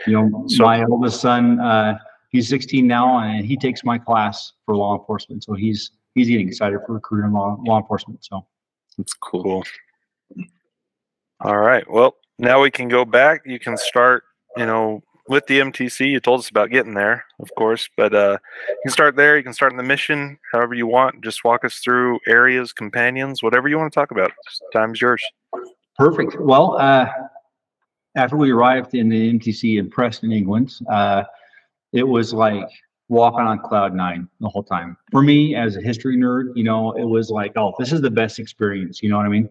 You 0.06 0.12
know, 0.12 0.44
So- 0.48 0.64
my 0.64 0.84
oldest 0.84 1.20
son, 1.20 1.60
uh, 1.60 1.98
he's 2.30 2.48
16 2.48 2.86
now, 2.86 3.18
and 3.20 3.44
he 3.44 3.56
takes 3.56 3.84
my 3.84 3.98
class 3.98 4.52
for 4.66 4.76
law 4.76 4.98
enforcement. 4.98 5.44
So 5.44 5.54
he's 5.54 5.92
he's 6.14 6.28
getting 6.28 6.48
excited 6.48 6.78
for 6.86 6.96
a 6.96 7.00
career 7.00 7.24
in 7.26 7.32
law, 7.32 7.56
law 7.66 7.78
enforcement. 7.78 8.24
So 8.24 8.46
That's 9.00 9.14
cool. 9.14 9.42
Cool. 9.42 9.64
All 11.40 11.56
right. 11.56 11.90
Well, 11.90 12.16
now 12.38 12.60
we 12.60 12.70
can 12.70 12.88
go 12.88 13.06
back. 13.06 13.40
You 13.46 13.58
can 13.58 13.78
start, 13.78 14.24
you 14.58 14.66
know, 14.66 15.02
with 15.26 15.46
the 15.46 15.60
MTC. 15.60 16.10
You 16.10 16.20
told 16.20 16.40
us 16.40 16.50
about 16.50 16.68
getting 16.68 16.92
there, 16.92 17.24
of 17.38 17.50
course, 17.56 17.88
but 17.96 18.14
uh, 18.14 18.36
you 18.68 18.76
can 18.82 18.92
start 18.92 19.16
there. 19.16 19.38
You 19.38 19.42
can 19.42 19.54
start 19.54 19.72
in 19.72 19.78
the 19.78 19.82
mission, 19.82 20.38
however 20.52 20.74
you 20.74 20.86
want. 20.86 21.24
Just 21.24 21.44
walk 21.44 21.64
us 21.64 21.76
through 21.76 22.18
areas, 22.26 22.74
companions, 22.74 23.42
whatever 23.42 23.68
you 23.68 23.78
want 23.78 23.90
to 23.90 23.98
talk 23.98 24.10
about. 24.10 24.32
Time's 24.70 25.00
yours. 25.00 25.24
Perfect. 25.96 26.38
Well, 26.38 26.76
uh, 26.78 27.08
after 28.16 28.36
we 28.36 28.50
arrived 28.50 28.94
in 28.94 29.08
the 29.08 29.32
MTC 29.32 29.78
in 29.78 29.88
Preston, 29.88 30.30
England, 30.30 30.74
uh, 30.90 31.24
it 31.94 32.06
was 32.06 32.34
like 32.34 32.68
walking 33.10 33.40
on 33.40 33.58
cloud 33.58 33.92
nine 33.92 34.28
the 34.40 34.48
whole 34.48 34.62
time. 34.62 34.96
For 35.10 35.22
me, 35.22 35.54
as 35.56 35.76
a 35.76 35.80
history 35.80 36.16
nerd, 36.16 36.52
you 36.54 36.62
know, 36.62 36.92
it 36.92 37.04
was 37.04 37.28
like, 37.28 37.52
oh, 37.56 37.74
this 37.78 37.92
is 37.92 38.00
the 38.00 38.10
best 38.10 38.38
experience. 38.38 39.02
You 39.02 39.10
know 39.10 39.16
what 39.16 39.26
I 39.26 39.28
mean? 39.28 39.50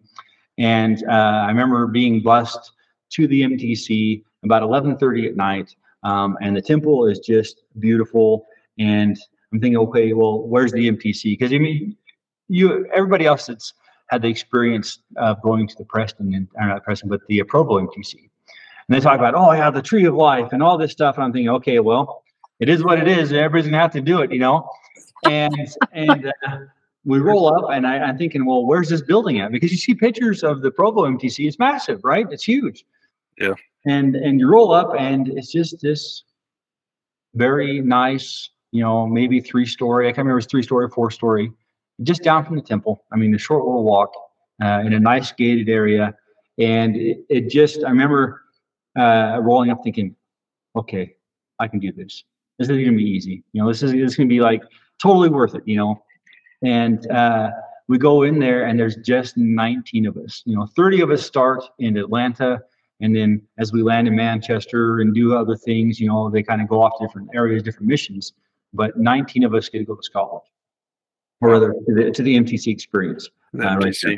And 0.58 1.04
uh, 1.08 1.44
I 1.46 1.48
remember 1.48 1.86
being 1.86 2.22
bused 2.22 2.72
to 3.12 3.28
the 3.28 3.42
MTC 3.42 4.24
about 4.44 4.64
11:30 4.64 5.28
at 5.28 5.36
night, 5.36 5.76
um, 6.04 6.38
and 6.42 6.56
the 6.56 6.62
temple 6.62 7.06
is 7.06 7.20
just 7.20 7.64
beautiful. 7.80 8.48
And 8.80 9.18
I'm 9.52 9.60
thinking, 9.60 9.78
okay, 9.78 10.14
well, 10.14 10.42
where's 10.48 10.72
the 10.72 10.90
MTC? 10.90 11.24
Because 11.24 11.54
I 11.54 11.58
mean, 11.58 11.98
you, 12.48 12.88
everybody 12.94 13.26
else 13.26 13.46
that's 13.46 13.74
had 14.10 14.22
the 14.22 14.30
experience 14.30 15.00
of 15.18 15.42
going 15.42 15.68
to 15.68 15.76
the 15.76 15.86
Preston 15.86 16.34
and 16.34 16.48
uh, 16.62 16.66
not 16.66 16.84
Preston, 16.84 17.10
but 17.10 17.22
the 17.28 17.44
Provo 17.44 17.80
MTC. 17.80 18.16
And 18.16 18.96
they 18.96 19.00
talk 19.02 19.20
about, 19.20 19.36
oh 19.36 19.52
yeah, 19.52 19.70
the 19.70 19.82
tree 19.82 20.06
of 20.06 20.16
life 20.16 20.50
and 20.54 20.64
all 20.64 20.78
this 20.78 20.92
stuff. 20.92 21.16
And 21.16 21.24
I'm 21.24 21.34
thinking, 21.34 21.50
okay, 21.50 21.80
well, 21.80 22.24
it 22.60 22.70
is 22.70 22.84
what 22.84 23.00
it 23.00 23.08
is. 23.08 23.32
Everybody's 23.32 23.66
gonna 23.66 23.80
have 23.80 23.92
to 23.92 24.02
do 24.02 24.22
it, 24.22 24.32
you 24.32 24.40
know. 24.40 24.70
And 25.26 25.54
and 25.92 26.34
uh, 26.48 26.58
we 27.06 27.20
roll 27.20 27.48
up, 27.48 27.72
and 27.72 27.88
I, 27.88 28.00
I'm 28.00 28.18
thinking, 28.18 28.46
well, 28.46 28.66
where's 28.66 28.90
this 28.90 29.02
building 29.02 29.40
at? 29.40 29.52
Because 29.52 29.72
you 29.72 29.78
see 29.78 29.94
pictures 29.94 30.44
of 30.44 30.62
the 30.62 30.72
Provo 30.72 31.04
MTC. 31.04 31.48
It's 31.48 31.60
massive, 31.60 32.02
right? 32.04 32.26
It's 32.32 32.44
huge. 32.44 32.86
Yeah. 33.38 33.54
And 33.86 34.16
and 34.16 34.40
you 34.40 34.48
roll 34.48 34.74
up, 34.74 34.94
and 34.98 35.28
it's 35.30 35.52
just 35.52 35.82
this 35.82 36.24
very 37.36 37.82
nice, 37.82 38.50
you 38.72 38.82
know, 38.82 39.08
maybe 39.08 39.40
three 39.40 39.66
story. 39.66 40.08
I 40.08 40.10
can't 40.10 40.20
remember 40.20 40.40
if 40.40 40.46
it's 40.46 40.52
three 40.52 40.64
story 40.64 40.86
or 40.86 40.90
four 40.90 41.12
story, 41.12 41.52
just 42.04 42.24
down 42.24 42.46
from 42.46 42.56
the 42.56 42.62
temple. 42.62 43.04
I 43.12 43.18
mean, 43.18 43.34
a 43.36 43.38
short 43.38 43.66
little 43.66 43.84
walk 43.84 44.12
uh, 44.62 44.82
in 44.86 44.94
a 44.94 45.00
nice 45.00 45.32
gated 45.32 45.70
area. 45.70 46.14
And 46.58 46.96
it, 46.96 47.26
it 47.30 47.50
just, 47.50 47.84
I 47.84 47.90
remember 47.90 48.42
uh, 48.98 49.40
rolling 49.42 49.70
up 49.70 49.82
thinking, 49.84 50.16
okay, 50.76 51.16
I 51.60 51.68
can 51.68 51.80
do 51.80 51.92
this. 51.92 52.24
This 52.60 52.70
is 52.70 52.76
going 52.76 52.92
to 52.92 52.98
be 52.98 53.10
easy. 53.10 53.44
You 53.54 53.62
know, 53.62 53.68
this 53.68 53.82
is, 53.82 53.92
this 53.94 54.12
is 54.12 54.16
going 54.16 54.30
to 54.30 54.34
be 54.34 54.42
like 54.42 54.62
totally 55.02 55.30
worth 55.30 55.56
it, 55.56 55.64
you 55.66 55.78
know? 55.78 56.04
And 56.62 57.10
uh, 57.10 57.52
we 57.88 57.98
go 57.98 58.24
in 58.24 58.38
there 58.38 58.66
and 58.66 58.78
there's 58.78 58.98
just 58.98 59.38
19 59.38 60.06
of 60.06 60.18
us, 60.18 60.44
you 60.46 60.56
know, 60.56 60.68
30 60.76 61.02
of 61.02 61.10
us 61.10 61.26
start 61.26 61.64
in 61.80 61.98
Atlanta. 61.98 62.60
And 63.00 63.16
then 63.16 63.42
as 63.58 63.72
we 63.72 63.82
land 63.82 64.08
in 64.08 64.16
Manchester 64.16 65.00
and 65.00 65.16
do 65.16 65.36
other 65.36 65.56
things, 65.56 66.00
you 66.00 66.08
know, 66.08 66.30
they 66.30 66.44
kind 66.44 66.62
of 66.62 66.68
go 66.68 66.84
off 66.84 67.00
to 67.00 67.08
different 67.08 67.30
areas, 67.34 67.64
different 67.64 67.88
missions. 67.88 68.34
But 68.74 68.98
19 68.98 69.46
of 69.46 69.56
us 69.56 69.70
get 69.70 69.80
to 69.80 69.86
go 69.86 69.96
to 69.96 70.04
Scotland 70.04 70.44
or 71.42 71.52
rather 71.52 71.72
to 71.72 71.94
the, 71.96 72.12
to 72.12 72.22
the 72.22 72.38
MTC 72.38 72.68
experience. 72.68 73.30
The 73.54 73.68
Uh, 73.68 73.78
right 73.78 73.94
MTC. 73.94 74.18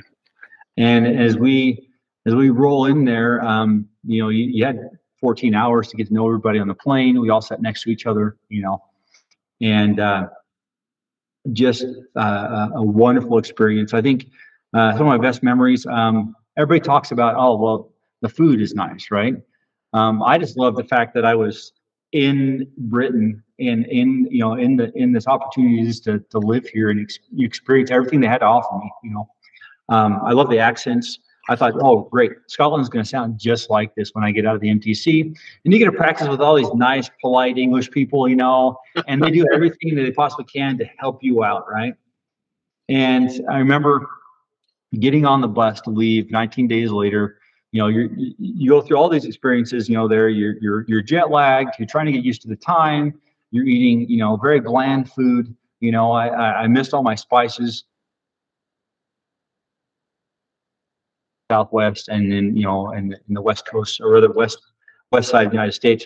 And 0.77 1.05
as 1.05 1.37
we 1.37 1.87
as 2.25 2.35
we 2.35 2.49
roll 2.49 2.85
in 2.85 3.05
there, 3.05 3.43
um, 3.43 3.87
you 4.03 4.21
know, 4.21 4.29
you, 4.29 4.45
you 4.45 4.65
had 4.65 4.79
14 5.21 5.53
hours 5.55 5.87
to 5.89 5.95
get 5.97 6.07
to 6.07 6.13
know 6.13 6.25
everybody 6.27 6.59
on 6.59 6.67
the 6.67 6.73
plane. 6.75 7.19
We 7.21 7.29
all 7.29 7.41
sat 7.41 7.61
next 7.61 7.83
to 7.83 7.89
each 7.89 8.05
other, 8.05 8.37
you 8.49 8.61
know, 8.63 8.83
and 9.61 9.99
uh, 9.99 10.27
just 11.53 11.85
uh, 12.17 12.19
a- 12.19 12.71
a 12.75 12.83
wonderful 12.83 13.37
experience. 13.37 13.93
I 13.93 14.01
think 14.01 14.27
uh, 14.73 14.91
some 14.93 15.01
of 15.01 15.07
my 15.07 15.17
best 15.17 15.43
memories. 15.43 15.85
Um, 15.85 16.35
everybody 16.57 16.79
talks 16.85 17.11
about, 17.11 17.35
oh 17.37 17.55
well, 17.57 17.93
the 18.21 18.29
food 18.29 18.61
is 18.61 18.73
nice, 18.73 19.09
right? 19.11 19.35
Um, 19.93 20.21
I 20.23 20.37
just 20.37 20.57
love 20.57 20.75
the 20.75 20.83
fact 20.83 21.13
that 21.15 21.25
I 21.25 21.35
was 21.35 21.73
in 22.13 22.67
Britain 22.77 23.41
and 23.59 23.85
in 23.87 24.27
you 24.29 24.39
know 24.39 24.53
in 24.55 24.75
the 24.75 24.91
in 24.95 25.11
this 25.13 25.27
opportunities 25.27 25.99
to 26.01 26.19
to 26.29 26.39
live 26.39 26.65
here 26.67 26.89
and 26.89 26.99
ex- 27.01 27.19
experience 27.37 27.89
everything 27.91 28.19
they 28.21 28.27
had 28.27 28.39
to 28.39 28.45
offer 28.45 28.77
me. 28.77 28.91
You 29.03 29.11
know, 29.11 29.29
um, 29.89 30.19
I 30.25 30.31
love 30.31 30.49
the 30.49 30.59
accents. 30.59 31.19
I 31.51 31.55
thought, 31.57 31.73
oh, 31.81 32.03
great, 32.03 32.31
Scotland's 32.47 32.87
going 32.87 33.03
to 33.03 33.09
sound 33.09 33.37
just 33.37 33.69
like 33.69 33.93
this 33.95 34.11
when 34.15 34.23
I 34.23 34.31
get 34.31 34.45
out 34.45 34.55
of 34.55 34.61
the 34.61 34.69
MTC. 34.69 35.21
And 35.65 35.73
you 35.73 35.79
get 35.79 35.85
to 35.85 35.91
practice 35.91 36.29
with 36.29 36.39
all 36.39 36.55
these 36.55 36.73
nice, 36.73 37.09
polite 37.19 37.57
English 37.57 37.91
people, 37.91 38.29
you 38.29 38.37
know, 38.37 38.77
and 39.07 39.21
they 39.21 39.31
do 39.31 39.45
everything 39.53 39.95
that 39.95 40.03
they 40.03 40.11
possibly 40.11 40.45
can 40.45 40.77
to 40.77 40.85
help 40.97 41.21
you 41.21 41.43
out, 41.43 41.69
right? 41.69 41.93
And 42.87 43.29
I 43.49 43.57
remember 43.57 44.07
getting 44.99 45.25
on 45.25 45.41
the 45.41 45.47
bus 45.49 45.81
to 45.81 45.89
leave 45.89 46.31
19 46.31 46.69
days 46.69 46.89
later. 46.89 47.37
You 47.73 47.81
know, 47.81 47.87
you 47.89 48.33
you 48.37 48.69
go 48.69 48.81
through 48.81 48.97
all 48.97 49.09
these 49.09 49.25
experiences. 49.25 49.89
You 49.89 49.95
know, 49.95 50.07
there 50.07 50.29
you're 50.29 50.55
you're 50.61 50.85
you're 50.87 51.01
jet 51.01 51.31
lagged. 51.31 51.75
You're 51.79 51.87
trying 51.87 52.05
to 52.05 52.13
get 52.13 52.23
used 52.23 52.41
to 52.43 52.47
the 52.47 52.55
time. 52.55 53.19
You're 53.51 53.65
eating, 53.65 54.09
you 54.09 54.17
know, 54.17 54.37
very 54.37 54.61
bland 54.61 55.11
food. 55.11 55.53
You 55.81 55.91
know, 55.91 56.11
I 56.11 56.27
I, 56.27 56.61
I 56.63 56.67
missed 56.67 56.93
all 56.93 57.03
my 57.03 57.15
spices. 57.15 57.85
Southwest 61.51 62.03
and 62.13 62.31
then 62.31 62.45
you 62.55 62.63
know 62.63 62.79
and 62.95 63.05
in 63.27 63.33
the 63.39 63.45
West 63.49 63.63
Coast 63.71 63.99
or 64.01 64.21
the 64.21 64.31
west 64.41 64.59
west 65.11 65.27
side 65.29 65.45
of 65.47 65.51
the 65.51 65.55
United 65.61 65.73
States. 65.83 66.05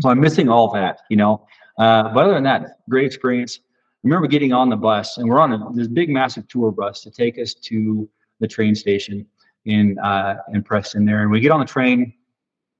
So 0.00 0.08
I'm 0.10 0.20
missing 0.20 0.48
all 0.48 0.72
that, 0.72 1.00
you 1.10 1.16
know. 1.16 1.46
Uh, 1.78 2.04
but 2.12 2.24
other 2.24 2.34
than 2.34 2.44
that, 2.44 2.62
great 2.88 3.06
experience. 3.06 3.60
I 3.60 4.00
remember 4.04 4.28
getting 4.28 4.52
on 4.52 4.68
the 4.68 4.76
bus 4.76 5.18
and 5.18 5.28
we're 5.28 5.40
on 5.40 5.52
a, 5.52 5.58
this 5.74 5.88
big 5.88 6.08
massive 6.08 6.46
tour 6.48 6.70
bus 6.70 7.02
to 7.02 7.10
take 7.10 7.38
us 7.38 7.54
to 7.54 8.08
the 8.40 8.48
train 8.48 8.74
station 8.74 9.26
in 9.64 9.98
uh, 9.98 10.36
in 10.54 10.62
Preston 10.62 11.04
there. 11.04 11.22
And 11.22 11.30
we 11.30 11.40
get 11.40 11.50
on 11.50 11.60
the 11.60 11.66
train, 11.66 12.12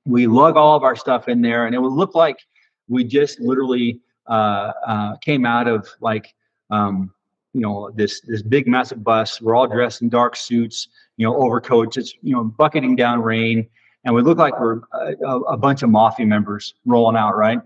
we 0.05 0.27
lug 0.27 0.55
all 0.57 0.75
of 0.75 0.83
our 0.83 0.95
stuff 0.95 1.27
in 1.27 1.41
there, 1.41 1.65
and 1.65 1.75
it 1.75 1.79
would 1.79 1.93
look 1.93 2.15
like 2.15 2.39
we 2.87 3.03
just 3.03 3.39
literally 3.39 3.99
uh, 4.27 4.71
uh, 4.85 5.17
came 5.17 5.45
out 5.45 5.67
of 5.67 5.87
like 6.01 6.33
um, 6.69 7.13
you 7.53 7.61
know 7.61 7.91
this 7.95 8.21
this 8.21 8.41
big 8.41 8.67
massive 8.67 9.03
bus. 9.03 9.41
We're 9.41 9.55
all 9.55 9.67
dressed 9.67 10.01
in 10.01 10.09
dark 10.09 10.35
suits 10.35 10.87
you 11.19 11.27
know, 11.27 11.35
overcoats. 11.35 11.97
It's, 11.97 12.13
you 12.23 12.31
know, 12.31 12.45
bucketing 12.45 12.95
down 12.95 13.21
rain. 13.21 13.67
And 14.05 14.15
we 14.15 14.21
look 14.21 14.37
like 14.37 14.57
we're 14.57 14.79
a, 14.93 15.39
a 15.49 15.57
bunch 15.57 15.83
of 15.83 15.89
mafia 15.89 16.25
members 16.25 16.73
rolling 16.85 17.17
out, 17.17 17.35
right? 17.35 17.59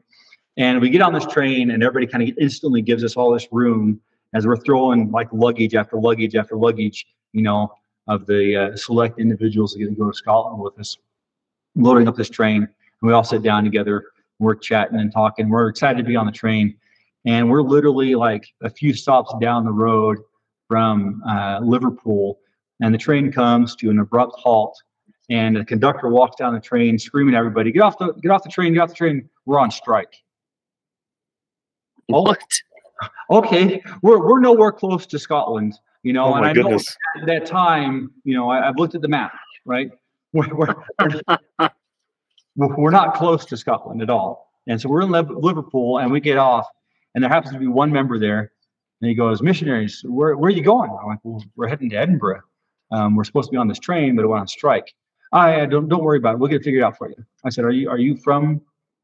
And 0.58 0.82
we 0.82 0.90
get 0.90 1.04
on 1.04 1.14
this 1.14 1.26
train, 1.28 1.70
and 1.70 1.84
everybody 1.84 2.08
kind 2.12 2.28
of 2.28 2.36
instantly 2.40 2.82
gives 2.82 3.04
us 3.04 3.16
all 3.16 3.32
this 3.32 3.48
room 3.52 4.02
as 4.34 4.48
we're 4.48 4.58
throwing 4.58 5.12
like 5.12 5.28
luggage 5.32 5.76
after 5.76 5.98
luggage 5.98 6.36
after 6.36 6.56
luggage, 6.56 7.06
you 7.32 7.44
know, 7.44 7.72
of 8.08 8.26
the 8.26 8.56
uh, 8.56 8.76
select 8.76 9.20
individuals 9.20 9.74
that 9.74 9.80
get 9.80 9.90
to 9.90 9.96
go 9.96 10.10
to 10.10 10.18
Scotland 10.18 10.60
with 10.60 10.78
us, 10.80 10.98
loading 11.76 12.08
up 12.08 12.16
this 12.16 12.32
train. 12.32 12.64
And 12.64 12.68
we 13.04 13.14
all 13.14 13.24
sit 13.24 13.44
down 13.44 13.64
together. 13.64 14.04
We're 14.40 14.56
chatting 14.56 15.00
and 15.00 15.12
talking. 15.12 15.48
We're 15.48 15.70
excited 15.70 16.00
to 16.00 16.04
be 16.04 16.16
on 16.16 16.26
the 16.26 16.32
train. 16.32 16.76
And 17.26 17.52
we're 17.52 17.62
literally 17.62 18.16
like 18.16 18.48
a 18.64 18.70
few 18.70 18.96
stops 18.96 19.32
down 19.40 19.64
the 19.64 19.72
road 19.72 20.18
from 20.68 21.22
uh, 21.30 21.60
Liverpool 21.62 22.40
and 22.84 22.94
the 22.94 22.98
train 22.98 23.32
comes 23.32 23.76
to 23.78 23.90
an 23.90 24.00
abrupt 24.00 24.36
halt 24.38 24.82
and 25.30 25.56
the 25.56 25.64
conductor 25.64 26.10
walks 26.10 26.36
down 26.36 26.54
the 26.54 26.60
train 26.60 27.00
screaming 27.00 27.34
at 27.34 27.38
everybody 27.40 27.72
get 27.72 27.82
off 27.82 27.98
the 27.98 28.12
get 28.22 28.30
off 28.30 28.44
the 28.44 28.50
train 28.50 28.74
get 28.74 28.82
off 28.82 28.90
the 28.90 28.96
train. 28.96 29.30
We're 29.46 29.60
on 29.60 29.72
strike. 29.72 30.22
What? 32.08 32.40
Okay 33.30 33.82
we're, 34.02 34.20
we're 34.20 34.40
nowhere 34.40 34.72
close 34.72 35.06
to 35.08 35.18
scotland 35.20 35.74
you 36.04 36.14
know 36.14 36.26
Oh 36.26 36.36
and 36.36 36.46
i 36.46 36.54
goodness. 36.54 36.96
know 37.16 37.22
at 37.22 37.28
that 37.28 37.46
time 37.46 38.12
you 38.24 38.36
know 38.36 38.50
I, 38.50 38.68
i've 38.70 38.78
looked 38.78 38.96
at 38.96 39.02
the 39.02 39.08
map 39.08 39.34
right? 39.66 39.90
We're, 40.34 40.52
we're, 40.56 40.76
we're, 42.56 42.76
we're 42.76 42.90
not 42.90 43.14
close 43.14 43.46
to 43.46 43.56
scotland 43.56 44.02
at 44.02 44.10
all. 44.10 44.52
And 44.66 44.82
so 44.82 44.90
we're 44.90 45.04
in 45.04 45.12
liverpool 45.12 46.00
and 46.00 46.12
we 46.12 46.20
get 46.20 46.40
off 46.40 46.66
and 47.14 47.24
there 47.24 47.30
happens 47.30 47.54
to 47.54 47.60
be 47.60 47.68
one 47.68 47.92
member 47.92 48.18
there 48.18 48.52
and 49.00 49.10
he 49.10 49.14
goes 49.14 49.44
missionaries 49.44 50.04
where, 50.08 50.36
where 50.36 50.48
are 50.48 50.52
you 50.52 50.64
going? 50.64 50.90
I'm 50.90 51.08
like 51.08 51.20
well, 51.22 51.44
we're 51.56 51.68
heading 51.68 51.88
to 51.92 51.98
edinburgh 51.98 52.42
um, 52.94 53.16
we're 53.16 53.24
supposed 53.24 53.50
to 53.50 53.52
be 53.52 53.58
on 53.58 53.68
this 53.68 53.80
train, 53.80 54.16
but 54.16 54.24
it 54.24 54.28
went 54.28 54.42
on 54.42 54.48
strike. 54.48 54.94
I 55.34 55.66
don't 55.66 55.90
don't 55.90 56.04
worry 56.04 56.20
about 56.20 56.36
it. 56.36 56.40
We'll 56.40 56.50
get 56.50 56.62
it 56.62 56.64
figured 56.64 56.84
out 56.84 56.98
for 56.98 57.10
you. 57.10 57.16
I 57.44 57.50
said, 57.50 57.66
are 57.66 57.72
you 57.72 57.90
are 57.90 57.98
you 57.98 58.16
from 58.16 58.62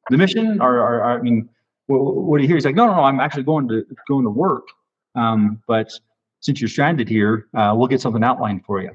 the 0.10 0.18
mission, 0.18 0.62
or, 0.62 0.78
or, 0.78 0.96
or 0.98 1.18
I 1.18 1.22
mean, 1.22 1.50
what, 1.88 2.00
what 2.00 2.38
do 2.38 2.44
you 2.44 2.48
hear? 2.48 2.56
He's 2.56 2.66
like, 2.66 2.76
no, 2.76 2.86
no, 2.86 2.96
no. 2.96 3.04
I'm 3.04 3.20
actually 3.20 3.44
going 3.44 3.68
to 3.68 3.86
going 4.08 4.24
to 4.24 4.30
work. 4.30 4.68
Um, 5.16 5.62
but 5.68 5.92
since 6.40 6.62
you're 6.62 6.70
stranded 6.70 7.10
here, 7.10 7.48
uh, 7.56 7.74
we'll 7.76 7.88
get 7.88 8.00
something 8.00 8.24
outlined 8.24 8.64
for 8.64 8.82
you. 8.82 8.92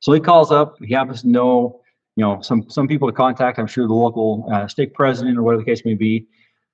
So 0.00 0.12
he 0.12 0.20
calls 0.20 0.50
up. 0.50 0.76
He 0.82 0.92
happens 0.92 1.22
to 1.22 1.28
know, 1.28 1.80
you 2.16 2.24
know, 2.24 2.40
some 2.42 2.68
some 2.68 2.88
people 2.88 3.08
to 3.08 3.14
contact. 3.14 3.58
I'm 3.58 3.68
sure 3.68 3.86
the 3.86 3.94
local 3.94 4.48
uh, 4.52 4.66
stake 4.66 4.94
president 4.94 5.38
or 5.38 5.42
whatever 5.42 5.62
the 5.62 5.70
case 5.70 5.84
may 5.84 5.94
be. 5.94 6.26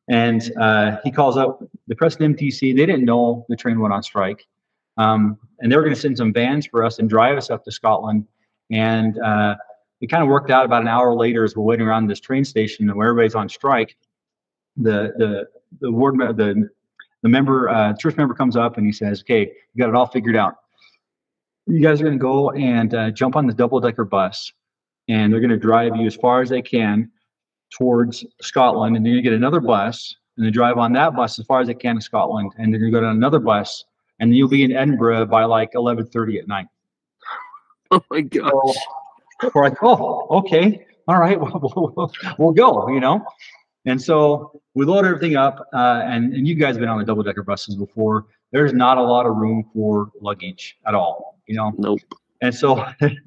And 0.09 0.51
uh, 0.59 0.96
he 1.05 1.11
calls 1.11 1.37
up 1.37 1.62
the 1.87 1.94
Preston 1.94 2.35
MTC. 2.35 2.75
They 2.75 2.87
didn't 2.87 3.05
know 3.05 3.46
the 3.48 3.57
train 3.57 3.79
went 3.81 3.94
on 3.94 4.03
strike. 4.03 4.46
Um, 4.96 5.38
and 5.61 5.70
they 5.70 5.76
were 5.76 5.83
going 5.83 5.94
to 5.94 6.00
send 6.00 6.18
some 6.18 6.33
vans 6.33 6.66
for 6.66 6.85
us 6.85 6.98
and 6.98 7.09
drive 7.09 7.37
us 7.37 7.50
up 7.50 7.64
to 7.64 7.70
Scotland. 7.70 8.26
And 8.70 9.18
uh, 9.20 9.57
it 10.00 10.09
kind 10.09 10.22
of 10.22 10.28
worked 10.28 10.50
out 10.50 10.64
about 10.64 10.83
an 10.83 10.88
hour 10.88 11.14
later 11.14 11.44
as 11.44 11.57
we're 11.57 11.62
waiting 11.62 11.87
around 11.87 12.09
this 12.09 12.20
train 12.20 12.44
station 12.44 12.88
and 12.88 12.98
where 12.98 13.09
everybody's 13.09 13.35
on 13.35 13.48
strike. 13.48 13.96
The 14.76 15.12
the 15.18 15.46
the 15.81 15.92
ward 15.92 16.18
the 16.18 16.68
the 17.22 17.28
member 17.28 17.68
uh, 17.68 17.94
church 17.94 18.16
member 18.16 18.35
comes 18.35 18.57
up 18.57 18.78
and 18.78 18.87
he 18.87 18.92
says, 18.92 19.20
"Okay, 19.20 19.52
you 19.74 19.81
got 19.81 19.88
it 19.88 19.94
all 19.94 20.07
figured 20.07 20.35
out. 20.35 20.57
You 21.66 21.81
guys 21.81 22.00
are 22.00 22.05
going 22.05 22.18
to 22.18 22.22
go 22.22 22.50
and 22.50 22.94
uh, 22.94 23.11
jump 23.11 23.37
on 23.37 23.46
the 23.46 23.52
double 23.52 23.78
decker 23.81 24.05
bus, 24.05 24.50
and 25.09 25.33
they're 25.33 25.40
going 25.40 25.50
to 25.50 25.59
drive 25.59 25.94
you 25.94 26.07
as 26.07 26.16
far 26.16 26.40
as 26.40 26.48
they 26.48 26.62
can 26.62 27.11
towards 27.70 28.24
Scotland, 28.40 28.96
and 28.96 29.07
then 29.07 29.12
you 29.12 29.22
get 29.22 29.33
another 29.33 29.61
bus." 29.61 30.16
And 30.38 30.46
they 30.46 30.50
drive 30.50 30.78
on 30.78 30.94
that 30.94 31.14
bus 31.14 31.38
as 31.38 31.44
far 31.44 31.61
as 31.61 31.66
they 31.66 31.74
can 31.74 31.96
to 31.96 32.00
Scotland, 32.00 32.52
and 32.57 32.72
then 32.72 32.81
you're 32.81 32.90
going 32.90 33.02
to 33.02 33.09
go 33.09 33.12
to 33.12 33.16
another 33.16 33.38
bus 33.38 33.85
and 34.22 34.37
you'll 34.37 34.48
be 34.48 34.62
in 34.62 34.70
Edinburgh 34.70 35.26
by 35.26 35.44
like 35.44 35.72
11:30 35.72 36.38
at 36.38 36.48
night. 36.48 36.66
Oh 37.90 38.02
my 38.08 38.20
gosh. 38.20 38.76
So 39.40 39.50
we're 39.52 39.64
like, 39.64 39.82
oh, 39.82 40.28
okay, 40.38 40.87
all 41.08 41.18
right, 41.18 41.38
we'll, 41.40 41.92
we'll, 41.96 42.12
we'll 42.38 42.52
go, 42.52 42.88
you 42.88 43.00
know. 43.00 43.26
And 43.85 44.00
so 44.00 44.62
we 44.74 44.85
load 44.85 45.04
everything 45.04 45.35
up, 45.37 45.66
uh, 45.74 46.02
and 46.04 46.32
and 46.35 46.46
you 46.46 46.54
guys 46.54 46.76
have 46.76 46.80
been 46.80 46.88
on 46.88 46.98
the 46.98 47.04
double 47.04 47.24
decker 47.24 47.42
buses 47.42 47.74
before. 47.74 48.26
There's 48.52 48.72
not 48.72 48.96
a 48.96 49.02
lot 49.02 49.26
of 49.26 49.37
room 49.37 49.68
for 49.74 50.12
luggage 50.20 50.78
at 50.87 50.94
all, 50.94 51.40
you 51.48 51.56
know. 51.56 51.72
Nope. 51.76 51.98
And 52.42 52.54
so 52.54 52.85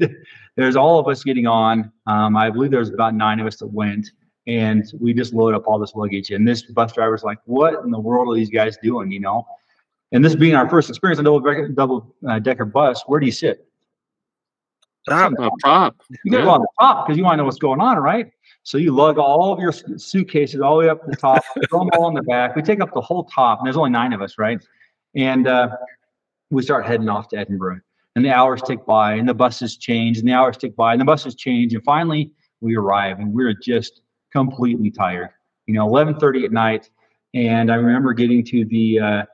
there's 0.55 0.77
all 0.77 0.97
of 0.97 1.07
us 1.09 1.23
getting 1.23 1.45
on. 1.45 1.91
Um, 2.07 2.37
I 2.37 2.49
believe 2.49 2.71
there's 2.71 2.89
about 2.89 3.13
nine 3.13 3.41
of 3.41 3.47
us 3.47 3.57
that 3.57 3.67
went, 3.67 4.11
and 4.47 4.85
we 5.01 5.13
just 5.13 5.33
load 5.33 5.55
up 5.55 5.67
all 5.67 5.77
this 5.77 5.93
luggage. 5.93 6.31
And 6.31 6.47
this 6.47 6.63
bus 6.63 6.93
driver's 6.93 7.23
like, 7.23 7.39
"What 7.43 7.83
in 7.83 7.91
the 7.91 7.99
world 7.99 8.29
are 8.29 8.35
these 8.35 8.49
guys 8.49 8.77
doing?" 8.81 9.11
You 9.11 9.19
know. 9.19 9.45
And 10.11 10.23
this 10.23 10.35
being 10.35 10.55
our 10.55 10.69
first 10.69 10.89
experience 10.89 11.19
on 11.19 11.25
double 11.25 11.39
decker, 11.39 11.67
double 11.69 12.15
uh, 12.27 12.39
decker 12.39 12.65
bus, 12.65 13.03
where 13.07 13.19
do 13.19 13.25
you 13.25 13.31
sit? 13.31 13.67
Stop. 15.07 15.33
Up 15.39 15.53
top. 15.63 15.95
You 16.23 16.31
got 16.31 16.37
to 16.39 16.43
go 16.43 16.49
on 16.51 16.61
the 16.61 16.67
top 16.79 17.05
because 17.05 17.17
you 17.17 17.23
want 17.23 17.33
to 17.33 17.37
know 17.37 17.45
what's 17.45 17.59
going 17.59 17.79
on, 17.79 17.97
right? 17.97 18.31
So 18.63 18.79
you 18.79 18.91
lug 18.91 19.19
all 19.19 19.53
of 19.53 19.59
your 19.59 19.71
suitcases 19.71 20.61
all 20.61 20.79
the 20.79 20.85
way 20.85 20.89
up 20.89 21.03
to 21.05 21.11
the 21.11 21.15
top, 21.15 21.43
throw 21.69 21.79
them 21.79 21.89
all 21.93 22.07
in 22.07 22.15
the 22.15 22.23
back. 22.23 22.55
We 22.55 22.63
take 22.63 22.81
up 22.81 22.91
the 22.93 23.01
whole 23.01 23.25
top, 23.25 23.59
and 23.59 23.67
there's 23.67 23.77
only 23.77 23.91
nine 23.91 24.13
of 24.13 24.21
us, 24.23 24.39
right? 24.39 24.65
And 25.15 25.47
uh, 25.47 25.69
we 26.49 26.63
start 26.63 26.87
heading 26.87 27.07
off 27.07 27.29
to 27.29 27.37
Edinburgh. 27.37 27.81
And 28.15 28.25
the 28.25 28.31
hours 28.31 28.61
tick 28.63 28.83
by, 28.85 29.13
and 29.13 29.29
the 29.29 29.33
buses 29.33 29.77
change, 29.77 30.17
and 30.17 30.27
the 30.27 30.33
hours 30.33 30.57
tick 30.57 30.75
by, 30.75 30.93
and 30.93 31.01
the 31.01 31.05
buses 31.05 31.35
change, 31.35 31.73
and 31.73 31.83
finally 31.83 32.31
we 32.61 32.75
arrive, 32.75 33.19
and 33.19 33.31
we're 33.31 33.53
just 33.53 34.01
completely 34.31 34.89
tired. 34.89 35.29
You 35.67 35.75
know, 35.75 35.87
11:30 35.87 36.45
at 36.45 36.51
night, 36.51 36.89
and 37.33 37.71
I 37.71 37.75
remember 37.75 38.13
getting 38.13 38.43
to 38.45 38.65
the 38.65 38.99
uh, 38.99 39.25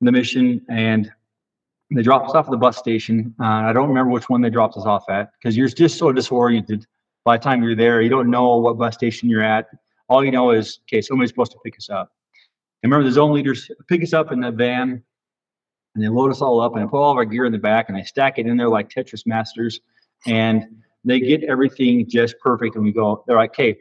the 0.00 0.12
mission, 0.12 0.64
and 0.68 1.10
they 1.94 2.02
dropped 2.02 2.28
us 2.28 2.34
off 2.34 2.46
at 2.46 2.50
the 2.50 2.56
bus 2.56 2.76
station. 2.76 3.34
Uh, 3.40 3.44
I 3.44 3.72
don't 3.72 3.88
remember 3.88 4.10
which 4.10 4.28
one 4.28 4.40
they 4.40 4.50
dropped 4.50 4.76
us 4.76 4.86
off 4.86 5.08
at 5.10 5.30
because 5.34 5.56
you're 5.56 5.68
just 5.68 5.98
so 5.98 6.12
disoriented. 6.12 6.86
By 7.24 7.36
the 7.36 7.42
time 7.42 7.62
you're 7.62 7.76
there, 7.76 8.00
you 8.00 8.08
don't 8.08 8.30
know 8.30 8.56
what 8.56 8.78
bus 8.78 8.94
station 8.94 9.28
you're 9.28 9.42
at. 9.42 9.68
All 10.08 10.24
you 10.24 10.30
know 10.30 10.50
is, 10.50 10.80
okay, 10.84 11.00
somebody's 11.00 11.30
supposed 11.30 11.52
to 11.52 11.58
pick 11.64 11.76
us 11.76 11.90
up. 11.90 12.10
And 12.82 12.90
remember, 12.90 13.08
the 13.08 13.14
zone 13.14 13.32
leaders 13.32 13.70
pick 13.88 14.02
us 14.02 14.12
up 14.12 14.32
in 14.32 14.40
the 14.40 14.50
van, 14.50 15.02
and 15.94 16.04
they 16.04 16.08
load 16.08 16.30
us 16.30 16.40
all 16.40 16.60
up, 16.60 16.74
and 16.74 16.82
they 16.82 16.88
put 16.88 16.98
all 16.98 17.10
of 17.10 17.16
our 17.16 17.24
gear 17.24 17.44
in 17.44 17.52
the 17.52 17.58
back, 17.58 17.88
and 17.88 17.98
they 17.98 18.04
stack 18.04 18.38
it 18.38 18.46
in 18.46 18.56
there 18.56 18.68
like 18.68 18.88
Tetris 18.88 19.26
masters, 19.26 19.80
and 20.26 20.64
they 21.04 21.20
get 21.20 21.44
everything 21.44 22.08
just 22.08 22.38
perfect. 22.40 22.76
And 22.76 22.84
we 22.84 22.92
go, 22.92 23.22
they're 23.26 23.36
like, 23.36 23.50
okay, 23.50 23.76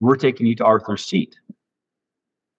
we're 0.00 0.16
taking 0.16 0.46
you 0.46 0.54
to 0.56 0.64
Arthur's 0.64 1.04
seat. 1.04 1.34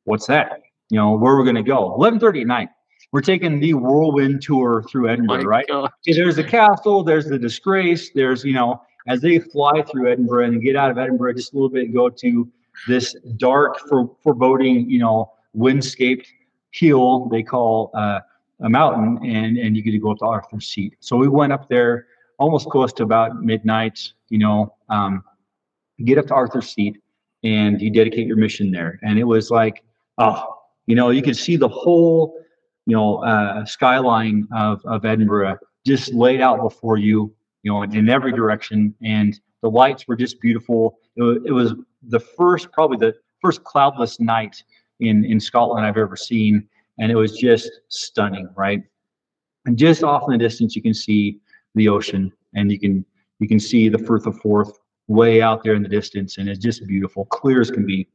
What's 0.03 0.27
that? 0.27 0.61
You 0.89 0.97
know, 0.97 1.11
where 1.11 1.35
we're 1.35 1.43
going 1.43 1.55
to 1.55 1.63
go? 1.63 1.95
11:30 1.97 2.41
at 2.41 2.47
night. 2.47 2.69
We're 3.11 3.21
taking 3.21 3.59
the 3.59 3.73
whirlwind 3.73 4.41
tour 4.41 4.83
through 4.89 5.09
Edinburgh, 5.09 5.43
My 5.43 5.43
right? 5.43 5.67
God. 5.67 5.91
There's 6.05 6.35
the 6.35 6.43
castle, 6.43 7.03
there's 7.03 7.27
the 7.27 7.39
disgrace, 7.39 8.09
there's, 8.09 8.43
you 8.43 8.53
know, 8.53 8.81
as 9.07 9.21
they 9.21 9.39
fly 9.39 9.83
through 9.83 10.11
Edinburgh 10.11 10.45
and 10.45 10.61
get 10.61 10.75
out 10.75 10.91
of 10.91 10.97
Edinburgh 10.97 11.35
just 11.35 11.53
a 11.53 11.55
little 11.55 11.69
bit 11.69 11.85
and 11.85 11.93
go 11.93 12.09
to 12.09 12.51
this 12.87 13.15
dark, 13.37 13.79
for, 13.87 14.09
foreboding, 14.21 14.89
you 14.89 14.99
know, 14.99 15.31
windscaped 15.53 16.27
hill 16.71 17.29
they 17.29 17.41
call 17.41 17.91
uh, 17.93 18.19
a 18.61 18.69
mountain, 18.69 19.19
and, 19.23 19.57
and 19.57 19.77
you 19.77 19.83
get 19.83 19.91
to 19.91 19.99
go 19.99 20.11
up 20.11 20.17
to 20.17 20.25
Arthur's 20.25 20.67
Seat. 20.67 20.95
So 20.99 21.15
we 21.15 21.27
went 21.27 21.53
up 21.53 21.69
there 21.69 22.07
almost 22.37 22.69
close 22.69 22.91
to 22.93 23.03
about 23.03 23.41
midnight, 23.41 24.11
you 24.29 24.37
know, 24.37 24.73
um, 24.89 25.23
get 26.03 26.17
up 26.17 26.27
to 26.27 26.33
Arthur's 26.33 26.69
Seat, 26.69 26.97
and 27.43 27.81
you 27.81 27.89
dedicate 27.89 28.27
your 28.27 28.37
mission 28.37 28.71
there. 28.71 28.99
And 29.03 29.19
it 29.19 29.23
was 29.23 29.51
like, 29.51 29.83
oh, 30.17 30.43
you 30.87 30.95
know, 30.95 31.11
you 31.11 31.21
could 31.21 31.37
see 31.37 31.55
the 31.55 31.67
whole 31.67 32.37
you 32.85 32.95
know, 32.95 33.23
uh, 33.23 33.65
skyline 33.65 34.47
of, 34.55 34.83
of 34.85 35.05
Edinburgh 35.05 35.57
just 35.85 36.13
laid 36.13 36.41
out 36.41 36.61
before 36.61 36.97
you. 36.97 37.33
you 37.63 37.71
know, 37.71 37.81
in, 37.81 37.95
in 37.95 38.09
every 38.09 38.31
direction. 38.31 38.93
And 39.01 39.39
the 39.63 39.69
lights 39.69 40.07
were 40.07 40.15
just 40.15 40.39
beautiful. 40.39 40.99
It 41.17 41.23
was, 41.23 41.37
it 41.45 41.51
was 41.51 41.73
the 42.09 42.19
first, 42.19 42.71
probably 42.71 42.97
the 42.97 43.15
first 43.41 43.63
cloudless 43.63 44.19
night 44.19 44.63
in, 44.99 45.25
in 45.25 45.39
Scotland 45.39 45.83
I've 45.83 45.97
ever 45.97 46.15
seen. 46.15 46.67
And 46.99 47.11
it 47.11 47.15
was 47.15 47.35
just 47.35 47.71
stunning, 47.89 48.47
right? 48.55 48.83
And 49.65 49.77
just 49.79 50.03
off 50.03 50.25
in 50.27 50.33
the 50.33 50.37
distance, 50.37 50.75
you 50.75 50.83
can 50.83 50.93
see 50.93 51.39
the 51.73 51.89
ocean 51.89 52.31
and 52.53 52.71
you 52.71 52.79
can, 52.79 53.03
you 53.39 53.47
can 53.47 53.59
see 53.59 53.89
the 53.89 53.97
Firth 53.97 54.27
of 54.27 54.37
Forth 54.41 54.77
way 55.07 55.41
out 55.41 55.63
there 55.63 55.73
in 55.73 55.81
the 55.81 55.89
distance. 55.89 56.37
And 56.37 56.47
it's 56.47 56.63
just 56.63 56.85
beautiful, 56.85 57.25
clear 57.25 57.61
as 57.61 57.71
can 57.71 57.85
be. 57.87 58.07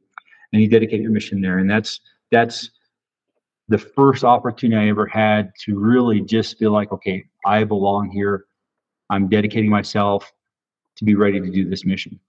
And 0.53 0.61
you 0.61 0.69
dedicate 0.69 1.01
your 1.01 1.11
mission 1.11 1.41
there. 1.41 1.57
And 1.57 1.69
that's, 1.69 1.99
that's 2.31 2.71
the 3.71 3.77
first 3.77 4.25
opportunity 4.25 4.85
I 4.85 4.89
ever 4.89 5.05
had 5.05 5.53
to 5.61 5.79
really 5.79 6.19
just 6.19 6.59
feel 6.59 6.71
like, 6.71 6.91
okay, 6.91 7.23
I 7.45 7.63
belong 7.63 8.11
here. 8.11 8.45
I'm 9.09 9.29
dedicating 9.29 9.69
myself 9.69 10.29
to 10.97 11.05
be 11.05 11.15
ready 11.15 11.39
to 11.39 11.49
do 11.49 11.67
this 11.69 11.85
mission. 11.85 12.19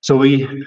So 0.00 0.16
we 0.16 0.64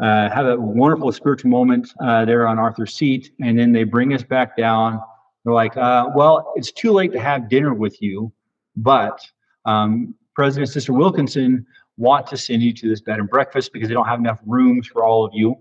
uh, 0.00 0.30
have 0.30 0.46
a 0.46 0.56
wonderful 0.56 1.10
spiritual 1.10 1.50
moment 1.50 1.92
uh, 2.00 2.24
there 2.24 2.46
on 2.46 2.60
Arthur's 2.60 2.94
seat, 2.94 3.32
and 3.42 3.58
then 3.58 3.72
they 3.72 3.82
bring 3.82 4.14
us 4.14 4.22
back 4.22 4.56
down. 4.56 5.00
They're 5.44 5.52
like, 5.52 5.76
uh, 5.76 6.10
"Well, 6.14 6.52
it's 6.54 6.70
too 6.70 6.92
late 6.92 7.12
to 7.12 7.20
have 7.20 7.48
dinner 7.48 7.74
with 7.74 8.00
you, 8.00 8.32
but 8.76 9.18
um, 9.64 10.14
President 10.36 10.70
Sister 10.70 10.92
Wilkinson 10.92 11.66
want 11.96 12.28
to 12.28 12.36
send 12.36 12.62
you 12.62 12.72
to 12.74 12.88
this 12.88 13.00
bed 13.00 13.18
and 13.18 13.28
breakfast 13.28 13.72
because 13.72 13.88
they 13.88 13.94
don't 13.94 14.06
have 14.06 14.20
enough 14.20 14.38
rooms 14.46 14.86
for 14.86 15.02
all 15.02 15.24
of 15.24 15.32
you 15.34 15.56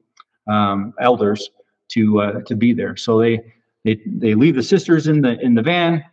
um, 0.47 0.93
elders 0.99 1.49
to 1.93 2.21
uh, 2.21 2.41
to 2.41 2.55
be 2.55 2.73
there. 2.73 2.95
So 2.95 3.19
they 3.19 3.41
they 3.83 4.01
they 4.05 4.35
leave 4.35 4.55
the 4.55 4.63
sisters 4.63 5.07
in 5.07 5.21
the 5.21 5.39
in 5.41 5.55
the 5.55 5.61
van, 5.61 6.03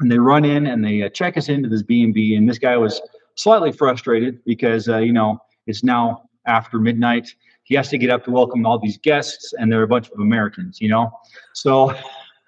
and 0.00 0.10
they 0.10 0.18
run 0.18 0.44
in 0.44 0.66
and 0.66 0.84
they 0.84 1.02
uh, 1.02 1.08
check 1.08 1.36
us 1.36 1.48
into 1.48 1.68
this 1.68 1.82
B 1.82 2.02
and 2.02 2.14
B. 2.14 2.34
And 2.34 2.48
this 2.48 2.58
guy 2.58 2.76
was 2.76 3.00
slightly 3.34 3.72
frustrated 3.72 4.44
because 4.44 4.88
uh, 4.88 4.98
you 4.98 5.12
know 5.12 5.38
it's 5.66 5.82
now 5.84 6.22
after 6.46 6.78
midnight. 6.78 7.34
He 7.64 7.76
has 7.76 7.88
to 7.90 7.98
get 7.98 8.10
up 8.10 8.24
to 8.24 8.30
welcome 8.30 8.66
all 8.66 8.78
these 8.78 8.98
guests, 8.98 9.52
and 9.52 9.70
they're 9.70 9.84
a 9.84 9.88
bunch 9.88 10.10
of 10.10 10.18
Americans, 10.18 10.80
you 10.80 10.88
know. 10.88 11.10
So 11.52 11.94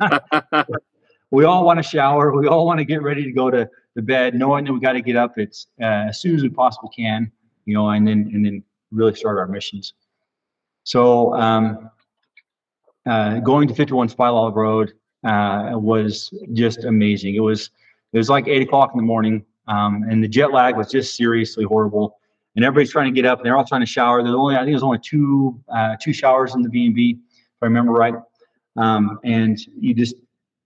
we 1.30 1.44
all 1.44 1.64
want 1.64 1.78
to 1.78 1.82
shower. 1.82 2.36
We 2.36 2.48
all 2.48 2.66
want 2.66 2.78
to 2.78 2.84
get 2.84 3.02
ready 3.02 3.22
to 3.24 3.32
go 3.32 3.50
to 3.50 3.68
the 3.94 4.02
bed, 4.02 4.34
knowing 4.34 4.64
that 4.64 4.72
we 4.72 4.80
got 4.80 4.92
to 4.92 5.00
get 5.00 5.16
up 5.16 5.38
it's 5.38 5.68
uh, 5.80 6.08
as 6.08 6.20
soon 6.20 6.34
as 6.34 6.42
we 6.42 6.48
possibly 6.48 6.90
can, 6.94 7.30
you 7.64 7.74
know, 7.74 7.88
and 7.90 8.06
then 8.06 8.30
and 8.34 8.44
then 8.44 8.62
really 8.90 9.14
start 9.14 9.38
our 9.38 9.46
missions. 9.46 9.94
So 10.82 11.34
um, 11.34 11.90
uh, 13.07 13.38
going 13.40 13.68
to 13.68 13.74
51 13.74 14.09
Spylaw 14.09 14.55
Road 14.55 14.92
uh, 15.24 15.72
was 15.74 16.32
just 16.52 16.84
amazing. 16.84 17.34
It 17.34 17.40
was 17.40 17.70
it 18.12 18.18
was 18.18 18.28
like 18.28 18.46
eight 18.46 18.62
o'clock 18.62 18.90
in 18.92 18.96
the 18.96 19.05
morning, 19.05 19.44
um, 19.66 20.05
and 20.09 20.22
the 20.22 20.28
jet 20.28 20.52
lag 20.52 20.76
was 20.76 20.90
just 20.90 21.16
seriously 21.16 21.64
horrible. 21.64 22.18
And 22.57 22.64
everybody's 22.64 22.92
trying 22.92 23.12
to 23.12 23.20
get 23.20 23.26
up, 23.26 23.38
and 23.38 23.46
they're 23.46 23.57
all 23.57 23.64
trying 23.64 23.80
to 23.80 23.86
shower. 23.86 24.22
There's 24.22 24.34
only 24.34 24.55
I 24.55 24.61
think 24.61 24.70
there's 24.70 24.82
only 24.84 25.00
two 25.00 25.61
uh, 25.68 25.96
two 26.00 26.12
showers 26.12 26.55
in 26.55 26.62
the 26.62 26.68
B 26.68 26.86
and 26.86 26.94
B, 26.94 27.18
if 27.30 27.62
I 27.62 27.66
remember 27.66 27.92
right. 27.92 28.14
Um, 28.76 29.18
and 29.24 29.59
you 29.78 29.94
just 29.94 30.16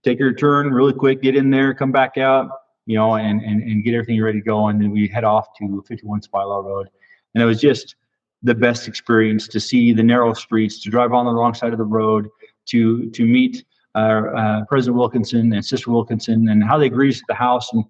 take 0.04 0.18
your 0.18 0.32
turn 0.32 0.70
really 0.70 0.92
quick, 0.92 1.22
get 1.22 1.36
in 1.36 1.50
there, 1.50 1.74
come 1.74 1.92
back 1.92 2.18
out, 2.18 2.50
you 2.86 2.96
know, 2.96 3.16
and 3.16 3.40
and, 3.42 3.62
and 3.62 3.84
get 3.84 3.94
everything 3.94 4.20
ready 4.22 4.40
to 4.40 4.44
go. 4.44 4.68
And 4.68 4.80
then 4.80 4.90
we 4.90 5.08
head 5.08 5.24
off 5.24 5.46
to 5.58 5.82
51 5.88 6.20
Spylaw 6.20 6.64
Road, 6.64 6.88
and 7.34 7.42
it 7.42 7.46
was 7.46 7.60
just 7.60 7.96
the 8.42 8.54
best 8.54 8.86
experience 8.86 9.48
to 9.48 9.60
see 9.60 9.92
the 9.92 10.02
narrow 10.02 10.32
streets, 10.32 10.82
to 10.82 10.90
drive 10.90 11.12
on 11.12 11.26
the 11.26 11.32
wrong 11.32 11.54
side 11.54 11.72
of 11.72 11.78
the 11.78 11.84
road, 11.84 12.28
to 12.66 13.10
to 13.10 13.24
meet 13.24 13.64
uh, 13.94 14.22
uh, 14.36 14.64
President 14.66 14.96
Wilkinson 14.96 15.52
and 15.52 15.64
Sister 15.64 15.90
Wilkinson, 15.90 16.48
and 16.48 16.62
how 16.62 16.78
they 16.78 16.88
greet 16.88 17.20
the 17.28 17.34
house. 17.34 17.72
And 17.72 17.84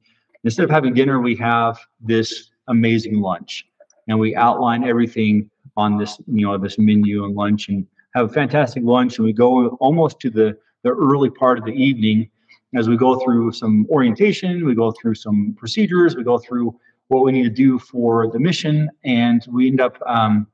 instead 0.45 0.65
of 0.65 0.71
having 0.71 0.95
dinner, 0.95 1.21
we 1.21 1.37
have 1.37 1.79
this 2.01 2.51
amazing 2.69 3.21
lunch, 3.21 3.67
and 4.09 4.19
we 4.19 4.35
outline 4.37 4.85
everything 4.85 5.51
on 5.77 5.99
this 5.99 6.19
you 6.27 6.47
know 6.47 6.57
this 6.57 6.79
menu 6.79 7.25
and 7.25 7.35
lunch, 7.35 7.69
and 7.69 7.87
have 8.15 8.31
a 8.31 8.33
fantastic 8.33 8.83
lunch. 8.85 9.19
And 9.19 9.27
we 9.27 9.33
go 9.33 9.69
almost 9.81 10.21
to 10.21 10.31
the 10.31 10.57
the 10.83 10.91
early 10.91 11.31
part 11.31 11.59
of 11.59 11.65
the 11.65 11.73
evening 11.73 12.31
as 12.75 12.89
we 12.89 12.97
go 12.97 13.19
through 13.21 13.53
some 13.53 13.87
orientation, 13.89 14.65
we 14.67 14.75
go 14.75 14.93
through 14.93 15.15
some 15.15 15.55
procedures, 15.59 16.17
we 16.17 16.23
go 16.23 16.39
through 16.39 16.79
what 17.09 17.25
we 17.25 17.33
need 17.33 17.45
to 17.45 17.51
do 17.51 17.79
for 17.79 18.31
the 18.31 18.39
mission, 18.39 18.91
and 19.05 19.45
we 19.51 19.69
end 19.69 19.81
up 19.81 19.99
um, 20.07 20.47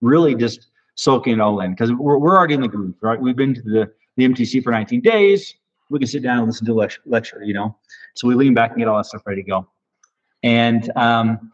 really 0.00 0.34
just 0.34 0.68
soaking 0.94 1.34
it 1.34 1.40
all 1.40 1.60
in 1.60 1.72
because 1.72 1.92
we're, 1.92 2.18
we're 2.18 2.36
already 2.36 2.54
in 2.54 2.60
the 2.60 2.68
groove, 2.68 2.94
right? 3.02 3.20
We've 3.20 3.36
been 3.36 3.54
to 3.54 3.62
the, 3.62 3.92
the 4.16 4.24
MTC 4.24 4.62
for 4.62 4.70
19 4.72 5.00
days. 5.00 5.54
We 5.90 5.98
can 5.98 6.08
sit 6.08 6.22
down 6.22 6.38
and 6.38 6.46
listen 6.46 6.66
to 6.66 6.74
lecture, 6.74 7.02
lecture, 7.06 7.42
you 7.44 7.54
know? 7.54 7.76
So 8.14 8.26
we 8.26 8.34
lean 8.34 8.54
back 8.54 8.70
and 8.70 8.78
get 8.78 8.88
all 8.88 8.96
that 8.96 9.06
stuff 9.06 9.22
ready 9.26 9.42
to 9.42 9.48
go. 9.48 9.68
And 10.42 10.90
um, 10.96 11.52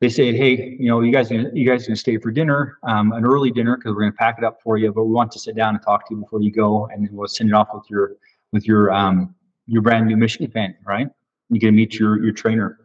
they 0.00 0.08
said, 0.08 0.34
hey, 0.34 0.76
you 0.78 0.88
know, 0.88 1.00
you 1.00 1.12
guys, 1.12 1.30
you 1.30 1.64
guys 1.66 1.86
gonna 1.86 1.96
stay 1.96 2.18
for 2.18 2.30
dinner, 2.30 2.78
um, 2.82 3.12
an 3.12 3.24
early 3.24 3.50
dinner 3.50 3.76
because 3.76 3.94
we're 3.94 4.02
gonna 4.02 4.12
pack 4.12 4.36
it 4.38 4.44
up 4.44 4.60
for 4.62 4.76
you, 4.76 4.92
but 4.92 5.04
we 5.04 5.12
want 5.12 5.30
to 5.32 5.38
sit 5.38 5.54
down 5.56 5.74
and 5.74 5.82
talk 5.82 6.08
to 6.08 6.14
you 6.14 6.20
before 6.20 6.40
you 6.42 6.50
go, 6.50 6.86
and 6.92 7.08
we'll 7.12 7.28
send 7.28 7.50
it 7.50 7.54
off 7.54 7.68
with 7.72 7.84
your 7.88 8.16
with 8.52 8.66
your 8.66 8.92
um, 8.92 9.34
your 9.66 9.80
brand 9.80 10.08
new 10.08 10.16
mission 10.16 10.50
fan, 10.50 10.74
right? 10.84 11.08
You 11.50 11.60
can 11.60 11.74
meet 11.76 11.94
your 11.94 12.22
your 12.22 12.32
trainer. 12.32 12.81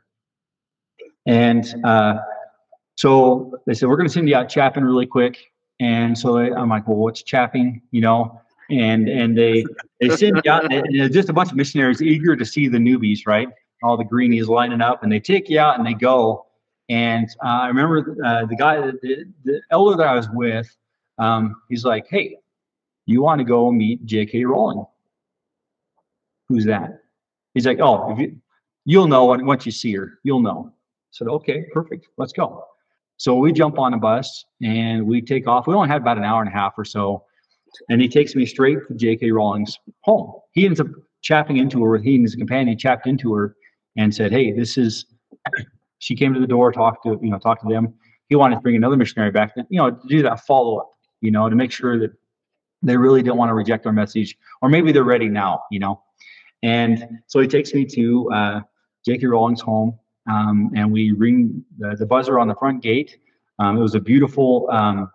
And 1.28 1.86
uh, 1.86 2.20
so 2.96 3.60
they 3.68 3.74
said, 3.74 3.90
we're 3.90 3.98
going 3.98 4.08
to 4.08 4.14
send 4.14 4.28
you 4.28 4.36
out 4.36 4.50
chapping 4.50 4.84
really 4.84 5.06
quick. 5.06 5.38
And 5.80 6.18
so 6.18 6.38
I'm 6.38 6.70
like, 6.70 6.88
well, 6.88 6.98
what's 6.98 7.22
chapping? 7.22 7.82
You 7.92 8.02
know, 8.02 8.42
and 8.72 9.08
and 9.08 9.38
they 9.38 9.64
they 10.02 10.10
send 10.10 10.42
you 10.44 10.52
out, 10.52 10.72
and 10.72 10.88
there's 10.92 11.12
just 11.12 11.30
a 11.30 11.34
bunch 11.34 11.52
of 11.52 11.56
missionaries 11.56 12.02
eager 12.02 12.36
to 12.36 12.46
see 12.46 12.68
the 12.68 12.80
newbies, 12.80 13.28
right? 13.28 13.48
All 13.84 13.96
the 13.96 14.04
greenies 14.04 14.48
lining 14.48 14.82
up, 14.82 15.04
and 15.04 15.12
they 15.12 15.20
take 15.20 15.50
you 15.50 15.60
out 15.60 15.78
and 15.78 15.86
they 15.86 15.94
go. 15.94 16.48
And 16.90 17.28
uh, 17.44 17.48
I 17.48 17.68
remember 17.68 18.18
uh, 18.26 18.46
the 18.46 18.56
guy, 18.56 18.80
the, 18.80 19.26
the 19.44 19.62
elder 19.70 19.98
that 19.98 20.08
I 20.08 20.16
was 20.16 20.30
with, 20.34 20.76
um, 21.20 21.62
he's 21.70 21.84
like, 21.86 22.08
hey, 22.10 22.38
you 23.06 23.22
want 23.22 23.40
to 23.40 23.46
go 23.46 23.72
meet 23.72 24.06
J.K. 24.06 24.46
Rowling? 24.46 24.86
Who's 26.48 26.66
that? 26.66 27.02
He's 27.54 27.66
like, 27.68 27.80
oh, 27.82 28.18
you, 28.18 28.38
you'll 28.86 29.08
know 29.08 29.26
once 29.26 29.66
you 29.66 29.72
see 29.72 29.94
her, 29.96 30.20
you'll 30.24 30.42
know. 30.42 30.74
Said, 31.12 31.28
okay, 31.28 31.66
perfect, 31.74 32.08
let's 32.18 32.34
go. 32.34 32.64
So 33.18 33.36
we 33.36 33.52
jump 33.52 33.80
on 33.80 33.94
a 33.94 33.98
bus 33.98 34.46
and 34.62 35.06
we 35.06 35.22
take 35.22 35.48
off. 35.48 35.66
We 35.68 35.74
only 35.74 35.90
had 35.90 36.02
about 36.02 36.18
an 36.18 36.24
hour 36.24 36.42
and 36.42 36.50
a 36.50 36.54
half 36.54 36.74
or 36.78 36.86
so. 36.86 37.24
And 37.90 38.00
he 38.02 38.08
takes 38.08 38.36
me 38.36 38.46
straight 38.46 38.80
to 38.88 38.94
J.K. 38.94 39.32
Rowling's 39.32 39.78
home. 40.02 40.34
He 40.52 40.66
ends 40.66 40.80
up 40.80 40.88
chapping 41.22 41.58
into 41.58 41.84
her, 41.84 41.98
he 41.98 42.16
and 42.16 42.24
his 42.24 42.36
companion 42.36 42.78
chapped 42.78 43.08
into 43.08 43.34
her 43.34 43.56
and 43.98 44.14
said, 44.14 44.32
Hey, 44.32 44.52
this 44.52 44.78
is, 44.78 45.06
she 46.00 46.16
came 46.16 46.34
to 46.34 46.40
the 46.40 46.48
door, 46.48 46.72
talked 46.72 47.04
to, 47.04 47.20
you 47.22 47.30
know, 47.30 47.40
talked 47.40 47.64
to 47.64 47.68
them. 47.68 47.94
He 48.30 48.36
wanted 48.36 48.56
to 48.56 48.62
bring 48.62 48.76
another 48.76 48.98
missionary 48.98 49.32
back, 49.32 49.54
you 49.70 49.80
know, 49.80 49.92
to 49.92 50.08
do 50.08 50.22
that 50.22 50.46
follow 50.46 50.78
up, 50.78 50.92
you 51.22 51.32
know, 51.32 51.50
to 51.50 51.56
make 51.56 51.72
sure 51.72 51.98
that 52.00 52.12
they 52.84 52.96
really 52.96 53.24
didn't 53.24 53.38
want 53.38 53.50
to 53.50 53.56
reject 53.56 53.86
our 53.86 53.94
message, 53.94 54.38
or 54.62 54.70
maybe 54.70 54.92
they're 54.92 55.04
ready 55.04 55.28
now, 55.28 55.64
you 55.72 55.80
know. 55.80 56.02
And 56.62 57.20
so 57.28 57.40
he 57.40 57.48
takes 57.48 57.74
me 57.74 57.86
to 57.86 58.32
uh, 58.32 58.62
J.K. 59.06 59.26
Rowling's 59.26 59.62
home 59.62 59.98
um, 60.28 60.72
and 60.76 60.92
we 60.92 61.12
ring 61.12 61.64
the, 61.78 61.96
the, 61.96 62.06
buzzer 62.06 62.40
on 62.40 62.48
the 62.48 62.56
front 62.56 62.84
gate. 62.84 63.18
Um, 63.60 63.78
it 63.78 63.82
was 63.82 63.96
a 63.96 64.00
beautiful, 64.00 64.68
um, 64.72 65.10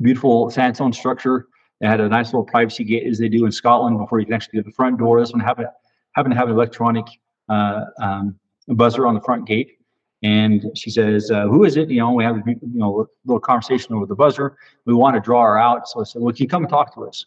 beautiful 0.00 0.50
sandstone 0.50 0.92
structure. 0.92 1.46
It 1.80 1.88
had 1.88 2.00
a 2.00 2.08
nice 2.08 2.26
little 2.26 2.44
privacy 2.44 2.84
gate 2.84 3.06
as 3.06 3.18
they 3.18 3.28
do 3.28 3.44
in 3.46 3.52
Scotland 3.52 3.98
before 3.98 4.20
you 4.20 4.26
can 4.26 4.34
actually 4.34 4.58
get 4.58 4.66
the 4.66 4.72
front 4.72 4.98
door. 4.98 5.20
This 5.20 5.32
one 5.32 5.40
happened, 5.40 5.68
happened 6.12 6.34
to 6.34 6.38
have 6.38 6.48
an 6.48 6.54
electronic 6.54 7.04
uh, 7.48 7.84
um, 8.00 8.38
buzzer 8.68 9.06
on 9.06 9.14
the 9.14 9.20
front 9.20 9.46
gate. 9.46 9.78
And 10.24 10.64
she 10.76 10.90
says, 10.90 11.32
uh, 11.32 11.48
"Who 11.48 11.64
is 11.64 11.76
it?" 11.76 11.90
You 11.90 11.98
know, 11.98 12.12
we 12.12 12.22
have 12.22 12.36
a 12.36 12.42
you 12.46 12.58
know 12.62 13.08
little 13.24 13.40
conversation 13.40 13.92
over 13.96 14.06
the 14.06 14.14
buzzer. 14.14 14.56
We 14.86 14.94
want 14.94 15.16
to 15.16 15.20
draw 15.20 15.42
her 15.42 15.58
out, 15.58 15.88
so 15.88 16.00
I 16.00 16.04
said, 16.04 16.22
"Well, 16.22 16.32
can 16.32 16.44
you 16.44 16.48
come 16.48 16.62
and 16.62 16.70
talk 16.70 16.94
to 16.94 17.08
us?" 17.08 17.26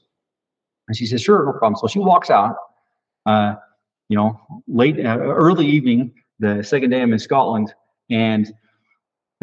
And 0.88 0.96
she 0.96 1.06
says, 1.06 1.22
"Sure, 1.22 1.46
no 1.46 1.52
problem." 1.52 1.76
So 1.76 1.88
she 1.88 2.00
walks 2.00 2.30
out. 2.30 2.56
Uh, 3.26 3.56
you 4.08 4.16
know, 4.16 4.40
late 4.68 5.04
uh, 5.04 5.18
early 5.18 5.66
evening, 5.66 6.14
the 6.40 6.64
second 6.64 6.90
day 6.90 7.02
I'm 7.02 7.14
in 7.14 7.20
Scotland, 7.20 7.74
and 8.10 8.52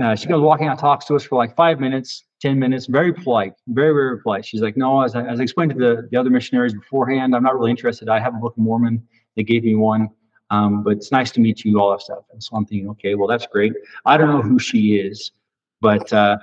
uh, 0.03 0.15
she 0.15 0.27
comes 0.27 0.43
walking 0.43 0.67
out, 0.69 0.79
talks 0.79 1.05
to 1.07 1.17
us 1.17 1.25
for 1.25 1.37
like 1.37 1.55
five 1.57 1.81
minutes, 1.81 2.25
ten 2.41 2.59
minutes, 2.59 2.87
very 2.87 3.13
polite, 3.13 3.55
very 3.69 3.93
very 3.93 4.21
polite. 4.21 4.45
She's 4.45 4.63
like, 4.63 4.77
"No, 4.77 5.03
as 5.03 5.15
I, 5.15 5.25
as 5.27 5.41
I 5.41 5.43
explained 5.43 5.73
to 5.73 5.79
the 5.79 6.09
the 6.11 6.17
other 6.17 6.31
missionaries 6.31 6.75
beforehand, 6.75 7.35
I'm 7.35 7.43
not 7.43 7.55
really 7.55 7.71
interested. 7.71 8.09
I 8.09 8.21
have 8.21 8.35
a 8.35 8.39
Book 8.39 8.55
of 8.57 8.63
Mormon. 8.63 9.07
They 9.37 9.43
gave 9.43 9.65
me 9.65 9.75
one." 9.75 10.11
Um, 10.51 10.83
but 10.83 10.91
it's 10.99 11.11
nice 11.11 11.31
to 11.33 11.41
meet 11.41 11.65
you, 11.65 11.81
all 11.81 11.93
that 11.93 12.03
stuff. 12.03 12.25
And 12.31 12.43
so 12.43 12.55
I'm 12.55 12.67
thinking, 12.67 12.91
okay, 12.91 13.15
well, 13.15 13.27
that's 13.27 13.47
great. 13.47 13.73
I 14.05 14.19
don't 14.19 14.29
know 14.29 14.43
who 14.43 14.59
she 14.59 14.97
is, 14.97 15.33
but 15.81 16.13
uh, 16.13 16.37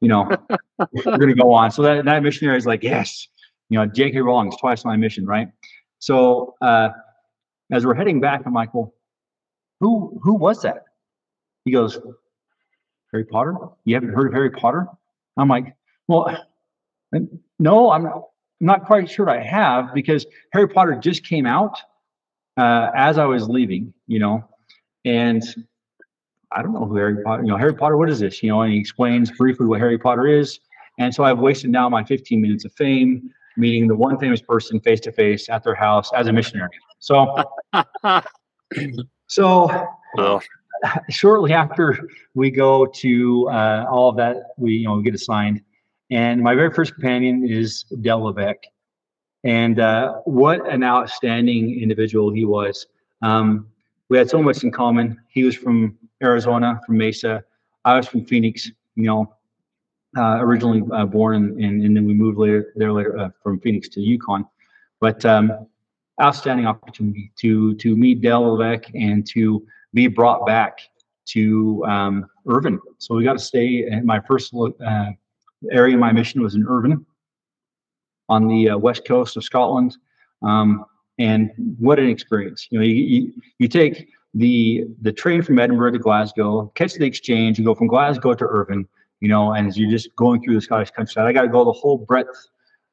you 0.00 0.08
know, 0.08 0.28
we're 0.92 1.16
gonna 1.16 1.34
go 1.34 1.52
on. 1.52 1.70
So 1.70 1.82
that, 1.82 2.04
that 2.04 2.22
missionary 2.24 2.58
is 2.58 2.66
like, 2.66 2.82
yes, 2.82 3.28
you 3.68 3.78
know, 3.78 3.86
J.K. 3.86 4.18
Rowling's 4.18 4.56
twice 4.56 4.84
my 4.84 4.96
mission, 4.96 5.24
right? 5.24 5.48
So 6.00 6.56
uh, 6.60 6.88
as 7.70 7.86
we're 7.86 7.94
heading 7.94 8.20
back, 8.20 8.42
I'm 8.44 8.52
like, 8.52 8.74
well, 8.74 8.92
who 9.82 10.18
who 10.22 10.34
was 10.34 10.62
that? 10.62 10.84
He 11.64 11.72
goes, 11.72 11.98
Harry 13.12 13.24
Potter? 13.24 13.56
You 13.84 13.94
haven't 13.96 14.14
heard 14.14 14.28
of 14.28 14.32
Harry 14.32 14.50
Potter? 14.50 14.86
I'm 15.36 15.48
like, 15.48 15.74
well, 16.08 16.46
no, 17.58 17.90
I'm 17.90 18.08
not, 18.60 18.86
quite 18.86 19.10
sure 19.10 19.28
I 19.28 19.42
have 19.42 19.92
because 19.92 20.24
Harry 20.52 20.68
Potter 20.68 20.94
just 20.94 21.24
came 21.24 21.46
out 21.46 21.76
uh, 22.56 22.90
as 22.94 23.18
I 23.18 23.24
was 23.24 23.48
leaving, 23.48 23.92
you 24.06 24.18
know. 24.18 24.44
and 25.04 25.42
I 26.52 26.62
don't 26.62 26.72
know 26.72 26.84
who 26.84 26.96
Harry 26.96 27.22
Potter. 27.24 27.42
You 27.42 27.48
know, 27.48 27.56
Harry 27.56 27.74
Potter. 27.74 27.96
What 27.96 28.10
is 28.10 28.20
this? 28.20 28.42
You 28.42 28.50
know, 28.50 28.62
and 28.62 28.72
he 28.72 28.78
explains 28.78 29.30
briefly 29.32 29.66
what 29.66 29.80
Harry 29.80 29.98
Potter 29.98 30.26
is. 30.26 30.60
And 30.98 31.14
so 31.14 31.24
I've 31.24 31.38
wasted 31.38 31.70
now 31.70 31.88
my 31.88 32.04
15 32.04 32.40
minutes 32.40 32.64
of 32.64 32.72
fame 32.74 33.30
meeting 33.56 33.88
the 33.88 33.96
one 33.96 34.18
famous 34.18 34.40
person 34.40 34.80
face 34.80 35.00
to 35.00 35.12
face 35.12 35.48
at 35.48 35.64
their 35.64 35.74
house 35.74 36.10
as 36.14 36.26
a 36.26 36.32
missionary. 36.32 36.70
So, 36.98 37.34
so 39.32 39.88
shortly 41.08 41.54
after 41.54 42.06
we 42.34 42.50
go 42.50 42.84
to 42.84 43.48
uh, 43.48 43.86
all 43.90 44.10
of 44.10 44.16
that, 44.16 44.48
we 44.58 44.74
you 44.74 44.84
know 44.86 44.96
we 44.96 45.02
get 45.02 45.14
assigned, 45.14 45.62
and 46.10 46.42
my 46.42 46.54
very 46.54 46.70
first 46.70 46.92
companion 46.92 47.48
is 47.48 47.84
Del 48.02 48.24
Levesque, 48.24 48.66
and 49.42 49.80
uh, 49.80 50.16
what 50.24 50.70
an 50.70 50.84
outstanding 50.84 51.80
individual 51.80 52.30
he 52.30 52.44
was. 52.44 52.86
Um, 53.22 53.68
we 54.10 54.18
had 54.18 54.28
so 54.28 54.42
much 54.42 54.64
in 54.64 54.70
common. 54.70 55.18
He 55.28 55.44
was 55.44 55.56
from 55.56 55.96
Arizona, 56.22 56.78
from 56.84 56.98
Mesa. 56.98 57.42
I 57.86 57.96
was 57.96 58.06
from 58.06 58.26
Phoenix. 58.26 58.70
You 58.96 59.04
know, 59.04 59.34
uh, 60.14 60.40
originally 60.40 60.82
uh, 60.92 61.06
born 61.06 61.36
in, 61.36 61.64
and, 61.64 61.82
and 61.82 61.96
then 61.96 62.04
we 62.04 62.12
moved 62.12 62.36
later 62.36 62.74
there 62.76 62.92
later 62.92 63.18
uh, 63.18 63.30
from 63.42 63.60
Phoenix 63.60 63.88
to 63.90 64.00
Ucon. 64.00 64.46
But 65.00 65.24
um, 65.24 65.66
outstanding 66.22 66.66
opportunity 66.66 67.32
to 67.40 67.74
to 67.76 67.96
meet 67.96 68.20
Del 68.20 68.54
Levesque 68.54 68.90
and 68.94 69.26
to 69.28 69.66
be 69.94 70.06
brought 70.06 70.46
back 70.46 70.78
to 71.26 71.84
um. 71.86 72.26
So 72.98 73.14
we 73.14 73.24
got 73.24 73.34
to 73.34 73.38
stay. 73.38 73.88
My 74.02 74.20
first 74.20 74.54
uh, 74.54 75.06
area 75.70 75.94
of 75.94 76.00
my 76.00 76.12
mission 76.12 76.42
was 76.42 76.54
in 76.54 76.66
Irvine, 76.66 77.04
on 78.28 78.48
the 78.48 78.70
uh, 78.70 78.78
west 78.78 79.06
coast 79.06 79.36
of 79.36 79.44
Scotland. 79.44 79.96
Um, 80.42 80.84
and 81.18 81.50
what 81.78 81.98
an 81.98 82.08
experience! 82.08 82.66
You 82.70 82.78
know, 82.78 82.84
you, 82.84 82.94
you, 82.94 83.32
you 83.58 83.68
take 83.68 84.08
the 84.34 84.84
the 85.02 85.12
train 85.12 85.42
from 85.42 85.58
Edinburgh 85.58 85.92
to 85.92 85.98
Glasgow, 85.98 86.72
catch 86.74 86.94
the 86.94 87.04
exchange, 87.04 87.58
and 87.58 87.66
go 87.66 87.74
from 87.74 87.86
Glasgow 87.86 88.34
to 88.34 88.44
Irvine. 88.44 88.88
You 89.20 89.28
know, 89.28 89.52
and 89.52 89.68
as 89.68 89.78
you're 89.78 89.90
just 89.90 90.14
going 90.16 90.42
through 90.42 90.54
the 90.54 90.60
Scottish 90.60 90.90
countryside, 90.90 91.26
I 91.26 91.32
got 91.32 91.42
to 91.42 91.48
go 91.48 91.64
the 91.64 91.72
whole 91.72 91.98
breadth, 91.98 92.48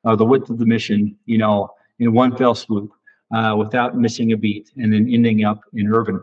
uh, 0.05 0.15
the 0.15 0.25
width 0.25 0.49
of 0.49 0.59
the 0.59 0.65
mission. 0.65 1.17
You 1.25 1.39
know, 1.39 1.71
in 1.97 2.13
one 2.13 2.35
fell 2.35 2.53
swoop, 2.53 2.91
uh, 3.33 3.55
without 3.57 3.97
missing 3.97 4.31
a 4.31 4.37
beat, 4.37 4.71
and 4.77 4.91
then 4.91 5.09
ending 5.11 5.43
up 5.43 5.61
in 5.73 5.87
Irvine. 5.87 6.21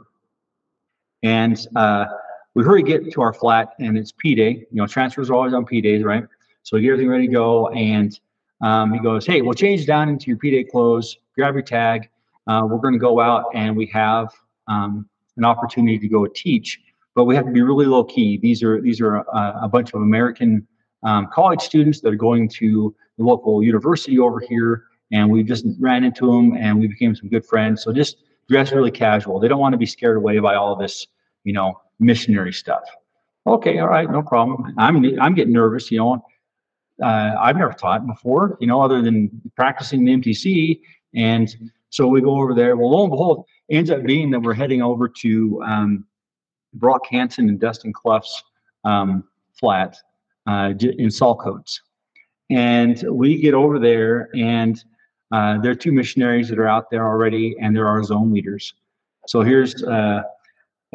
And 1.23 1.59
uh, 1.77 2.07
we 2.55 2.65
hurry 2.65 2.83
get 2.83 3.13
to 3.13 3.23
our 3.23 3.33
flat, 3.33 3.75
and 3.81 3.97
it's 3.99 4.13
P 4.13 4.35
day. 4.35 4.67
You 4.71 4.81
know, 4.81 4.87
transfers 4.87 5.31
are 5.31 5.35
always 5.35 5.55
on 5.55 5.65
P 5.65 5.81
days, 5.81 6.03
right? 6.03 6.25
So 6.63 6.77
we 6.77 6.83
get 6.83 6.93
everything 6.93 7.11
ready 7.11 7.27
to 7.27 7.33
go, 7.33 7.69
and 7.69 8.19
um, 8.61 8.93
he 8.93 8.99
goes, 8.99 9.27
"Hey, 9.27 9.43
we'll 9.43 9.55
change 9.55 9.87
down 9.87 10.09
into 10.09 10.27
your 10.27 10.37
P 10.37 10.51
day 10.51 10.65
clothes. 10.65 11.17
Grab 11.37 11.55
your 11.55 11.63
tag. 11.63 12.09
Uh, 12.47 12.63
we're 12.65 12.79
going 12.79 12.95
to 12.95 13.01
go 13.01 13.21
out, 13.21 13.45
and 13.55 13.77
we 13.77 13.87
have 13.87 14.29
um, 14.69 15.09
an 15.37 15.45
opportunity 15.45 15.99
to 15.99 16.09
go 16.09 16.27
teach, 16.27 16.81
but 17.15 17.25
we 17.25 17.35
have 17.35 17.45
to 17.47 17.53
be 17.53 17.63
really 17.63 17.87
low 17.87 18.05
key. 18.05 18.39
These 18.39 18.63
are 18.63 18.81
these 18.81 19.01
are 19.01 19.17
a, 19.17 19.61
a 19.63 19.69
bunch 19.69 19.93
of 19.93 20.03
American 20.03 20.67
um, 21.03 21.29
college 21.33 21.61
students 21.61 22.01
that 22.01 22.13
are 22.13 22.17
going 22.17 22.49
to 22.49 22.95
the 23.19 23.25
local 23.25 23.63
university 23.63 24.19
over 24.19 24.41
here, 24.41 24.85
and 25.13 25.31
we 25.31 25.43
just 25.43 25.67
ran 25.79 26.05
into 26.05 26.27
them, 26.27 26.57
and 26.57 26.79
we 26.79 26.87
became 26.87 27.15
some 27.15 27.29
good 27.29 27.45
friends. 27.45 27.83
So 27.83 27.93
just 27.93 28.17
dress 28.49 28.73
really 28.73 28.91
casual. 28.91 29.41
They 29.41 29.49
don't 29.49 29.61
want 29.61 29.73
to 29.73 29.79
be 29.79 29.87
scared 29.87 30.17
away 30.17 30.39
by 30.39 30.55
all 30.55 30.77
this, 30.77 31.07
you 31.45 31.53
know, 31.53 31.81
missionary 31.99 32.53
stuff. 32.53 32.83
Okay, 33.47 33.79
all 33.79 33.89
right, 33.89 34.11
no 34.11 34.23
problem. 34.23 34.75
I'm 34.77 35.05
I'm 35.21 35.35
getting 35.35 35.53
nervous, 35.53 35.91
you 35.91 35.99
know. 35.99 36.25
Uh, 37.03 37.35
I've 37.39 37.57
never 37.57 37.73
taught 37.73 38.07
before, 38.07 38.57
you 38.61 38.67
know, 38.67 38.81
other 38.81 39.03
than 39.03 39.31
practicing 39.55 40.05
the 40.05 40.13
MTC. 40.17 40.81
And 41.15 41.55
so 41.91 42.07
we 42.07 42.21
go 42.21 42.41
over 42.41 42.55
there. 42.55 42.77
Well, 42.77 42.91
lo 42.91 43.03
and 43.05 43.11
behold, 43.11 43.45
ends 43.71 43.91
up 43.91 44.03
being 44.03 44.31
that 44.31 44.41
we're 44.41 44.55
heading 44.55 44.83
over 44.83 45.09
to 45.09 45.63
um, 45.63 46.07
Brock 46.75 47.03
Hansen 47.11 47.49
and 47.49 47.61
Dustin 47.61 47.93
Clough's 47.93 48.43
um, 48.85 49.25
flat 49.59 49.97
uh, 50.47 50.73
in 50.81 51.09
Saltcoats. 51.09 51.81
And 52.51 53.03
we 53.11 53.41
get 53.41 53.55
over 53.55 53.79
there, 53.79 54.31
and 54.35 54.83
uh, 55.33 55.59
there 55.61 55.73
are 55.73 55.77
two 55.77 55.93
missionaries 55.93 56.49
that 56.49 56.59
are 56.59 56.69
out 56.69 56.91
there 56.91 57.07
already, 57.07 57.57
and 57.61 57.75
there 57.75 57.87
are 57.87 58.03
zone 58.03 58.33
leaders. 58.33 58.75
So 59.27 59.43
here's 59.43 59.83
uh, 59.83 60.23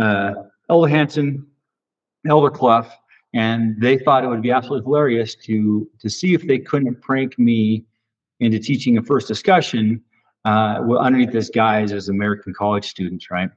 uh, 0.01 0.33
Elder 0.69 0.87
Hansen, 0.87 1.45
Elder 2.27 2.49
Clough, 2.49 2.89
and 3.33 3.79
they 3.81 3.97
thought 3.97 4.23
it 4.23 4.27
would 4.27 4.41
be 4.41 4.51
absolutely 4.51 4.85
hilarious 4.85 5.35
to 5.35 5.89
to 5.99 6.09
see 6.09 6.33
if 6.33 6.47
they 6.47 6.59
couldn't 6.59 7.01
prank 7.01 7.37
me 7.37 7.85
into 8.39 8.59
teaching 8.59 8.97
a 8.97 9.01
first 9.01 9.27
discussion 9.27 10.01
uh, 10.45 10.81
underneath 10.99 11.31
this 11.31 11.49
guise 11.49 11.91
as 11.91 12.09
American 12.09 12.53
college 12.53 12.87
students, 12.87 13.29
right? 13.29 13.49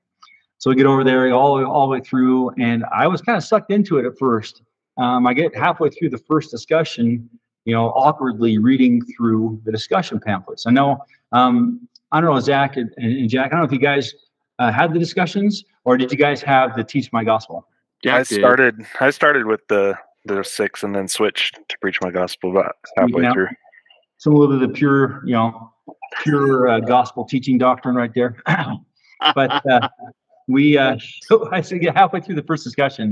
So 0.58 0.70
we 0.70 0.76
get 0.76 0.86
over 0.86 1.04
there 1.04 1.32
all 1.32 1.64
all 1.64 1.86
the 1.86 1.92
way 1.92 2.00
through, 2.00 2.50
and 2.58 2.84
I 2.92 3.06
was 3.06 3.22
kind 3.22 3.36
of 3.36 3.44
sucked 3.44 3.70
into 3.70 3.98
it 3.98 4.06
at 4.06 4.18
first. 4.18 4.62
Um, 4.96 5.26
I 5.26 5.34
get 5.34 5.54
halfway 5.56 5.90
through 5.90 6.10
the 6.10 6.18
first 6.18 6.50
discussion, 6.50 7.28
you 7.64 7.74
know, 7.74 7.88
awkwardly 7.90 8.58
reading 8.58 9.00
through 9.16 9.60
the 9.64 9.72
discussion 9.72 10.20
pamphlets. 10.20 10.66
I 10.66 10.70
know, 10.70 10.98
um, 11.32 11.88
I 12.12 12.20
don't 12.20 12.32
know, 12.32 12.40
Zach 12.40 12.76
and, 12.76 12.90
and 12.96 13.28
Jack. 13.28 13.46
I 13.46 13.48
don't 13.50 13.60
know 13.60 13.64
if 13.66 13.72
you 13.72 13.78
guys 13.78 14.14
uh, 14.58 14.70
had 14.70 14.92
the 14.92 14.98
discussions, 14.98 15.64
or 15.84 15.96
did 15.96 16.12
you 16.12 16.18
guys 16.18 16.42
have 16.42 16.76
the 16.76 16.84
teach 16.84 17.12
my 17.12 17.24
gospel? 17.24 17.66
Yeah, 18.02 18.16
I 18.16 18.18
did. 18.18 18.26
started. 18.26 18.86
I 19.00 19.10
started 19.10 19.46
with 19.46 19.66
the 19.68 19.94
the 20.26 20.42
six, 20.42 20.82
and 20.82 20.94
then 20.94 21.08
switched 21.08 21.58
to 21.68 21.78
preach 21.80 21.98
my 22.02 22.10
gospel 22.10 22.50
about 22.50 22.76
halfway 22.96 23.22
Yeah. 23.22 23.32
through. 23.32 23.48
some 24.18 24.34
a 24.34 24.36
little 24.38 24.58
bit 24.58 24.68
of 24.70 24.74
pure, 24.74 25.22
you 25.26 25.32
know, 25.32 25.70
pure 26.22 26.68
uh, 26.68 26.80
gospel 26.80 27.24
teaching 27.24 27.58
doctrine 27.58 27.94
right 27.94 28.12
there. 28.14 28.36
but 29.34 29.66
uh, 29.70 29.88
we, 30.48 30.78
uh, 30.78 30.96
so 31.22 31.50
I 31.52 31.60
said, 31.60 31.80
get 31.80 31.96
halfway 31.96 32.20
through 32.20 32.36
the 32.36 32.42
first 32.42 32.64
discussion, 32.64 33.04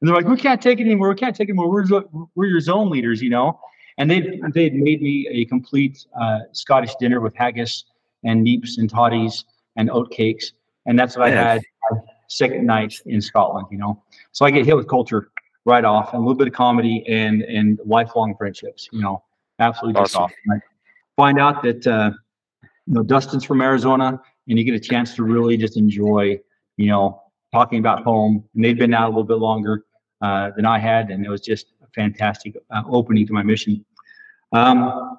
and 0.00 0.08
they're 0.08 0.14
like, 0.14 0.26
"We 0.26 0.36
can't 0.36 0.60
take 0.60 0.78
it 0.80 0.84
anymore. 0.84 1.08
We 1.08 1.14
can't 1.16 1.34
take 1.34 1.48
it 1.48 1.52
anymore. 1.52 1.70
We're 1.70 2.02
we're 2.34 2.46
your 2.46 2.60
zone 2.60 2.90
leaders, 2.90 3.22
you 3.22 3.30
know." 3.30 3.58
And 3.98 4.10
they 4.10 4.40
they'd 4.54 4.74
made 4.74 5.02
me 5.02 5.28
a 5.30 5.44
complete 5.46 6.06
uh, 6.18 6.40
Scottish 6.52 6.94
dinner 6.96 7.20
with 7.20 7.34
haggis 7.34 7.84
and 8.24 8.46
neeps 8.46 8.78
and 8.78 8.88
toddies 8.88 9.44
and 9.76 9.90
oat 9.90 10.10
cakes, 10.10 10.52
and 10.86 10.98
that's 10.98 11.16
what 11.16 11.28
I 11.28 11.30
had 11.30 11.62
second 12.30 12.64
night 12.64 12.94
in 13.06 13.20
Scotland, 13.20 13.66
you 13.70 13.78
know. 13.78 14.02
So 14.32 14.44
I 14.46 14.50
get 14.50 14.64
hit 14.64 14.76
with 14.76 14.88
culture 14.88 15.30
right 15.64 15.84
off, 15.84 16.12
and 16.14 16.18
a 16.18 16.20
little 16.20 16.36
bit 16.36 16.48
of 16.48 16.54
comedy 16.54 17.04
and 17.08 17.42
and 17.42 17.78
lifelong 17.84 18.34
friendships, 18.36 18.88
you 18.92 19.02
know, 19.02 19.22
absolutely 19.58 20.00
just 20.00 20.16
Awesome. 20.16 20.24
awesome. 20.24 20.36
I 20.52 20.60
find 21.16 21.38
out 21.38 21.62
that 21.62 21.86
uh, 21.86 22.10
you 22.62 22.94
know 22.94 23.02
Dustin's 23.02 23.44
from 23.44 23.60
Arizona, 23.60 24.20
and 24.48 24.58
you 24.58 24.64
get 24.64 24.74
a 24.74 24.80
chance 24.80 25.14
to 25.16 25.22
really 25.22 25.56
just 25.56 25.76
enjoy, 25.76 26.38
you 26.76 26.86
know, 26.86 27.22
talking 27.52 27.78
about 27.78 28.02
home. 28.02 28.44
And 28.54 28.64
they'd 28.64 28.78
been 28.78 28.94
out 28.94 29.06
a 29.06 29.08
little 29.08 29.24
bit 29.24 29.38
longer 29.38 29.84
uh, 30.22 30.50
than 30.56 30.66
I 30.66 30.78
had, 30.78 31.10
and 31.10 31.24
it 31.24 31.28
was 31.28 31.40
just 31.40 31.72
fantastic 31.94 32.56
uh, 32.70 32.82
opening 32.88 33.26
to 33.26 33.32
my 33.32 33.42
mission. 33.42 33.84
Um, 34.52 35.18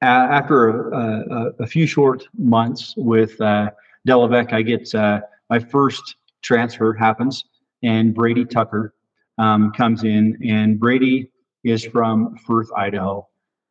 after 0.00 0.90
a, 0.90 1.24
a, 1.30 1.62
a 1.64 1.66
few 1.66 1.86
short 1.86 2.24
months 2.38 2.94
with 2.96 3.40
uh, 3.40 3.70
Delavec, 4.06 4.52
I 4.52 4.62
get 4.62 4.94
uh, 4.94 5.20
my 5.50 5.58
first 5.58 6.16
transfer 6.42 6.92
happens, 6.92 7.44
and 7.82 8.14
Brady 8.14 8.44
Tucker 8.44 8.94
um, 9.38 9.72
comes 9.72 10.04
in, 10.04 10.38
and 10.44 10.78
Brady 10.78 11.30
is 11.64 11.84
from 11.84 12.36
Firth, 12.46 12.70
Idaho. 12.76 13.26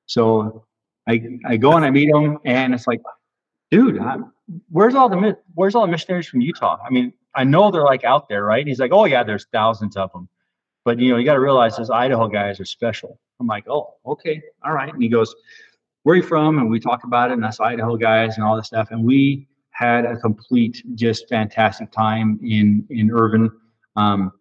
So 0.06 0.66
I 1.08 1.22
I 1.46 1.58
go 1.58 1.74
and 1.74 1.86
I 1.86 1.92
meet 1.92 2.10
him, 2.10 2.38
and 2.46 2.74
it's 2.74 2.88
like, 2.88 3.02
dude, 3.72 4.00
I'm, 4.00 4.32
where's 4.70 4.96
all 4.96 5.10
the 5.10 5.38
where's 5.54 5.76
all 5.76 5.86
the 5.86 5.92
missionaries 5.92 6.28
from 6.28 6.42
Utah? 6.42 6.78
I 6.86 6.90
mean, 6.90 7.14
I 7.36 7.44
know 7.44 7.72
they're 7.72 7.84
like 7.84 8.04
out 8.04 8.28
there, 8.30 8.44
right? 8.44 8.66
He's 8.66 8.80
like, 8.80 8.92
oh 8.92 9.06
yeah, 9.06 9.24
there's 9.24 9.46
thousands 9.52 9.96
of 9.96 10.12
them, 10.12 10.28
but 10.88 11.00
you 11.00 11.12
know, 11.12 11.18
you 11.18 11.26
got 11.26 11.34
to 11.34 11.42
realize 11.42 11.76
those 11.76 11.90
Idaho 11.90 12.30
guys 12.30 12.62
are 12.62 12.66
special. 12.66 13.20
I'm 13.42 13.48
like, 13.48 13.68
oh, 13.68 13.96
okay, 14.06 14.42
all 14.64 14.72
right. 14.72 14.94
And 14.94 15.04
he 15.04 15.10
goes, 15.10 15.36
where 16.04 16.14
are 16.14 16.16
you 16.16 16.24
from? 16.24 16.60
And 16.60 16.70
we 16.70 16.80
talk 16.80 17.04
about 17.04 17.30
it, 17.30 17.34
and 17.34 17.44
us 17.44 17.60
Idaho 17.60 17.98
guys 17.98 18.38
and 18.38 18.46
all 18.46 18.56
this 18.56 18.68
stuff, 18.68 18.88
and 18.92 19.04
we 19.04 19.50
had 19.72 20.06
a 20.06 20.16
complete, 20.16 20.82
just 20.96 21.28
fantastic 21.28 21.92
time 21.92 22.40
in 22.42 22.88
in 22.90 23.12
Irvine. 23.12 23.52
Um, 23.98 24.32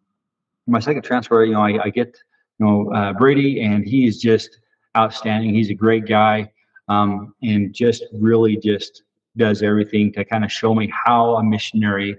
my 0.68 0.78
second 0.78 1.03
transfer, 1.03 1.44
you 1.44 1.55
know, 1.55 1.62
I, 1.62 1.86
I 1.86 1.90
get 1.90 2.16
you 2.61 2.66
know 2.66 2.92
uh, 2.92 3.12
Brady, 3.14 3.62
and 3.62 3.84
he 3.84 4.07
is 4.07 4.20
just 4.20 4.61
outstanding. 4.97 5.53
He's 5.53 5.70
a 5.70 5.74
great 5.74 6.07
guy, 6.07 6.49
um, 6.86 7.34
and 7.42 7.74
just 7.74 8.05
really 8.12 8.57
just 8.57 9.03
does 9.36 9.64
everything 9.64 10.12
to 10.12 10.24
kind 10.24 10.44
of 10.44 10.53
show 10.53 10.76
me 10.76 10.92
how 10.94 11.34
a 11.38 11.42
missionary 11.42 12.16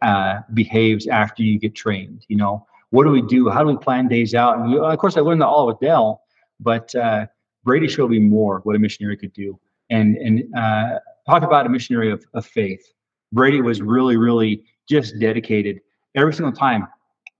uh, 0.00 0.36
behaves 0.54 1.06
after 1.06 1.42
you 1.42 1.58
get 1.58 1.74
trained. 1.74 2.24
You 2.28 2.38
know, 2.38 2.66
what 2.90 3.04
do 3.04 3.10
we 3.10 3.22
do? 3.22 3.48
How 3.48 3.62
do 3.62 3.68
we 3.68 3.76
plan 3.76 4.08
days 4.08 4.34
out? 4.34 4.58
And 4.58 4.74
of 4.74 4.98
course, 4.98 5.16
I 5.16 5.20
learned 5.20 5.40
that 5.42 5.46
all 5.46 5.66
with 5.66 5.78
Dell, 5.80 6.22
but 6.60 6.94
uh, 6.94 7.26
Brady 7.64 7.88
showed 7.88 8.10
me 8.10 8.18
more 8.18 8.60
what 8.64 8.76
a 8.76 8.78
missionary 8.78 9.16
could 9.16 9.32
do. 9.32 9.58
And 9.90 10.16
and 10.16 10.44
uh, 10.56 10.98
talk 11.26 11.42
about 11.42 11.66
a 11.66 11.68
missionary 11.68 12.10
of, 12.10 12.24
of 12.34 12.46
faith. 12.46 12.82
Brady 13.32 13.60
was 13.60 13.82
really, 13.82 14.16
really 14.16 14.64
just 14.88 15.18
dedicated 15.18 15.80
every 16.14 16.32
single 16.32 16.52
time. 16.52 16.88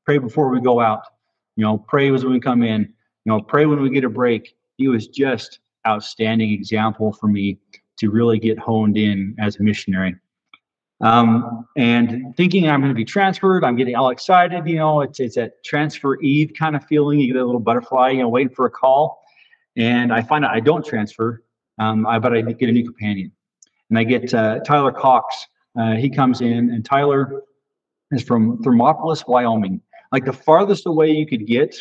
Pray 0.05 0.19
before 0.19 0.51
we 0.51 0.61
go 0.61 0.81
out. 0.81 1.03
You 1.57 1.65
know, 1.65 1.79
pray 1.79 2.13
as 2.13 2.25
when 2.25 2.33
we 2.33 2.41
come 2.41 2.63
in. 2.63 2.83
You 3.25 3.33
know, 3.33 3.41
pray 3.41 3.67
when 3.67 3.81
we 3.81 3.91
get 3.91 4.05
a 4.05 4.09
break. 4.09 4.55
He 4.77 4.89
was 4.89 5.09
just 5.09 5.61
outstanding 5.87 6.53
example 6.53 7.13
for 7.13 7.27
me 7.27 7.59
to 7.99 8.11
really 8.11 8.39
get 8.39 8.59
honed 8.59 8.97
in 8.97 9.35
as 9.39 9.57
a 9.57 9.63
missionary. 9.63 10.15
Um, 11.01 11.67
and 11.77 12.37
thinking 12.37 12.69
I'm 12.69 12.81
going 12.81 12.91
to 12.91 12.97
be 12.97 13.05
transferred, 13.05 13.65
I'm 13.65 13.77
getting 13.77 13.95
all 13.95 14.11
excited. 14.11 14.67
You 14.67 14.77
know, 14.77 15.01
it's 15.01 15.21
it's 15.21 15.37
a 15.37 15.51
transfer 15.65 16.21
eve 16.21 16.53
kind 16.59 16.75
of 16.75 16.85
feeling. 16.87 17.21
You 17.21 17.33
get 17.33 17.41
a 17.41 17.45
little 17.45 17.61
butterfly, 17.61 18.11
you 18.11 18.23
know, 18.23 18.29
waiting 18.29 18.53
for 18.53 18.67
a 18.67 18.71
call. 18.71 19.23
And 19.77 20.13
I 20.13 20.23
find 20.23 20.45
out 20.45 20.51
I 20.51 20.61
don't 20.61 20.85
transfer, 20.85 21.45
um, 21.79 22.05
I, 22.07 22.19
but 22.19 22.37
I 22.37 22.41
get 22.43 22.69
a 22.69 22.73
new 22.73 22.85
companion. 22.85 23.31
And 23.91 23.99
I 23.99 24.05
get 24.05 24.35
uh, 24.35 24.59
Tyler 24.61 24.91
Cox. 24.91 25.47
Uh, 25.79 25.93
he 25.93 26.11
comes 26.11 26.41
in, 26.41 26.71
and 26.71 26.85
Tyler 26.85 27.43
is 28.11 28.23
from 28.25 28.61
Thermopolis, 28.65 29.27
Wyoming, 29.29 29.81
like 30.11 30.25
the 30.25 30.33
farthest 30.33 30.87
away 30.87 31.11
you 31.11 31.27
could 31.27 31.47
get, 31.47 31.77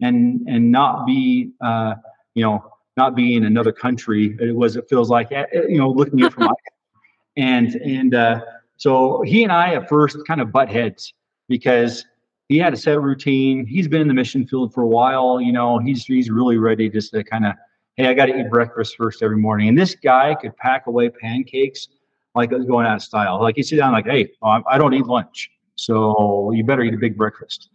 and 0.00 0.40
and 0.48 0.72
not 0.72 1.06
be, 1.06 1.50
uh, 1.60 1.94
you 2.34 2.42
know, 2.42 2.64
not 2.96 3.14
be 3.14 3.36
in 3.36 3.44
another 3.44 3.72
country. 3.72 4.36
It 4.40 4.56
was. 4.56 4.76
It 4.76 4.88
feels 4.88 5.10
like, 5.10 5.30
eh, 5.30 5.44
eh, 5.52 5.62
you 5.68 5.76
know, 5.76 5.90
looking 5.90 6.22
at 6.22 6.32
from, 6.32 6.48
and 7.36 7.74
and 7.74 8.14
uh, 8.14 8.40
so 8.82 9.22
he 9.22 9.44
and 9.44 9.52
I 9.52 9.74
at 9.74 9.88
first 9.88 10.16
kind 10.26 10.40
of 10.40 10.50
butt 10.50 10.68
heads 10.68 11.14
because 11.48 12.04
he 12.48 12.58
had 12.58 12.72
a 12.72 12.76
set 12.76 13.00
routine. 13.00 13.64
He's 13.64 13.86
been 13.86 14.00
in 14.00 14.08
the 14.08 14.14
mission 14.14 14.44
field 14.44 14.74
for 14.74 14.82
a 14.82 14.88
while. 14.88 15.40
You 15.40 15.52
know, 15.52 15.78
he's 15.78 16.04
he's 16.04 16.32
really 16.32 16.56
ready 16.56 16.90
just 16.90 17.12
to 17.12 17.22
kind 17.22 17.46
of, 17.46 17.52
hey, 17.94 18.08
I 18.08 18.14
got 18.14 18.26
to 18.26 18.36
eat 18.36 18.50
breakfast 18.50 18.96
first 18.98 19.22
every 19.22 19.36
morning. 19.36 19.68
And 19.68 19.78
this 19.78 19.94
guy 19.94 20.34
could 20.34 20.56
pack 20.56 20.88
away 20.88 21.10
pancakes 21.10 21.86
like 22.34 22.50
it 22.50 22.56
was 22.56 22.66
going 22.66 22.84
out 22.84 22.96
of 22.96 23.02
style. 23.02 23.40
Like 23.40 23.54
he 23.54 23.62
sit 23.62 23.76
down 23.76 23.92
like, 23.92 24.06
hey, 24.06 24.32
I 24.42 24.78
don't 24.78 24.94
eat 24.94 25.06
lunch, 25.06 25.48
so 25.76 26.50
you 26.50 26.64
better 26.64 26.82
eat 26.82 26.94
a 26.94 26.98
big 26.98 27.16
breakfast. 27.16 27.70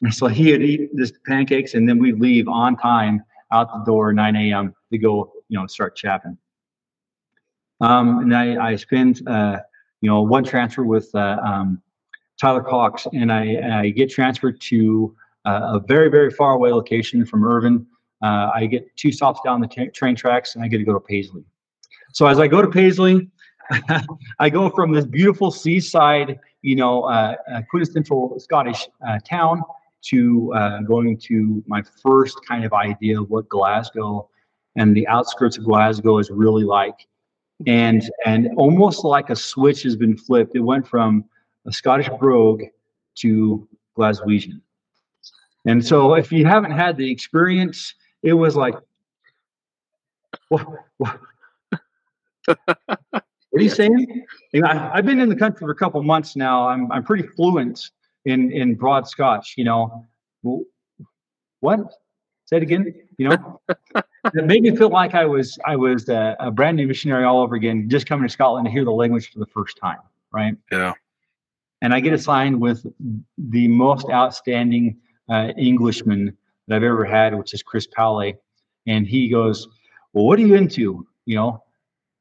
And 0.00 0.14
so 0.14 0.28
he'd 0.28 0.62
eat 0.62 0.88
this 0.94 1.12
pancakes, 1.26 1.74
and 1.74 1.86
then 1.86 1.98
we'd 1.98 2.20
leave 2.20 2.48
on 2.48 2.74
time 2.78 3.22
out 3.52 3.70
the 3.70 3.84
door 3.84 4.14
9 4.14 4.34
a.m. 4.34 4.74
to 4.92 4.96
go, 4.96 5.30
you 5.50 5.58
know, 5.58 5.66
start 5.66 5.94
chapping. 5.94 6.38
Um, 7.82 8.20
and 8.20 8.34
I, 8.34 8.70
I 8.70 8.76
spent 8.76 9.20
uh, 9.28 9.58
you 10.00 10.08
know, 10.08 10.22
one 10.22 10.44
transfer 10.44 10.84
with 10.84 11.10
uh, 11.14 11.38
um, 11.44 11.82
Tyler 12.40 12.62
Cox, 12.62 13.06
and 13.12 13.32
I, 13.32 13.80
I, 13.80 13.90
get 13.90 14.10
transferred 14.10 14.60
to 14.62 15.14
uh, 15.44 15.72
a 15.74 15.80
very, 15.80 16.08
very 16.08 16.30
far 16.30 16.52
away 16.52 16.70
location 16.70 17.24
from 17.26 17.44
Irvine. 17.44 17.86
Uh, 18.22 18.50
I 18.54 18.66
get 18.66 18.84
two 18.96 19.10
stops 19.10 19.40
down 19.44 19.60
the 19.60 19.66
t- 19.66 19.88
train 19.88 20.14
tracks, 20.14 20.54
and 20.54 20.64
I 20.64 20.68
get 20.68 20.78
to 20.78 20.84
go 20.84 20.92
to 20.92 21.00
Paisley. 21.00 21.44
So 22.12 22.26
as 22.26 22.38
I 22.38 22.46
go 22.46 22.62
to 22.62 22.68
Paisley, 22.68 23.28
I 24.38 24.50
go 24.50 24.70
from 24.70 24.92
this 24.92 25.04
beautiful 25.04 25.50
seaside, 25.50 26.38
you 26.62 26.76
know, 26.76 27.02
uh, 27.04 27.34
uh, 27.52 27.62
quintessential 27.70 28.38
Scottish 28.38 28.88
uh, 29.06 29.18
town 29.28 29.62
to 30.00 30.52
going 30.86 31.18
to 31.18 31.62
my 31.66 31.82
first 32.02 32.38
kind 32.46 32.64
of 32.64 32.72
idea 32.72 33.20
of 33.20 33.28
what 33.30 33.48
Glasgow 33.48 34.28
and 34.76 34.96
the 34.96 35.06
outskirts 35.08 35.58
of 35.58 35.64
Glasgow 35.64 36.18
is 36.18 36.30
really 36.30 36.62
like 36.62 37.06
and 37.66 38.08
and 38.24 38.50
almost 38.56 39.04
like 39.04 39.30
a 39.30 39.36
switch 39.36 39.82
has 39.82 39.96
been 39.96 40.16
flipped. 40.16 40.54
It 40.54 40.60
went 40.60 40.86
from 40.86 41.24
a 41.66 41.72
Scottish 41.72 42.08
brogue 42.20 42.62
to 43.16 43.68
Glaswegian. 43.96 44.60
And 45.66 45.84
so, 45.84 46.14
if 46.14 46.30
you 46.30 46.46
haven't 46.46 46.70
had 46.70 46.96
the 46.96 47.10
experience, 47.10 47.94
it 48.22 48.32
was 48.32 48.56
like, 48.56 48.74
what, 50.48 50.66
what, 50.98 51.20
what 52.46 53.22
are 53.54 53.60
you 53.60 53.68
saying? 53.68 54.24
You 54.52 54.62
know, 54.62 54.68
I, 54.68 54.96
have 54.96 55.06
been 55.06 55.20
in 55.20 55.28
the 55.28 55.36
country 55.36 55.58
for 55.58 55.70
a 55.70 55.74
couple 55.74 56.02
months 56.02 56.36
now. 56.36 56.68
I'm 56.68 56.90
I'm 56.92 57.04
pretty 57.04 57.26
fluent 57.26 57.90
in 58.24 58.52
in 58.52 58.76
broad 58.76 59.08
Scotch. 59.08 59.54
You 59.56 59.64
know, 59.64 60.06
what? 61.60 61.80
Say 62.46 62.58
it 62.58 62.62
again. 62.62 62.94
You 63.18 63.30
know, 63.30 63.60
it 64.34 64.46
made 64.46 64.62
me 64.62 64.74
feel 64.74 64.90
like 64.90 65.14
I 65.14 65.24
was 65.24 65.58
I 65.64 65.76
was 65.76 66.08
a, 66.08 66.36
a, 66.40 66.50
brand 66.50 66.76
new 66.76 66.86
missionary 66.86 67.24
all 67.24 67.40
over 67.40 67.54
again, 67.54 67.88
just 67.88 68.06
coming 68.06 68.26
to 68.26 68.32
Scotland 68.32 68.66
to 68.66 68.70
hear 68.70 68.84
the 68.84 68.92
language 68.92 69.30
for 69.32 69.38
the 69.38 69.46
first 69.46 69.76
time. 69.76 69.98
Right. 70.32 70.54
Yeah. 70.70 70.92
And 71.80 71.94
I 71.94 72.00
get 72.00 72.12
assigned 72.12 72.60
with 72.60 72.84
the 73.38 73.68
most 73.68 74.08
outstanding 74.10 74.96
uh, 75.28 75.52
Englishman 75.56 76.36
that 76.66 76.76
I've 76.76 76.82
ever 76.82 77.04
had, 77.04 77.34
which 77.34 77.54
is 77.54 77.62
Chris 77.62 77.86
Powley. 77.86 78.36
And 78.86 79.06
he 79.06 79.28
goes, 79.28 79.66
"Well, 80.12 80.24
what 80.24 80.38
are 80.38 80.42
you 80.42 80.54
into?" 80.54 81.06
You 81.26 81.36
know. 81.36 81.62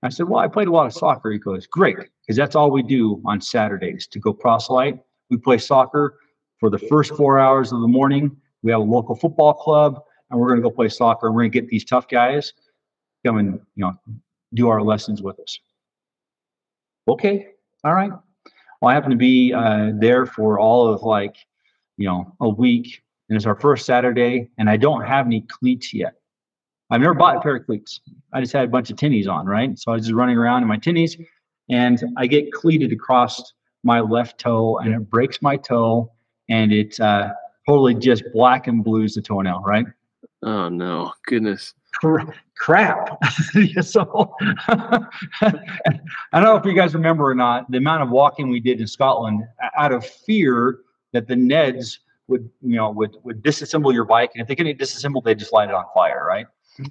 I 0.04 0.10
said, 0.10 0.30
"Well, 0.30 0.40
I 0.40 0.48
played 0.48 0.68
a 0.68 0.72
lot 0.72 0.86
of 0.86 0.94
soccer." 0.94 1.32
He 1.32 1.40
goes, 1.40 1.66
"Great, 1.66 1.98
because 2.22 2.38
that's 2.38 2.56
all 2.56 2.70
we 2.70 2.84
do 2.84 3.22
on 3.26 3.42
Saturdays 3.42 4.08
to 4.08 4.20
go 4.20 4.32
proselyte. 4.32 5.00
We 5.30 5.38
play 5.38 5.58
soccer 5.58 6.20
for 6.60 6.70
the 6.70 6.78
first 6.78 7.16
four 7.16 7.40
hours 7.40 7.72
of 7.72 7.82
the 7.82 7.88
morning. 7.88 8.36
We 8.62 8.72
have 8.72 8.82
a 8.82 8.84
local 8.84 9.16
football 9.16 9.54
club 9.54 10.02
and 10.30 10.40
we're 10.40 10.48
going 10.48 10.62
to 10.62 10.64
go 10.64 10.70
play 10.70 10.90
soccer. 10.90 11.28
And 11.28 11.36
we're 11.36 11.44
going 11.44 11.52
to 11.52 11.62
get 11.62 11.70
these 11.70 11.86
tough 11.86 12.08
guys 12.08 12.54
come 13.26 13.38
and 13.38 13.60
you 13.76 13.84
know 13.84 13.94
do 14.54 14.70
our 14.70 14.82
lessons 14.82 15.22
with 15.22 15.40
us. 15.40 15.60
Okay, 17.08 17.48
all 17.84 17.94
right. 17.94 18.12
Well, 18.82 18.92
I 18.92 18.94
happen 18.94 19.12
to 19.12 19.18
be 19.18 19.54
uh, 19.54 19.92
there 19.96 20.26
for 20.26 20.60
all 20.60 20.88
of 20.88 21.04
like 21.04 21.36
you 21.98 22.08
know 22.08 22.36
a 22.42 22.50
week, 22.50 23.04
and 23.30 23.36
it's 23.36 23.46
our 23.46 23.60
first 23.60 23.86
Saturday, 23.86 24.50
and 24.58 24.70
I 24.70 24.78
don't 24.78 25.04
have 25.04 25.26
any 25.26 25.42
cleats 25.42 25.94
yet. 25.94 26.14
I've 26.90 27.02
never 27.02 27.14
bought 27.14 27.36
a 27.36 27.42
pair 27.42 27.56
of 27.58 27.66
cleats. 27.66 28.00
I 28.34 28.40
just 28.40 28.54
had 28.54 28.66
a 28.66 28.68
bunch 28.70 28.90
of 28.90 28.96
tinnies 28.96 29.28
on, 29.28 29.46
right? 29.46 29.78
So 29.78 29.92
I 29.92 29.96
was 29.96 30.06
just 30.06 30.16
running 30.16 30.38
around 30.38 30.62
in 30.62 30.68
my 30.70 30.78
tinnies, 30.78 31.20
and 31.70 32.02
I 32.16 32.28
get 32.28 32.52
cleated 32.54 32.94
across 32.94 33.54
my 33.84 34.00
left 34.00 34.40
toe, 34.40 34.78
and 34.78 34.94
it 34.94 35.10
breaks 35.10 35.42
my 35.42 35.58
toe, 35.58 36.12
and 36.50 36.72
it 36.72 37.00
uh, 37.00 37.34
totally 37.68 37.94
just 37.94 38.24
black 38.34 38.68
and 38.68 38.84
blues 38.84 39.16
the 39.16 39.22
toenail, 39.22 39.62
right? 39.66 39.86
Oh 40.44 40.70
no, 40.70 41.14
goodness. 41.26 41.74
Crap. 41.94 43.18
so 43.82 44.36
I 44.68 45.10
don't 46.34 46.44
know 46.44 46.56
if 46.56 46.66
you 46.66 46.74
guys 46.74 46.94
remember 46.94 47.30
or 47.30 47.36
not 47.36 47.70
the 47.72 47.78
amount 47.78 48.04
of 48.04 48.10
walking 48.10 48.50
we 48.50 48.60
did 48.60 48.80
in 48.80 48.88
Scotland 48.88 49.44
out 49.78 49.92
of 49.92 50.06
fear 50.06 50.80
that 51.14 51.28
the 51.28 51.34
Neds 51.34 51.98
would, 52.28 52.50
you 52.62 52.76
know, 52.76 52.92
would 52.92 53.16
would 53.24 53.42
disassemble 53.42 53.94
your 53.94 54.06
bike, 54.06 54.32
and 54.36 54.42
if 54.42 54.48
they 54.48 54.56
couldn't 54.56 54.78
disassemble, 54.78 55.24
they 55.24 55.34
just 55.34 55.54
light 55.54 55.70
it 55.70 55.76
on 55.76 55.86
fire, 55.94 56.26
right? 56.28 56.46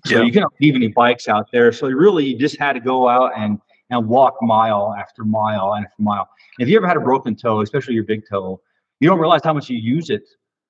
So 0.04 0.16
yeah. 0.16 0.22
you 0.22 0.32
couldn't 0.32 0.52
leave 0.60 0.74
any 0.74 0.88
bikes 0.88 1.28
out 1.28 1.52
there. 1.52 1.70
So 1.70 1.86
you 1.86 1.96
really, 1.96 2.26
you 2.26 2.38
just 2.38 2.58
had 2.58 2.72
to 2.72 2.80
go 2.80 3.08
out 3.08 3.32
and 3.36 3.60
and 3.90 4.08
walk 4.08 4.34
mile 4.42 4.94
after 4.98 5.24
mile 5.24 5.74
after 5.74 6.02
mile. 6.02 6.28
If 6.58 6.68
you 6.68 6.76
ever 6.76 6.88
had 6.88 6.96
a 6.96 7.00
broken 7.00 7.36
toe, 7.36 7.60
especially 7.60 7.94
your 7.94 8.04
big 8.04 8.22
toe, 8.28 8.60
you 8.98 9.08
don't 9.08 9.20
realize 9.20 9.42
how 9.44 9.52
much 9.52 9.70
you 9.70 9.78
use 9.78 10.10
it, 10.10 10.24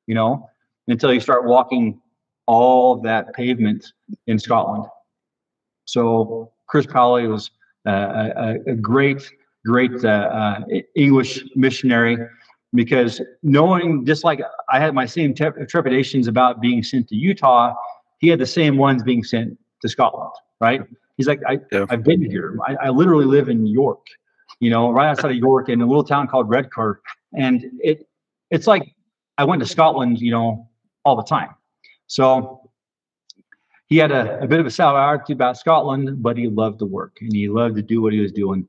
you 0.07 0.15
know, 0.15 0.51
until 0.89 1.13
you 1.15 1.21
start 1.21 1.47
walking 1.47 2.01
all 2.47 3.01
that 3.03 3.33
pavement 3.35 3.93
in 4.27 4.39
Scotland. 4.39 4.85
So 5.85 6.53
Chris 6.67 6.87
Powley 6.87 7.29
was 7.29 7.51
uh, 7.87 8.31
a, 8.37 8.73
a, 8.73 8.75
great, 8.75 9.31
great 9.65 10.05
uh, 10.05 10.09
uh, 10.09 10.61
English 10.95 11.45
missionary 11.55 12.19
because 12.75 13.21
knowing 13.43 14.05
just 14.05 14.25
like 14.25 14.41
I 14.69 14.81
had 14.81 14.95
my 14.95 15.07
same 15.07 15.35
trepidations 15.35 16.27
about 16.27 16.61
being 16.61 16.83
sent 16.83 17.09
to 17.09 17.17
Utah, 17.17 17.75
he 18.19 18.29
had 18.29 18.39
the 18.39 18.47
same 18.47 18.77
ones 18.77 19.03
being 19.03 19.23
sent 19.23 19.57
to 19.83 19.89
Scotland, 19.89 20.33
right? 20.61 20.83
He's 21.17 21.27
like, 21.27 21.41
I, 21.49 21.59
yeah. 21.73 21.87
I've 21.89 22.03
been 22.03 22.23
here. 22.23 22.59
I, 22.67 22.77
I 22.87 22.89
literally 22.91 23.25
live 23.25 23.49
in 23.49 23.67
York, 23.67 24.07
you 24.61 24.71
know, 24.71 24.91
right 24.91 25.09
outside 25.09 25.31
of 25.31 25.37
York 25.37 25.69
in 25.69 25.81
a 25.81 25.87
little 25.87 26.05
town 26.05 26.29
called 26.29 26.49
Redcar. 26.49 27.01
And 27.35 27.65
it, 27.81 28.07
it's 28.51 28.67
like 28.67 28.95
I 29.39 29.45
went 29.45 29.63
to 29.63 29.69
Scotland, 29.69 30.21
you 30.21 30.31
know, 30.31 30.69
all 31.05 31.17
the 31.17 31.23
time. 31.23 31.51
So 32.07 32.71
he 33.87 33.97
had 33.97 34.11
a, 34.11 34.41
a 34.41 34.47
bit 34.47 34.61
of 34.61 34.67
a 34.67 34.71
sour 34.71 34.99
attitude 34.99 35.37
about 35.37 35.57
Scotland, 35.57 36.23
but 36.23 36.37
he 36.37 36.49
loved 36.49 36.79
to 36.81 36.87
work 36.87 37.19
and 37.21 37.33
he 37.33 37.49
loved 37.49 37.77
to 37.77 37.83
do 37.83 38.03
what 38.03 38.13
he 38.13 38.21
was 38.21 38.33
doing. 38.33 38.67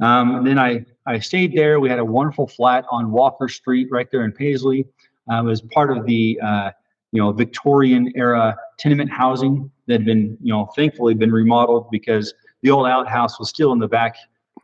Um, 0.00 0.44
then 0.44 0.58
I, 0.58 0.84
I 1.06 1.18
stayed 1.18 1.54
there. 1.54 1.80
We 1.80 1.88
had 1.88 1.98
a 1.98 2.04
wonderful 2.04 2.46
flat 2.46 2.84
on 2.90 3.12
Walker 3.12 3.48
Street 3.48 3.88
right 3.90 4.08
there 4.10 4.24
in 4.24 4.32
Paisley. 4.32 4.86
Um, 5.28 5.48
as 5.48 5.60
part 5.60 5.96
of 5.96 6.04
the 6.04 6.40
uh, 6.42 6.72
you 7.12 7.20
know 7.22 7.30
Victorian 7.30 8.10
era 8.16 8.56
tenement 8.78 9.10
housing 9.10 9.70
that 9.86 9.94
had 9.94 10.04
been 10.04 10.36
you 10.42 10.52
know 10.52 10.66
thankfully 10.74 11.14
been 11.14 11.30
remodeled 11.30 11.90
because 11.90 12.34
the 12.62 12.70
old 12.70 12.86
outhouse 12.86 13.38
was 13.38 13.48
still 13.48 13.72
in 13.72 13.78
the 13.78 13.86
back 13.86 14.16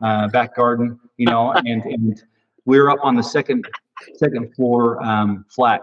uh, 0.03 0.27
back 0.27 0.55
garden 0.55 0.99
you 1.17 1.27
know 1.27 1.51
and 1.51 1.85
and 1.85 2.23
we 2.65 2.79
were 2.79 2.89
up 2.89 2.99
on 3.03 3.15
the 3.15 3.23
second 3.23 3.65
second 4.15 4.53
floor 4.55 5.01
um, 5.03 5.45
flat 5.49 5.81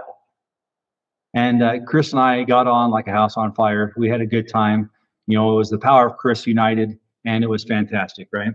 and 1.36 1.62
uh, 1.62 1.80
Chris 1.86 2.12
and 2.12 2.20
I 2.20 2.44
got 2.44 2.66
on 2.66 2.90
like 2.90 3.08
a 3.08 3.12
house 3.12 3.36
on 3.36 3.52
fire. 3.52 3.92
We 3.98 4.08
had 4.08 4.22
a 4.22 4.26
good 4.26 4.48
time. 4.48 4.90
You 5.26 5.36
know, 5.36 5.52
it 5.52 5.56
was 5.56 5.68
the 5.68 5.78
power 5.78 6.06
of 6.06 6.16
Chris 6.16 6.46
united, 6.46 6.98
and 7.26 7.44
it 7.44 7.46
was 7.46 7.62
fantastic, 7.62 8.28
right? 8.32 8.54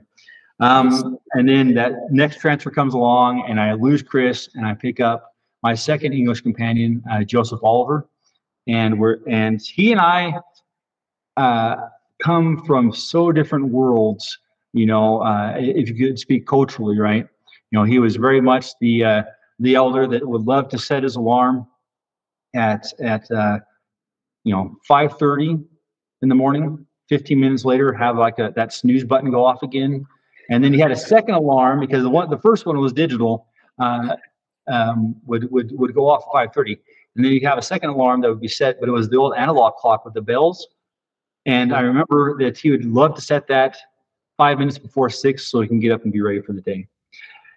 Um, 0.59 1.19
and 1.33 1.47
then 1.47 1.75
that 1.75 1.93
next 2.09 2.39
transfer 2.39 2.71
comes 2.71 2.95
along, 2.95 3.45
and 3.47 3.59
I 3.59 3.73
lose 3.73 4.01
Chris, 4.01 4.49
and 4.55 4.65
I 4.65 4.73
pick 4.73 4.99
up 4.99 5.35
my 5.61 5.75
second 5.75 6.13
English 6.13 6.41
companion, 6.41 7.03
uh, 7.11 7.23
Joseph 7.23 7.59
Oliver, 7.63 8.09
and 8.67 8.99
we're 8.99 9.19
and 9.27 9.61
he 9.61 9.91
and 9.91 10.01
I 10.01 10.33
uh, 11.37 11.75
come 12.23 12.65
from 12.65 12.91
so 12.91 13.31
different 13.31 13.69
worlds. 13.69 14.39
You 14.73 14.87
know, 14.87 15.21
uh, 15.21 15.53
if 15.55 15.87
you 15.87 15.95
could 15.95 16.17
speak 16.17 16.47
culturally, 16.47 16.97
right? 16.97 17.27
You 17.69 17.79
know, 17.79 17.83
he 17.83 17.99
was 17.99 18.15
very 18.15 18.41
much 18.41 18.71
the 18.81 19.03
uh, 19.03 19.23
the 19.59 19.75
elder 19.75 20.07
that 20.07 20.27
would 20.27 20.47
love 20.47 20.67
to 20.69 20.79
set 20.79 21.03
his 21.03 21.15
alarm 21.15 21.67
at 22.53 22.85
at 23.01 23.29
uh, 23.31 23.59
you 24.43 24.53
know 24.53 24.75
5:30 24.89 25.63
in 26.21 26.29
the 26.29 26.35
morning. 26.35 26.85
15 27.11 27.37
minutes 27.37 27.65
later, 27.65 27.91
have 27.91 28.17
like 28.17 28.39
a 28.39 28.53
that 28.55 28.71
snooze 28.71 29.03
button 29.03 29.29
go 29.31 29.43
off 29.43 29.63
again, 29.63 30.07
And 30.49 30.63
then 30.63 30.71
he 30.71 30.79
had 30.79 30.91
a 30.91 30.95
second 30.95 31.35
alarm 31.35 31.81
because 31.81 32.03
the 32.03 32.09
one, 32.09 32.29
the 32.29 32.37
first 32.37 32.65
one 32.65 32.79
was 32.79 32.93
digital, 32.93 33.47
uh, 33.79 34.15
um, 34.69 35.15
would, 35.25 35.51
would, 35.51 35.77
would 35.77 35.93
go 35.93 36.09
off 36.09 36.23
at 36.33 36.53
5.30. 36.53 36.79
And 37.15 37.25
then 37.25 37.33
you 37.33 37.45
have 37.45 37.57
a 37.57 37.61
second 37.61 37.89
alarm 37.89 38.21
that 38.21 38.29
would 38.29 38.39
be 38.39 38.47
set, 38.47 38.79
but 38.79 38.87
it 38.87 38.93
was 38.93 39.09
the 39.09 39.17
old 39.17 39.33
analog 39.35 39.75
clock 39.75 40.05
with 40.05 40.13
the 40.13 40.21
bells. 40.21 40.69
And 41.45 41.75
I 41.75 41.81
remember 41.81 42.37
that 42.39 42.57
he 42.57 42.71
would 42.71 42.85
love 42.85 43.13
to 43.15 43.21
set 43.21 43.45
that 43.47 43.75
five 44.37 44.57
minutes 44.59 44.77
before 44.77 45.09
six 45.09 45.47
so 45.47 45.59
he 45.59 45.67
can 45.67 45.81
get 45.81 45.91
up 45.91 46.03
and 46.03 46.13
be 46.13 46.21
ready 46.21 46.41
for 46.41 46.53
the 46.53 46.61
day. 46.61 46.87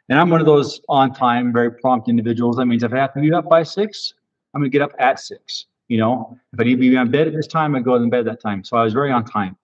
And 0.08 0.18
I'm 0.18 0.30
one 0.30 0.40
of 0.40 0.46
those 0.46 0.80
on 0.88 1.14
time, 1.14 1.52
very 1.52 1.70
prompt 1.70 2.08
individuals. 2.08 2.56
That 2.56 2.66
means 2.66 2.82
if 2.82 2.92
I 2.92 2.98
have 2.98 3.14
to 3.14 3.20
be 3.20 3.32
up 3.32 3.48
by 3.48 3.62
six, 3.62 4.14
I'm 4.54 4.60
going 4.60 4.70
to 4.70 4.72
get 4.72 4.82
up 4.82 4.92
at 4.98 5.18
six. 5.18 5.66
You 5.88 5.98
know, 5.98 6.38
if 6.52 6.60
I 6.60 6.64
need 6.64 6.72
to 6.72 6.76
be 6.78 6.94
in 6.94 7.10
bed 7.10 7.26
at 7.26 7.34
this 7.34 7.46
time, 7.46 7.74
I 7.74 7.80
go 7.80 7.96
in 7.96 8.08
bed 8.08 8.20
at 8.20 8.26
that 8.26 8.40
time. 8.40 8.64
So 8.64 8.76
I 8.76 8.84
was 8.84 8.92
very 8.92 9.12
on 9.12 9.24
time 9.24 9.56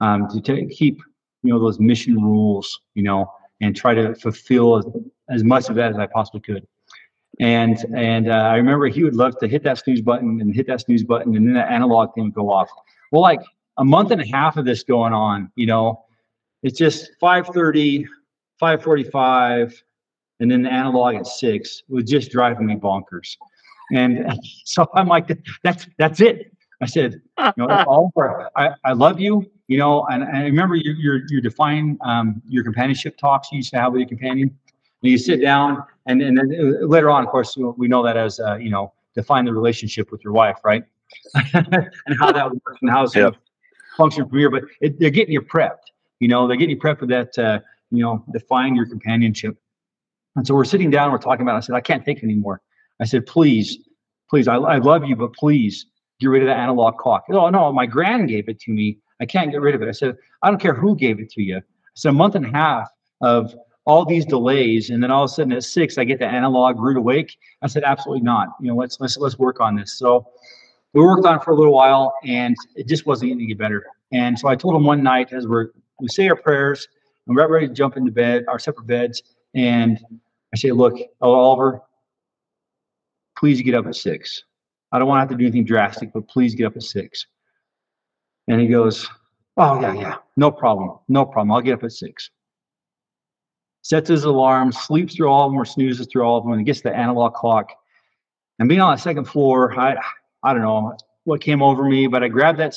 um, 0.00 0.28
to 0.28 0.40
t- 0.40 0.66
keep, 0.66 1.00
you 1.42 1.52
know, 1.52 1.58
those 1.58 1.80
mission 1.80 2.22
rules, 2.22 2.80
you 2.94 3.02
know, 3.02 3.30
and 3.60 3.74
try 3.74 3.94
to 3.94 4.14
fulfill 4.14 4.78
as, 4.78 4.86
as 5.30 5.44
much 5.44 5.68
of 5.68 5.74
that 5.76 5.90
as 5.90 5.98
I 5.98 6.06
possibly 6.06 6.40
could. 6.40 6.66
And 7.40 7.76
and 7.96 8.30
uh, 8.30 8.34
I 8.34 8.56
remember 8.56 8.86
he 8.86 9.02
would 9.02 9.16
love 9.16 9.36
to 9.40 9.48
hit 9.48 9.64
that 9.64 9.78
snooze 9.78 10.00
button 10.00 10.40
and 10.40 10.54
hit 10.54 10.68
that 10.68 10.82
snooze 10.82 11.02
button, 11.02 11.34
and 11.34 11.46
then 11.46 11.54
that 11.54 11.70
analog 11.70 12.14
thing 12.14 12.24
would 12.24 12.34
go 12.34 12.48
off. 12.50 12.68
Well, 13.10 13.22
like 13.22 13.40
a 13.78 13.84
month 13.84 14.12
and 14.12 14.20
a 14.20 14.26
half 14.26 14.56
of 14.56 14.64
this 14.64 14.84
going 14.84 15.12
on, 15.12 15.50
you 15.56 15.66
know, 15.66 16.04
it's 16.62 16.78
just 16.78 17.10
5:30, 17.20 18.06
5:45, 18.62 19.82
and 20.38 20.48
then 20.48 20.62
the 20.62 20.72
analog 20.72 21.16
at 21.16 21.26
six 21.26 21.82
was 21.88 22.04
just 22.04 22.30
driving 22.30 22.66
me 22.66 22.76
bonkers. 22.76 23.36
And 23.92 24.38
so 24.64 24.88
I'm 24.94 25.08
like, 25.08 25.30
that's 25.62 25.86
that's 25.98 26.20
it. 26.20 26.52
I 26.82 26.86
said, 26.86 27.20
you 27.38 27.52
know, 27.56 27.68
Oliver, 27.88 28.50
I, 28.56 28.70
I 28.84 28.92
love 28.92 29.20
you, 29.20 29.50
you 29.68 29.78
know, 29.78 30.06
and, 30.10 30.22
and 30.22 30.36
I 30.36 30.44
remember 30.44 30.74
you 30.74 30.92
you 30.92 31.20
you 31.28 31.40
define 31.40 31.98
um, 32.02 32.42
your 32.46 32.64
companionship 32.64 33.16
talks 33.16 33.48
you 33.52 33.56
used 33.56 33.70
to 33.70 33.80
have 33.80 33.92
with 33.92 34.00
your 34.00 34.08
companion. 34.08 34.56
And 35.02 35.10
you 35.10 35.18
sit 35.18 35.42
down, 35.42 35.82
and, 36.06 36.22
and 36.22 36.38
then 36.38 36.50
uh, 36.58 36.86
later 36.86 37.10
on, 37.10 37.24
of 37.24 37.30
course, 37.30 37.56
we 37.76 37.88
know 37.88 38.02
that 38.02 38.16
as 38.16 38.40
uh, 38.40 38.56
you 38.56 38.70
know, 38.70 38.92
define 39.14 39.44
the 39.44 39.52
relationship 39.52 40.10
with 40.10 40.24
your 40.24 40.32
wife, 40.32 40.56
right? 40.64 40.82
and 41.54 42.18
how 42.18 42.32
that 42.32 42.50
works 42.50 42.78
and 42.80 42.90
how 42.90 43.04
it's 43.04 43.14
yep. 43.14 43.34
function 43.96 44.26
from 44.28 44.38
here. 44.38 44.50
But 44.50 44.64
it, 44.80 44.98
they're 44.98 45.10
getting 45.10 45.32
you 45.32 45.42
prepped. 45.42 45.90
You 46.20 46.28
know, 46.28 46.48
they're 46.48 46.56
getting 46.56 46.76
you 46.76 46.80
prepped 46.80 47.00
for 47.00 47.06
that. 47.06 47.38
Uh, 47.38 47.60
you 47.90 48.02
know, 48.02 48.24
define 48.32 48.74
your 48.74 48.86
companionship. 48.86 49.56
And 50.36 50.46
so 50.46 50.54
we're 50.54 50.64
sitting 50.64 50.90
down, 50.90 51.12
we're 51.12 51.18
talking 51.18 51.42
about. 51.42 51.54
It. 51.54 51.58
I 51.58 51.60
said, 51.60 51.74
I 51.76 51.80
can't 51.80 52.04
think 52.04 52.22
anymore. 52.22 52.60
I 53.00 53.04
said, 53.04 53.26
please, 53.26 53.78
please, 54.30 54.48
I, 54.48 54.56
I 54.56 54.78
love 54.78 55.04
you, 55.04 55.16
but 55.16 55.32
please 55.32 55.86
get 56.20 56.28
rid 56.28 56.42
of 56.42 56.48
that 56.48 56.58
analog 56.58 56.96
clock. 56.98 57.24
Oh 57.30 57.50
no, 57.50 57.72
my 57.72 57.86
grand 57.86 58.28
gave 58.28 58.48
it 58.48 58.60
to 58.60 58.72
me. 58.72 58.98
I 59.20 59.26
can't 59.26 59.50
get 59.50 59.60
rid 59.60 59.74
of 59.74 59.82
it. 59.82 59.88
I 59.88 59.92
said, 59.92 60.16
I 60.42 60.48
don't 60.48 60.60
care 60.60 60.74
who 60.74 60.96
gave 60.96 61.20
it 61.20 61.30
to 61.30 61.42
you. 61.42 61.60
Said, 61.94 62.10
a 62.10 62.12
month 62.12 62.34
and 62.34 62.46
a 62.46 62.50
half 62.50 62.88
of 63.20 63.54
all 63.86 64.04
these 64.04 64.24
delays, 64.24 64.90
and 64.90 65.02
then 65.02 65.10
all 65.10 65.24
of 65.24 65.30
a 65.30 65.32
sudden 65.32 65.52
at 65.52 65.62
six, 65.62 65.98
I 65.98 66.04
get 66.04 66.18
the 66.18 66.26
analog 66.26 66.80
rude 66.80 66.96
awake. 66.96 67.36
I 67.62 67.66
said, 67.66 67.84
absolutely 67.84 68.22
not. 68.22 68.48
You 68.60 68.68
know, 68.68 68.76
let's 68.76 68.98
let's 68.98 69.16
let's 69.18 69.38
work 69.38 69.60
on 69.60 69.76
this. 69.76 69.98
So 69.98 70.26
we 70.94 71.02
worked 71.02 71.26
on 71.26 71.36
it 71.36 71.44
for 71.44 71.50
a 71.52 71.56
little 71.56 71.72
while, 71.72 72.14
and 72.24 72.56
it 72.76 72.88
just 72.88 73.06
wasn't 73.06 73.30
getting 73.30 73.44
any 73.44 73.54
better. 73.54 73.84
And 74.12 74.38
so 74.38 74.48
I 74.48 74.56
told 74.56 74.74
him 74.74 74.84
one 74.84 75.02
night 75.02 75.32
as 75.32 75.46
we're 75.46 75.68
we 76.00 76.08
say 76.08 76.28
our 76.28 76.36
prayers, 76.36 76.88
and 77.26 77.36
we're 77.36 77.48
ready 77.48 77.68
to 77.68 77.74
jump 77.74 77.96
into 77.96 78.10
bed, 78.10 78.44
our 78.48 78.58
separate 78.58 78.86
beds, 78.86 79.22
and 79.54 80.00
I 80.52 80.56
say, 80.56 80.70
look, 80.70 80.94
Oliver, 81.20 81.80
please 83.36 83.60
get 83.62 83.74
up 83.74 83.86
at 83.86 83.96
six. 83.96 84.44
I 84.92 84.98
don't 84.98 85.08
want 85.08 85.18
to 85.18 85.20
have 85.20 85.30
to 85.30 85.36
do 85.36 85.44
anything 85.44 85.64
drastic, 85.64 86.12
but 86.12 86.28
please 86.28 86.54
get 86.54 86.66
up 86.66 86.76
at 86.76 86.82
six. 86.82 87.26
And 88.48 88.60
he 88.60 88.66
goes, 88.66 89.08
Oh, 89.56 89.80
yeah, 89.80 89.94
yeah, 89.94 90.16
no 90.36 90.50
problem. 90.50 90.98
No 91.08 91.24
problem. 91.24 91.52
I'll 91.52 91.60
get 91.60 91.74
up 91.74 91.84
at 91.84 91.92
six 91.92 92.30
sets 93.84 94.08
his 94.08 94.24
alarm, 94.24 94.72
sleeps 94.72 95.14
through 95.14 95.28
all 95.28 95.46
of 95.46 95.52
them 95.52 95.60
or 95.60 95.64
snoozes 95.64 96.08
through 96.10 96.22
all 96.22 96.38
of 96.38 96.44
them, 96.44 96.54
and 96.54 96.66
gets 96.66 96.80
the 96.80 96.94
analog 96.94 97.34
clock. 97.34 97.70
And 98.58 98.68
being 98.68 98.80
on 98.80 98.96
the 98.96 99.00
second 99.00 99.26
floor, 99.26 99.78
I 99.78 99.96
I 100.42 100.52
don't 100.52 100.62
know 100.62 100.96
what 101.24 101.40
came 101.40 101.62
over 101.62 101.84
me, 101.84 102.06
but 102.06 102.22
I 102.22 102.28
grabbed 102.28 102.58
that 102.58 102.74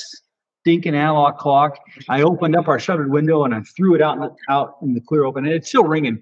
stinking 0.62 0.95
analog 0.95 1.38
clock. 1.38 1.78
I 2.10 2.22
opened 2.22 2.55
up 2.55 2.68
our 2.68 2.80
shuttered 2.80 3.10
window 3.10 3.45
and 3.45 3.55
I 3.55 3.62
threw 3.62 3.95
it 3.95 4.01
out 4.01 4.16
in 4.16 4.22
the, 4.22 4.36
out 4.49 4.78
in 4.82 4.93
the 4.93 5.01
clear 5.01 5.24
open, 5.24 5.45
and 5.45 5.53
it's 5.53 5.70
still 5.70 5.84
ringing. 5.84 6.22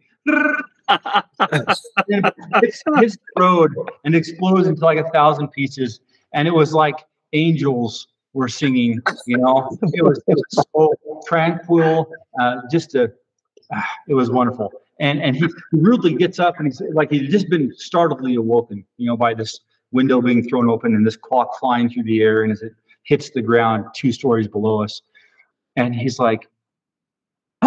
It 0.89 2.33
hits 2.61 2.83
the 2.83 3.17
road 3.37 3.71
and 4.03 4.15
explodes 4.15 4.67
into 4.67 4.83
like 4.83 4.97
a 4.97 5.09
thousand 5.09 5.49
pieces, 5.49 5.99
and 6.33 6.47
it 6.47 6.51
was 6.51 6.73
like 6.73 7.05
angels 7.33 8.07
were 8.33 8.47
singing. 8.47 8.99
You 9.25 9.37
know, 9.37 9.77
it 9.81 10.03
was, 10.03 10.21
it 10.27 10.35
was 10.35 10.67
so 10.73 10.93
tranquil, 11.27 12.11
uh, 12.39 12.61
just 12.71 12.95
a 12.95 13.11
it 14.07 14.13
was 14.13 14.29
wonderful. 14.29 14.71
And 14.99 15.21
and 15.21 15.35
he 15.35 15.47
rudely 15.71 16.13
gets 16.13 16.39
up 16.39 16.55
and 16.57 16.67
he's 16.67 16.81
like 16.93 17.11
he'd 17.11 17.29
just 17.29 17.49
been 17.49 17.71
startledly 17.71 18.37
awoken, 18.37 18.85
you 18.97 19.07
know, 19.07 19.17
by 19.17 19.33
this 19.33 19.59
window 19.91 20.21
being 20.21 20.47
thrown 20.47 20.69
open 20.69 20.95
and 20.95 21.05
this 21.05 21.17
clock 21.17 21.59
flying 21.59 21.89
through 21.89 22.03
the 22.03 22.21
air 22.21 22.43
and 22.43 22.51
as 22.51 22.61
it 22.61 22.73
hits 23.03 23.29
the 23.31 23.41
ground 23.41 23.85
two 23.93 24.11
stories 24.11 24.47
below 24.47 24.83
us. 24.83 25.01
And 25.75 25.93
he's 25.95 26.19
like, 26.19 26.47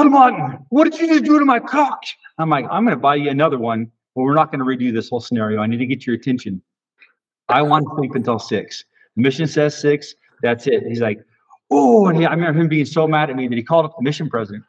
Martin, 0.06 0.64
what 0.68 0.84
did 0.84 1.00
you 1.00 1.08
just 1.08 1.24
do 1.24 1.38
to 1.38 1.44
my 1.44 1.58
clock? 1.58 2.02
I'm 2.38 2.50
like, 2.50 2.66
I'm 2.70 2.84
gonna 2.84 2.96
buy 2.96 3.16
you 3.16 3.30
another 3.30 3.58
one, 3.58 3.90
but 4.14 4.22
we're 4.22 4.34
not 4.34 4.50
gonna 4.50 4.64
redo 4.64 4.92
this 4.92 5.08
whole 5.08 5.20
scenario. 5.20 5.60
I 5.60 5.66
need 5.66 5.78
to 5.78 5.86
get 5.86 6.06
your 6.06 6.16
attention. 6.16 6.62
I 7.48 7.62
want 7.62 7.84
to 7.86 7.94
sleep 7.96 8.14
until 8.14 8.38
six. 8.38 8.84
The 9.16 9.22
mission 9.22 9.46
says 9.46 9.76
six. 9.76 10.14
That's 10.42 10.66
it. 10.66 10.84
He's 10.86 11.00
like, 11.00 11.18
oh, 11.70 12.06
and 12.06 12.18
he, 12.18 12.26
I 12.26 12.30
remember 12.30 12.60
him 12.60 12.68
being 12.68 12.84
so 12.84 13.08
mad 13.08 13.30
at 13.30 13.36
me 13.36 13.48
that 13.48 13.56
he 13.56 13.62
called 13.62 13.86
up 13.86 13.96
the 13.96 14.02
mission 14.02 14.28
president. 14.28 14.64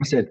I 0.00 0.06
said, 0.06 0.28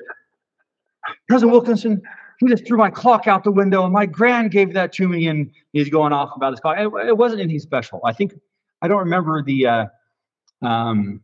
President 1.28 1.52
Wilkinson, 1.52 2.02
he 2.40 2.48
just 2.48 2.66
threw 2.66 2.78
my 2.78 2.90
clock 2.90 3.28
out 3.28 3.44
the 3.44 3.52
window, 3.52 3.84
and 3.84 3.94
my 3.94 4.06
grand 4.06 4.52
gave 4.52 4.74
that 4.74 4.94
to 4.94 5.08
me, 5.08 5.28
and 5.28 5.52
he's 5.74 5.90
going 5.90 6.14
off 6.14 6.32
about 6.36 6.54
his 6.54 6.60
clock. 6.60 6.78
It, 6.80 6.92
it 7.08 7.18
wasn't 7.18 7.42
anything 7.42 7.60
special. 7.60 8.02
I 8.06 8.14
think 8.14 8.34
I 8.82 8.88
don't 8.88 9.00
remember 9.00 9.44
the. 9.44 9.68
Uh, 9.68 9.86
um, 10.62 11.22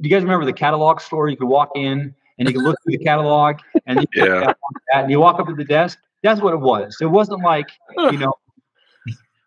do 0.00 0.08
you 0.08 0.14
guys 0.14 0.22
remember 0.22 0.44
the 0.44 0.52
catalog 0.52 1.00
store? 1.00 1.28
You 1.28 1.36
could 1.36 1.48
walk 1.48 1.70
in 1.74 2.14
and 2.38 2.48
you 2.48 2.54
can 2.54 2.64
look 2.64 2.76
through 2.82 2.98
the 2.98 3.04
catalog, 3.04 3.58
and 3.86 4.00
you, 4.00 4.06
yeah. 4.24 4.52
and 4.92 5.10
you 5.10 5.20
walk 5.20 5.40
up 5.40 5.46
to 5.46 5.54
the 5.54 5.64
desk. 5.64 5.98
That's 6.22 6.40
what 6.40 6.54
it 6.54 6.60
was. 6.60 6.96
It 7.00 7.06
wasn't 7.06 7.42
like 7.42 7.70
you 7.96 8.18
know, 8.18 8.34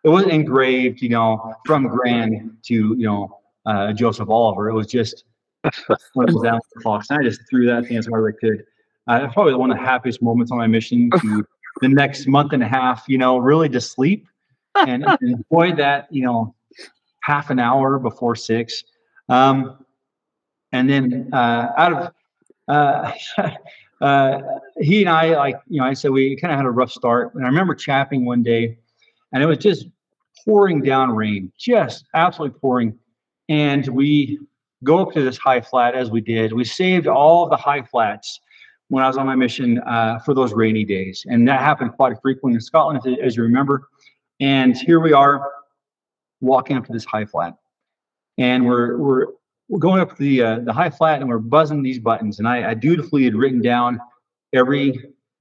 it 0.04 0.08
wasn't 0.08 0.32
engraved, 0.32 1.02
you 1.02 1.10
know, 1.10 1.54
from 1.66 1.88
Grand 1.88 2.56
to 2.64 2.74
you 2.74 3.06
know 3.06 3.38
uh, 3.66 3.92
Joseph 3.92 4.28
Oliver. 4.28 4.68
It 4.68 4.74
was 4.74 4.86
just 4.86 5.24
one 6.14 6.28
of 6.28 6.42
those 6.42 6.60
clocks, 6.78 7.10
and 7.10 7.20
I 7.20 7.22
just 7.22 7.42
threw 7.48 7.66
that 7.66 7.86
thing 7.86 7.96
as 7.96 8.06
hard 8.06 8.28
as 8.28 8.36
I 8.36 8.46
could 8.46 8.64
uh, 9.10 9.28
probably 9.32 9.54
one 9.54 9.70
of 9.70 9.76
the 9.76 9.82
happiest 9.82 10.22
moments 10.22 10.52
on 10.52 10.58
my 10.58 10.66
mission 10.66 11.10
to 11.20 11.44
the 11.80 11.88
next 11.88 12.26
month 12.26 12.52
and 12.52 12.62
a 12.62 12.68
half, 12.68 13.04
you 13.08 13.18
know, 13.18 13.38
really 13.38 13.68
to 13.68 13.80
sleep 13.80 14.26
and, 14.74 15.04
enjoy 15.20 15.74
that, 15.74 16.06
you 16.10 16.24
know, 16.24 16.54
half 17.22 17.50
an 17.50 17.58
hour 17.58 17.98
before 17.98 18.36
six. 18.36 18.84
Um, 19.28 19.84
and 20.72 20.88
then 20.88 21.30
uh, 21.32 21.72
out 21.76 21.92
of 21.92 22.12
uh, 22.70 23.12
uh, 24.00 24.40
he 24.80 25.00
and 25.00 25.10
I, 25.10 25.36
like, 25.36 25.60
you 25.68 25.80
know, 25.80 25.86
I 25.86 25.92
said 25.94 26.10
we 26.10 26.36
kind 26.36 26.52
of 26.52 26.58
had 26.58 26.66
a 26.66 26.70
rough 26.70 26.90
start. 26.90 27.34
And 27.34 27.44
I 27.44 27.48
remember 27.48 27.74
chapping 27.74 28.24
one 28.24 28.42
day 28.42 28.78
and 29.32 29.42
it 29.42 29.46
was 29.46 29.58
just 29.58 29.86
pouring 30.44 30.82
down 30.82 31.10
rain, 31.14 31.52
just 31.58 32.06
absolutely 32.14 32.58
pouring. 32.58 32.98
And 33.48 33.86
we 33.88 34.38
go 34.84 34.98
up 34.98 35.12
to 35.12 35.22
this 35.22 35.36
high 35.36 35.60
flat 35.60 35.94
as 35.94 36.10
we 36.10 36.20
did. 36.20 36.52
We 36.52 36.64
saved 36.64 37.06
all 37.06 37.48
the 37.48 37.56
high 37.56 37.82
flats 37.82 38.40
when 38.88 39.04
I 39.04 39.06
was 39.06 39.16
on 39.16 39.26
my 39.26 39.36
mission 39.36 39.78
uh, 39.80 40.18
for 40.20 40.34
those 40.34 40.52
rainy 40.52 40.84
days. 40.84 41.24
And 41.28 41.46
that 41.48 41.60
happened 41.60 41.92
quite 41.92 42.20
frequently 42.22 42.56
in 42.56 42.60
Scotland, 42.60 43.00
as 43.22 43.36
you 43.36 43.42
remember. 43.42 43.88
And 44.40 44.76
here 44.76 45.00
we 45.00 45.12
are 45.12 45.52
walking 46.40 46.76
up 46.76 46.86
to 46.86 46.92
this 46.92 47.04
high 47.04 47.26
flat. 47.26 47.54
And 48.38 48.64
we're, 48.64 48.96
we're, 48.96 49.26
we're 49.70 49.78
going 49.78 50.00
up 50.00 50.16
the, 50.16 50.42
uh, 50.42 50.58
the 50.60 50.72
high 50.72 50.90
flat 50.90 51.20
and 51.20 51.28
we're 51.28 51.38
buzzing 51.38 51.82
these 51.82 51.98
buttons. 51.98 52.38
And 52.38 52.48
I, 52.48 52.70
I 52.70 52.74
dutifully 52.74 53.24
had 53.24 53.34
written 53.34 53.62
down 53.62 54.00
every, 54.52 54.86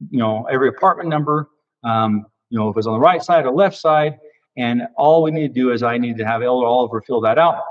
you 0.09 0.19
know, 0.19 0.45
every 0.51 0.69
apartment 0.69 1.09
number, 1.09 1.49
um, 1.83 2.25
you 2.49 2.57
know, 2.57 2.69
if 2.69 2.73
it 2.73 2.77
was 2.77 2.87
on 2.87 2.93
the 2.93 2.99
right 2.99 3.21
side 3.21 3.45
or 3.45 3.51
left 3.51 3.77
side. 3.77 4.17
And 4.55 4.83
all 4.95 5.23
we 5.23 5.31
need 5.31 5.47
to 5.47 5.53
do 5.53 5.71
is 5.71 5.83
I 5.83 5.97
need 5.97 6.17
to 6.17 6.25
have 6.25 6.41
Elder 6.41 6.65
Oliver 6.65 7.01
fill 7.01 7.21
that 7.21 7.37
out. 7.37 7.63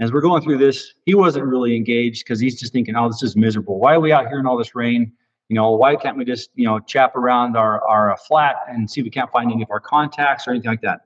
As 0.00 0.12
we're 0.12 0.20
going 0.20 0.42
through 0.42 0.58
this, 0.58 0.94
he 1.06 1.14
wasn't 1.14 1.44
really 1.44 1.76
engaged 1.76 2.24
because 2.24 2.40
he's 2.40 2.58
just 2.58 2.72
thinking, 2.72 2.96
oh, 2.96 3.08
this 3.08 3.22
is 3.22 3.36
miserable. 3.36 3.78
Why 3.78 3.94
are 3.94 4.00
we 4.00 4.12
out 4.12 4.28
here 4.28 4.38
in 4.38 4.46
all 4.46 4.56
this 4.56 4.74
rain? 4.74 5.12
you 5.50 5.56
know, 5.56 5.72
why 5.72 5.96
can't 5.96 6.16
we 6.16 6.24
just, 6.24 6.50
you 6.54 6.64
know, 6.64 6.78
chap 6.78 7.16
around 7.16 7.56
our, 7.56 7.86
our 7.88 8.16
flat 8.28 8.54
and 8.68 8.88
see 8.88 9.00
if 9.00 9.04
we 9.04 9.10
can't 9.10 9.30
find 9.32 9.50
any 9.50 9.64
of 9.64 9.70
our 9.72 9.80
contacts 9.80 10.46
or 10.46 10.52
anything 10.52 10.70
like 10.70 10.80
that. 10.82 11.00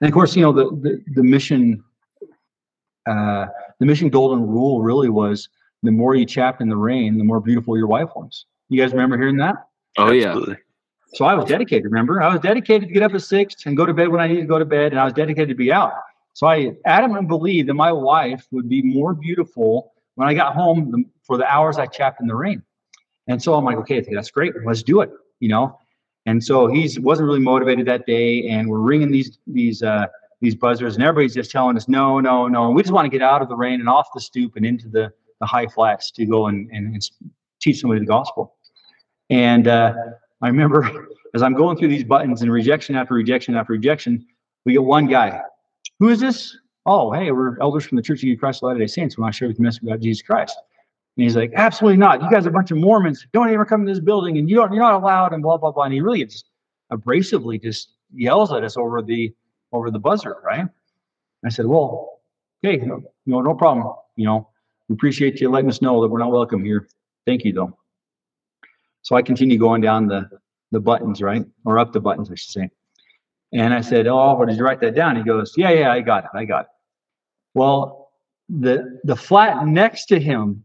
And 0.00 0.08
of 0.08 0.14
course, 0.14 0.36
you 0.36 0.42
know, 0.42 0.52
the, 0.52 0.70
the, 0.80 1.04
the 1.16 1.24
mission, 1.24 1.82
uh, 3.06 3.46
the 3.78 3.86
mission 3.86 4.08
golden 4.08 4.46
rule 4.46 4.82
really 4.82 5.08
was 5.08 5.48
the 5.82 5.90
more 5.90 6.14
you 6.14 6.24
chap 6.24 6.60
in 6.60 6.68
the 6.68 6.76
rain, 6.76 7.18
the 7.18 7.24
more 7.24 7.40
beautiful 7.40 7.76
your 7.76 7.88
wife 7.88 8.10
was. 8.14 8.46
You 8.68 8.80
guys 8.80 8.92
remember 8.92 9.18
hearing 9.18 9.36
that? 9.38 9.56
Oh 9.98 10.12
Absolutely. 10.12 10.54
yeah. 10.54 10.58
So 11.14 11.26
I 11.26 11.34
was 11.34 11.44
dedicated, 11.44 11.84
remember? 11.84 12.22
I 12.22 12.32
was 12.32 12.40
dedicated 12.40 12.88
to 12.88 12.94
get 12.94 13.02
up 13.02 13.12
at 13.12 13.22
six 13.22 13.66
and 13.66 13.76
go 13.76 13.84
to 13.84 13.92
bed 13.92 14.08
when 14.08 14.20
I 14.20 14.28
needed 14.28 14.42
to 14.42 14.46
go 14.46 14.58
to 14.58 14.64
bed, 14.64 14.92
and 14.92 15.00
I 15.00 15.04
was 15.04 15.12
dedicated 15.12 15.50
to 15.50 15.54
be 15.54 15.70
out. 15.70 15.92
So 16.32 16.46
I 16.46 16.70
adamantly 16.86 17.28
believed 17.28 17.68
that 17.68 17.74
my 17.74 17.92
wife 17.92 18.46
would 18.50 18.68
be 18.68 18.80
more 18.80 19.12
beautiful 19.12 19.92
when 20.14 20.26
I 20.26 20.32
got 20.32 20.54
home 20.54 21.04
for 21.22 21.36
the 21.36 21.44
hours 21.44 21.78
I 21.78 21.86
chapped 21.86 22.22
in 22.22 22.26
the 22.26 22.34
rain. 22.34 22.62
And 23.28 23.42
so 23.42 23.54
I'm 23.54 23.64
like, 23.64 23.76
okay, 23.78 24.00
that's 24.10 24.30
great. 24.30 24.54
Let's 24.64 24.82
do 24.82 25.02
it. 25.02 25.10
You 25.40 25.48
know. 25.48 25.78
And 26.24 26.42
so 26.42 26.68
he's 26.68 26.98
wasn't 27.00 27.26
really 27.26 27.40
motivated 27.40 27.86
that 27.88 28.06
day, 28.06 28.48
and 28.48 28.68
we're 28.68 28.78
ringing 28.78 29.10
these 29.10 29.38
these 29.46 29.82
uh, 29.82 30.06
these 30.42 30.56
buzzers, 30.56 30.96
and 30.96 31.04
everybody's 31.04 31.34
just 31.34 31.50
telling 31.50 31.76
us 31.76 31.88
no, 31.88 32.20
no, 32.20 32.48
no. 32.48 32.66
And 32.66 32.74
we 32.74 32.82
just 32.82 32.92
want 32.92 33.06
to 33.06 33.08
get 33.08 33.22
out 33.22 33.40
of 33.40 33.48
the 33.48 33.56
rain 33.56 33.80
and 33.80 33.88
off 33.88 34.08
the 34.12 34.20
stoop 34.20 34.56
and 34.56 34.66
into 34.66 34.88
the 34.88 35.10
the 35.40 35.46
high 35.46 35.66
flats 35.66 36.10
to 36.12 36.24
go 36.24 36.46
and, 36.46 36.70
and, 36.70 36.94
and 36.94 37.02
teach 37.60 37.80
somebody 37.80 38.00
the 38.00 38.06
gospel. 38.06 38.54
And 39.28 39.66
uh, 39.66 39.92
I 40.40 40.48
remember 40.48 41.08
as 41.34 41.42
I'm 41.42 41.54
going 41.54 41.76
through 41.76 41.88
these 41.88 42.04
buttons 42.04 42.42
and 42.42 42.52
rejection 42.52 42.94
after 42.94 43.14
rejection 43.14 43.56
after 43.56 43.72
rejection, 43.72 44.24
we 44.64 44.72
get 44.72 44.84
one 44.84 45.06
guy. 45.06 45.40
Who 45.98 46.10
is 46.10 46.20
this? 46.20 46.56
Oh, 46.86 47.12
hey, 47.12 47.30
we're 47.32 47.58
elders 47.60 47.84
from 47.84 47.96
the 47.96 48.02
Church 48.02 48.24
of 48.24 48.38
Christ 48.38 48.62
of 48.62 48.68
Latter-day 48.68 48.88
Saints. 48.88 49.16
We 49.16 49.22
want 49.22 49.34
to 49.34 49.38
share 49.38 49.48
with 49.48 49.56
you 49.56 49.62
the 49.62 49.64
message 49.64 49.82
about 49.82 50.00
Jesus 50.00 50.22
Christ. 50.22 50.56
And 51.16 51.24
he's 51.24 51.36
like, 51.36 51.52
absolutely 51.54 51.98
not. 51.98 52.22
You 52.22 52.30
guys 52.30 52.46
are 52.46 52.50
a 52.50 52.52
bunch 52.52 52.70
of 52.70 52.78
Mormons. 52.78 53.26
Don't 53.32 53.52
ever 53.52 53.64
come 53.64 53.84
to 53.84 53.92
this 53.92 54.00
building, 54.00 54.38
and 54.38 54.48
you 54.48 54.56
don't. 54.56 54.72
You're 54.72 54.82
not 54.82 54.94
allowed, 54.94 55.32
and 55.32 55.42
blah 55.42 55.56
blah 55.58 55.70
blah. 55.70 55.84
And 55.84 55.92
he 55.92 56.00
really 56.00 56.24
just 56.24 56.50
abrasively 56.92 57.62
just 57.62 57.94
yells 58.14 58.52
at 58.52 58.64
us 58.64 58.76
over 58.76 59.02
the 59.02 59.32
over 59.72 59.90
the 59.90 59.98
buzzer, 59.98 60.36
right? 60.44 60.66
I 61.44 61.48
said, 61.48 61.66
well, 61.66 62.20
okay, 62.64 62.80
you 62.80 62.86
know, 62.86 63.02
no 63.40 63.54
problem. 63.54 63.94
You 64.16 64.26
know, 64.26 64.48
we 64.88 64.94
appreciate 64.94 65.40
you 65.40 65.50
letting 65.50 65.70
us 65.70 65.82
know 65.82 66.00
that 66.02 66.08
we're 66.08 66.18
not 66.18 66.30
welcome 66.30 66.64
here. 66.64 66.88
Thank 67.26 67.44
you, 67.44 67.52
though. 67.52 67.76
So 69.02 69.16
I 69.16 69.22
continue 69.22 69.58
going 69.58 69.80
down 69.80 70.06
the 70.06 70.28
the 70.70 70.80
buttons, 70.80 71.20
right, 71.20 71.44
or 71.66 71.78
up 71.78 71.92
the 71.92 72.00
buttons, 72.00 72.30
I 72.30 72.34
should 72.34 72.50
say. 72.50 72.70
And 73.52 73.74
I 73.74 73.82
said, 73.82 74.06
oh, 74.06 74.34
what 74.34 74.48
did 74.48 74.56
you 74.56 74.64
write 74.64 74.80
that 74.80 74.94
down? 74.94 75.16
He 75.16 75.22
goes, 75.22 75.52
yeah, 75.56 75.70
yeah, 75.70 75.92
I 75.92 76.00
got 76.00 76.24
it, 76.24 76.30
I 76.32 76.46
got 76.46 76.62
it. 76.62 76.70
Well, 77.54 78.10
the 78.48 78.98
the 79.04 79.16
flat 79.16 79.66
next 79.66 80.06
to 80.06 80.18
him 80.18 80.64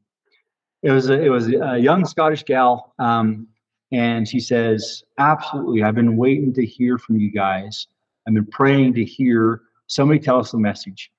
it 0.84 0.91
was 0.91 1.10
a, 1.10 1.22
it 1.22 1.30
was 1.30 1.47
a 1.47 1.78
young 1.78 2.05
Scottish 2.05 2.43
gal, 2.43 2.93
um, 2.99 3.47
and 3.91 4.28
she 4.28 4.39
says, 4.39 5.03
"Absolutely, 5.18 5.84
I've 5.84 5.95
been 5.95 6.18
waiting 6.18 6.53
to 6.53 6.66
hear 6.66 6.97
from 6.97 7.18
you 7.18 7.32
guys. 7.32 7.88
I've 8.28 8.34
been 8.34 8.45
praying 8.47 8.93
to 8.95 9.05
hear 9.05 9.61
somebody 9.88 10.19
tell 10.19 10.39
us 10.39 10.51
the 10.51 10.57
message." 10.57 11.11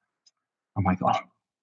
I'm 0.77 0.85
like, 0.85 0.99
"Oh, 1.03 1.13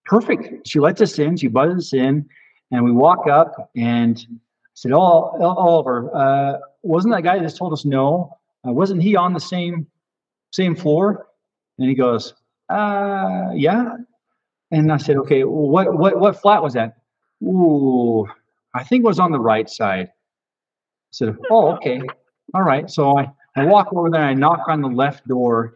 perfect." 0.06 0.68
She 0.68 0.80
lets 0.80 1.02
us 1.02 1.20
in. 1.20 1.38
She 1.38 1.48
buzzes 1.48 1.88
us 1.88 1.94
in, 1.94 2.28
and 2.72 2.84
we 2.84 2.92
walk 2.92 3.28
up 3.28 3.70
and 3.76 4.26
said, 4.74 4.92
"Oh, 4.92 5.38
Oliver, 5.42 6.10
uh, 6.16 6.58
wasn't 6.84 7.14
that 7.14 7.24
guy 7.24 7.38
that 7.38 7.44
just 7.44 7.58
told 7.58 7.74
us 7.74 7.86
no? 7.86 8.38
Uh, 8.68 8.74
wasn't 8.74 9.02
he 9.02 9.16
on 9.16 9.34
the 9.34 9.40
same 9.40 9.88
same 10.52 10.76
floor?" 10.76 11.28
And 11.78 11.88
he 11.88 11.96
goes, 11.96 12.34
"Uh, 12.70 13.50
yeah." 13.54 13.98
And 14.72 14.92
I 14.92 14.98
said, 14.98 15.18
"Okay, 15.18 15.44
what 15.44 15.94
what 15.98 16.20
what 16.20 16.42
flat 16.42 16.62
was 16.64 16.74
that?" 16.74 16.98
Ooh, 17.44 18.28
I 18.74 18.84
think 18.84 19.04
it 19.04 19.08
was 19.08 19.20
on 19.20 19.32
the 19.32 19.40
right 19.40 19.70
side. 19.70 20.08
I 20.08 21.12
said, 21.12 21.38
oh, 21.50 21.74
okay. 21.76 22.02
All 22.54 22.64
right. 22.64 22.90
So 22.90 23.18
I, 23.18 23.28
I 23.56 23.66
walk 23.66 23.94
over 23.94 24.10
there 24.10 24.22
and 24.22 24.30
I 24.30 24.34
knock 24.34 24.68
on 24.68 24.82
the 24.82 24.90
left 24.90 25.28
door 25.28 25.76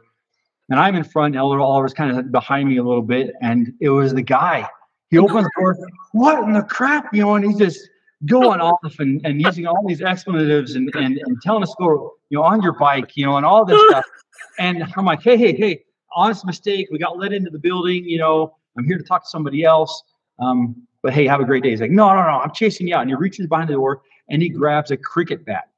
and 0.70 0.80
I'm 0.80 0.96
in 0.96 1.04
front. 1.04 1.36
Elder 1.36 1.60
Oliver's 1.60 1.94
kind 1.94 2.18
of 2.18 2.32
behind 2.32 2.70
me 2.70 2.78
a 2.78 2.84
little 2.84 3.02
bit. 3.02 3.34
And 3.42 3.74
it 3.80 3.90
was 3.90 4.14
the 4.14 4.22
guy. 4.22 4.68
He 5.10 5.18
opens 5.18 5.46
the 5.46 5.52
door. 5.60 5.78
What 6.12 6.44
in 6.44 6.54
the 6.54 6.62
crap? 6.62 7.14
You 7.14 7.24
know, 7.24 7.36
and 7.36 7.46
he's 7.46 7.58
just 7.58 7.90
going 8.26 8.60
off 8.60 9.00
and, 9.00 9.22
and 9.26 9.42
using 9.42 9.66
all 9.66 9.84
these 9.88 10.02
expletives 10.02 10.76
and, 10.76 10.94
and, 10.96 11.18
and 11.18 11.42
telling 11.42 11.64
us 11.64 11.74
go, 11.80 12.14
you 12.30 12.38
know, 12.38 12.44
on 12.44 12.62
your 12.62 12.74
bike, 12.74 13.16
you 13.16 13.26
know, 13.26 13.38
and 13.38 13.46
all 13.46 13.66
this 13.66 13.82
stuff. 13.90 14.06
And 14.60 14.84
I'm 14.96 15.06
like, 15.06 15.24
hey, 15.24 15.38
hey, 15.38 15.56
hey, 15.56 15.84
honest 16.14 16.46
mistake. 16.46 16.90
We 16.92 17.00
got 17.00 17.18
let 17.18 17.34
into 17.34 17.50
the 17.50 17.60
building. 17.60 18.04
You 18.04 18.20
know, 18.20 18.56
I'm 18.78 18.86
here 18.86 18.98
to 18.98 19.04
talk 19.04 19.24
to 19.24 19.30
somebody 19.30 19.64
else. 19.64 20.04
Um, 20.40 20.76
but 21.02 21.14
hey, 21.14 21.26
have 21.28 21.40
a 21.40 21.46
great 21.46 21.64
day. 21.64 21.70
He's 21.70 21.82
like, 21.82 21.92
no, 21.92 22.10
no, 22.10 22.22
no, 22.22 22.40
I'm 22.40 22.54
chasing 22.54 22.88
you 22.88 22.96
out. 22.96 23.02
And 23.02 23.10
he 23.10 23.16
reaches 23.16 23.48
behind 23.48 23.70
the 23.70 23.74
door 23.74 24.02
and 24.30 24.42
he 24.42 24.50
grabs 24.50 24.92
a 24.92 24.98
cricket 24.98 25.46
bat. 25.46 25.69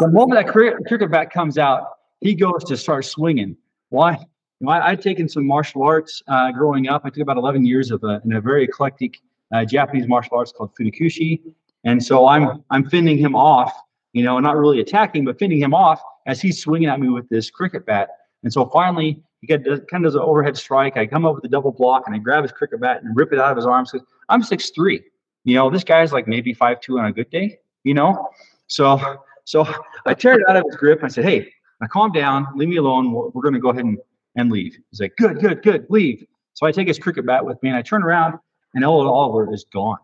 The 0.00 0.08
moment 0.08 0.40
that 0.40 0.52
cricket, 0.52 1.10
bat 1.10 1.30
comes 1.30 1.58
out, 1.58 1.88
he 2.20 2.34
goes 2.34 2.64
to 2.64 2.76
start 2.76 3.04
swinging. 3.04 3.56
Why? 3.90 4.12
You 4.60 4.66
know, 4.66 4.72
I, 4.72 4.88
I'd 4.88 5.02
taken 5.02 5.28
some 5.28 5.46
martial 5.46 5.82
arts 5.82 6.22
uh, 6.28 6.50
growing 6.52 6.88
up. 6.88 7.02
I 7.04 7.10
took 7.10 7.22
about 7.22 7.36
11 7.36 7.64
years 7.64 7.90
of 7.90 8.02
a, 8.04 8.20
in 8.24 8.32
a 8.32 8.40
very 8.40 8.64
eclectic 8.64 9.20
uh, 9.52 9.64
Japanese 9.64 10.08
martial 10.08 10.36
arts 10.38 10.52
called 10.52 10.72
Funakoshi. 10.74 11.40
And 11.84 12.02
so 12.02 12.26
I'm 12.26 12.64
I'm 12.70 12.88
fending 12.90 13.16
him 13.16 13.36
off, 13.36 13.72
you 14.12 14.24
know, 14.24 14.38
not 14.40 14.56
really 14.56 14.80
attacking, 14.80 15.24
but 15.24 15.38
fending 15.38 15.60
him 15.60 15.72
off 15.72 16.02
as 16.26 16.40
he's 16.40 16.60
swinging 16.60 16.88
at 16.88 16.98
me 16.98 17.08
with 17.08 17.28
this 17.28 17.48
cricket 17.48 17.86
bat. 17.86 18.08
And 18.42 18.52
so 18.52 18.66
finally, 18.66 19.22
he 19.40 19.46
got 19.46 19.64
kind 19.64 20.04
of 20.04 20.10
does 20.10 20.14
an 20.16 20.22
overhead 20.22 20.56
strike. 20.56 20.96
I 20.96 21.06
come 21.06 21.24
up 21.24 21.36
with 21.36 21.44
a 21.44 21.48
double 21.48 21.70
block 21.70 22.04
and 22.06 22.14
I 22.14 22.18
grab 22.18 22.42
his 22.42 22.52
cricket 22.52 22.80
bat 22.80 23.02
and 23.02 23.16
rip 23.16 23.32
it 23.32 23.38
out 23.38 23.52
of 23.52 23.56
his 23.56 23.66
arms. 23.66 23.94
I'm 24.28 24.42
six 24.42 24.70
three. 24.70 25.02
You 25.44 25.54
know, 25.54 25.70
this 25.70 25.84
guy's 25.84 26.12
like 26.12 26.26
maybe 26.26 26.52
five 26.52 26.80
two 26.80 26.98
on 26.98 27.04
a 27.04 27.12
good 27.12 27.30
day. 27.30 27.58
You 27.84 27.94
know, 27.94 28.30
so 28.66 28.98
so 29.46 29.64
I 30.04 30.12
tear 30.12 30.34
it 30.34 30.42
out 30.48 30.56
of 30.56 30.64
his 30.66 30.76
grip. 30.76 31.00
I 31.02 31.08
said, 31.08 31.24
"Hey, 31.24 31.50
now 31.80 31.86
calm 31.86 32.12
down. 32.12 32.48
Leave 32.56 32.68
me 32.68 32.76
alone. 32.76 33.12
We're, 33.12 33.28
we're 33.28 33.42
going 33.42 33.54
to 33.54 33.60
go 33.60 33.70
ahead 33.70 33.84
and, 33.84 33.96
and 34.34 34.50
leave." 34.50 34.76
He's 34.90 35.00
like, 35.00 35.16
"Good, 35.16 35.38
good, 35.40 35.62
good. 35.62 35.86
Leave." 35.88 36.26
So 36.54 36.66
I 36.66 36.72
take 36.72 36.88
his 36.88 36.98
cricket 36.98 37.24
bat 37.24 37.44
with 37.44 37.62
me 37.62 37.68
and 37.68 37.78
I 37.78 37.82
turn 37.82 38.02
around 38.02 38.38
and 38.74 38.82
Elder 38.82 39.08
Oliver 39.08 39.52
is 39.54 39.64
gone, 39.72 39.98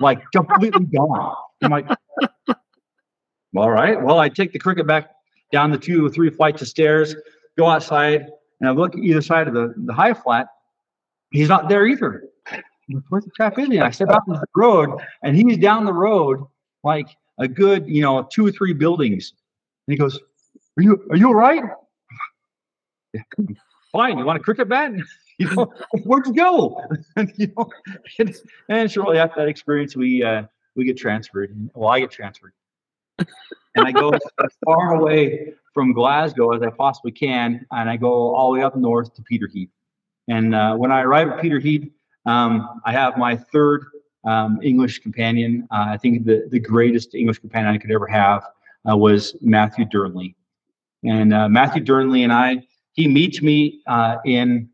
like 0.00 0.20
completely 0.32 0.84
gone. 0.94 1.36
I'm 1.62 1.70
like, 1.70 1.86
"All 3.56 3.70
right." 3.70 4.02
Well, 4.02 4.18
I 4.18 4.28
take 4.28 4.52
the 4.52 4.58
cricket 4.58 4.86
back 4.86 5.10
down 5.52 5.70
the 5.70 5.78
two 5.78 6.04
or 6.04 6.10
three 6.10 6.28
flights 6.28 6.60
of 6.60 6.68
stairs, 6.68 7.14
go 7.56 7.66
outside, 7.66 8.26
and 8.60 8.68
I 8.68 8.72
look 8.72 8.96
either 8.96 9.22
side 9.22 9.46
of 9.46 9.54
the, 9.54 9.74
the 9.76 9.92
high 9.94 10.12
flat. 10.12 10.48
He's 11.30 11.48
not 11.48 11.68
there 11.68 11.86
either. 11.86 12.24
Where 13.08 13.20
the 13.20 13.30
crap 13.30 13.58
is 13.58 13.68
he? 13.68 13.80
I 13.80 13.90
step 13.90 14.08
out 14.08 14.22
into 14.26 14.40
the 14.40 14.46
road, 14.56 14.90
and 15.22 15.36
he's 15.36 15.58
down 15.58 15.84
the 15.84 15.92
road 15.92 16.40
like 16.82 17.08
a 17.38 17.48
good, 17.48 17.86
you 17.88 18.02
know, 18.02 18.26
two 18.30 18.46
or 18.46 18.50
three 18.50 18.72
buildings. 18.72 19.32
And 19.86 19.92
he 19.92 19.98
goes, 19.98 20.18
"Are 20.76 20.82
you 20.82 21.06
are 21.10 21.16
you 21.16 21.28
all 21.28 21.34
right?" 21.34 21.62
Fine. 23.92 24.18
You 24.18 24.24
want 24.24 24.38
a 24.38 24.42
cricket 24.42 24.68
bat? 24.68 24.92
you 25.38 25.54
know, 25.54 25.72
where'd 26.04 26.26
you 26.26 26.34
go? 26.34 26.80
and, 27.16 27.32
you 27.36 27.52
know, 27.56 27.70
and, 28.18 28.34
and 28.68 28.90
shortly 28.90 29.18
after 29.18 29.40
that 29.40 29.48
experience, 29.48 29.96
we 29.96 30.22
uh, 30.22 30.44
we 30.74 30.84
get 30.84 30.96
transferred. 30.96 31.70
Well, 31.74 31.88
I 31.88 32.00
get 32.00 32.10
transferred, 32.10 32.52
and 33.18 33.86
I 33.86 33.92
go 33.92 34.10
as 34.10 34.52
far 34.64 34.94
away 34.94 35.54
from 35.74 35.92
Glasgow 35.92 36.52
as 36.52 36.62
I 36.62 36.70
possibly 36.70 37.12
can, 37.12 37.66
and 37.70 37.90
I 37.90 37.96
go 37.96 38.34
all 38.34 38.52
the 38.52 38.58
way 38.58 38.64
up 38.64 38.76
north 38.76 39.14
to 39.14 39.22
Peterhead. 39.22 39.68
And 40.28 40.54
uh, 40.54 40.74
when 40.74 40.90
I 40.90 41.02
arrive 41.02 41.28
at 41.28 41.40
Peterhead, 41.40 41.90
um, 42.24 42.80
I 42.84 42.92
have 42.92 43.16
my 43.16 43.36
third 43.36 43.86
um, 44.26 44.58
English 44.62 44.98
companion. 44.98 45.66
Uh, 45.70 45.86
I 45.88 45.96
think 45.96 46.24
the, 46.24 46.46
the 46.50 46.60
greatest 46.60 47.14
English 47.14 47.38
companion 47.38 47.72
I 47.72 47.78
could 47.78 47.90
ever 47.90 48.06
have 48.06 48.44
uh, 48.88 48.96
was 48.96 49.36
Matthew 49.40 49.86
Durnley. 49.86 50.34
And 51.04 51.32
uh, 51.32 51.48
Matthew 51.48 51.82
Durnley 51.82 52.24
and 52.24 52.32
I, 52.32 52.62
he 52.92 53.08
meets 53.08 53.40
me 53.40 53.82
uh, 53.86 54.16
in 54.24 54.68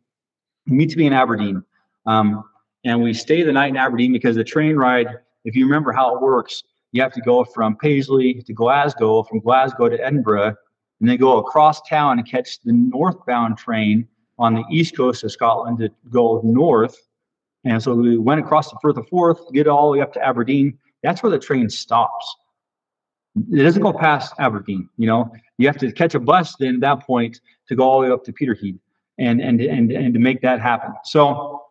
meets 0.66 0.96
me 0.96 1.06
in 1.06 1.12
Aberdeen, 1.12 1.62
um, 2.06 2.44
and 2.84 3.02
we 3.02 3.12
stay 3.12 3.42
the 3.42 3.52
night 3.52 3.70
in 3.70 3.76
Aberdeen 3.76 4.12
because 4.12 4.36
the 4.36 4.44
train 4.44 4.76
ride. 4.76 5.08
If 5.44 5.56
you 5.56 5.66
remember 5.66 5.92
how 5.92 6.14
it 6.14 6.22
works, 6.22 6.62
you 6.92 7.02
have 7.02 7.12
to 7.14 7.20
go 7.20 7.44
from 7.44 7.76
Paisley 7.76 8.42
to 8.42 8.52
Glasgow, 8.52 9.24
from 9.24 9.40
Glasgow 9.40 9.88
to 9.88 9.98
Edinburgh, 9.98 10.54
and 11.00 11.08
then 11.08 11.16
go 11.16 11.38
across 11.38 11.82
town 11.82 12.18
and 12.18 12.28
catch 12.30 12.60
the 12.60 12.72
northbound 12.72 13.58
train 13.58 14.06
on 14.38 14.54
the 14.54 14.64
east 14.70 14.96
coast 14.96 15.24
of 15.24 15.32
Scotland 15.32 15.78
to 15.78 15.90
go 16.10 16.40
north. 16.44 16.96
And 17.64 17.82
so 17.82 17.94
we 17.94 18.18
went 18.18 18.40
across 18.40 18.70
the 18.70 18.78
Firth 18.82 18.96
of 18.96 19.08
Forth, 19.08 19.40
get 19.52 19.68
all 19.68 19.92
the 19.92 19.98
way 19.98 20.02
up 20.02 20.12
to 20.14 20.24
Aberdeen. 20.24 20.78
That's 21.02 21.22
where 21.22 21.30
the 21.30 21.38
train 21.38 21.68
stops. 21.70 22.36
It 23.50 23.62
doesn't 23.62 23.82
go 23.82 23.92
past 23.92 24.34
Aberdeen. 24.38 24.88
You 24.98 25.06
know, 25.06 25.32
you 25.58 25.66
have 25.66 25.78
to 25.78 25.90
catch 25.92 26.14
a 26.14 26.20
bus 26.20 26.54
then 26.58 26.76
at 26.76 26.80
that 26.80 27.06
point 27.06 27.40
to 27.68 27.76
go 27.76 27.84
all 27.84 28.00
the 28.00 28.08
way 28.08 28.12
up 28.12 28.24
to 28.24 28.32
Peterhead 28.32 28.78
and 29.18 29.40
and 29.40 29.60
and 29.60 29.90
and 29.92 30.12
to 30.12 30.20
make 30.20 30.40
that 30.42 30.60
happen. 30.60 30.92
So 31.04 31.62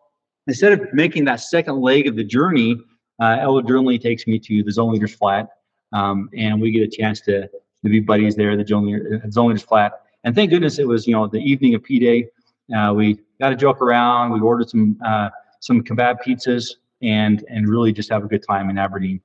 instead 0.46 0.72
of 0.72 0.92
making 0.92 1.24
that 1.26 1.40
second 1.40 1.80
leg 1.80 2.06
of 2.06 2.16
the 2.16 2.24
journey, 2.24 2.76
uh, 3.20 3.36
Durnley 3.62 4.00
takes 4.00 4.26
me 4.26 4.38
to 4.40 4.62
the 4.62 4.72
Zone 4.72 4.92
Leaders 4.92 5.14
Flat, 5.14 5.48
um, 5.92 6.28
and 6.36 6.60
we 6.60 6.72
get 6.72 6.82
a 6.82 6.88
chance 6.88 7.20
to 7.22 7.42
to 7.42 7.88
be 7.88 8.00
buddies 8.00 8.34
there. 8.34 8.56
The 8.56 8.66
Zone 8.66 8.86
Leaders 9.48 9.62
Flat, 9.62 9.92
and 10.24 10.34
thank 10.34 10.50
goodness 10.50 10.78
it 10.78 10.88
was 10.88 11.06
you 11.06 11.14
know 11.14 11.26
the 11.26 11.38
evening 11.38 11.74
of 11.74 11.82
P 11.82 11.98
Day. 11.98 12.28
Uh, 12.74 12.92
we 12.94 13.18
got 13.40 13.50
to 13.50 13.56
joke 13.56 13.80
around. 13.80 14.32
We 14.32 14.40
ordered 14.40 14.70
some 14.70 14.98
uh, 15.04 15.30
some 15.62 15.80
kebab 15.82 16.16
pizzas 16.26 16.72
and 17.00 17.44
and 17.48 17.68
really 17.68 17.92
just 17.92 18.10
have 18.10 18.24
a 18.24 18.28
good 18.28 18.44
time 18.46 18.68
in 18.68 18.76
Aberdeen. 18.76 19.20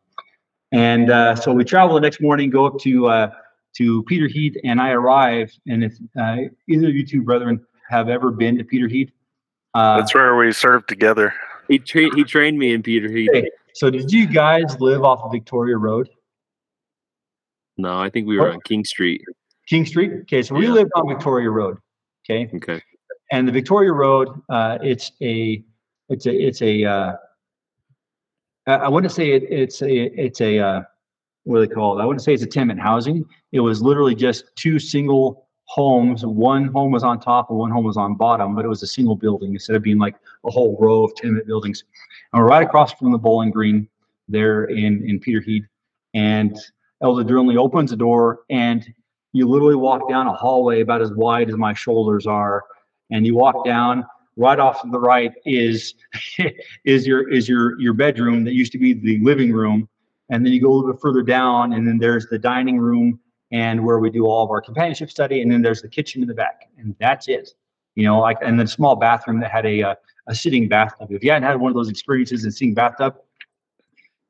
And 0.71 1.09
uh, 1.11 1.35
so 1.35 1.51
we 1.51 1.63
travel 1.63 1.95
the 1.95 2.01
next 2.01 2.21
morning, 2.21 2.49
go 2.49 2.65
up 2.65 2.77
to 2.81 3.07
uh, 3.07 3.31
to 3.77 4.03
Peterhead, 4.03 4.53
and 4.63 4.79
I 4.79 4.91
arrive. 4.91 5.51
And 5.67 5.83
if 5.83 5.93
uh, 6.19 6.37
either 6.69 6.87
of 6.87 6.95
you 6.95 7.05
two 7.05 7.21
brethren 7.23 7.65
have 7.89 8.07
ever 8.09 8.31
been 8.31 8.57
to 8.57 8.63
Peterhead, 8.63 9.11
uh, 9.73 9.97
That's 9.97 10.13
where 10.13 10.35
we 10.35 10.51
served 10.53 10.87
together. 10.87 11.33
He 11.67 11.79
tra- 11.79 12.13
he 12.15 12.23
trained 12.23 12.57
me 12.59 12.73
in 12.73 12.83
Peterhead. 12.83 13.29
okay, 13.29 13.49
so 13.73 13.89
did 13.89 14.11
you 14.11 14.27
guys 14.27 14.79
live 14.79 15.03
off 15.03 15.21
of 15.23 15.31
Victoria 15.31 15.77
Road, 15.77 16.09
No, 17.77 17.97
I 17.99 18.09
think 18.09 18.27
we 18.27 18.37
were 18.37 18.49
Oh. 18.49 18.53
on 18.53 18.61
King 18.65 18.83
Street. 18.85 19.21
King 19.67 19.85
Street? 19.85 20.11
Okay, 20.21 20.41
so 20.41 20.55
we 20.55 20.65
Yeah. 20.65 20.73
lived 20.73 20.91
on 20.95 21.07
Victoria 21.07 21.49
Road. 21.49 21.77
Okay, 22.25 22.49
Okay. 22.55 22.81
and 23.31 23.47
the 23.47 23.51
Victoria 23.51 23.91
Road, 23.93 24.29
uh, 24.49 24.77
it's 24.81 25.11
a, 25.21 25.63
it's 26.09 26.25
a, 26.25 26.33
it's 26.33 26.61
a, 26.61 26.83
uh, 26.83 27.13
I, 28.67 28.89
wouldn't 28.89 29.11
say 29.13 29.31
it, 29.31 29.43
it's 29.43 29.81
a 29.81 29.89
it's 29.89 30.41
a 30.41 30.59
uh, 30.59 30.81
what 31.43 31.59
do 31.59 31.67
they 31.67 31.73
call 31.73 31.97
it? 31.97 32.03
I 32.03 32.05
wouldn't 32.05 32.21
say 32.21 32.33
it's 32.33 32.43
a 32.43 32.47
tenement 32.47 32.81
housing. 32.81 33.25
It 33.53 33.61
was 33.61 33.81
literally 33.81 34.15
just 34.15 34.45
two 34.55 34.79
single 34.79 35.47
homes. 35.65 36.25
One 36.25 36.65
home 36.65 36.91
was 36.91 37.03
on 37.03 37.19
top 37.19 37.49
and 37.49 37.57
one 37.57 37.71
home 37.71 37.85
was 37.85 37.97
on 37.97 38.15
bottom, 38.15 38.55
but 38.55 38.65
it 38.65 38.67
was 38.67 38.83
a 38.83 38.87
single 38.87 39.15
building 39.15 39.53
instead 39.53 39.75
of 39.75 39.83
being 39.83 39.99
like 39.99 40.15
a 40.45 40.51
whole 40.51 40.77
row 40.79 41.03
of 41.03 41.15
tenement 41.15 41.47
buildings. 41.47 41.83
And 42.33 42.41
we're 42.41 42.49
right 42.49 42.63
across 42.63 42.93
from 42.93 43.11
the 43.11 43.17
Bowling 43.17 43.51
Green 43.51 43.87
there 44.27 44.65
in 44.65 45.07
in 45.09 45.19
Peterhead, 45.19 45.67
and 46.13 46.57
Elder 47.01 47.23
Durnley 47.23 47.57
opens 47.57 47.91
the 47.91 47.97
door 47.97 48.39
and 48.49 48.85
you 49.33 49.47
literally 49.47 49.75
walk 49.75 50.09
down 50.09 50.27
a 50.27 50.33
hallway 50.33 50.81
about 50.81 51.01
as 51.01 51.11
wide 51.13 51.49
as 51.49 51.55
my 51.55 51.73
shoulders 51.73 52.25
are, 52.25 52.63
and 53.11 53.25
you 53.25 53.35
walk 53.35 53.63
down. 53.65 54.05
Right 54.37 54.59
off 54.59 54.81
to 54.83 54.89
the 54.89 54.99
right 54.99 55.33
is 55.45 55.95
is 56.85 57.07
your 57.07 57.27
is 57.29 57.49
your 57.49 57.79
your 57.79 57.93
bedroom 57.93 58.43
that 58.45 58.53
used 58.53 58.71
to 58.73 58.77
be 58.77 58.93
the 58.93 59.19
living 59.23 59.51
room, 59.51 59.89
and 60.29 60.45
then 60.45 60.53
you 60.53 60.61
go 60.61 60.71
a 60.71 60.73
little 60.73 60.91
bit 60.91 61.01
further 61.01 61.23
down, 61.23 61.73
and 61.73 61.87
then 61.87 61.97
there's 61.97 62.27
the 62.27 62.37
dining 62.37 62.77
room 62.77 63.19
and 63.51 63.83
where 63.83 63.99
we 63.99 64.09
do 64.09 64.25
all 64.25 64.43
of 64.43 64.51
our 64.51 64.61
companionship 64.61 65.09
study, 65.09 65.41
and 65.41 65.51
then 65.51 65.61
there's 65.61 65.81
the 65.81 65.87
kitchen 65.87 66.21
in 66.21 66.27
the 66.27 66.33
back, 66.33 66.69
and 66.77 66.95
that's 66.99 67.27
it. 67.27 67.49
You 67.95 68.03
know, 68.03 68.19
like 68.19 68.37
and 68.41 68.59
then 68.59 68.65
a 68.65 68.69
small 68.69 68.95
bathroom 68.95 69.39
that 69.39 69.51
had 69.51 69.65
a 69.65 69.81
a, 69.81 69.97
a 70.27 70.35
sitting 70.35 70.69
bathtub. 70.69 71.11
If 71.11 71.23
you 71.23 71.31
hadn't 71.31 71.47
had 71.47 71.59
one 71.59 71.71
of 71.71 71.75
those 71.75 71.89
experiences 71.89 72.45
in 72.45 72.51
seeing 72.51 72.75
bathtub, 72.75 73.15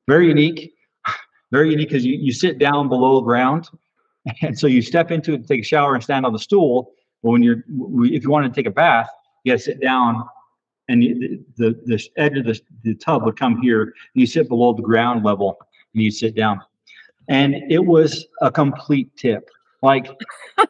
very 0.07 0.27
unique, 0.27 0.73
very 1.51 1.71
unique 1.71 1.89
because 1.89 2.05
you, 2.05 2.15
you 2.15 2.31
sit 2.31 2.59
down 2.59 2.87
below 2.87 3.19
ground 3.21 3.67
and 4.41 4.57
so 4.57 4.67
you 4.67 4.81
step 4.81 5.11
into 5.11 5.33
it, 5.33 5.47
take 5.47 5.61
a 5.61 5.63
shower, 5.63 5.93
and 5.93 6.03
stand 6.03 6.25
on 6.25 6.33
the 6.33 6.39
stool. 6.39 6.93
But 7.23 7.31
when 7.31 7.43
you're, 7.43 7.63
if 8.05 8.23
you 8.23 8.29
want 8.29 8.51
to 8.51 8.57
take 8.57 8.67
a 8.67 8.71
bath, 8.71 9.09
you 9.47 9.53
got 9.53 9.59
to 9.59 9.63
sit 9.63 9.81
down, 9.81 10.27
and 10.89 11.01
the, 11.01 11.39
the 11.55 11.81
the 11.85 12.09
edge 12.17 12.37
of 12.37 12.45
the, 12.45 12.59
the 12.83 12.95
tub 12.95 13.23
would 13.23 13.39
come 13.39 13.61
here, 13.61 13.83
and 13.83 13.93
you 14.13 14.27
sit 14.27 14.49
below 14.49 14.73
the 14.73 14.81
ground 14.81 15.23
level, 15.23 15.57
and 15.93 16.03
you 16.03 16.11
sit 16.11 16.35
down. 16.35 16.59
And 17.29 17.55
it 17.69 17.85
was 17.85 18.25
a 18.41 18.51
complete 18.51 19.15
tip. 19.15 19.49
Like 19.81 20.09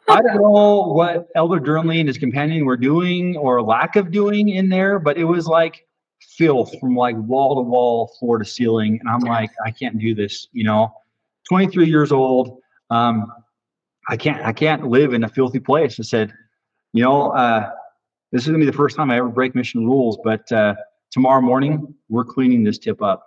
I 0.09 0.21
don't 0.21 0.41
know 0.41 0.93
what 0.93 1.28
Elder 1.36 1.59
Durnley 1.59 1.99
and 1.99 2.07
his 2.07 2.17
companion 2.17 2.65
were 2.65 2.78
doing 2.78 3.36
or 3.38 3.61
lack 3.61 3.95
of 3.95 4.11
doing 4.11 4.49
in 4.49 4.69
there, 4.69 4.99
but 4.99 5.17
it 5.17 5.23
was 5.23 5.47
like 5.47 5.88
filth 6.19 6.78
from 6.80 6.95
like 6.95 7.15
wall 7.17 7.55
to 7.55 7.61
wall, 7.61 8.13
floor 8.19 8.38
to 8.38 8.45
ceiling. 8.45 8.99
And 8.99 9.09
I'm 9.09 9.21
like, 9.21 9.49
I 9.65 9.71
can't 9.71 9.97
do 9.97 10.13
this, 10.13 10.47
you 10.51 10.63
know. 10.63 10.93
23 11.49 11.88
years 11.88 12.11
old. 12.11 12.59
Um, 12.89 13.32
I 14.09 14.17
can't 14.17 14.43
I 14.45 14.53
can't 14.53 14.88
live 14.88 15.13
in 15.13 15.23
a 15.23 15.30
filthy 15.30 15.59
place. 15.59 15.99
I 15.99 16.03
said, 16.03 16.34
you 16.93 17.03
know, 17.03 17.32
uh, 17.32 17.69
this 18.32 18.41
is 18.41 18.47
gonna 18.47 18.59
be 18.59 18.65
the 18.65 18.73
first 18.73 18.95
time 18.95 19.11
I 19.11 19.17
ever 19.17 19.30
break 19.30 19.55
mission 19.55 19.86
rules, 19.86 20.17
but 20.23 20.51
uh, 20.51 20.75
tomorrow 21.11 21.41
morning 21.41 21.93
we're 22.09 22.25
cleaning 22.25 22.63
this 22.63 22.78
tip 22.78 23.01
up 23.01 23.25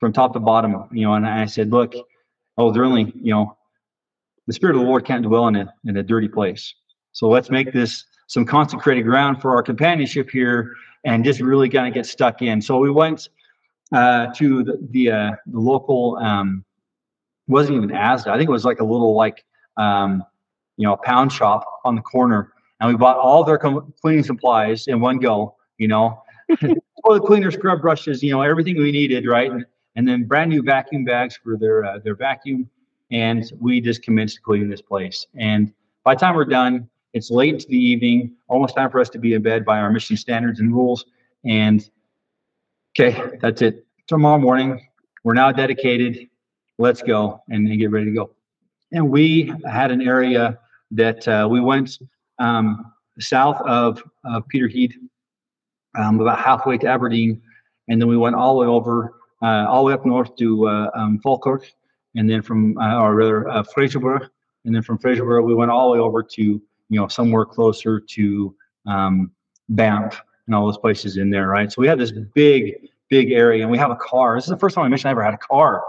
from 0.00 0.12
top 0.12 0.32
to 0.34 0.40
bottom. 0.40 0.88
You 0.92 1.06
know, 1.06 1.14
and 1.14 1.26
I 1.26 1.46
said, 1.46 1.70
look, 1.70 1.94
oh, 2.56 2.72
they're 2.72 2.84
only, 2.84 3.12
you 3.20 3.32
know, 3.32 3.56
the 4.46 4.52
spirit 4.52 4.76
of 4.76 4.80
the 4.80 4.86
Lord 4.86 5.04
can't 5.04 5.22
dwell 5.22 5.48
in 5.48 5.56
a 5.56 5.72
in 5.84 5.96
a 5.96 6.02
dirty 6.02 6.28
place. 6.28 6.74
So 7.12 7.28
let's 7.28 7.50
make 7.50 7.72
this 7.72 8.04
some 8.28 8.44
consecrated 8.44 9.02
ground 9.02 9.40
for 9.40 9.54
our 9.54 9.62
companionship 9.62 10.30
here, 10.30 10.74
and 11.04 11.24
just 11.24 11.40
really 11.40 11.68
kind 11.68 11.88
of 11.88 11.94
get 11.94 12.06
stuck 12.06 12.42
in. 12.42 12.60
So 12.60 12.78
we 12.78 12.90
went 12.90 13.28
uh, 13.92 14.28
to 14.34 14.64
the 14.64 14.88
the, 14.90 15.10
uh, 15.10 15.30
the 15.46 15.58
local. 15.58 16.16
Um, 16.16 16.64
wasn't 17.46 17.76
even 17.76 17.88
Asda. 17.88 18.28
I 18.28 18.36
think 18.36 18.48
it 18.48 18.52
was 18.52 18.66
like 18.66 18.80
a 18.80 18.84
little 18.84 19.14
like 19.14 19.42
um, 19.78 20.22
you 20.76 20.86
know, 20.86 20.92
a 20.92 20.96
pound 20.96 21.32
shop 21.32 21.64
on 21.84 21.94
the 21.94 22.02
corner, 22.02 22.52
and 22.80 22.90
we 22.90 22.96
bought 22.96 23.16
all 23.16 23.44
their 23.44 23.58
cleaning 23.58 24.24
supplies 24.24 24.86
in 24.86 25.00
one 25.00 25.18
go. 25.18 25.56
You 25.78 25.88
know, 25.88 26.22
toilet 27.04 27.22
cleaner, 27.24 27.50
scrub 27.50 27.80
brushes, 27.80 28.22
you 28.22 28.32
know, 28.32 28.42
everything 28.42 28.76
we 28.78 28.90
needed, 28.90 29.26
right? 29.26 29.50
And, 29.50 29.64
and 29.96 30.08
then 30.08 30.24
brand 30.24 30.50
new 30.50 30.62
vacuum 30.62 31.04
bags 31.04 31.38
for 31.42 31.56
their 31.56 31.84
uh, 31.84 31.98
their 31.98 32.14
vacuum, 32.14 32.68
and 33.10 33.50
we 33.60 33.80
just 33.80 34.02
commenced 34.02 34.42
cleaning 34.42 34.68
this 34.68 34.82
place. 34.82 35.26
And 35.34 35.72
by 36.04 36.14
the 36.14 36.20
time 36.20 36.34
we're 36.34 36.44
done, 36.44 36.88
it's 37.12 37.30
late 37.30 37.54
into 37.54 37.66
the 37.68 37.78
evening, 37.78 38.32
almost 38.48 38.76
time 38.76 38.90
for 38.90 39.00
us 39.00 39.08
to 39.10 39.18
be 39.18 39.34
in 39.34 39.42
bed 39.42 39.64
by 39.64 39.78
our 39.78 39.90
mission 39.90 40.16
standards 40.16 40.60
and 40.60 40.72
rules. 40.72 41.04
And 41.44 41.88
okay, 42.98 43.36
that's 43.40 43.62
it. 43.62 43.86
Tomorrow 44.06 44.38
morning, 44.38 44.86
we're 45.24 45.34
now 45.34 45.52
dedicated. 45.52 46.28
Let's 46.78 47.02
go 47.02 47.42
and, 47.48 47.66
and 47.68 47.78
get 47.78 47.90
ready 47.90 48.06
to 48.06 48.12
go 48.12 48.30
and 48.92 49.10
we 49.10 49.52
had 49.66 49.90
an 49.90 50.02
area 50.02 50.58
that 50.92 51.26
uh, 51.28 51.46
we 51.50 51.60
went 51.60 51.98
um, 52.38 52.92
south 53.18 53.60
of, 53.62 54.02
of 54.24 54.46
Peterhead, 54.48 54.94
um, 55.96 56.20
about 56.20 56.38
halfway 56.38 56.78
to 56.78 56.86
Aberdeen, 56.86 57.40
and 57.88 58.00
then 58.00 58.08
we 58.08 58.16
went 58.16 58.36
all 58.36 58.54
the 58.54 58.60
way 58.60 58.66
over, 58.66 59.14
uh, 59.42 59.66
all 59.68 59.82
the 59.82 59.88
way 59.88 59.92
up 59.94 60.06
north 60.06 60.34
to 60.36 60.68
uh, 60.68 60.90
um, 60.94 61.18
Falkirk, 61.20 61.70
and 62.14 62.28
then 62.28 62.42
from, 62.42 62.76
uh, 62.78 63.00
or 63.00 63.14
rather, 63.14 63.48
uh, 63.48 63.62
Fraserburgh, 63.62 64.28
and 64.64 64.74
then 64.74 64.82
from 64.82 64.98
Fraserburgh 64.98 65.44
we 65.44 65.54
went 65.54 65.70
all 65.70 65.90
the 65.90 65.98
way 65.98 66.00
over 66.00 66.22
to, 66.22 66.42
you 66.42 66.62
know, 66.90 67.08
somewhere 67.08 67.44
closer 67.44 68.00
to 68.00 68.54
um, 68.86 69.30
Banff 69.70 70.20
and 70.46 70.54
all 70.54 70.66
those 70.66 70.78
places 70.78 71.16
in 71.16 71.30
there, 71.30 71.48
right? 71.48 71.70
So 71.70 71.80
we 71.80 71.88
had 71.88 71.98
this 71.98 72.12
big, 72.34 72.88
big 73.08 73.32
area, 73.32 73.62
and 73.62 73.70
we 73.70 73.78
have 73.78 73.90
a 73.90 73.96
car. 73.96 74.36
This 74.36 74.44
is 74.44 74.50
the 74.50 74.58
first 74.58 74.74
time 74.74 74.84
I 74.84 74.88
mentioned 74.88 75.08
I 75.08 75.12
ever 75.12 75.22
had 75.22 75.34
a 75.34 75.38
car. 75.38 75.82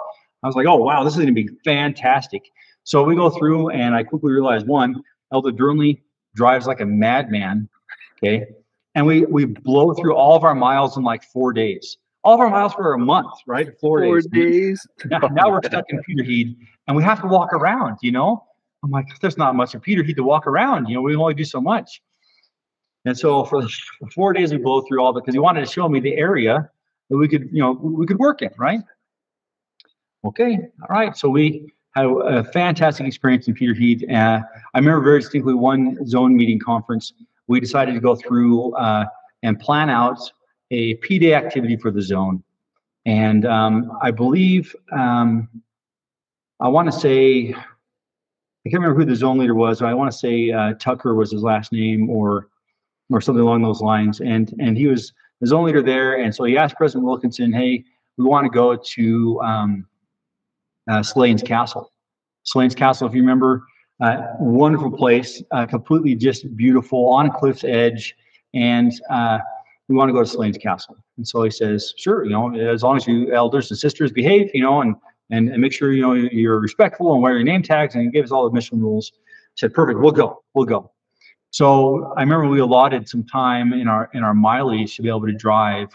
I 0.44 0.48
was 0.48 0.56
like, 0.56 0.68
oh 0.68 0.76
wow, 0.76 1.04
this 1.04 1.14
is 1.14 1.18
going 1.18 1.34
to 1.34 1.44
be 1.44 1.50
fantastic. 1.66 2.44
So 2.84 3.04
we 3.04 3.16
go 3.16 3.30
through, 3.30 3.70
and 3.70 3.94
I 3.94 4.04
quickly 4.04 4.32
realized 4.32 4.68
one, 4.68 5.02
Elder 5.32 5.52
Durnley 5.52 6.02
drives 6.36 6.68
like 6.68 6.82
a 6.82 6.86
madman. 6.86 7.70
Okay. 8.18 8.46
And 8.96 9.06
we 9.06 9.26
we 9.26 9.46
blow 9.46 9.94
through 9.94 10.16
all 10.16 10.36
of 10.36 10.44
our 10.44 10.56
miles 10.56 10.98
in 10.98 11.04
like 11.04 11.24
four 11.24 11.54
days. 11.54 11.98
All 12.24 12.34
of 12.34 12.42
our 12.42 12.50
miles 12.50 12.74
for 12.74 12.94
a 12.94 13.00
month, 13.00 13.32
right? 13.48 13.70
Four, 13.80 14.04
Four 14.04 14.22
days. 14.22 14.28
days. 14.28 14.88
Now, 15.06 15.20
now 15.32 15.52
we're 15.52 15.64
stuck 15.64 15.86
in 15.88 16.02
Peterhead 16.04 16.56
and 16.88 16.98
we 16.98 17.02
have 17.04 17.22
to 17.22 17.28
walk 17.28 17.54
around, 17.54 17.98
you 18.02 18.12
know? 18.12 18.44
I'm 18.84 18.92
like, 18.92 19.06
there's 19.22 19.38
not 19.38 19.56
much 19.56 19.74
of 19.74 19.82
Peterhead 19.82 20.18
to 20.18 20.24
walk 20.24 20.46
around. 20.46 20.88
You 20.88 20.96
know, 20.96 21.02
we 21.02 21.16
only 21.16 21.34
do 21.34 21.46
so 21.46 21.62
much. 21.62 22.02
And 23.06 23.18
so 23.18 23.46
for 23.46 23.66
four 24.14 24.34
days 24.34 24.52
we 24.52 24.58
blow 24.58 24.82
through 24.82 25.02
all 25.02 25.12
of 25.12 25.18
it 25.18 25.22
because 25.22 25.34
he 25.34 25.40
wanted 25.40 25.62
to 25.62 25.72
show 25.72 25.88
me 25.88 26.02
the 26.02 26.16
area 26.18 26.70
that 27.10 27.18
we 27.18 27.28
could, 27.28 27.50
you 27.54 27.62
know, 27.62 27.72
we 27.72 28.06
could 28.06 28.20
work 28.20 28.42
in, 28.42 28.50
right? 28.58 28.82
Okay, 30.26 30.58
all 30.82 30.88
right. 30.90 31.16
So 31.16 31.30
we 31.30 31.72
had 31.96 32.06
a, 32.06 32.44
fantastic 32.44 33.06
experience 33.08 33.48
in 33.48 33.54
Peterhead. 33.54 34.10
Uh, 34.10 34.42
I 34.74 34.80
remember 34.80 35.02
very 35.02 35.20
distinctly 35.20 35.54
one 35.54 36.06
zone 36.06 36.36
meeting 36.36 36.60
conference. 36.60 37.14
We 37.48 37.60
decided 37.60 37.94
to 37.94 38.00
go 38.00 38.16
through 38.16 38.74
uh, 38.76 39.06
and 39.44 39.60
plan 39.60 39.90
out 39.90 40.20
a 40.72 40.96
P 40.96 41.20
day 41.20 41.34
activity 41.34 41.78
for 41.78 41.92
the 41.92 42.02
zone. 42.02 42.44
And 43.06 43.46
um, 43.46 43.98
I 44.02 44.12
believe, 44.12 44.76
um, 44.92 45.50
I 46.60 46.68
want 46.68 46.92
to 46.92 46.98
say, 46.98 47.54
I 47.54 48.70
can't 48.70 48.84
remember 48.84 49.00
who 49.00 49.06
the 49.06 49.16
zone 49.16 49.40
leader 49.40 49.56
was. 49.56 49.82
I 49.82 49.94
want 49.94 50.12
to 50.12 50.18
say 50.18 50.52
uh, 50.52 50.74
Tucker 50.74 51.16
was 51.16 51.32
his 51.32 51.42
last 51.42 51.72
name 51.72 52.10
or 52.10 52.50
or 53.12 53.22
something 53.22 53.42
along 53.42 53.64
those 53.64 53.82
lines. 53.82 54.22
And 54.22 54.54
and 54.60 54.78
he 54.78 54.86
was 54.88 55.14
the 55.42 55.48
zone 55.48 55.66
leader 55.66 55.82
there. 55.82 56.22
And 56.22 56.36
so 56.36 56.44
he 56.44 56.58
asked 56.58 56.76
President 56.76 57.06
Wilkinson, 57.06 57.52
hey, 57.52 57.84
we 58.18 58.26
want 58.26 58.46
to 58.46 58.50
go 58.52 58.76
to 58.76 59.42
um, 59.42 59.88
uh, 60.90 61.04
Slains 61.04 61.42
Castle. 61.42 61.92
Slains 62.44 62.76
Castle, 62.76 63.08
if 63.08 63.14
you 63.14 63.22
remember, 63.22 63.64
uh, 64.02 64.22
wonderful 64.40 64.92
place, 64.92 65.44
uh, 65.52 65.66
completely 65.66 66.16
just 66.16 66.56
beautiful 66.56 67.10
on 67.10 67.28
a 67.28 67.32
cliff's 67.32 67.64
edge, 67.64 68.16
and 68.54 68.92
uh, 69.10 69.40
we 69.88 69.96
want 69.96 70.10
to 70.10 70.14
go 70.14 70.20
to 70.20 70.26
Slains 70.26 70.58
Castle. 70.58 70.98
And 71.18 71.28
so 71.28 71.44
he 71.44 71.52
says, 71.52 71.94
sure, 71.98 72.24
you 72.24 72.32
know, 72.32 72.56
as 72.56 72.82
long 72.82 72.98
as 72.98 73.06
you 73.08 73.34
elders 73.34 73.70
and 73.72 73.80
sisters 73.80 74.12
behave, 74.12 74.50
you 74.54 74.62
know, 74.62 74.82
and 74.82 74.96
and, 75.32 75.50
and 75.50 75.62
make 75.62 75.74
sure 75.74 75.92
you 75.92 76.02
know 76.02 76.14
you're 76.14 76.60
respectful 76.60 77.14
and 77.14 77.22
wear 77.22 77.34
your 77.34 77.44
name 77.44 77.62
tags, 77.62 77.94
and 77.94 78.04
he 78.04 78.10
gave 78.10 78.24
us 78.24 78.32
all 78.32 78.50
the 78.50 78.54
mission 78.54 78.80
rules. 78.80 79.12
I 79.16 79.20
said, 79.58 79.74
perfect, 79.74 80.00
we'll 80.00 80.12
go, 80.12 80.42
we'll 80.56 80.66
go. 80.66 80.92
So 81.52 82.14
I 82.18 82.22
remember 82.22 82.48
we 82.48 82.60
allotted 82.60 83.08
some 83.08 83.24
time 83.26 83.74
in 83.74 83.88
our 83.88 84.10
in 84.14 84.24
our 84.24 84.34
mileage 84.34 84.96
to 84.96 85.02
be 85.02 85.10
able 85.10 85.26
to 85.28 85.34
drive 85.34 85.90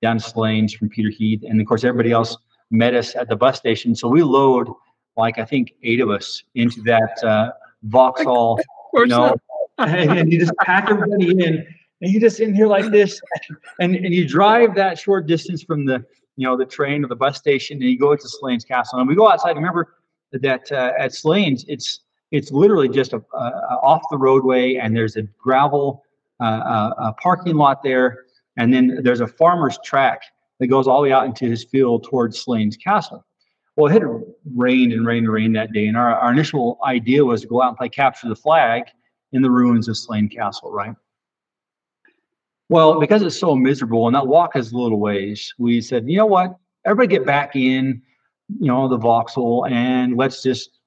down 0.00 0.18
to 0.18 0.24
Slains 0.24 0.74
from 0.74 0.88
Peterhead, 0.88 1.44
and 1.48 1.60
of 1.60 1.66
course 1.66 1.84
everybody 1.84 2.12
else 2.12 2.36
met 2.72 2.94
us 2.94 3.14
at 3.14 3.28
the 3.28 3.36
bus 3.36 3.58
station. 3.58 3.94
So 3.94 4.08
we 4.08 4.22
load 4.22 4.68
like 5.16 5.38
I 5.38 5.44
think 5.44 5.74
eight 5.82 6.00
of 6.00 6.10
us 6.10 6.42
into 6.54 6.80
that 6.82 7.22
uh, 7.22 7.52
Vauxhall, 7.84 8.60
you 8.94 9.06
know, 9.06 9.36
and 9.78 10.32
you 10.32 10.40
just 10.40 10.56
pack 10.62 10.90
everybody 10.90 11.30
in, 11.30 11.66
and 12.00 12.12
you 12.12 12.18
just 12.18 12.40
in 12.40 12.54
here 12.54 12.66
like 12.66 12.90
this, 12.90 13.20
and 13.80 13.94
and 13.94 14.14
you 14.14 14.26
drive 14.26 14.74
that 14.74 14.98
short 14.98 15.26
distance 15.26 15.62
from 15.62 15.84
the 15.84 16.04
you 16.36 16.46
know 16.46 16.56
the 16.56 16.64
train 16.64 17.04
or 17.04 17.08
the 17.08 17.16
bus 17.16 17.36
station, 17.36 17.76
and 17.76 17.84
you 17.84 17.98
go 17.98 18.16
to 18.16 18.28
Slains 18.28 18.64
Castle, 18.64 18.98
and 18.98 19.08
we 19.08 19.14
go 19.14 19.28
outside. 19.28 19.56
Remember 19.56 19.94
that 20.32 20.70
uh, 20.72 20.92
at 20.98 21.14
Slains, 21.14 21.64
it's 21.68 22.00
it's 22.30 22.50
literally 22.50 22.88
just 22.88 23.12
a, 23.12 23.22
a, 23.34 23.78
off 23.82 24.02
the 24.10 24.16
roadway, 24.16 24.76
and 24.76 24.96
there's 24.96 25.16
a 25.16 25.22
gravel 25.22 26.04
uh, 26.40 26.44
uh 26.44 26.94
a 26.98 27.12
parking 27.14 27.56
lot 27.56 27.82
there, 27.82 28.24
and 28.56 28.72
then 28.72 29.00
there's 29.02 29.20
a 29.20 29.26
farmer's 29.26 29.78
track 29.84 30.22
that 30.62 30.68
goes 30.68 30.88
all 30.88 31.02
the 31.02 31.08
way 31.08 31.12
out 31.12 31.26
into 31.26 31.44
his 31.44 31.64
field 31.64 32.04
towards 32.04 32.40
Slains 32.40 32.76
Castle. 32.76 33.26
Well, 33.76 33.90
it 33.90 33.94
had 33.94 34.04
rained 34.54 34.92
and 34.92 35.06
rained 35.06 35.26
and 35.26 35.32
rained 35.32 35.56
that 35.56 35.72
day, 35.72 35.86
and 35.86 35.96
our, 35.96 36.14
our 36.14 36.32
initial 36.32 36.78
idea 36.84 37.24
was 37.24 37.42
to 37.42 37.46
go 37.46 37.62
out 37.62 37.68
and 37.68 37.76
play 37.76 37.88
capture 37.88 38.28
the 38.28 38.36
flag 38.36 38.84
in 39.32 39.42
the 39.42 39.50
ruins 39.50 39.88
of 39.88 39.96
Slain 39.96 40.28
Castle, 40.28 40.70
right? 40.72 40.94
Well, 42.68 43.00
because 43.00 43.22
it's 43.22 43.38
so 43.38 43.54
miserable 43.54 44.06
and 44.06 44.14
that 44.14 44.26
walk 44.26 44.56
is 44.56 44.72
a 44.72 44.78
little 44.78 45.00
ways, 45.00 45.52
we 45.58 45.80
said, 45.80 46.08
you 46.08 46.16
know 46.16 46.26
what? 46.26 46.58
everybody 46.84 47.08
get 47.08 47.26
back 47.26 47.56
in, 47.56 48.02
you 48.60 48.66
know, 48.66 48.88
the 48.88 48.96
Vauxhall 48.96 49.66
and 49.66 50.16
let's 50.16 50.42
just 50.42 50.80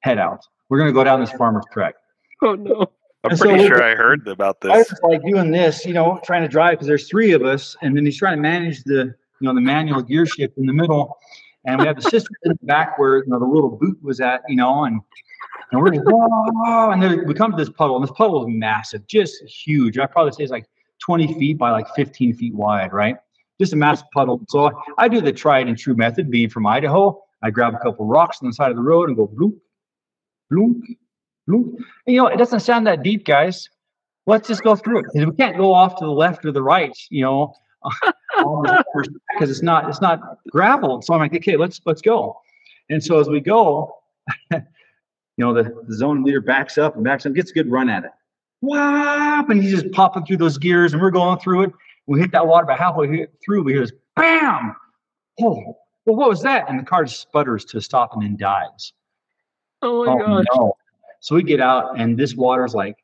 head 0.00 0.18
out. 0.18 0.46
We're 0.68 0.78
going 0.78 0.88
to 0.88 0.94
go 0.94 1.04
down 1.04 1.20
this 1.20 1.32
farmer's 1.32 1.64
track. 1.72 1.94
Oh 2.42 2.54
no. 2.54 2.90
I'm 3.24 3.30
And 3.30 3.40
pretty 3.40 3.62
we- 3.62 3.66
sure 3.66 3.82
I 3.82 3.94
heard 3.94 4.28
about 4.28 4.60
this. 4.60 4.70
I 4.72 4.76
was 4.78 5.00
like 5.02 5.22
doing 5.24 5.50
this, 5.50 5.86
you 5.86 5.94
know, 5.94 6.20
trying 6.24 6.42
to 6.42 6.48
drive 6.48 6.72
because 6.72 6.86
there's 6.86 7.08
three 7.08 7.32
of 7.32 7.42
us, 7.42 7.74
and 7.82 7.96
then 7.96 8.04
he's 8.04 8.18
trying 8.18 8.36
to 8.36 8.42
manage 8.42 8.84
the, 8.84 9.14
you 9.40 9.48
know, 9.48 9.54
the 9.54 9.62
manual 9.62 10.02
gear 10.02 10.26
shift 10.26 10.58
in 10.58 10.66
the 10.66 10.72
middle, 10.74 11.16
and 11.64 11.80
we 11.80 11.86
have 11.86 11.96
the 11.96 12.02
system 12.02 12.34
in 12.44 12.50
the 12.52 12.66
back 12.66 12.98
where 12.98 13.18
you 13.24 13.28
know 13.28 13.38
the 13.38 13.46
little 13.46 13.70
boot 13.70 13.96
was 14.02 14.20
at, 14.20 14.42
you 14.48 14.56
know, 14.56 14.84
and 14.84 15.00
and 15.72 15.80
we're 15.80 15.90
just 15.90 16.02
whoa, 16.04 16.90
and 16.90 17.02
then 17.02 17.26
we 17.26 17.32
come 17.32 17.50
to 17.50 17.56
this 17.56 17.70
puddle, 17.70 17.96
and 17.96 18.04
this 18.04 18.12
puddle 18.14 18.42
is 18.42 18.48
massive, 18.54 19.06
just 19.06 19.42
huge. 19.44 19.98
I 19.98 20.04
probably 20.06 20.32
say 20.32 20.42
it's 20.42 20.52
like 20.52 20.66
20 21.00 21.32
feet 21.38 21.56
by 21.58 21.70
like 21.70 21.88
15 21.96 22.34
feet 22.34 22.54
wide, 22.54 22.92
right? 22.92 23.16
Just 23.58 23.72
a 23.72 23.76
massive 23.76 24.06
puddle. 24.12 24.42
So 24.48 24.70
I 24.98 25.08
do 25.08 25.20
the 25.22 25.32
tried 25.32 25.66
and 25.68 25.78
true 25.78 25.94
method, 25.94 26.30
being 26.30 26.50
from 26.50 26.66
Idaho. 26.66 27.20
I 27.42 27.50
grab 27.50 27.74
a 27.74 27.78
couple 27.78 28.06
rocks 28.06 28.38
on 28.42 28.48
the 28.48 28.54
side 28.54 28.70
of 28.70 28.76
the 28.76 28.82
road 28.82 29.08
and 29.08 29.16
go 29.16 29.26
bloop, 29.26 29.56
bloop, 30.52 30.80
Hmm? 31.46 31.74
you 32.06 32.16
know, 32.16 32.26
it 32.26 32.38
doesn't 32.38 32.60
sound 32.60 32.86
that 32.86 33.02
deep, 33.02 33.24
guys 33.24 33.68
let's 34.26 34.48
just 34.48 34.62
go 34.62 34.76
through 34.76 35.00
it. 35.00 35.06
we 35.14 35.34
can't 35.36 35.56
go 35.56 35.72
off 35.72 35.96
to 35.96 36.04
the 36.04 36.10
left 36.10 36.44
or 36.44 36.52
the 36.52 36.62
right, 36.62 36.96
you 37.10 37.22
know, 37.22 37.54
because 39.32 39.50
it's 39.50 39.62
not 39.62 39.88
it's 39.88 40.00
not 40.00 40.20
gravel. 40.50 41.02
So 41.02 41.14
I'm 41.14 41.20
like, 41.20 41.34
okay, 41.34 41.56
let's 41.56 41.80
let's 41.84 42.02
go. 42.02 42.40
And 42.90 43.02
so 43.02 43.18
as 43.18 43.28
we 43.28 43.40
go, 43.40 43.96
you 44.50 44.60
know, 45.38 45.54
the, 45.54 45.64
the 45.86 45.94
zone 45.94 46.22
leader 46.22 46.40
backs 46.40 46.78
up 46.78 46.94
and 46.96 47.04
backs 47.04 47.26
up, 47.26 47.34
gets 47.34 47.50
a 47.50 47.54
good 47.54 47.70
run 47.70 47.88
at 47.88 48.04
it. 48.04 48.10
Whap! 48.60 49.50
And 49.50 49.62
he's 49.62 49.72
just 49.72 49.92
popping 49.92 50.24
through 50.24 50.38
those 50.38 50.56
gears, 50.58 50.92
and 50.92 51.02
we're 51.02 51.10
going 51.10 51.38
through 51.38 51.62
it. 51.64 51.72
We 52.06 52.20
hit 52.20 52.32
that 52.32 52.46
water 52.46 52.64
about 52.64 52.78
halfway 52.78 53.26
through. 53.44 53.62
We 53.62 53.72
hear 53.72 53.82
this 53.82 53.92
bam! 54.16 54.74
Oh, 55.40 55.76
well, 56.06 56.16
what 56.16 56.28
was 56.28 56.42
that? 56.42 56.68
And 56.68 56.78
the 56.78 56.84
car 56.84 57.04
just 57.04 57.20
sputters 57.20 57.64
to 57.66 57.78
a 57.78 57.80
stop 57.80 58.14
and 58.14 58.22
then 58.22 58.36
dies. 58.36 58.92
Oh 59.82 60.04
my 60.06 60.12
Oh 60.12 60.18
gosh. 60.18 60.44
no. 60.54 60.76
So 61.24 61.34
we 61.34 61.42
get 61.42 61.58
out 61.58 61.98
and 61.98 62.18
this 62.18 62.34
water's 62.34 62.74
like 62.74 62.96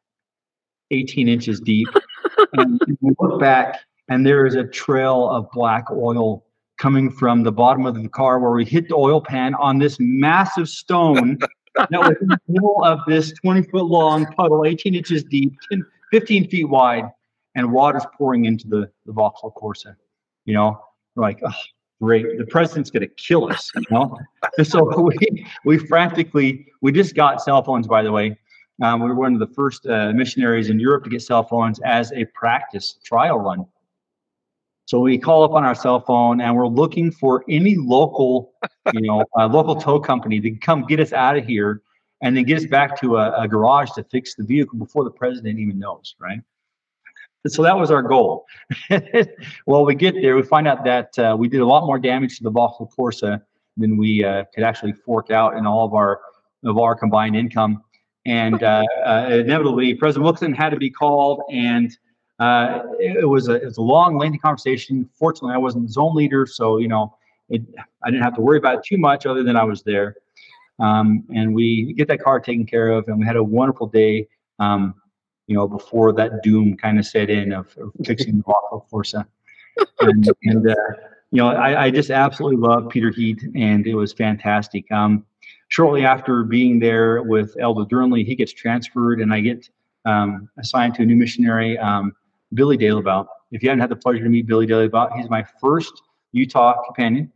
18 0.90 1.26
inches 1.26 1.58
deep. 1.58 1.88
and 2.52 2.78
we 3.00 3.14
look 3.18 3.40
back 3.40 3.80
and 4.10 4.26
there 4.26 4.44
is 4.44 4.56
a 4.56 4.64
trail 4.64 5.30
of 5.30 5.50
black 5.52 5.90
oil 5.90 6.44
coming 6.76 7.10
from 7.10 7.44
the 7.44 7.50
bottom 7.50 7.86
of 7.86 7.94
the 7.94 8.06
car 8.10 8.38
where 8.38 8.50
we 8.50 8.66
hit 8.66 8.88
the 8.88 8.94
oil 8.94 9.22
pan 9.22 9.54
on 9.54 9.78
this 9.78 9.96
massive 9.98 10.68
stone 10.68 11.38
that 11.76 11.92
was 11.92 12.14
in 12.20 12.28
the 12.28 12.38
middle 12.46 12.84
of 12.84 12.98
this 13.06 13.32
20 13.40 13.62
foot 13.70 13.86
long 13.86 14.26
puddle, 14.34 14.66
18 14.66 14.94
inches 14.94 15.24
deep, 15.24 15.54
10, 15.70 15.82
15 16.10 16.50
feet 16.50 16.68
wide, 16.68 17.04
and 17.54 17.72
water's 17.72 18.04
pouring 18.18 18.44
into 18.44 18.68
the, 18.68 18.90
the 19.06 19.12
Vauxhall 19.12 19.54
Corsa. 19.56 19.96
You 20.44 20.52
know, 20.52 20.78
we're 21.14 21.22
like, 21.22 21.40
oh, 21.42 21.52
great. 22.00 22.38
The 22.38 22.46
president's 22.46 22.90
going 22.90 23.02
to 23.02 23.14
kill 23.14 23.50
us, 23.50 23.70
you 23.76 23.82
know? 23.90 24.18
So 24.64 25.00
we, 25.02 25.46
we 25.64 25.78
frantically, 25.78 26.66
we 26.80 26.92
just 26.92 27.14
got 27.14 27.42
cell 27.42 27.62
phones, 27.62 27.86
by 27.86 28.02
the 28.02 28.12
way. 28.12 28.38
Um, 28.82 29.00
we 29.00 29.08
were 29.08 29.14
one 29.14 29.34
of 29.34 29.40
the 29.40 29.54
first 29.54 29.86
uh, 29.86 30.12
missionaries 30.12 30.70
in 30.70 30.80
Europe 30.80 31.04
to 31.04 31.10
get 31.10 31.22
cell 31.22 31.42
phones 31.42 31.80
as 31.84 32.12
a 32.12 32.24
practice 32.26 32.96
trial 33.04 33.38
run. 33.38 33.66
So 34.86 34.98
we 34.98 35.18
call 35.18 35.44
up 35.44 35.52
on 35.52 35.64
our 35.64 35.74
cell 35.74 36.00
phone 36.00 36.40
and 36.40 36.56
we're 36.56 36.66
looking 36.66 37.12
for 37.12 37.44
any 37.48 37.76
local, 37.76 38.54
you 38.92 39.02
know, 39.02 39.24
uh, 39.38 39.46
local 39.46 39.76
tow 39.76 40.00
company 40.00 40.40
to 40.40 40.50
come 40.50 40.84
get 40.86 40.98
us 40.98 41.12
out 41.12 41.36
of 41.36 41.44
here 41.44 41.82
and 42.22 42.36
then 42.36 42.44
get 42.44 42.56
us 42.56 42.66
back 42.66 43.00
to 43.00 43.16
a, 43.16 43.42
a 43.42 43.46
garage 43.46 43.90
to 43.92 44.04
fix 44.04 44.34
the 44.34 44.42
vehicle 44.42 44.78
before 44.78 45.04
the 45.04 45.10
president 45.10 45.58
even 45.58 45.78
knows, 45.78 46.16
right? 46.18 46.40
So 47.46 47.62
that 47.62 47.76
was 47.76 47.90
our 47.90 48.02
goal. 48.02 48.46
well, 49.66 49.84
we 49.84 49.94
get 49.94 50.14
there, 50.14 50.36
we 50.36 50.42
find 50.42 50.68
out 50.68 50.84
that 50.84 51.18
uh, 51.18 51.34
we 51.38 51.48
did 51.48 51.60
a 51.60 51.66
lot 51.66 51.86
more 51.86 51.98
damage 51.98 52.36
to 52.38 52.44
the 52.44 52.50
Vauxhall 52.50 52.92
Corsa 52.96 53.40
than 53.76 53.96
we 53.96 54.22
uh, 54.22 54.44
could 54.54 54.62
actually 54.62 54.92
fork 54.92 55.30
out 55.30 55.56
in 55.56 55.66
all 55.66 55.86
of 55.86 55.94
our 55.94 56.20
of 56.64 56.78
our 56.78 56.94
combined 56.94 57.36
income. 57.36 57.82
And 58.26 58.62
uh, 58.62 58.84
uh, 59.04 59.28
inevitably, 59.30 59.94
President 59.94 60.24
Wilson 60.24 60.52
had 60.52 60.70
to 60.70 60.76
be 60.76 60.90
called, 60.90 61.42
and 61.50 61.90
uh, 62.38 62.82
it, 62.98 63.26
was 63.26 63.48
a 63.48 63.54
it 63.54 63.64
was 63.64 63.78
a 63.78 63.82
long, 63.82 64.18
lengthy 64.18 64.38
conversation. 64.38 65.08
Fortunately, 65.14 65.54
I 65.54 65.58
wasn't 65.58 65.90
zone 65.90 66.14
leader, 66.14 66.46
so 66.46 66.76
you 66.76 66.88
know, 66.88 67.16
it, 67.48 67.62
I 68.04 68.10
didn't 68.10 68.22
have 68.22 68.34
to 68.34 68.42
worry 68.42 68.58
about 68.58 68.78
it 68.78 68.84
too 68.84 68.98
much, 68.98 69.24
other 69.24 69.42
than 69.42 69.56
I 69.56 69.64
was 69.64 69.82
there. 69.82 70.16
Um, 70.78 71.24
and 71.34 71.54
we 71.54 71.94
get 71.94 72.08
that 72.08 72.22
car 72.22 72.40
taken 72.40 72.66
care 72.66 72.90
of, 72.90 73.08
and 73.08 73.18
we 73.18 73.24
had 73.24 73.36
a 73.36 73.42
wonderful 73.42 73.86
day. 73.86 74.28
Um, 74.58 74.94
you 75.50 75.56
know, 75.56 75.66
before 75.66 76.12
that 76.12 76.44
doom 76.44 76.76
kind 76.76 76.96
of 76.96 77.04
set 77.04 77.28
in 77.28 77.52
of, 77.52 77.76
of 77.78 77.92
fixing 78.04 78.36
the 78.36 78.42
Vauxhall 78.44 78.86
Corsa. 78.90 79.26
And, 79.98 80.30
and 80.44 80.70
uh, 80.70 80.74
you 81.32 81.38
know, 81.38 81.48
I, 81.48 81.86
I 81.86 81.90
just 81.90 82.10
absolutely 82.10 82.58
love 82.58 82.88
Peterhead, 82.88 83.38
and 83.56 83.84
it 83.84 83.94
was 83.94 84.12
fantastic. 84.12 84.90
Um, 84.92 85.26
shortly 85.66 86.04
after 86.04 86.44
being 86.44 86.78
there 86.78 87.22
with 87.22 87.56
Elder 87.58 87.84
Durnley, 87.84 88.24
he 88.24 88.36
gets 88.36 88.52
transferred, 88.52 89.20
and 89.20 89.34
I 89.34 89.40
get 89.40 89.68
um, 90.04 90.48
assigned 90.56 90.94
to 90.94 91.02
a 91.02 91.04
new 91.04 91.16
missionary, 91.16 91.76
um, 91.78 92.14
Billy 92.54 92.78
Dalebout. 92.78 93.26
If 93.50 93.64
you 93.64 93.70
haven't 93.70 93.80
had 93.80 93.90
the 93.90 93.96
pleasure 93.96 94.22
to 94.22 94.30
meet 94.30 94.46
Billy 94.46 94.68
Dalebout, 94.68 95.16
he's 95.16 95.28
my 95.28 95.44
first 95.60 96.02
Utah 96.30 96.80
companion. 96.84 97.32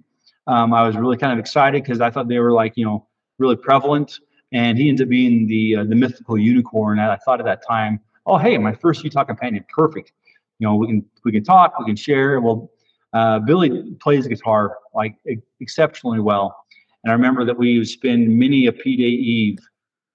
Um, 0.47 0.73
I 0.73 0.87
was 0.87 0.97
really 0.97 1.17
kind 1.17 1.33
of 1.33 1.41
excited 1.41 1.83
because 1.83 2.01
I 2.01 2.11
thought 2.11 2.29
they 2.29 2.39
were 2.39 2.53
like, 2.53 2.77
you 2.77 2.85
know, 2.85 3.09
really 3.39 3.57
prevalent, 3.57 4.21
and 4.55 4.79
he 4.79 4.89
ends 4.89 5.03
up 5.03 5.09
being 5.09 5.47
the 5.47 5.77
uh, 5.77 5.85
the 5.85 5.95
mythical 5.95 6.39
unicorn. 6.39 6.99
And 6.99 7.11
I 7.11 7.17
thought 7.17 7.41
at 7.41 7.47
that 7.47 7.63
time, 7.67 8.01
oh, 8.25 8.39
hey, 8.39 8.57
my 8.57 8.73
first 8.73 9.05
Utah 9.05 9.25
companion, 9.25 9.65
perfect. 9.69 10.13
You 10.59 10.69
know, 10.69 10.77
we 10.77 10.87
can 10.87 11.05
we 11.25 11.33
can 11.33 11.45
talk, 11.45 11.79
we 11.79 11.85
can 11.85 11.97
share. 11.97 12.41
Well, 12.41 12.71
uh, 13.13 13.41
Billy 13.41 13.95
plays 14.01 14.27
guitar 14.27 14.79
like 14.95 15.17
exceptionally 15.61 16.21
well, 16.21 16.57
and 17.03 17.11
I 17.11 17.15
remember 17.15 17.45
that 17.45 17.59
we 17.59 17.79
would 17.79 17.89
spend 17.89 18.29
many 18.29 18.67
a 18.67 18.73
P 18.73 18.97
Day 18.97 19.03
Eve, 19.03 19.59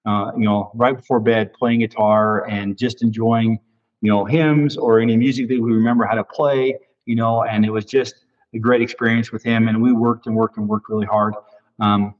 uh, 0.06 0.32
you 0.36 0.44
know, 0.44 0.72
right 0.74 0.96
before 0.96 1.20
bed 1.20 1.52
playing 1.52 1.80
guitar 1.80 2.48
and 2.48 2.76
just 2.76 3.02
enjoying, 3.02 3.58
you 4.00 4.10
know, 4.10 4.24
hymns 4.24 4.76
or 4.76 4.98
any 4.98 5.16
music 5.16 5.48
that 5.48 5.60
we 5.60 5.72
remember 5.72 6.04
how 6.06 6.14
to 6.14 6.24
play, 6.24 6.74
you 7.04 7.14
know, 7.14 7.44
and 7.44 7.64
it 7.64 7.70
was 7.70 7.84
just 7.84 8.24
a 8.54 8.58
great 8.58 8.80
experience 8.80 9.30
with 9.30 9.42
him. 9.44 9.68
And 9.68 9.80
we 9.82 9.92
worked 9.92 10.26
and 10.26 10.34
worked 10.34 10.56
and 10.56 10.66
worked 10.66 10.88
really 10.88 11.06
hard 11.06 11.34
um, 11.78 12.14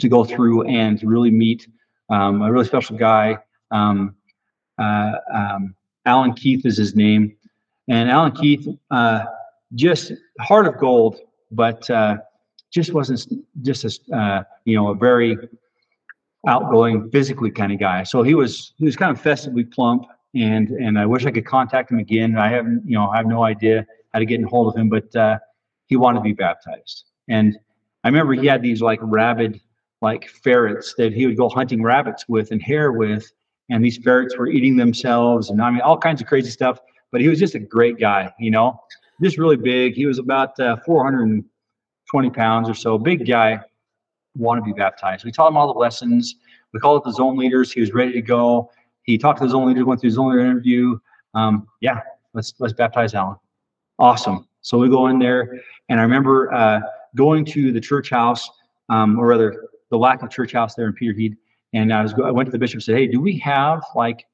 to 0.00 0.08
go 0.08 0.24
through 0.24 0.66
and 0.66 1.02
really 1.02 1.30
meet 1.30 1.66
um, 2.10 2.42
a 2.42 2.52
really 2.52 2.66
special 2.66 2.96
guy. 2.96 3.38
Um, 3.70 4.14
uh, 4.78 5.12
um, 5.32 5.74
Alan 6.06 6.32
Keith 6.32 6.66
is 6.66 6.76
his 6.76 6.94
name, 6.96 7.36
and 7.88 8.10
Alan 8.10 8.32
Keith, 8.32 8.66
uh, 8.90 9.24
just 9.74 10.12
heart 10.40 10.66
of 10.66 10.78
gold, 10.78 11.20
but 11.50 11.88
uh, 11.90 12.16
just 12.70 12.92
wasn't 12.92 13.44
just 13.62 13.84
a 13.84 14.16
uh, 14.16 14.42
you 14.64 14.76
know 14.76 14.88
a 14.88 14.94
very 14.94 15.36
outgoing, 16.46 17.10
physically 17.10 17.50
kind 17.50 17.72
of 17.72 17.78
guy. 17.78 18.02
So 18.02 18.22
he 18.22 18.34
was 18.34 18.72
he 18.78 18.84
was 18.84 18.96
kind 18.96 19.10
of 19.10 19.20
festively 19.20 19.64
plump, 19.64 20.06
and 20.34 20.70
and 20.70 20.98
I 20.98 21.06
wish 21.06 21.26
I 21.26 21.30
could 21.30 21.46
contact 21.46 21.90
him 21.90 21.98
again. 21.98 22.36
I 22.36 22.48
haven't 22.48 22.82
you 22.86 22.96
know 22.96 23.08
I 23.08 23.18
have 23.18 23.26
no 23.26 23.44
idea 23.44 23.86
how 24.12 24.18
to 24.18 24.24
get 24.24 24.40
in 24.40 24.46
hold 24.46 24.74
of 24.74 24.80
him, 24.80 24.88
but 24.88 25.14
uh, 25.14 25.38
he 25.86 25.96
wanted 25.96 26.20
to 26.20 26.24
be 26.24 26.32
baptized, 26.32 27.04
and 27.28 27.58
I 28.04 28.08
remember 28.08 28.32
he 28.32 28.46
had 28.46 28.62
these 28.62 28.80
like 28.80 28.98
rabid 29.02 29.60
like 30.02 30.28
ferrets 30.28 30.94
that 30.96 31.12
he 31.12 31.26
would 31.26 31.36
go 31.36 31.48
hunting 31.48 31.82
rabbits 31.82 32.28
with 32.28 32.50
and 32.50 32.62
hare 32.62 32.92
with 32.92 33.30
and 33.68 33.84
these 33.84 33.98
ferrets 33.98 34.36
were 34.36 34.48
eating 34.48 34.76
themselves 34.76 35.50
and 35.50 35.62
I 35.62 35.70
mean 35.70 35.80
all 35.80 35.98
kinds 35.98 36.20
of 36.20 36.26
crazy 36.26 36.50
stuff. 36.50 36.78
But 37.12 37.20
he 37.20 37.28
was 37.28 37.38
just 37.40 37.54
a 37.54 37.58
great 37.58 37.98
guy, 37.98 38.32
you 38.38 38.50
know, 38.50 38.80
just 39.20 39.36
really 39.36 39.56
big. 39.56 39.94
He 39.94 40.06
was 40.06 40.18
about 40.18 40.58
uh, 40.60 40.76
420 40.86 42.30
pounds 42.30 42.68
or 42.68 42.74
so, 42.74 42.98
big 42.98 43.26
guy, 43.26 43.60
want 44.36 44.60
to 44.60 44.64
be 44.64 44.72
baptized. 44.72 45.24
We 45.24 45.32
taught 45.32 45.48
him 45.48 45.56
all 45.56 45.72
the 45.72 45.78
lessons. 45.78 46.36
We 46.72 46.78
called 46.78 47.02
it 47.02 47.04
the 47.04 47.12
zone 47.12 47.36
leaders. 47.36 47.72
He 47.72 47.80
was 47.80 47.92
ready 47.92 48.12
to 48.12 48.22
go. 48.22 48.70
He 49.02 49.18
talked 49.18 49.40
to 49.40 49.44
the 49.44 49.50
zone 49.50 49.66
leaders, 49.66 49.84
went 49.84 50.00
through 50.00 50.08
his 50.08 50.14
zone 50.14 50.30
leader 50.30 50.40
interview. 50.40 50.98
Um, 51.34 51.66
yeah, 51.80 52.00
let's 52.32 52.54
let's 52.58 52.72
baptize 52.72 53.14
Alan. 53.14 53.36
Awesome. 53.98 54.46
So 54.62 54.78
we 54.78 54.88
go 54.88 55.08
in 55.08 55.18
there, 55.18 55.60
and 55.88 55.98
I 55.98 56.02
remember 56.02 56.52
uh, 56.52 56.80
going 57.16 57.44
to 57.46 57.72
the 57.72 57.80
church 57.80 58.10
house, 58.10 58.48
um, 58.88 59.18
or 59.18 59.26
rather 59.26 59.64
the 59.90 59.98
lack 59.98 60.22
of 60.22 60.30
church 60.30 60.52
house 60.52 60.74
there 60.74 60.86
in 60.86 60.92
Peterhead. 60.92 61.36
And 61.72 61.92
I 61.92 62.02
was 62.02 62.14
I 62.14 62.30
went 62.30 62.46
to 62.46 62.52
the 62.52 62.58
bishop 62.58 62.76
and 62.76 62.82
said, 62.82 62.96
"Hey, 62.96 63.06
do 63.06 63.20
we 63.20 63.38
have 63.38 63.82
like 63.94 64.26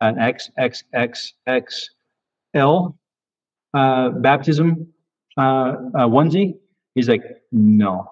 an 0.00 0.16
XXXXL 0.16 2.94
uh, 3.74 4.08
baptism 4.10 4.92
uh, 5.36 5.40
uh, 5.40 6.08
onesie?" 6.08 6.54
He's 6.94 7.08
like, 7.08 7.22
"No, 7.52 8.10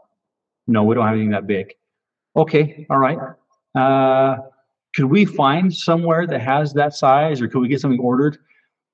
no, 0.68 0.84
we 0.84 0.94
don't 0.94 1.04
have 1.04 1.14
anything 1.14 1.30
that 1.30 1.48
big." 1.48 1.74
Okay, 2.36 2.86
all 2.88 2.98
right. 2.98 3.18
Uh, 3.74 4.36
could 4.94 5.06
we 5.06 5.24
find 5.24 5.74
somewhere 5.74 6.26
that 6.26 6.40
has 6.40 6.72
that 6.74 6.94
size, 6.94 7.40
or 7.40 7.48
could 7.48 7.60
we 7.60 7.68
get 7.68 7.80
something 7.80 8.00
ordered? 8.00 8.38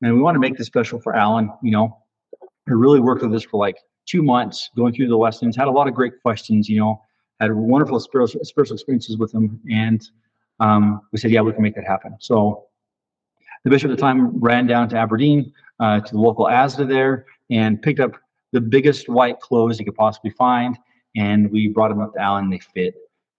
And 0.01 0.15
we 0.15 0.21
want 0.21 0.37
to 0.37 0.41
make 0.41 0.57
this 0.57 0.67
special 0.67 1.01
for 1.01 1.15
Alan. 1.15 1.51
You 1.63 1.73
know, 1.73 1.99
I 2.43 2.73
really 2.73 3.01
worked 3.01 3.23
with 3.23 3.33
this 3.33 3.45
for 3.45 3.59
like 3.59 3.77
two 4.07 4.23
months, 4.23 4.71
going 4.77 4.95
through 4.95 5.09
the 5.09 5.17
lessons. 5.17 5.57
Had 5.57 5.69
a 5.69 5.73
lot 5.73 5.89
of 5.89 5.95
great 5.95 6.23
questions. 6.23 6.69
You 6.69 6.81
know, 6.81 7.03
had 7.41 7.53
wonderful 7.53 7.99
spiritual, 8.01 8.45
spiritual 8.45 8.75
experiences 8.75 9.17
with 9.17 9.33
him, 9.33 9.61
and 9.71 10.09
um, 10.61 11.03
we 11.13 11.19
said, 11.19 11.31
yeah, 11.31 11.41
we 11.41 11.53
can 11.53 11.63
make 11.63 11.75
that 11.77 11.87
happen. 11.87 12.17
So 12.19 12.65
the 13.65 13.71
bishop 13.71 13.91
at 13.91 13.97
the 13.97 14.01
time 14.01 14.39
ran 14.39 14.67
down 14.67 14.89
to 14.91 14.97
Aberdeen 14.97 15.53
uh, 15.81 16.01
to 16.01 16.13
the 16.13 16.21
local 16.21 16.47
ASDA 16.47 16.89
there 16.89 17.27
and 17.51 17.81
picked 17.81 18.01
up 18.01 18.13
the 18.53 18.61
biggest 18.61 19.09
white 19.09 19.41
clothes 19.41 19.79
he 19.79 19.85
could 19.85 19.95
possibly 19.95 20.31
find. 20.31 20.77
And 21.17 21.51
we 21.51 21.69
brought 21.69 21.89
them 21.89 22.01
up 22.01 22.15
to 22.15 22.21
Alan, 22.21 22.51
they 22.51 22.59
fit. 22.59 22.95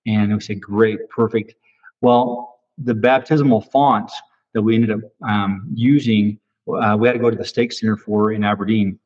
And 0.05 0.33
we 0.33 0.39
said, 0.39 0.61
great, 0.61 1.09
perfect. 1.09 1.55
Well, 2.01 2.59
the 2.77 2.93
baptismal 2.93 3.61
font 3.61 4.11
that 4.53 4.61
we 4.61 4.75
ended 4.75 4.91
up 4.91 4.99
um, 5.27 5.67
using, 5.73 6.39
uh, 6.67 6.95
we 6.99 7.07
had 7.07 7.13
to 7.13 7.19
go 7.19 7.29
to 7.29 7.37
the 7.37 7.45
Stake 7.45 7.73
Center 7.73 7.97
for 7.97 8.31
in 8.31 8.43
Aberdeen. 8.43 8.97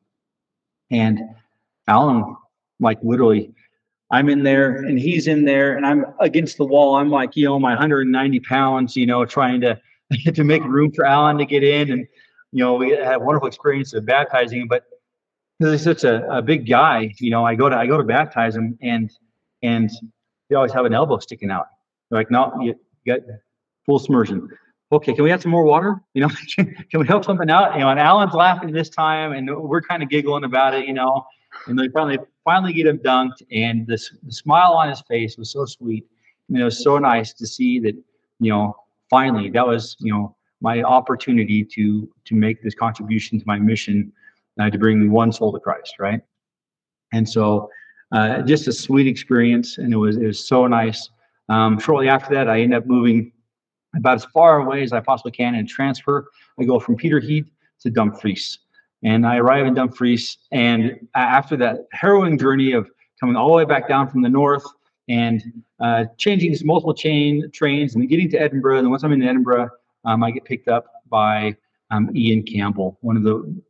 And 0.90 1.20
Alan, 1.88 2.36
like 2.80 2.98
literally, 3.02 3.52
I'm 4.14 4.28
in 4.28 4.44
there 4.44 4.76
and 4.76 4.96
he's 4.96 5.26
in 5.26 5.44
there 5.44 5.76
and 5.76 5.84
I'm 5.84 6.04
against 6.20 6.56
the 6.56 6.64
wall. 6.64 6.94
I'm 6.94 7.10
like, 7.10 7.34
you 7.34 7.44
know, 7.44 7.58
my 7.58 7.70
190 7.70 8.40
pounds, 8.40 8.94
you 8.94 9.06
know, 9.06 9.24
trying 9.24 9.60
to 9.62 9.80
to 10.34 10.44
make 10.44 10.62
room 10.62 10.92
for 10.92 11.04
Alan 11.04 11.36
to 11.38 11.44
get 11.44 11.64
in. 11.64 11.90
And, 11.90 12.06
you 12.52 12.62
know, 12.62 12.74
we 12.74 12.90
had 12.90 13.16
a 13.16 13.18
wonderful 13.18 13.48
experience 13.48 13.92
of 13.92 14.06
baptizing 14.06 14.60
him, 14.60 14.68
but 14.68 14.84
because 15.58 15.72
he's 15.72 15.82
such 15.82 16.04
a, 16.04 16.24
a 16.30 16.40
big 16.40 16.68
guy, 16.68 17.12
you 17.18 17.30
know, 17.30 17.44
I 17.44 17.56
go 17.56 17.68
to 17.68 17.76
I 17.76 17.86
go 17.86 17.98
to 17.98 18.04
baptize 18.04 18.54
him 18.54 18.78
and 18.80 19.10
and 19.64 19.90
they 20.48 20.54
always 20.54 20.72
have 20.72 20.84
an 20.84 20.94
elbow 20.94 21.18
sticking 21.18 21.50
out. 21.50 21.66
They're 22.10 22.20
like, 22.20 22.30
no, 22.30 22.52
you, 22.60 22.76
got 23.08 23.18
full 23.84 23.98
submersion. 23.98 24.48
Okay, 24.92 25.12
can 25.12 25.24
we 25.24 25.30
have 25.30 25.42
some 25.42 25.50
more 25.50 25.64
water? 25.64 26.00
You 26.14 26.22
know, 26.22 26.28
can, 26.54 26.72
can 26.90 27.00
we 27.00 27.06
help 27.08 27.24
something 27.24 27.50
out? 27.50 27.74
You 27.74 27.80
know, 27.80 27.88
and 27.88 27.98
Alan's 27.98 28.34
laughing 28.34 28.70
this 28.70 28.90
time, 28.90 29.32
and 29.32 29.50
we're 29.56 29.82
kind 29.82 30.04
of 30.04 30.08
giggling 30.08 30.44
about 30.44 30.74
it, 30.74 30.86
you 30.86 30.94
know. 30.94 31.26
And 31.66 31.78
they 31.78 31.88
finally 31.88 32.18
finally 32.44 32.72
get 32.72 32.86
him 32.86 32.98
dunked, 32.98 33.42
and 33.50 33.86
this 33.86 34.12
the 34.22 34.32
smile 34.32 34.72
on 34.72 34.88
his 34.88 35.02
face 35.02 35.36
was 35.38 35.50
so 35.50 35.64
sweet. 35.64 36.04
Mean, 36.48 36.60
it 36.60 36.64
was 36.64 36.82
so 36.82 36.98
nice 36.98 37.32
to 37.34 37.46
see 37.46 37.78
that, 37.80 37.94
you 38.38 38.50
know, 38.50 38.76
finally 39.08 39.48
that 39.50 39.66
was, 39.66 39.96
you 40.00 40.12
know, 40.12 40.36
my 40.60 40.82
opportunity 40.82 41.64
to 41.64 42.08
to 42.26 42.34
make 42.34 42.62
this 42.62 42.74
contribution 42.74 43.38
to 43.38 43.44
my 43.46 43.58
mission 43.58 44.12
uh, 44.60 44.70
to 44.70 44.78
bring 44.78 45.10
one 45.10 45.32
soul 45.32 45.52
to 45.52 45.60
Christ, 45.60 45.94
right? 45.98 46.20
And 47.12 47.28
so, 47.28 47.70
uh, 48.12 48.42
just 48.42 48.68
a 48.68 48.72
sweet 48.72 49.06
experience, 49.06 49.78
and 49.78 49.92
it 49.92 49.96
was 49.96 50.16
it 50.16 50.26
was 50.26 50.46
so 50.46 50.66
nice. 50.66 51.10
Um, 51.48 51.78
shortly 51.78 52.08
after 52.08 52.34
that, 52.34 52.48
I 52.48 52.60
ended 52.60 52.78
up 52.78 52.86
moving 52.86 53.32
about 53.96 54.16
as 54.16 54.24
far 54.26 54.60
away 54.60 54.82
as 54.82 54.92
I 54.92 55.00
possibly 55.00 55.32
can 55.32 55.54
and 55.54 55.68
transfer. 55.68 56.28
I 56.58 56.64
go 56.64 56.78
from 56.78 56.96
Peterhead 56.96 57.46
to 57.80 57.90
Dumfries, 57.90 58.58
and 59.04 59.26
I 59.26 59.36
arrive 59.36 59.66
in 59.66 59.74
Dumfries. 59.74 60.38
And 60.50 61.06
after 61.14 61.56
that 61.58 61.86
harrowing 61.92 62.38
journey 62.38 62.72
of 62.72 62.90
coming 63.20 63.36
all 63.36 63.48
the 63.48 63.54
way 63.54 63.64
back 63.64 63.88
down 63.88 64.08
from 64.08 64.22
the 64.22 64.28
north 64.28 64.64
and 65.08 65.42
uh, 65.78 66.06
changing 66.16 66.56
multiple 66.64 66.94
chain 66.94 67.50
trains 67.52 67.94
and 67.94 68.08
getting 68.08 68.30
to 68.30 68.38
Edinburgh, 68.38 68.78
and 68.78 68.90
once 68.90 69.04
I'm 69.04 69.12
in 69.12 69.22
Edinburgh, 69.22 69.68
um, 70.06 70.22
I 70.24 70.30
get 70.30 70.44
picked 70.44 70.68
up 70.68 70.86
by 71.08 71.54
um, 71.90 72.10
Ian 72.16 72.42
Campbell, 72.42 72.98
one 73.02 73.16
of 73.16 73.22
the 73.22 73.62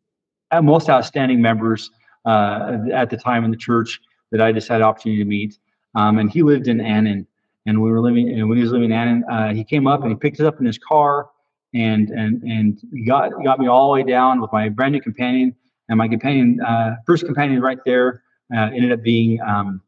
uh, 0.52 0.62
most 0.62 0.88
outstanding 0.88 1.42
members 1.42 1.90
uh, 2.24 2.78
at 2.92 3.10
the 3.10 3.16
time 3.16 3.44
in 3.44 3.50
the 3.50 3.56
church 3.56 4.00
that 4.30 4.40
I 4.40 4.52
just 4.52 4.68
had 4.68 4.82
opportunity 4.82 5.22
to 5.22 5.28
meet. 5.28 5.58
Um, 5.96 6.18
and 6.18 6.30
he 6.30 6.42
lived 6.42 6.68
in 6.68 6.80
Annan. 6.80 7.26
And 7.66 7.80
we 7.80 7.90
were 7.90 8.00
living, 8.00 8.28
and 8.28 8.46
when 8.46 8.58
he 8.58 8.62
was 8.62 8.72
living 8.72 8.90
in 8.90 8.92
Annan, 8.92 9.24
uh, 9.24 9.54
he 9.54 9.64
came 9.64 9.86
up 9.86 10.02
and 10.02 10.10
he 10.10 10.16
picked 10.16 10.38
us 10.38 10.46
up 10.46 10.60
in 10.60 10.66
his 10.66 10.78
car 10.78 11.30
and 11.74 12.10
and 12.10 12.42
and 12.42 12.80
got 13.06 13.32
got 13.44 13.58
me 13.58 13.66
all 13.66 13.88
the 13.88 14.02
way 14.02 14.08
down 14.08 14.40
with 14.40 14.52
my 14.52 14.68
brand 14.68 14.92
new 14.92 15.00
companion. 15.00 15.54
And 15.88 15.98
my 15.98 16.08
companion, 16.08 16.60
uh, 16.62 16.96
first 17.06 17.26
companion 17.26 17.60
right 17.60 17.78
there, 17.84 18.22
uh, 18.54 18.70
ended 18.72 18.90
up 18.90 19.02
being 19.02 19.38
um, 19.42 19.82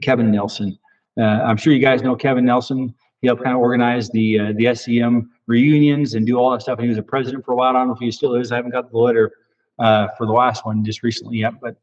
Kevin 0.00 0.30
Nelson. 0.30 0.78
Uh, 1.18 1.24
I'm 1.24 1.58
sure 1.58 1.74
you 1.74 1.80
guys 1.80 2.02
know 2.02 2.16
Kevin 2.16 2.44
Nelson. 2.44 2.94
He 3.20 3.26
helped 3.26 3.42
kind 3.42 3.54
of 3.54 3.60
organize 3.60 4.08
the 4.10 4.38
uh, 4.38 4.52
the 4.56 4.74
SEM 4.74 5.30
reunions 5.46 6.14
and 6.14 6.26
do 6.26 6.38
all 6.38 6.50
that 6.52 6.62
stuff. 6.62 6.78
And 6.78 6.84
he 6.84 6.88
was 6.88 6.98
a 6.98 7.02
president 7.02 7.44
for 7.44 7.52
a 7.52 7.56
while. 7.56 7.70
I 7.70 7.80
don't 7.80 7.88
know 7.88 7.94
if 7.94 8.00
he 8.00 8.10
still 8.10 8.34
is. 8.34 8.50
I 8.50 8.56
haven't 8.56 8.70
got 8.70 8.90
the 8.90 8.98
letter 8.98 9.32
uh, 9.78 10.08
for 10.16 10.26
the 10.26 10.32
last 10.32 10.64
one 10.64 10.84
just 10.84 11.02
recently 11.02 11.38
yet, 11.38 11.54
but 11.60 11.76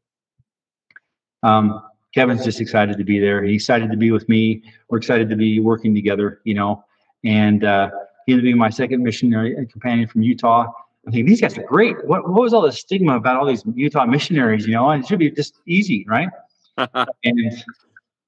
um, 1.43 1.83
Kevin's 2.13 2.43
just 2.43 2.61
excited 2.61 2.97
to 2.97 3.03
be 3.03 3.19
there. 3.19 3.43
He's 3.43 3.63
excited 3.63 3.91
to 3.91 3.97
be 3.97 4.11
with 4.11 4.27
me. 4.29 4.63
We're 4.89 4.99
excited 4.99 5.29
to 5.29 5.35
be 5.35 5.59
working 5.59 5.93
together, 5.93 6.41
you 6.43 6.53
know. 6.53 6.83
And 7.23 7.63
uh, 7.63 7.89
he 8.25 8.33
ended 8.33 8.43
up 8.43 8.45
being 8.45 8.57
my 8.57 8.69
second 8.69 9.03
missionary 9.03 9.55
and 9.55 9.69
companion 9.71 10.07
from 10.07 10.21
Utah. 10.21 10.71
I 11.07 11.11
think 11.11 11.27
these 11.27 11.41
guys 11.41 11.57
are 11.57 11.63
great. 11.63 11.95
What, 12.05 12.29
what 12.29 12.41
was 12.41 12.53
all 12.53 12.61
the 12.61 12.71
stigma 12.71 13.17
about 13.17 13.35
all 13.37 13.45
these 13.45 13.63
Utah 13.75 14.05
missionaries? 14.05 14.65
You 14.65 14.73
know, 14.73 14.89
and 14.89 15.03
it 15.03 15.07
should 15.07 15.19
be 15.19 15.29
just 15.29 15.59
easy, 15.67 16.05
right? 16.07 16.29
and 16.77 17.63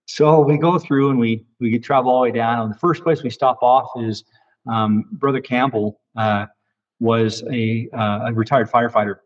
so 0.05 0.41
we 0.41 0.57
go 0.57 0.77
through 0.77 1.09
and 1.09 1.19
we 1.19 1.45
we 1.59 1.79
travel 1.79 2.11
all 2.11 2.19
the 2.19 2.29
way 2.29 2.31
down. 2.31 2.63
And 2.63 2.73
the 2.73 2.79
first 2.79 3.03
place 3.03 3.23
we 3.23 3.29
stop 3.29 3.59
off 3.61 3.89
is 3.97 4.23
um, 4.69 5.05
Brother 5.13 5.41
Campbell 5.41 5.99
uh, 6.15 6.47
was 6.99 7.43
a, 7.51 7.89
uh, 7.93 8.27
a 8.27 8.33
retired 8.33 8.69
firefighter, 8.69 9.17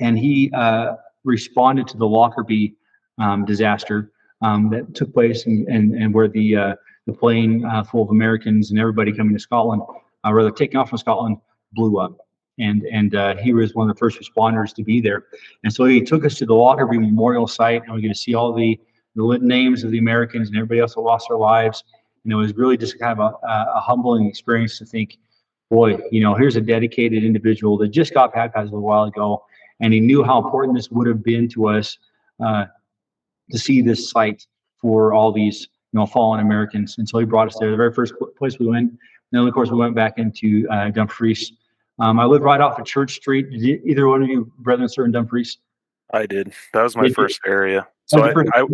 and 0.00 0.18
he 0.18 0.50
uh, 0.52 0.94
responded 1.24 1.88
to 1.88 1.96
the 1.96 2.06
Lockerbie 2.06 2.74
um, 3.18 3.44
disaster 3.44 4.12
um, 4.42 4.70
that 4.70 4.94
took 4.94 5.12
place 5.12 5.46
and, 5.46 5.66
and, 5.68 5.94
and 5.94 6.14
where 6.14 6.28
the 6.28 6.56
uh, 6.56 6.74
the 7.06 7.12
plane 7.12 7.64
uh, 7.64 7.84
full 7.84 8.02
of 8.02 8.10
Americans 8.10 8.70
and 8.70 8.78
everybody 8.78 9.12
coming 9.12 9.32
to 9.34 9.40
Scotland, 9.40 9.82
uh, 10.24 10.32
rather 10.32 10.50
taking 10.50 10.76
off 10.76 10.88
from 10.90 10.98
Scotland, 10.98 11.38
blew 11.72 11.98
up. 11.98 12.16
And 12.58 12.82
and 12.90 13.14
uh, 13.14 13.36
he 13.36 13.52
was 13.52 13.74
one 13.74 13.88
of 13.88 13.94
the 13.94 13.98
first 13.98 14.18
responders 14.18 14.74
to 14.76 14.82
be 14.82 15.00
there. 15.00 15.26
And 15.62 15.72
so 15.72 15.84
he 15.84 16.00
took 16.00 16.24
us 16.24 16.36
to 16.36 16.46
the 16.46 16.54
Lockerbie 16.54 16.98
Memorial 16.98 17.46
Site, 17.46 17.82
and 17.84 17.94
we 17.94 18.00
get 18.00 18.08
to 18.08 18.14
see 18.14 18.34
all 18.34 18.52
the 18.52 18.80
the 19.14 19.38
names 19.40 19.84
of 19.84 19.90
the 19.90 19.98
Americans 19.98 20.48
and 20.48 20.56
everybody 20.56 20.80
else 20.80 20.94
that 20.94 21.00
lost 21.00 21.26
their 21.28 21.38
lives. 21.38 21.84
And 22.24 22.32
it 22.32 22.36
was 22.36 22.54
really 22.54 22.76
just 22.76 22.98
kind 22.98 23.18
of 23.18 23.34
a, 23.42 23.46
a 23.74 23.80
humbling 23.80 24.26
experience 24.26 24.78
to 24.78 24.84
think, 24.84 25.18
boy, 25.70 25.98
you 26.10 26.20
know, 26.22 26.34
here's 26.34 26.56
a 26.56 26.60
dedicated 26.60 27.24
individual 27.24 27.78
that 27.78 27.88
just 27.88 28.12
got 28.12 28.34
baptized 28.34 28.72
a 28.72 28.74
little 28.74 28.88
while 28.88 29.04
ago, 29.04 29.44
and 29.80 29.92
he 29.92 30.00
knew 30.00 30.24
how 30.24 30.42
important 30.42 30.76
this 30.76 30.90
would 30.90 31.06
have 31.06 31.22
been 31.22 31.48
to 31.50 31.68
us 31.68 31.98
uh, 32.44 32.64
to 33.50 33.58
see 33.58 33.82
this 33.82 34.10
site 34.10 34.46
for 34.80 35.12
all 35.12 35.30
these 35.30 35.68
you 35.96 36.02
know 36.02 36.06
fallen 36.06 36.40
Americans. 36.40 36.96
And 36.98 37.08
so 37.08 37.18
he 37.18 37.24
brought 37.24 37.48
us 37.48 37.56
there. 37.58 37.70
The 37.70 37.76
very 37.76 37.92
first 37.92 38.12
place 38.36 38.58
we 38.58 38.66
went. 38.66 38.90
And 38.90 38.98
then 39.32 39.48
of 39.48 39.54
course 39.54 39.70
we 39.70 39.78
went 39.78 39.94
back 39.94 40.18
into 40.18 40.68
uh, 40.70 40.90
Dumfries. 40.90 41.52
Um, 41.98 42.20
I 42.20 42.26
lived 42.26 42.44
right 42.44 42.60
off 42.60 42.78
of 42.78 42.84
Church 42.84 43.14
Street. 43.14 43.48
Did 43.50 43.80
either 43.86 44.06
one 44.06 44.22
of 44.22 44.28
you 44.28 44.52
brethren 44.58 44.86
serve 44.90 45.06
in 45.06 45.12
Dumfries? 45.12 45.56
I 46.12 46.26
did. 46.26 46.52
That 46.74 46.82
was 46.82 46.94
my 46.94 47.04
did 47.04 47.14
first 47.14 47.40
you? 47.46 47.50
area. 47.50 47.88
So 48.04 48.22
I, 48.22 48.34
I, 48.54 48.64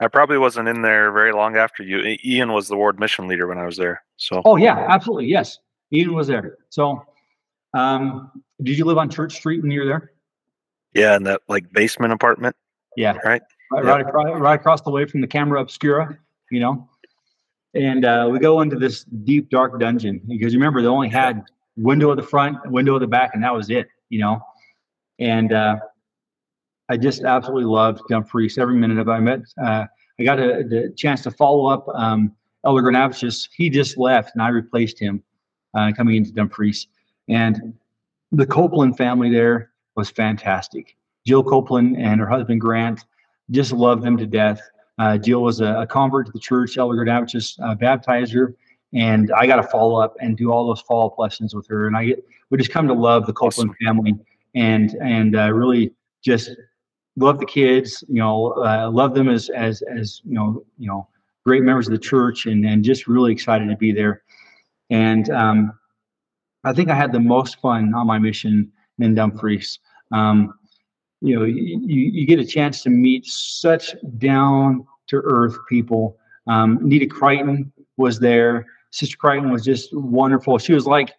I, 0.00 0.08
probably 0.08 0.36
wasn't 0.36 0.68
in 0.68 0.82
there 0.82 1.12
very 1.12 1.32
long 1.32 1.56
after 1.56 1.84
you. 1.84 2.16
Ian 2.24 2.52
was 2.52 2.66
the 2.66 2.76
ward 2.76 2.98
mission 2.98 3.28
leader 3.28 3.46
when 3.46 3.56
I 3.56 3.64
was 3.64 3.76
there. 3.76 4.02
So. 4.16 4.42
Oh 4.44 4.56
yeah, 4.56 4.84
absolutely. 4.88 5.26
Yes, 5.26 5.60
Ian 5.92 6.12
was 6.12 6.26
there. 6.26 6.58
So, 6.70 7.06
um, 7.72 8.32
did 8.62 8.76
you 8.76 8.84
live 8.84 8.98
on 8.98 9.08
Church 9.08 9.36
Street 9.36 9.62
when 9.62 9.70
you 9.70 9.80
were 9.80 9.86
there? 9.86 10.12
Yeah, 10.92 11.16
in 11.16 11.22
that 11.22 11.42
like 11.48 11.72
basement 11.72 12.12
apartment. 12.12 12.56
Yeah. 12.96 13.16
Right. 13.24 13.42
Right, 13.70 13.84
right, 13.84 14.00
across, 14.00 14.40
right 14.40 14.54
across 14.54 14.80
the 14.80 14.90
way 14.90 15.04
from 15.04 15.20
the 15.20 15.26
camera 15.26 15.60
obscura, 15.60 16.18
you 16.50 16.60
know. 16.60 16.88
And 17.74 18.04
uh, 18.04 18.28
we 18.30 18.38
go 18.38 18.60
into 18.60 18.76
this 18.76 19.04
deep, 19.04 19.50
dark 19.50 19.78
dungeon 19.78 20.20
because 20.26 20.54
remember 20.54 20.80
they 20.80 20.88
only 20.88 21.08
had 21.08 21.44
window 21.76 22.10
at 22.10 22.16
the 22.16 22.22
front, 22.22 22.58
window 22.70 22.96
at 22.96 23.00
the 23.00 23.06
back, 23.06 23.30
and 23.34 23.42
that 23.42 23.54
was 23.54 23.70
it, 23.70 23.88
you 24.08 24.18
know. 24.18 24.40
And 25.18 25.52
uh, 25.52 25.76
I 26.88 26.96
just 26.96 27.22
absolutely 27.24 27.64
loved 27.64 28.02
Dumfries 28.08 28.58
every 28.58 28.76
minute 28.76 28.98
of 28.98 29.08
it. 29.08 29.10
I 29.10 29.20
met, 29.20 29.40
uh, 29.62 29.84
I 30.18 30.24
got 30.24 30.38
a, 30.38 30.64
the 30.68 30.92
chance 30.96 31.22
to 31.22 31.30
follow 31.30 31.66
up 31.66 31.86
um, 31.94 32.32
Elder. 32.64 33.10
He 33.56 33.70
just 33.70 33.98
left, 33.98 34.32
and 34.34 34.42
I 34.42 34.48
replaced 34.48 34.98
him 34.98 35.22
uh, 35.74 35.92
coming 35.96 36.16
into 36.16 36.32
Dumfries. 36.32 36.88
And 37.28 37.74
the 38.32 38.46
Copeland 38.46 38.96
family 38.96 39.30
there 39.30 39.70
was 39.96 40.10
fantastic. 40.10 40.96
Jill 41.26 41.42
Copeland 41.42 41.96
and 41.98 42.20
her 42.20 42.28
husband 42.28 42.60
Grant 42.60 43.04
just 43.50 43.72
loved 43.72 44.02
them 44.02 44.16
to 44.16 44.26
death. 44.26 44.60
Uh, 44.98 45.16
Jill 45.16 45.42
was 45.42 45.60
a, 45.60 45.80
a, 45.80 45.86
convert 45.86 46.26
to 46.26 46.32
the 46.32 46.40
church. 46.40 46.76
Elder 46.76 46.96
Gordavich 46.96 47.58
uh, 47.62 47.74
baptized 47.74 48.32
her, 48.32 48.54
and 48.92 49.30
I 49.32 49.46
got 49.46 49.56
to 49.56 49.62
follow 49.62 50.00
up 50.00 50.16
and 50.20 50.36
do 50.36 50.50
all 50.50 50.66
those 50.66 50.80
follow 50.80 51.06
up 51.06 51.18
lessons 51.18 51.54
with 51.54 51.66
her. 51.68 51.86
And 51.86 51.96
I 51.96 52.06
get 52.06 52.24
we 52.50 52.58
just 52.58 52.72
come 52.72 52.88
to 52.88 52.94
love 52.94 53.26
the 53.26 53.32
Copeland 53.32 53.74
family, 53.84 54.14
and 54.54 54.96
and 55.00 55.36
uh, 55.36 55.52
really 55.52 55.94
just 56.24 56.50
love 57.16 57.38
the 57.38 57.46
kids. 57.46 58.02
You 58.08 58.16
know, 58.16 58.52
uh, 58.64 58.90
love 58.90 59.14
them 59.14 59.28
as 59.28 59.50
as 59.50 59.82
as 59.82 60.20
you 60.24 60.34
know 60.34 60.64
you 60.78 60.88
know 60.88 61.08
great 61.46 61.62
members 61.62 61.86
of 61.86 61.92
the 61.92 61.98
church, 61.98 62.46
and 62.46 62.66
and 62.66 62.82
just 62.82 63.06
really 63.06 63.32
excited 63.32 63.68
to 63.68 63.76
be 63.76 63.92
there. 63.92 64.22
And 64.90 65.30
um, 65.30 65.78
I 66.64 66.72
think 66.72 66.90
I 66.90 66.94
had 66.94 67.12
the 67.12 67.20
most 67.20 67.60
fun 67.60 67.94
on 67.94 68.06
my 68.06 68.18
mission 68.18 68.72
in 68.98 69.14
Dumfries. 69.14 69.78
Um, 70.12 70.54
you 71.20 71.38
know 71.38 71.44
you, 71.44 71.78
you 71.80 72.26
get 72.26 72.38
a 72.38 72.44
chance 72.44 72.82
to 72.82 72.90
meet 72.90 73.26
such 73.26 73.94
down 74.18 74.86
to 75.08 75.16
earth 75.16 75.56
people. 75.68 76.16
Um, 76.46 76.78
nita 76.82 77.06
crichton 77.06 77.72
was 77.96 78.18
there. 78.18 78.66
Sister 78.90 79.16
crichton 79.16 79.50
was 79.50 79.64
just 79.64 79.90
wonderful. 79.92 80.58
She 80.58 80.72
was 80.72 80.86
like 80.86 81.14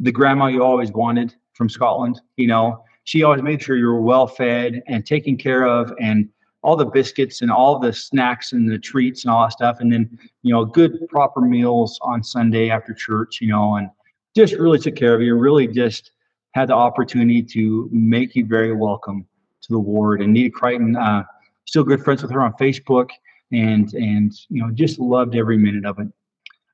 the 0.00 0.12
grandma 0.12 0.46
you 0.46 0.62
always 0.62 0.90
wanted 0.92 1.34
from 1.52 1.68
scotland 1.68 2.20
you 2.36 2.46
know? 2.46 2.82
She 3.04 3.24
always 3.24 3.42
made 3.42 3.60
sure 3.60 3.76
you 3.76 3.86
were 3.86 4.00
well 4.00 4.28
fed 4.28 4.80
and 4.86 5.04
taken 5.04 5.36
care 5.36 5.66
of 5.66 5.92
and 6.00 6.28
all 6.62 6.76
the 6.76 6.86
biscuits 6.86 7.42
and 7.42 7.50
all 7.50 7.80
the 7.80 7.92
snacks 7.92 8.52
and 8.52 8.70
the 8.70 8.78
treats 8.78 9.24
and 9.24 9.32
all 9.32 9.42
that 9.42 9.52
stuff. 9.52 9.80
And 9.80 9.92
then 9.92 10.18
you 10.42 10.52
know 10.52 10.64
good 10.64 11.08
proper 11.08 11.40
meals 11.40 11.98
on 12.02 12.22
sunday 12.22 12.70
after 12.70 12.92
church 12.92 13.40
you 13.40 13.48
know 13.48 13.76
and 13.76 13.90
just 14.36 14.54
really 14.54 14.78
took 14.78 14.96
care 14.96 15.14
of 15.14 15.22
you 15.22 15.34
really 15.34 15.66
just 15.66 16.12
had 16.52 16.68
the 16.68 16.74
opportunity 16.74 17.42
to 17.42 17.88
make 17.92 18.34
you 18.34 18.44
very 18.44 18.74
welcome 18.74 19.26
to 19.62 19.72
the 19.72 19.78
ward. 19.78 20.20
And 20.20 20.32
Nita 20.32 20.50
Crichton, 20.50 20.96
uh, 20.96 21.24
still 21.64 21.84
good 21.84 22.02
friends 22.02 22.22
with 22.22 22.30
her 22.32 22.42
on 22.42 22.52
Facebook, 22.54 23.08
and 23.52 23.92
and 23.94 24.32
you 24.48 24.62
know 24.62 24.70
just 24.70 24.98
loved 24.98 25.34
every 25.34 25.58
minute 25.58 25.84
of 25.84 25.98
it. 25.98 26.08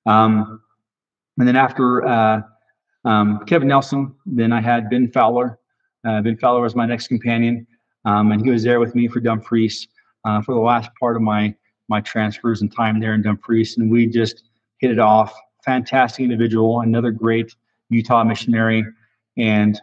Um, 0.07 0.61
and 1.39 1.47
then 1.47 1.57
after 1.57 2.07
uh, 2.07 2.41
um, 3.05 3.45
Kevin 3.47 3.69
Nelson, 3.69 4.15
then 4.27 4.53
I 4.53 4.61
had 4.61 4.91
Ben 4.91 5.11
Fowler. 5.11 5.59
Uh, 6.05 6.23
ben 6.23 6.37
Fowler 6.37 6.61
was 6.61 6.75
my 6.75 6.87
next 6.87 7.09
companion, 7.09 7.67
um, 8.05 8.33
and 8.33 8.45
he 8.45 8.51
was 8.51 8.63
there 8.63 8.81
with 8.81 8.95
me 8.95 9.09
for 9.09 9.21
Dumfries 9.21 9.89
uh, 10.25 10.41
for 10.43 10.55
the 10.55 10.61
last 10.61 10.91
part 10.99 11.17
of 11.17 11.23
my 11.23 11.55
my 11.89 12.01
transfers 12.03 12.61
and 12.61 12.75
time 12.75 13.01
there 13.01 13.15
in 13.15 13.23
Dumfries, 13.23 13.79
and 13.79 13.91
we 13.91 14.07
just 14.07 14.45
hit 14.79 14.91
it 14.91 14.99
off. 14.99 15.35
Fantastic 15.65 16.23
individual, 16.23 16.81
another 16.81 17.11
great 17.11 17.55
Utah 17.91 18.25
missionary, 18.25 18.85
and 19.37 19.81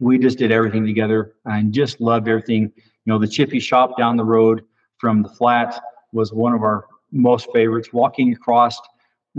we 0.00 0.18
just 0.18 0.38
did 0.38 0.50
everything 0.50 0.84
together 0.84 1.34
and 1.44 1.72
just 1.72 2.00
loved 2.00 2.26
everything. 2.26 2.72
You 2.74 3.12
know, 3.12 3.18
the 3.18 3.28
Chippy 3.28 3.60
shop 3.60 3.96
down 3.96 4.16
the 4.16 4.24
road 4.24 4.64
from 4.98 5.22
the 5.22 5.28
flat 5.28 5.80
was 6.12 6.32
one 6.32 6.54
of 6.54 6.62
our 6.62 6.86
most 7.12 7.48
favorites. 7.52 7.92
Walking 7.92 8.32
across 8.32 8.78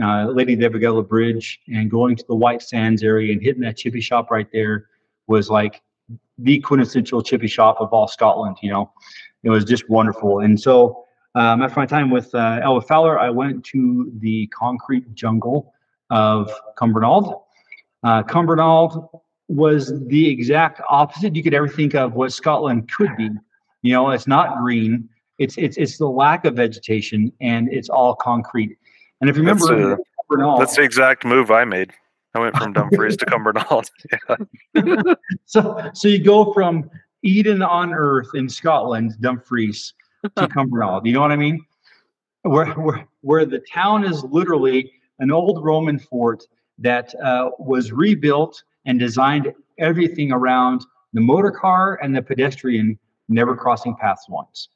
uh, 0.01 0.25
Lady 0.25 0.55
Devorgilla 0.55 1.07
Bridge 1.07 1.59
and 1.67 1.89
going 1.89 2.15
to 2.15 2.23
the 2.27 2.35
White 2.35 2.61
Sands 2.61 3.03
area 3.03 3.33
and 3.33 3.41
hitting 3.41 3.61
that 3.61 3.77
chippy 3.77 4.01
shop 4.01 4.31
right 4.31 4.47
there 4.53 4.87
was 5.27 5.49
like 5.49 5.81
the 6.37 6.59
quintessential 6.59 7.21
chippy 7.21 7.47
shop 7.47 7.77
of 7.79 7.91
all 7.91 8.07
Scotland. 8.07 8.57
You 8.61 8.71
know, 8.71 8.91
it 9.43 9.49
was 9.49 9.65
just 9.65 9.89
wonderful. 9.89 10.39
And 10.39 10.59
so 10.59 11.05
um, 11.35 11.61
after 11.61 11.79
my 11.79 11.85
time 11.85 12.09
with 12.09 12.33
uh, 12.35 12.59
Elder 12.63 12.85
Fowler, 12.85 13.19
I 13.19 13.29
went 13.29 13.63
to 13.65 14.11
the 14.19 14.47
concrete 14.47 15.13
jungle 15.13 15.73
of 16.09 16.51
Cumbernauld. 16.77 17.41
Uh, 18.03 18.23
Cumbernauld 18.23 19.09
was 19.51 19.93
the 20.07 20.29
exact 20.29 20.81
opposite 20.89 21.35
you 21.35 21.43
could 21.43 21.53
ever 21.53 21.67
think 21.67 21.93
of 21.93 22.13
what 22.13 22.31
Scotland 22.31 22.89
could 22.91 23.15
be. 23.17 23.29
You 23.81 23.93
know, 23.93 24.09
it's 24.11 24.27
not 24.27 24.57
green. 24.59 25.09
It's 25.39 25.57
it's 25.57 25.77
it's 25.77 25.97
the 25.97 26.07
lack 26.07 26.45
of 26.45 26.55
vegetation 26.55 27.31
and 27.41 27.71
it's 27.71 27.89
all 27.89 28.15
concrete. 28.15 28.77
And 29.19 29.29
if 29.29 29.35
you 29.35 29.41
remember, 29.41 29.89
that's, 29.89 30.01
uh, 30.41 30.57
that's 30.57 30.75
the 30.75 30.83
exact 30.83 31.25
move 31.25 31.51
I 31.51 31.65
made. 31.65 31.91
I 32.33 32.39
went 32.39 32.55
from 32.55 32.71
Dumfries 32.73 33.17
to 33.17 33.25
Cumbernauld. 33.25 33.89
Yeah. 34.73 35.13
so 35.45 35.89
so 35.93 36.07
you 36.07 36.23
go 36.23 36.53
from 36.53 36.89
Eden 37.23 37.61
on 37.61 37.93
Earth 37.93 38.29
in 38.33 38.47
Scotland, 38.47 39.13
Dumfries, 39.19 39.93
to 40.37 40.47
Cumbernauld. 40.55 41.05
You 41.05 41.13
know 41.13 41.21
what 41.21 41.31
I 41.31 41.35
mean? 41.35 41.65
Where 42.43 42.67
where 42.73 43.05
where 43.21 43.45
the 43.45 43.59
town 43.59 44.05
is 44.05 44.23
literally 44.23 44.91
an 45.19 45.31
old 45.31 45.63
Roman 45.63 45.99
fort 45.99 46.43
that 46.77 47.13
uh, 47.21 47.49
was 47.59 47.91
rebuilt 47.91 48.63
and 48.85 48.99
designed 48.99 49.53
everything 49.77 50.31
around 50.31 50.85
the 51.13 51.21
motor 51.21 51.51
car 51.51 51.99
and 52.01 52.15
the 52.15 52.21
pedestrian 52.21 52.97
never 53.29 53.55
crossing 53.55 53.95
paths 53.95 54.25
once. 54.29 54.69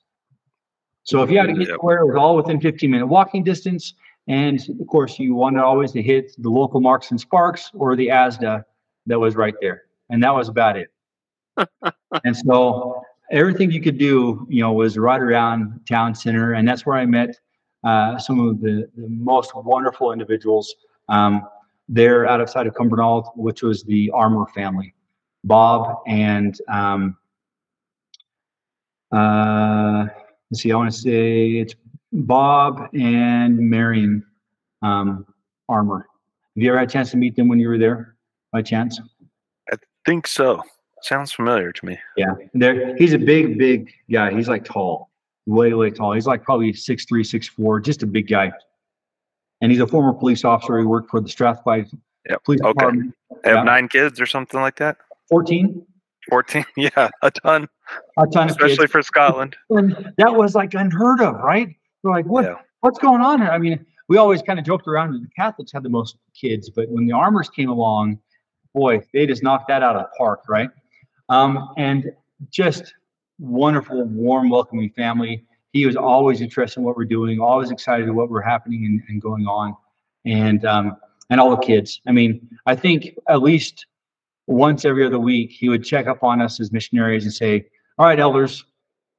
So 1.04 1.22
if 1.22 1.30
you 1.30 1.38
had 1.38 1.48
to 1.48 1.54
get 1.54 1.68
yep. 1.68 1.78
where 1.82 2.00
it 2.00 2.06
was 2.08 2.16
all 2.16 2.36
within 2.36 2.60
15 2.60 2.90
minute 2.90 3.08
walking 3.08 3.44
distance, 3.44 3.94
and 4.28 4.60
of 4.82 4.88
course 4.88 5.20
you 5.20 5.36
wanted 5.36 5.62
always 5.62 5.92
to 5.92 6.02
hit 6.02 6.32
the 6.40 6.50
local 6.50 6.82
Marks 6.82 7.12
and 7.12 7.20
Sparks 7.20 7.70
or 7.76 7.96
the 7.96 8.08
ASDA 8.08 8.64
that 9.06 9.20
was 9.20 9.36
right 9.36 9.54
there, 9.62 9.84
and 10.10 10.24
that 10.24 10.34
was 10.34 10.50
about 10.50 10.78
it. 10.78 10.90
and 12.24 12.36
so 12.36 13.04
everything 13.32 13.72
you 13.72 13.82
could 13.82 14.00
do, 14.00 14.48
you 14.50 14.62
know, 14.62 14.74
was 14.74 14.98
right 14.98 15.22
around 15.22 15.80
town 15.88 16.16
center, 16.16 16.54
and 16.54 16.68
that's 16.68 16.86
where 16.88 16.98
I 16.98 17.06
met 17.06 17.40
uh, 17.84 18.18
some 18.18 18.40
of 18.40 18.62
the, 18.62 18.90
the 18.98 19.08
most 19.08 19.52
wonderful 19.56 20.12
individuals. 20.12 20.74
Um, 21.08 21.48
there 21.88 22.28
out 22.28 22.42
of 22.42 22.50
sight 22.50 22.68
of 22.68 22.74
Cumbernauld, 22.74 23.26
which 23.36 23.62
was 23.62 23.84
the 23.84 24.10
Armour 24.12 24.46
family, 24.54 24.94
Bob 25.44 26.00
and 26.08 26.60
um, 26.70 27.18
uh, 29.12 30.06
let's 30.50 30.62
see, 30.62 30.72
I 30.72 30.76
want 30.76 30.92
to 30.92 30.98
say 30.98 31.52
it's 31.52 31.76
Bob 32.12 32.90
and 32.94 33.58
Marion 33.58 34.26
um, 34.82 35.26
Armour. 35.70 36.08
Have 36.56 36.64
you 36.64 36.70
ever 36.70 36.80
had 36.80 36.90
a 36.90 36.92
chance 36.92 37.12
to 37.12 37.18
meet 37.18 37.36
them 37.36 37.48
when 37.48 37.60
you 37.60 37.68
were 37.68 37.78
there, 37.78 38.16
by 38.52 38.62
chance? 38.62 39.00
I 39.72 39.78
think 40.06 40.28
so. 40.28 40.64
Sounds 41.02 41.32
familiar 41.32 41.72
to 41.72 41.86
me. 41.86 42.00
Yeah, 42.18 42.34
there. 42.54 42.96
He's 42.96 43.14
a 43.14 43.20
big, 43.20 43.58
big 43.58 43.92
guy. 44.12 44.34
He's 44.34 44.48
like 44.48 44.66
tall, 44.66 45.12
way, 45.46 45.74
way 45.74 45.92
tall. 45.92 46.14
He's 46.14 46.26
like 46.26 46.44
probably 46.44 46.74
six 46.74 47.06
three, 47.06 47.24
six 47.24 47.48
four, 47.48 47.80
just 47.80 48.02
a 48.02 48.08
big 48.08 48.28
guy 48.28 48.52
and 49.66 49.72
he's 49.72 49.82
a 49.82 49.88
former 49.88 50.14
police 50.14 50.46
officer. 50.46 50.78
He 50.78 50.86
worked 50.86 51.10
for 51.10 51.20
the 51.20 51.28
Strathclyde 51.28 51.90
yep. 52.30 52.44
Police 52.44 52.62
okay. 52.62 52.70
Department. 52.70 53.16
They 53.44 53.50
have 53.50 53.58
yeah. 53.58 53.64
nine 53.64 53.88
kids 53.88 54.22
or 54.22 54.28
something 54.28 54.60
like 54.62 54.76
that. 54.78 54.98
Fourteen. 55.28 55.84
14 56.30 56.66
yeah 56.76 57.08
a 57.22 57.30
ton 57.30 57.70
a 58.18 58.26
ton 58.34 58.50
especially 58.50 58.88
for 58.88 59.04
scotland 59.04 59.56
and 59.70 60.12
that 60.18 60.34
was 60.34 60.56
like 60.56 60.74
unheard 60.74 61.22
of 61.22 61.36
right 61.36 61.76
we're 62.02 62.10
like 62.10 62.26
what 62.26 62.46
yeah. 62.46 62.56
what's 62.80 62.98
going 62.98 63.22
on 63.22 63.40
here 63.40 63.52
i 63.52 63.60
mean 63.60 63.86
we 64.08 64.18
always 64.18 64.42
kind 64.42 64.58
of 64.58 64.66
joked 64.66 64.88
around 64.88 65.14
that 65.14 65.20
the 65.20 65.30
catholics 65.36 65.72
had 65.72 65.84
the 65.84 65.90
most 65.90 66.18
kids 66.34 66.72
but 66.72 66.90
when 66.90 67.06
the 67.06 67.14
Armours 67.14 67.48
came 67.48 67.70
along 67.70 68.18
boy 68.74 69.00
they 69.14 69.28
just 69.28 69.44
knocked 69.44 69.68
that 69.68 69.84
out 69.84 69.96
of 69.96 70.02
the 70.02 70.10
park 70.18 70.42
right 70.50 70.72
um, 71.30 71.70
and 71.78 72.12
just 72.50 72.96
wonderful 73.38 74.04
warm 74.06 74.50
welcoming 74.50 74.90
family 74.98 75.46
he 75.76 75.86
was 75.86 75.98
always 75.98 76.40
interested 76.40 76.80
in 76.80 76.86
what 76.86 76.96
we're 76.96 77.04
doing, 77.04 77.38
always 77.42 77.70
excited 77.70 78.08
at 78.08 78.16
what 78.16 78.30
we're 78.30 78.42
happening 78.42 78.86
and, 78.86 79.02
and 79.10 79.22
going 79.22 79.46
on, 79.46 79.76
and 80.24 80.64
um, 80.64 80.96
and 81.30 81.42
all 81.42 81.50
the 81.50 81.62
kids. 81.62 82.00
I 82.08 82.14
mean, 82.14 82.48
I 82.66 82.76
think 82.76 83.10
at 83.28 83.42
least 83.42 83.86
once 84.48 84.86
every 84.86 85.06
other 85.06 85.20
week 85.20 85.52
he 85.52 85.68
would 85.68 85.84
check 85.84 86.08
up 86.08 86.24
on 86.24 86.42
us 86.42 86.62
as 86.62 86.72
missionaries 86.72 87.26
and 87.26 87.34
say, 87.34 87.66
"All 87.98 88.06
right, 88.06 88.18
elders, 88.18 88.64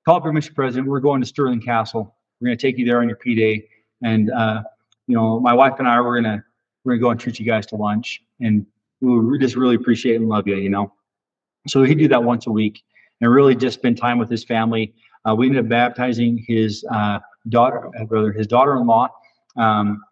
call 0.07 0.17
up 0.17 0.25
your 0.25 0.33
mission 0.33 0.55
president. 0.55 0.89
We're 0.89 1.01
going 1.01 1.21
to 1.21 1.27
Stirling 1.27 1.61
Castle. 1.61 2.17
We're 2.41 2.47
going 2.47 2.57
to 2.57 2.67
take 2.67 2.79
you 2.79 2.87
there 2.87 3.03
on 3.03 3.09
your 3.09 3.19
P 3.19 3.35
day, 3.35 3.69
and 4.03 4.31
uh, 4.31 4.63
you 5.09 5.15
know, 5.15 5.39
my 5.39 5.53
wife 5.53 5.75
and 5.79 5.87
I 5.87 6.01
we're 6.01 6.23
gonna 6.23 6.43
we're 6.85 6.95
gonna 6.95 7.03
go 7.03 7.11
and 7.11 7.21
treat 7.21 7.39
you 7.39 7.45
guys 7.45 7.67
to 7.67 7.77
lunch, 7.77 8.23
and 8.41 8.65
we 9.03 9.39
just 9.39 9.57
really 9.57 9.75
appreciate 9.75 10.17
and 10.17 10.27
love 10.27 10.49
you, 10.49 10.57
you 10.57 10.71
know." 10.71 10.91
So 11.69 11.83
he'd 11.83 11.99
do 11.99 12.09
that 12.09 12.25
once 12.25 12.47
a 12.47 12.51
week 12.51 12.83
and 13.21 13.31
really 13.31 13.55
just 13.55 13.79
spend 13.79 13.99
time 13.99 14.19
with 14.19 14.31
his 14.31 14.43
family 14.43 14.95
uh, 15.27 15.35
we 15.35 15.47
ended 15.47 15.65
up 15.65 15.69
baptizing 15.69 16.43
his 16.47 16.85
uh, 16.91 17.19
daughter, 17.49 17.91
uh, 18.01 18.05
brother, 18.05 18.33
his 18.33 18.47
daughter-in-law. 18.47 19.09
Um, 19.57 20.03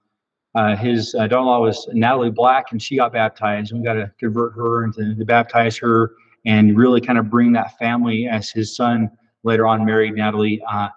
uh, 0.54 0.76
his 0.76 1.14
uh, 1.14 1.26
daughter-in-law 1.26 1.60
was 1.60 1.88
Natalie 1.92 2.30
Black, 2.30 2.72
and 2.72 2.80
she 2.80 2.96
got 2.96 3.12
baptized. 3.12 3.72
We 3.72 3.82
got 3.82 3.94
to 3.94 4.10
convert 4.18 4.54
her 4.54 4.84
and 4.84 4.94
to, 4.94 5.14
to, 5.14 5.24
baptize 5.24 5.76
her, 5.78 6.12
and 6.46 6.76
really 6.76 7.00
kind 7.00 7.18
of 7.18 7.30
bring 7.30 7.52
that 7.52 7.76
family 7.78 8.28
as 8.28 8.50
his 8.50 8.74
son 8.74 9.10
later 9.42 9.66
on 9.66 9.84
married 9.84 10.14
Natalie. 10.14 10.62
Uh, 10.70 10.88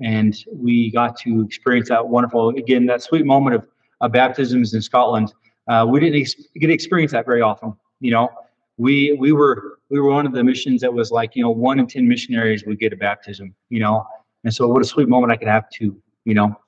and 0.00 0.36
we 0.52 0.90
got 0.90 1.16
to 1.20 1.42
experience 1.42 1.88
that 1.88 2.06
wonderful, 2.06 2.50
again, 2.50 2.86
that 2.86 3.02
sweet 3.02 3.24
moment 3.24 3.56
of, 3.56 3.66
of 4.02 4.12
baptisms 4.12 4.74
in 4.74 4.82
Scotland. 4.82 5.32
we 5.88 6.00
didn't 6.00 6.20
ex- 6.20 6.34
get 6.56 6.66
to 6.66 6.72
experience 6.72 7.12
that 7.12 7.24
very 7.24 7.40
often, 7.40 7.74
you 8.00 8.10
know 8.10 8.30
we 8.78 9.12
we 9.18 9.32
were 9.32 9.78
we 9.90 10.00
were 10.00 10.10
one 10.10 10.26
of 10.26 10.32
the 10.32 10.44
missions 10.44 10.80
that 10.80 10.92
was 10.92 11.10
like 11.10 11.34
you 11.34 11.42
know 11.42 11.50
one 11.50 11.78
in 11.78 11.86
ten 11.86 12.06
missionaries 12.06 12.64
would 12.66 12.78
get 12.78 12.92
a 12.92 12.96
baptism 12.96 13.54
you 13.68 13.80
know? 13.80 14.06
And 14.44 14.54
so 14.54 14.68
what 14.68 14.82
a 14.82 14.84
sweet 14.84 15.08
moment 15.08 15.32
i 15.32 15.36
could 15.36 15.48
have 15.48 15.68
too 15.70 16.00
you 16.24 16.34
know? 16.34 16.58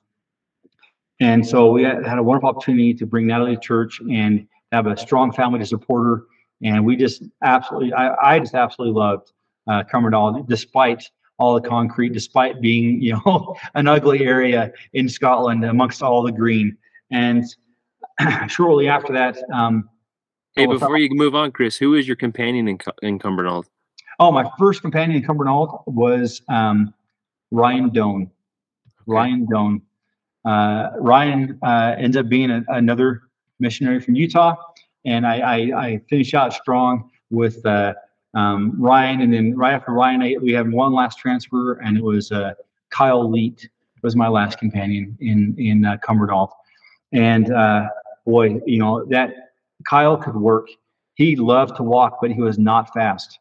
And 1.19 1.45
so 1.45 1.71
we 1.71 1.83
had 1.83 2.17
a 2.17 2.23
wonderful 2.23 2.49
opportunity 2.49 2.93
to 2.95 3.05
bring 3.05 3.27
natalie 3.27 3.55
to 3.55 3.61
church 3.61 3.99
and 4.11 4.47
have 4.71 4.87
a 4.87 4.95
strong 4.95 5.31
family 5.31 5.59
to 5.59 5.65
support 5.65 6.05
her. 6.05 6.25
And 6.63 6.85
we 6.85 6.95
just 6.95 7.23
absolutely 7.43 7.93
i, 7.93 8.35
I 8.35 8.39
just 8.39 8.55
absolutely 8.55 8.99
loved 8.99 9.31
uh, 9.67 9.83
Cumbernauld 9.83 10.47
despite 10.47 11.09
all 11.37 11.59
the 11.59 11.67
concrete 11.67 12.11
despite 12.13 12.59
being 12.59 13.01
you 13.01 13.13
know 13.13 13.55
an 13.75 13.87
ugly 13.87 14.25
area 14.25 14.71
in 14.93 15.07
scotland 15.07 15.63
amongst 15.63 16.01
all 16.01 16.23
the 16.23 16.31
green. 16.31 16.75
And 17.11 17.43
shortly 18.47 18.87
after 18.87 19.13
that 19.13 19.37
um, 19.53 19.89
Hey, 20.55 20.65
before 20.65 20.97
you 20.97 21.09
move 21.11 21.35
on, 21.35 21.51
Chris, 21.51 21.77
who 21.77 21.93
is 21.93 22.07
your 22.07 22.15
companion 22.15 22.67
in, 22.67 22.79
in 23.01 23.19
Cumbernauld? 23.19 23.65
Oh, 24.19 24.31
my 24.31 24.49
first 24.57 24.81
companion 24.81 25.21
in 25.21 25.27
Cumbernauld 25.27 25.83
was 25.87 26.41
um, 26.49 26.93
Ryan 27.51 27.89
Doan. 27.89 28.29
Ryan 29.05 29.45
Doan. 29.45 29.81
Uh, 30.45 30.89
Ryan 30.99 31.57
uh, 31.63 31.95
ends 31.97 32.17
up 32.17 32.27
being 32.29 32.51
a, 32.51 32.63
another 32.69 33.21
missionary 33.59 33.99
from 33.99 34.15
Utah, 34.15 34.55
and 35.05 35.25
I, 35.25 35.39
I, 35.39 35.57
I 35.85 36.01
finished 36.09 36.33
out 36.33 36.53
strong 36.53 37.09
with 37.29 37.65
uh, 37.65 37.93
um, 38.33 38.73
Ryan, 38.79 39.21
and 39.21 39.33
then 39.33 39.55
right 39.55 39.73
after 39.73 39.91
Ryan, 39.91 40.21
I, 40.21 40.35
we 40.41 40.51
had 40.51 40.71
one 40.71 40.93
last 40.93 41.19
transfer, 41.19 41.73
and 41.73 41.97
it 41.97 42.03
was 42.03 42.31
uh, 42.31 42.53
Kyle 42.89 43.29
Leet 43.29 43.69
was 44.01 44.15
my 44.15 44.27
last 44.27 44.59
companion 44.59 45.17
in 45.19 45.55
in 45.57 45.85
uh, 45.85 45.97
Cumbernauld, 45.97 46.49
and 47.11 47.51
uh, 47.51 47.87
boy, 48.25 48.61
you 48.65 48.79
know 48.79 49.05
that 49.05 49.48
Kyle 49.87 50.17
could 50.17 50.35
work. 50.35 50.67
He 51.15 51.35
loved 51.35 51.75
to 51.77 51.83
walk, 51.83 52.19
but 52.21 52.31
he 52.31 52.41
was 52.41 52.57
not 52.57 52.93
fast. 52.93 53.39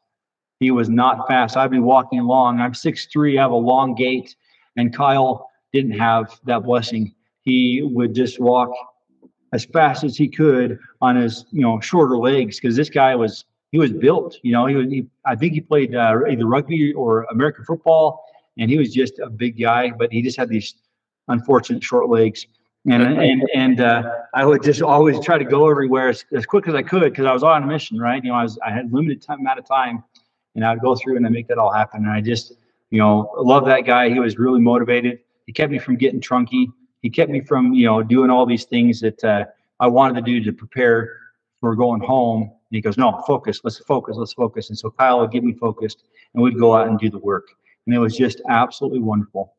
He 0.60 0.70
was 0.70 0.88
not 0.88 1.28
fast. 1.28 1.56
I'd 1.56 1.70
be 1.70 1.78
walking 1.78 2.18
along. 2.18 2.60
I'm 2.60 2.72
6'3, 2.72 3.38
I 3.38 3.42
have 3.42 3.52
a 3.52 3.56
long 3.56 3.94
gait, 3.94 4.34
and 4.76 4.94
Kyle 4.94 5.48
didn't 5.72 5.98
have 5.98 6.40
that 6.44 6.64
blessing. 6.64 7.14
He 7.42 7.82
would 7.82 8.14
just 8.14 8.40
walk 8.40 8.70
as 9.52 9.64
fast 9.64 10.04
as 10.04 10.16
he 10.16 10.28
could 10.28 10.78
on 11.00 11.16
his, 11.16 11.46
you 11.50 11.62
know, 11.62 11.80
shorter 11.80 12.16
legs 12.16 12.58
because 12.60 12.76
this 12.76 12.90
guy 12.90 13.14
was 13.14 13.44
he 13.70 13.78
was 13.78 13.92
built. 13.92 14.36
You 14.42 14.52
know, 14.52 14.66
he 14.66 14.74
was. 14.74 14.88
He, 14.88 15.06
I 15.26 15.36
think 15.36 15.52
he 15.52 15.60
played 15.60 15.94
uh, 15.94 16.20
either 16.28 16.46
rugby 16.46 16.92
or 16.94 17.24
American 17.30 17.64
football, 17.64 18.24
and 18.58 18.70
he 18.70 18.78
was 18.78 18.92
just 18.92 19.18
a 19.18 19.28
big 19.28 19.60
guy. 19.60 19.90
But 19.90 20.12
he 20.12 20.22
just 20.22 20.36
had 20.36 20.48
these 20.48 20.74
unfortunate 21.28 21.82
short 21.82 22.08
legs. 22.08 22.46
And 22.90 23.02
and 23.02 23.42
and 23.54 23.80
uh, 23.80 24.02
I 24.34 24.46
would 24.46 24.62
just 24.62 24.80
always 24.80 25.20
try 25.20 25.36
to 25.36 25.44
go 25.44 25.68
everywhere 25.68 26.08
as, 26.08 26.24
as 26.32 26.46
quick 26.46 26.66
as 26.68 26.74
I 26.74 26.82
could 26.82 27.12
because 27.12 27.26
I 27.26 27.32
was 27.32 27.42
on 27.42 27.62
a 27.62 27.66
mission, 27.66 27.98
right? 27.98 28.22
You 28.22 28.30
know, 28.30 28.36
I 28.36 28.42
was 28.42 28.58
I 28.66 28.70
had 28.70 28.92
limited 28.92 29.20
time 29.20 29.40
amount 29.40 29.58
of 29.58 29.66
time, 29.66 30.02
and 30.54 30.64
I'd 30.64 30.80
go 30.80 30.94
through 30.96 31.16
and 31.16 31.26
I 31.26 31.28
make 31.28 31.48
that 31.48 31.58
all 31.58 31.72
happen. 31.72 32.04
And 32.04 32.12
I 32.12 32.20
just, 32.20 32.54
you 32.90 32.98
know, 32.98 33.30
love 33.36 33.66
that 33.66 33.82
guy. 33.82 34.08
He 34.08 34.20
was 34.20 34.38
really 34.38 34.60
motivated. 34.60 35.18
He 35.46 35.52
kept 35.52 35.70
me 35.70 35.78
from 35.78 35.96
getting 35.96 36.20
trunky. 36.20 36.66
He 37.02 37.10
kept 37.10 37.30
me 37.30 37.40
from, 37.40 37.74
you 37.74 37.86
know, 37.86 38.02
doing 38.02 38.30
all 38.30 38.46
these 38.46 38.64
things 38.64 39.00
that 39.00 39.22
uh, 39.22 39.44
I 39.80 39.86
wanted 39.86 40.14
to 40.16 40.22
do 40.22 40.42
to 40.44 40.52
prepare 40.52 41.16
for 41.60 41.76
going 41.76 42.00
home. 42.00 42.42
And 42.42 42.50
he 42.70 42.80
goes, 42.80 42.98
no, 42.98 43.22
focus. 43.26 43.60
Let's 43.64 43.78
focus. 43.78 44.16
Let's 44.16 44.32
focus. 44.32 44.68
And 44.70 44.78
so 44.78 44.90
Kyle 44.90 45.20
would 45.20 45.30
get 45.30 45.44
me 45.44 45.52
focused, 45.52 46.04
and 46.34 46.42
we'd 46.42 46.58
go 46.58 46.74
out 46.74 46.88
and 46.88 46.98
do 46.98 47.08
the 47.10 47.18
work. 47.18 47.48
And 47.86 47.94
it 47.94 47.98
was 47.98 48.16
just 48.16 48.40
absolutely 48.48 49.00
wonderful. 49.00 49.54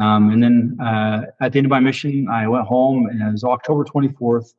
Um, 0.00 0.30
and 0.30 0.42
then 0.42 0.78
uh, 0.80 1.26
at 1.40 1.52
the 1.52 1.58
end 1.58 1.66
of 1.66 1.70
my 1.70 1.80
mission, 1.80 2.26
I 2.28 2.48
went 2.48 2.66
home, 2.66 3.06
and 3.06 3.20
it 3.22 3.30
was 3.32 3.44
October 3.44 3.84
24th, 3.84 4.54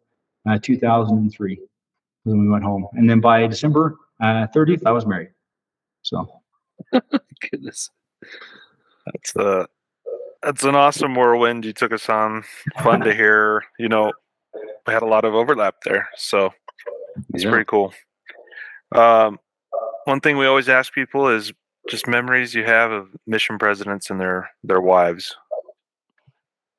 uh, 0.47 0.59
2003, 0.61 1.59
when 2.23 2.41
we 2.41 2.49
went 2.49 2.63
home. 2.63 2.87
And 2.93 3.09
then 3.09 3.19
by 3.21 3.47
December 3.47 3.97
uh, 4.21 4.47
30th, 4.55 4.83
I 4.85 4.91
was 4.91 5.05
married. 5.05 5.29
So, 6.03 6.41
Goodness. 7.51 7.89
That's 9.05 9.35
uh 9.35 9.65
that's 10.43 10.63
an 10.63 10.75
awesome 10.75 11.15
whirlwind 11.15 11.65
you 11.65 11.73
took 11.73 11.91
us 11.91 12.07
on. 12.09 12.43
Fun 12.83 13.01
to 13.01 13.13
hear. 13.15 13.63
You 13.79 13.89
know, 13.89 14.11
we 14.85 14.93
had 14.93 15.01
a 15.03 15.07
lot 15.07 15.25
of 15.25 15.33
overlap 15.33 15.75
there, 15.85 16.07
so 16.17 16.51
it's 17.33 17.43
Yeah. 17.43 17.49
pretty 17.49 17.65
cool. 17.65 17.93
Um, 18.91 19.39
one 20.05 20.19
thing 20.21 20.37
we 20.37 20.45
always 20.45 20.69
ask 20.69 20.93
people 20.93 21.27
is 21.29 21.51
just 21.89 22.07
memories 22.07 22.53
you 22.53 22.63
have 22.63 22.91
of 22.91 23.09
mission 23.27 23.57
presidents 23.57 24.09
and 24.09 24.19
their 24.19 24.49
their 24.63 24.81
wives. 24.81 25.35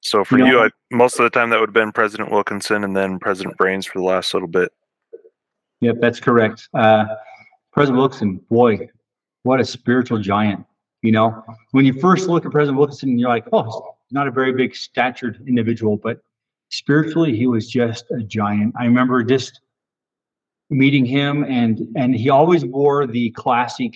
So 0.00 0.24
for 0.24 0.38
You 0.38 0.46
you, 0.46 0.60
I, 0.60 0.70
most 0.90 1.18
of 1.18 1.24
the 1.24 1.30
time 1.30 1.50
that 1.50 1.60
would 1.60 1.68
have 1.68 1.74
been 1.74 1.92
President 1.92 2.30
Wilkinson 2.30 2.82
and 2.82 2.96
then 2.96 3.18
President 3.18 3.56
Brains 3.56 3.86
for 3.86 3.98
the 3.98 4.04
last 4.04 4.34
little 4.34 4.48
bit. 4.48 4.72
Yep, 5.80 5.96
that's 6.00 6.20
correct. 6.20 6.68
Uh, 6.74 7.04
President 7.72 7.98
Wilkinson, 7.98 8.40
boy, 8.50 8.88
what 9.44 9.60
a 9.60 9.64
spiritual 9.64 10.18
giant. 10.18 10.64
You 11.02 11.12
know, 11.12 11.44
when 11.72 11.84
you 11.84 11.92
first 11.94 12.28
look 12.28 12.44
at 12.44 12.52
President 12.52 12.78
Wilkinson, 12.78 13.18
you're 13.18 13.28
like, 13.28 13.46
oh, 13.52 13.96
he's 14.04 14.12
not 14.12 14.28
a 14.28 14.30
very 14.30 14.52
big 14.52 14.74
statured 14.74 15.42
individual, 15.48 15.96
but 15.96 16.20
spiritually, 16.70 17.36
he 17.36 17.46
was 17.46 17.68
just 17.68 18.10
a 18.10 18.22
giant. 18.22 18.74
I 18.78 18.84
remember 18.84 19.22
just 19.22 19.60
meeting 20.70 21.04
him, 21.04 21.44
and 21.44 21.88
and 21.96 22.14
he 22.14 22.30
always 22.30 22.64
wore 22.64 23.06
the 23.06 23.30
classic 23.30 23.94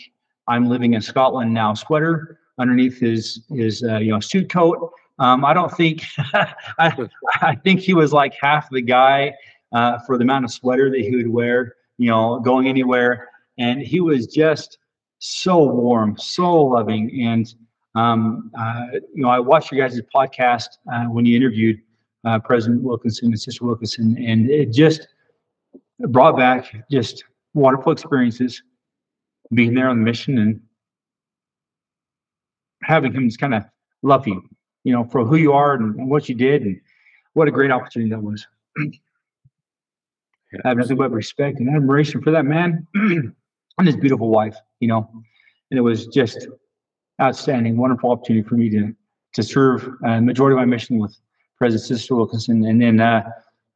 "I'm 0.49 0.69
living 0.69 0.95
in 0.95 1.01
Scotland 1.01 1.53
now" 1.53 1.75
sweater 1.75 2.39
underneath 2.59 2.99
his 2.99 3.45
his 3.51 3.83
uh, 3.83 3.99
you 3.99 4.11
know 4.11 4.21
suit 4.21 4.49
coat. 4.51 4.93
Um, 5.19 5.45
I 5.45 5.55
don't 5.55 5.73
think 5.73 6.03
I, 6.19 7.09
I 7.41 7.55
think 7.57 7.81
he 7.81 7.95
was 7.95 8.13
like 8.13 8.35
half 8.41 8.69
the 8.71 8.83
guy 8.83 9.33
uh, 9.73 9.99
for 10.07 10.17
the 10.17 10.23
amount 10.23 10.45
of 10.45 10.51
sweater 10.51 10.91
that 10.91 11.01
he 11.01 11.15
would 11.17 11.29
wear, 11.29 11.77
you 11.99 12.09
know, 12.09 12.41
going 12.41 12.69
anywhere. 12.69 13.29
And 13.59 13.81
he 13.81 14.01
was 14.01 14.27
just 14.27 14.79
so 15.19 15.65
warm, 15.65 16.17
so 16.19 16.63
loving. 16.63 17.23
And, 17.23 17.53
um, 17.95 18.51
uh, 18.59 18.87
you 19.15 19.23
know, 19.23 19.29
I 19.29 19.39
watched 19.39 19.73
your 19.73 19.87
guys' 19.87 20.01
podcast 20.15 20.69
uh, 20.93 21.05
when 21.05 21.25
you 21.25 21.37
interviewed 21.37 21.81
uh, 22.25 22.39
President 22.39 22.83
Wilkinson 22.83 23.29
and 23.29 23.41
Sister 23.41 23.65
Wilkinson, 23.65 24.17
and 24.23 24.51
it 24.51 24.73
just 24.73 25.09
brought 26.09 26.37
back 26.37 26.75
just 26.91 27.25
wonderful 27.55 27.93
experiences 27.93 28.63
being 29.55 29.75
there 29.75 29.89
on 29.89 29.99
the 29.99 30.05
mission 30.05 30.39
and 30.39 30.61
having 32.83 33.13
him 33.13 33.29
just 33.29 33.41
kind 33.41 33.55
of 33.55 33.65
love 34.03 34.27
you, 34.27 34.43
you 34.85 34.93
know, 34.93 35.05
for 35.05 35.25
who 35.25 35.37
you 35.37 35.53
are 35.53 35.75
and, 35.75 36.09
what 36.09 36.29
you 36.29 36.35
did. 36.35 36.63
And 36.63 36.81
what 37.35 37.49
a 37.49 37.51
great 37.51 37.71
opportunity 37.71 38.11
that 38.11 38.23
was. 38.23 38.47
I 40.65 40.69
have 40.69 40.79
nothing 40.79 40.97
but 40.97 41.11
respect 41.11 41.61
and 41.61 41.69
admiration 41.69 42.23
for 42.23 42.31
that 42.31 42.45
man 42.45 42.87
and 42.95 43.87
his 43.87 43.97
beautiful 43.97 44.29
wife, 44.29 44.57
you 44.81 44.89
know. 44.89 45.09
And 45.71 45.79
it 45.79 45.83
was 45.83 46.07
just 46.07 46.47
outstanding, 47.21 47.77
wonderful 47.77 48.11
opportunity 48.11 48.47
for 48.49 48.55
me 48.55 48.71
to 48.71 48.95
to 49.35 49.43
serve 49.43 49.87
uh, 50.07 50.19
majority 50.21 50.55
of 50.55 50.59
my 50.59 50.65
mission 50.65 50.99
with 50.99 51.15
President 51.59 51.87
Sister 51.87 52.15
Wilkinson, 52.15 52.65
and 52.65 52.81
then 52.81 53.01
uh, 53.01 53.23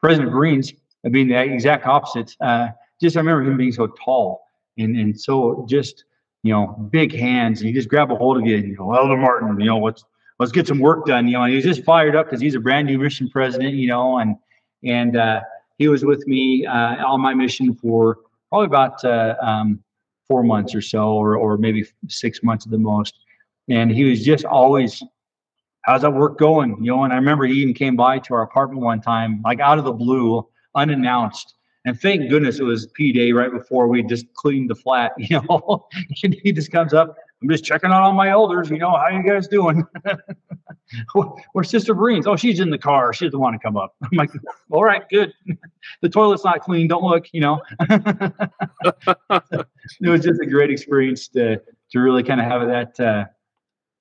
President 0.00 0.30
Greens 0.32 0.72
being 1.10 1.28
the 1.28 1.38
exact 1.38 1.86
opposite. 1.86 2.34
Uh, 2.40 2.68
just 3.00 3.16
I 3.16 3.20
remember 3.20 3.42
him 3.42 3.58
being 3.58 3.72
so 3.72 3.88
tall 3.88 4.42
and 4.78 4.96
and 4.96 5.20
so 5.20 5.66
just 5.68 6.04
you 6.42 6.52
know 6.52 6.88
big 6.90 7.14
hands, 7.14 7.60
and 7.60 7.68
he 7.68 7.74
just 7.74 7.88
grab 7.88 8.10
a 8.10 8.16
hold 8.16 8.38
of 8.38 8.46
you 8.46 8.56
and 8.56 8.68
you 8.68 8.76
know, 8.76 8.94
Elder 8.94 9.16
Martin, 9.16 9.58
you 9.60 9.66
know 9.66 9.78
let's 9.78 10.04
let's 10.40 10.50
get 10.50 10.66
some 10.66 10.80
work 10.80 11.06
done, 11.06 11.26
you 11.26 11.34
know. 11.34 11.42
And 11.42 11.50
he 11.50 11.56
was 11.56 11.64
just 11.64 11.84
fired 11.84 12.16
up 12.16 12.26
because 12.26 12.40
he's 12.40 12.56
a 12.56 12.60
brand 12.60 12.88
new 12.88 12.98
mission 12.98 13.28
president, 13.28 13.74
you 13.74 13.86
know, 13.86 14.18
and 14.18 14.36
and 14.82 15.16
uh, 15.16 15.42
he 15.78 15.88
was 15.88 16.04
with 16.04 16.26
me 16.26 16.66
uh, 16.66 17.04
on 17.06 17.20
my 17.20 17.34
mission 17.34 17.74
for 17.74 18.18
probably 18.48 18.66
about 18.66 19.04
uh, 19.04 19.36
um, 19.40 19.82
four 20.26 20.42
months 20.42 20.74
or 20.74 20.80
so, 20.80 21.12
or 21.12 21.36
or 21.36 21.56
maybe 21.56 21.84
six 22.08 22.42
months 22.42 22.66
at 22.66 22.72
the 22.72 22.78
most. 22.78 23.14
And 23.68 23.90
he 23.90 24.04
was 24.04 24.24
just 24.24 24.44
always, 24.44 25.02
"How's 25.84 26.02
that 26.02 26.12
work 26.12 26.38
going?" 26.38 26.82
You 26.82 26.92
know. 26.92 27.04
And 27.04 27.12
I 27.12 27.16
remember 27.16 27.44
he 27.44 27.54
even 27.60 27.74
came 27.74 27.94
by 27.94 28.18
to 28.20 28.34
our 28.34 28.42
apartment 28.42 28.82
one 28.82 29.00
time, 29.00 29.42
like 29.44 29.60
out 29.60 29.78
of 29.78 29.84
the 29.84 29.92
blue, 29.92 30.48
unannounced. 30.74 31.54
And 31.86 31.98
thank 31.98 32.28
goodness 32.28 32.58
it 32.58 32.64
was 32.64 32.86
P 32.88 33.10
Day 33.12 33.32
right 33.32 33.50
before 33.50 33.88
we 33.88 34.02
just 34.02 34.32
cleaned 34.34 34.68
the 34.68 34.74
flat, 34.74 35.12
you 35.18 35.40
know. 35.40 35.86
and 36.22 36.34
he 36.42 36.52
just 36.52 36.70
comes 36.70 36.92
up. 36.92 37.16
I'm 37.42 37.48
just 37.48 37.64
checking 37.64 37.90
on 37.90 38.02
all 38.02 38.12
my 38.12 38.28
elders. 38.28 38.68
You 38.68 38.78
know, 38.78 38.90
how 38.90 39.08
you 39.08 39.22
guys 39.22 39.48
doing? 39.48 39.86
Where's 41.52 41.70
Sister 41.70 41.94
Breens? 41.94 42.26
Oh, 42.26 42.36
she's 42.36 42.60
in 42.60 42.68
the 42.68 42.76
car. 42.76 43.14
She 43.14 43.24
doesn't 43.24 43.40
want 43.40 43.54
to 43.54 43.58
come 43.66 43.78
up. 43.78 43.94
I'm 44.02 44.10
like, 44.12 44.30
all 44.70 44.84
right, 44.84 45.08
good. 45.08 45.32
the 46.02 46.08
toilet's 46.10 46.44
not 46.44 46.60
clean. 46.60 46.86
Don't 46.86 47.02
look. 47.02 47.28
You 47.32 47.40
know. 47.40 47.62
it 47.80 49.66
was 50.02 50.22
just 50.22 50.40
a 50.42 50.46
great 50.46 50.70
experience 50.70 51.28
to 51.28 51.62
to 51.92 51.98
really 51.98 52.22
kind 52.22 52.40
of 52.40 52.46
have 52.46 52.68
that 52.68 53.00
uh, 53.00 53.24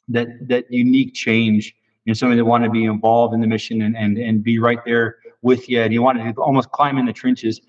that 0.09 0.27
that 0.49 0.65
unique 0.69 1.13
change. 1.13 1.75
Know, 2.05 2.13
somebody 2.13 2.39
that 2.39 2.45
wanted 2.45 2.65
to 2.65 2.71
be 2.71 2.85
involved 2.85 3.35
in 3.35 3.39
the 3.39 3.47
mission 3.47 3.83
and 3.83 3.95
and 3.95 4.17
and 4.17 4.43
be 4.43 4.57
right 4.57 4.79
there 4.83 5.17
with 5.41 5.69
you, 5.69 5.81
and 5.81 5.93
you 5.93 6.01
wanted 6.01 6.35
to 6.35 6.41
almost 6.41 6.71
climb 6.71 6.97
in 6.97 7.05
the 7.05 7.13
trenches. 7.13 7.61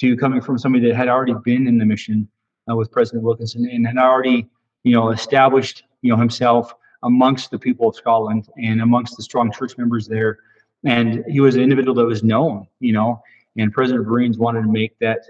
To 0.00 0.14
coming 0.14 0.42
from 0.42 0.58
somebody 0.58 0.86
that 0.88 0.94
had 0.94 1.08
already 1.08 1.32
been 1.42 1.66
in 1.66 1.78
the 1.78 1.86
mission 1.86 2.28
uh, 2.70 2.76
with 2.76 2.92
President 2.92 3.24
Wilkinson 3.24 3.66
and 3.66 3.86
had 3.86 3.96
already 3.96 4.46
you 4.84 4.92
know 4.92 5.10
established 5.10 5.84
you 6.02 6.12
know 6.12 6.18
himself 6.18 6.74
amongst 7.02 7.50
the 7.50 7.58
people 7.58 7.88
of 7.88 7.96
Scotland 7.96 8.48
and 8.62 8.82
amongst 8.82 9.16
the 9.16 9.22
strong 9.22 9.50
church 9.52 9.78
members 9.78 10.06
there. 10.06 10.38
And 10.84 11.24
he 11.28 11.40
was 11.40 11.54
an 11.54 11.62
individual 11.62 11.94
that 11.94 12.04
was 12.04 12.22
known, 12.22 12.66
you 12.80 12.92
know, 12.92 13.22
and 13.56 13.72
President 13.72 14.06
Breens 14.06 14.38
wanted 14.38 14.62
to 14.62 14.68
make 14.68 14.98
that 14.98 15.20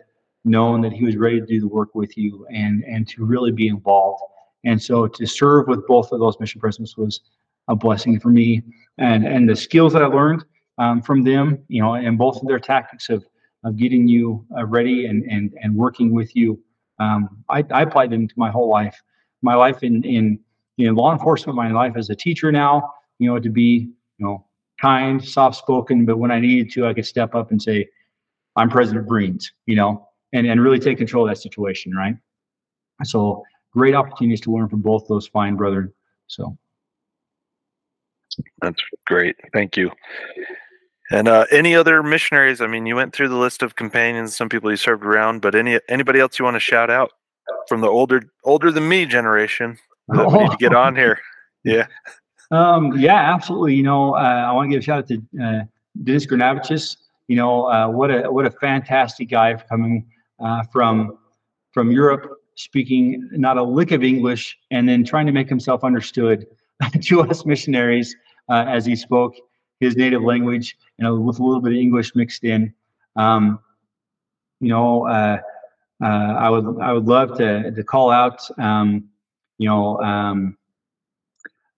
known 0.45 0.81
that 0.81 0.93
he 0.93 1.05
was 1.05 1.17
ready 1.17 1.41
to 1.41 1.47
do 1.47 1.61
the 1.61 1.69
work 1.69 1.95
with 1.95 2.17
you 2.17 2.47
and 2.53 2.83
and 2.85 3.07
to 3.09 3.25
really 3.25 3.53
be 3.53 3.69
involved. 3.69 4.23
And 4.65 4.83
so 4.83 5.07
to 5.07 5.27
serve 5.27 5.69
with 5.69 5.87
both 5.87 6.13
of 6.13 6.21
those 6.21 6.39
mission 6.41 6.61
presidents 6.61 6.97
was 6.97 7.21
a 7.69 7.77
blessing 7.77 8.19
for 8.19 8.29
me. 8.29 8.63
And 8.99 9.27
and 9.27 9.49
the 9.49 9.57
skills 9.57 9.93
that 9.93 10.03
I 10.03 10.07
learned 10.07 10.45
um, 10.79 11.03
from 11.03 11.23
them, 11.23 11.59
you 11.69 11.83
know, 11.83 11.95
and 11.95 12.19
both 12.19 12.41
of 12.41 12.49
their 12.49 12.61
tactics 12.61 13.09
of 13.09 13.25
of 13.65 13.77
getting 13.77 14.07
you 14.07 14.47
uh, 14.57 14.65
ready 14.67 15.07
and 15.07 15.25
and 15.25 15.55
and 15.63 15.75
working 15.75 16.13
with 16.13 16.35
you, 16.37 16.63
um, 17.01 17.43
I, 17.49 17.65
I 17.73 17.83
applied 17.83 18.11
them 18.11 18.29
to 18.29 18.35
my 18.37 18.51
whole 18.51 18.69
life. 18.69 19.01
My 19.43 19.55
life 19.55 19.83
in 19.83 20.05
in 20.05 20.39
in 20.79 20.95
law 20.95 21.13
enforcement, 21.13 21.57
my 21.57 21.71
life 21.71 21.95
as 21.97 22.11
a 22.11 22.15
teacher 22.15 22.53
now, 22.53 22.93
you 23.19 23.29
know, 23.29 23.39
to 23.39 23.49
be 23.49 23.91
you 24.19 24.27
know 24.27 24.47
kind, 24.81 25.25
soft 25.25 25.57
spoken, 25.57 26.05
but 26.05 26.19
when 26.19 26.31
I 26.31 26.39
needed 26.39 26.71
to, 26.73 26.87
I 26.87 26.93
could 26.93 27.07
step 27.07 27.35
up 27.35 27.51
and 27.51 27.61
say, 27.61 27.89
"I'm 28.57 28.69
President 28.69 29.09
Breens," 29.09 29.47
you 29.67 29.77
know, 29.77 30.09
and 30.33 30.47
and 30.47 30.61
really 30.61 30.79
take 30.79 30.99
control 30.99 31.27
of 31.29 31.35
that 31.35 31.41
situation, 31.41 31.95
right? 31.95 32.15
So 33.05 33.43
great 33.73 33.95
opportunities 33.95 34.41
to 34.43 34.53
learn 34.53 34.69
from 34.69 34.81
both 34.81 35.07
those 35.09 35.27
fine 35.27 35.57
brethren. 35.57 35.93
So 36.29 36.57
That's 38.61 38.83
great. 39.07 39.37
Thank 39.53 39.77
you. 39.77 39.91
And 41.11 41.29
uh, 41.29 41.47
any 41.51 41.75
other 41.75 42.03
missionaries? 42.03 42.61
I 42.61 42.67
mean, 42.67 42.87
you 42.87 42.97
went 42.97 43.15
through 43.15 43.29
the 43.29 43.37
list 43.37 43.63
of 43.63 43.77
companions, 43.77 44.37
some 44.37 44.49
people 44.49 44.71
you 44.71 44.77
served 44.77 45.05
around, 45.05 45.41
but 45.41 45.55
any 45.55 45.79
anybody 45.89 46.19
else 46.19 46.39
you 46.39 46.45
want 46.45 46.57
to 46.57 46.61
shout 46.61 46.91
out 46.91 47.13
from 47.69 47.81
the 47.81 47.87
older 47.87 48.23
older 48.45 48.73
than 48.73 48.89
me 48.89 49.07
generation 49.07 49.79
that 50.09 50.27
we 50.27 50.39
need 50.39 50.51
to 50.51 50.57
get 50.57 50.75
on 50.75 50.97
here? 50.97 51.21
Yeah. 51.65 51.89
Um, 52.53 52.97
yeah, 52.97 53.35
absolutely. 53.35 53.75
You 53.75 53.83
know, 53.83 54.15
uh, 54.15 54.47
I 54.49 54.53
want 54.53 54.71
to 54.71 54.77
give 54.77 54.79
a 54.79 54.83
shout 54.85 54.99
out 54.99 55.09
to 55.09 55.17
uh, 55.43 55.65
Dennis 56.05 56.25
Granavicius. 56.25 56.97
You 57.27 57.35
know, 57.35 57.65
uh, 57.65 57.89
what 57.89 58.13
a 58.13 58.31
what 58.31 58.47
a 58.47 58.53
fantastic 58.53 59.31
guy 59.31 59.57
for 59.57 59.65
coming 59.65 60.07
uh, 60.39 60.63
from 60.73 61.19
from 61.73 61.91
Europe, 61.91 62.31
speaking 62.55 63.29
not 63.33 63.59
a 63.59 63.65
lick 63.65 63.91
of 63.91 64.05
English, 64.05 64.57
and 64.71 64.89
then 64.89 65.03
trying 65.03 65.27
to 65.27 65.33
make 65.33 65.49
himself 65.49 65.83
understood 65.83 66.47
to 67.03 67.23
us 67.23 67.45
missionaries 67.45 68.15
uh, 68.49 68.65
as 68.69 68.87
he 68.87 68.95
spoke 68.95 69.35
his 69.81 69.97
native 69.97 70.23
language, 70.23 70.77
you 70.99 71.05
know, 71.05 71.17
with 71.17 71.39
a 71.39 71.43
little 71.43 71.61
bit 71.61 71.73
of 71.73 71.79
English 71.79 72.15
mixed 72.15 72.45
in. 72.45 72.73
Um, 73.17 73.61
you 74.61 74.69
know, 74.69 75.07
uh, 75.07 75.39
uh, 76.03 76.07
I 76.07 76.51
would 76.51 76.81
I 76.81 76.93
would 76.93 77.07
love 77.07 77.37
to 77.39 77.71
to 77.71 77.85
call 77.85 78.11
out, 78.11 78.43
um, 78.59 79.09
you 79.59 79.69
know, 79.69 80.01
um, 80.01 80.57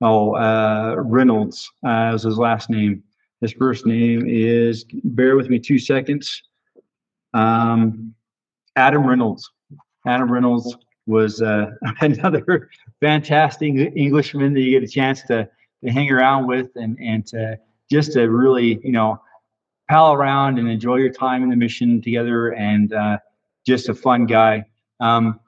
oh 0.01 0.35
uh, 0.35 0.97
Reynolds 0.99 1.71
uh, 1.85 2.13
his 2.13 2.39
last 2.39 2.71
name. 2.71 3.03
His 3.41 3.53
first 3.53 3.87
name 3.87 4.25
is. 4.27 4.85
Bear 5.05 5.37
with 5.37 5.49
me 5.49 5.59
two 5.59 5.79
seconds. 5.79 6.43
Um, 7.35 8.15
Adam 8.75 9.07
Reynolds. 9.07 9.51
Adam 10.07 10.31
Reynolds 10.31 10.77
was 11.07 11.41
uh, 11.43 11.71
another 12.01 12.69
fantastic 13.01 13.75
Englishman 13.97 14.55
that 14.55 14.61
you 14.61 14.79
get 14.79 14.89
a 14.89 14.93
chance 14.93 15.23
to, 15.23 15.49
to 15.85 15.91
hang 15.91 16.11
around 16.11 16.47
with 16.47 16.71
and 16.77 16.99
and 17.01 17.27
to 17.29 17.59
just 17.91 18.13
to 18.13 18.27
really 18.27 18.81
you 18.83 18.93
know 18.93 19.21
pal 19.89 20.13
around 20.13 20.59
and 20.59 20.69
enjoy 20.69 20.97
your 20.97 21.13
time 21.13 21.43
in 21.43 21.49
the 21.49 21.57
mission 21.57 22.01
together 22.03 22.51
and 22.55 22.93
uh, 22.93 23.19
just 23.67 23.89
a 23.89 23.95
fun 23.95 24.27
guy. 24.27 24.65
Um, 25.01 25.41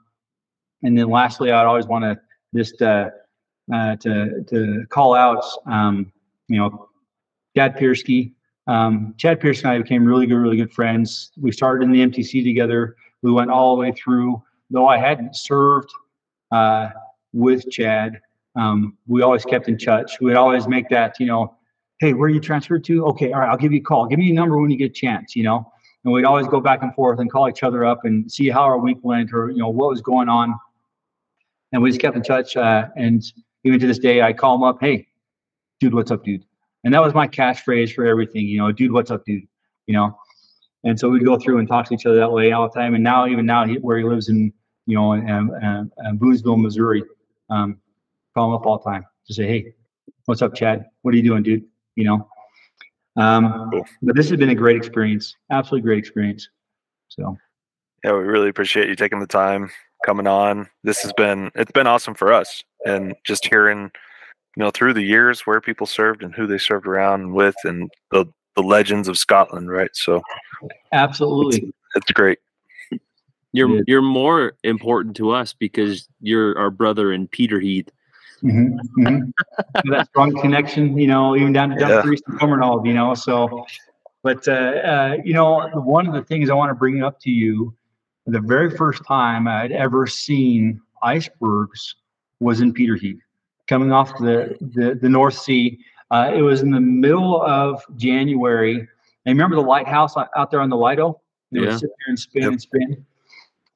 and 0.83 0.97
then 0.97 1.11
lastly, 1.11 1.53
I'd 1.53 1.67
always 1.67 1.87
want 1.87 2.05
to 2.05 2.19
just 2.57 2.81
uh, 2.81 3.11
uh, 3.73 3.97
to 3.97 4.43
to 4.49 4.87
call 4.89 5.15
out 5.15 5.45
um, 5.67 6.13
you 6.49 6.59
know 6.59 6.89
Chad 7.57 7.77
Piersky. 7.77 8.33
Um, 8.67 9.15
Chad 9.19 9.41
Pierce 9.41 9.63
and 9.63 9.71
I 9.71 9.79
became 9.79 10.05
really 10.05 10.27
good, 10.27 10.37
really 10.37 10.57
good 10.57 10.73
friends. 10.73 11.33
We 11.41 11.51
started 11.51 11.85
in 11.85 11.93
the 11.93 12.07
MTC 12.07 12.45
together. 12.45 12.97
We 13.23 13.33
went 13.33 13.51
all 13.51 13.75
the 13.75 13.81
way 13.81 13.93
through. 13.93 14.43
Though 14.71 14.87
I 14.87 14.97
hadn't 14.97 15.35
served 15.35 15.91
uh, 16.53 16.91
with 17.33 17.69
Chad, 17.71 18.21
um, 18.55 18.97
we 19.09 19.23
always 19.23 19.45
kept 19.45 19.69
in 19.69 19.77
touch. 19.77 20.21
We'd 20.21 20.37
always 20.37 20.69
make 20.69 20.89
that, 20.91 21.19
you 21.19 21.27
know, 21.27 21.57
hey, 22.01 22.15
where 22.15 22.27
are 22.27 22.31
you 22.31 22.41
transferred 22.41 22.83
to? 22.85 23.05
Okay, 23.07 23.33
all 23.33 23.41
right, 23.41 23.49
I'll 23.49 23.59
give 23.59 23.73
you 23.73 23.81
a 23.81 23.83
call. 23.83 24.07
Give 24.07 24.19
me 24.19 24.31
a 24.31 24.35
number 24.35 24.59
when 24.59 24.71
you 24.71 24.77
get 24.77 24.91
a 24.91 24.95
chance, 24.95 25.37
you 25.37 25.43
know. 25.43 25.71
And 26.03 26.13
we'd 26.13 26.25
always 26.25 26.49
go 26.49 26.61
back 26.61 26.83
and 26.83 26.95
forth 26.95 27.21
and 27.21 27.31
call 27.31 27.49
each 27.49 27.63
other 27.63 27.85
up 27.85 28.07
and 28.07 28.31
see 28.33 28.49
how 28.49 28.63
our 28.63 28.79
week 28.79 28.97
went 29.03 29.35
or 29.35 29.51
you 29.51 29.59
know 29.59 29.69
what 29.69 29.91
was 29.91 30.01
going 30.01 30.29
on. 30.31 30.59
And 31.73 31.83
we 31.83 31.91
just 31.91 32.01
kept 32.01 32.17
in 32.17 32.23
touch. 32.23 32.57
Uh, 32.57 32.89
and 32.97 33.23
even 33.65 33.79
to 33.79 33.87
this 33.87 33.99
day, 33.99 34.23
I 34.23 34.33
call 34.33 34.57
him 34.57 34.63
up, 34.63 34.79
hey, 34.81 35.07
dude, 35.79 35.95
what's 35.95 36.11
up, 36.11 36.25
dude? 36.25 36.45
And 36.85 36.95
that 36.95 37.03
was 37.03 37.13
my 37.13 37.29
catchphrase 37.29 37.95
for 37.95 38.07
everything, 38.07 38.47
you 38.47 38.59
know, 38.59 38.73
dude, 38.73 38.93
what's 38.93 39.11
up, 39.11 39.25
dude? 39.27 39.47
You 39.87 39.95
know. 39.95 40.19
And 40.85 40.99
so 40.99 41.11
we'd 41.11 41.27
go 41.27 41.39
through 41.39 41.59
and 41.59 41.69
talk 41.69 41.87
to 41.89 41.95
each 41.95 42.07
other 42.07 42.17
that 42.17 42.33
way 42.33 42.53
all 42.53 42.67
the 42.67 42.75
time. 42.75 42.95
And 42.95 43.05
now, 43.05 43.27
even 43.27 43.45
now, 43.45 43.67
he, 43.67 43.75
where 43.75 43.99
he 43.99 44.05
lives 44.05 44.31
in, 44.31 44.51
you 44.87 44.97
know, 44.97 45.13
in, 45.13 45.29
in, 45.29 45.91
in 46.07 46.19
Boonsville, 46.19 46.59
Missouri, 46.59 47.05
um, 47.51 47.79
call 48.33 48.49
him 48.49 48.55
up 48.55 48.65
all 48.65 48.79
the 48.79 48.91
time 48.91 49.05
to 49.27 49.35
say, 49.35 49.47
hey, 49.47 49.75
what's 50.25 50.41
up, 50.41 50.55
Chad? 50.55 50.87
What 51.03 51.13
are 51.13 51.19
you 51.19 51.23
doing, 51.23 51.43
dude? 51.43 51.65
You 51.97 52.05
know. 52.05 52.29
Um, 53.17 53.71
Cool. 53.73 53.87
but 54.03 54.15
this 54.17 54.31
has 54.31 54.39
been 54.39 54.51
a 54.51 54.55
great 54.55 54.77
experience, 54.77 55.35
absolutely 55.51 55.85
great 55.87 55.99
experience. 55.99 56.49
So 57.09 57.37
Yeah, 58.05 58.13
we 58.13 58.19
really 58.21 58.49
appreciate 58.49 58.89
you 58.89 58.95
taking 58.95 59.19
the 59.19 59.27
time 59.27 59.71
coming 60.07 60.27
on. 60.27 60.69
This 60.85 61.03
has 61.03 61.13
been 61.15 61.51
it's 61.55 61.73
been 61.73 61.87
awesome 61.89 62.15
for 62.15 62.33
us, 62.33 62.63
and 62.87 63.15
just 63.25 63.47
hearing, 63.47 63.91
you 64.57 64.63
know, 64.63 64.71
through 64.71 64.95
the 64.95 65.03
years 65.03 65.41
where 65.43 65.61
people 65.61 65.87
served 65.87 66.23
and 66.23 66.35
who 66.35 66.47
they 66.47 66.59
served 66.59 66.87
around 66.87 67.21
and 67.23 67.35
with, 67.35 67.57
and 67.65 67.91
the 68.11 68.27
the 68.57 68.63
legends 68.63 69.09
of 69.09 69.19
Scotland, 69.19 69.71
right? 69.71 69.91
So 69.93 70.23
absolutely, 70.93 71.73
it's 71.97 72.13
great. 72.13 72.39
You're 73.53 73.77
Yeah. 73.77 73.83
you're 73.89 74.03
more 74.03 74.53
important 74.63 75.17
to 75.17 75.31
us 75.33 75.53
because 75.53 76.09
you're 76.21 76.57
our 76.57 76.71
brother 76.71 77.13
in 77.13 77.27
Peterhead. 77.27 77.91
Mhm, 78.43 78.79
mhm. 78.99 79.33
that 79.85 80.07
strong 80.07 80.39
connection, 80.41 80.97
you 80.99 81.07
know, 81.07 81.37
even 81.37 81.53
down 81.53 81.71
to 81.71 81.77
Yeah. 81.81 81.89
Dumfries 81.89 82.23
and 82.27 82.39
Cumbernauld, 82.39 82.87
you 82.87 82.95
know. 82.95 83.15
So, 83.15 83.67
but 84.23 84.47
uh, 84.49 84.53
uh, 84.53 85.17
you 85.25 85.35
know, 85.35 85.69
one 85.75 86.07
of 86.07 86.15
the 86.15 86.23
things 86.23 86.51
I 86.51 86.55
want 86.55 86.71
to 86.71 86.75
bring 86.75 87.03
up 87.03 87.21
to 87.21 87.31
you, 87.31 87.75
the 88.27 88.41
very 88.41 88.71
first 88.77 89.05
time 89.07 89.47
I'd 89.49 89.73
ever 89.73 90.07
seen 90.07 90.81
icebergs 91.03 91.97
was 92.41 92.61
in 92.61 92.73
Peterhead, 92.73 93.19
coming 93.67 93.93
off 93.93 94.17
the 94.19 94.57
the, 94.61 94.95
the 95.01 95.09
North 95.09 95.35
Sea. 95.35 95.79
Uh, 96.11 96.33
it 96.35 96.43
was 96.43 96.63
in 96.63 96.71
the 96.71 96.81
middle 96.81 97.41
of 97.43 97.83
January. 97.97 98.77
And 99.27 99.37
remember 99.37 99.55
the 99.57 99.63
lighthouse 99.63 100.17
out 100.17 100.29
out 100.37 100.51
there 100.51 100.61
on 100.61 100.71
the 100.71 100.77
Lido? 100.77 101.21
They 101.53 101.61
Yeah. 101.61 101.67
would 101.67 101.79
sit 101.79 101.91
there 101.91 102.09
and 102.09 102.19
spin 102.19 102.43
Yep. 102.43 102.51
and 102.53 102.61
spin. 102.63 103.07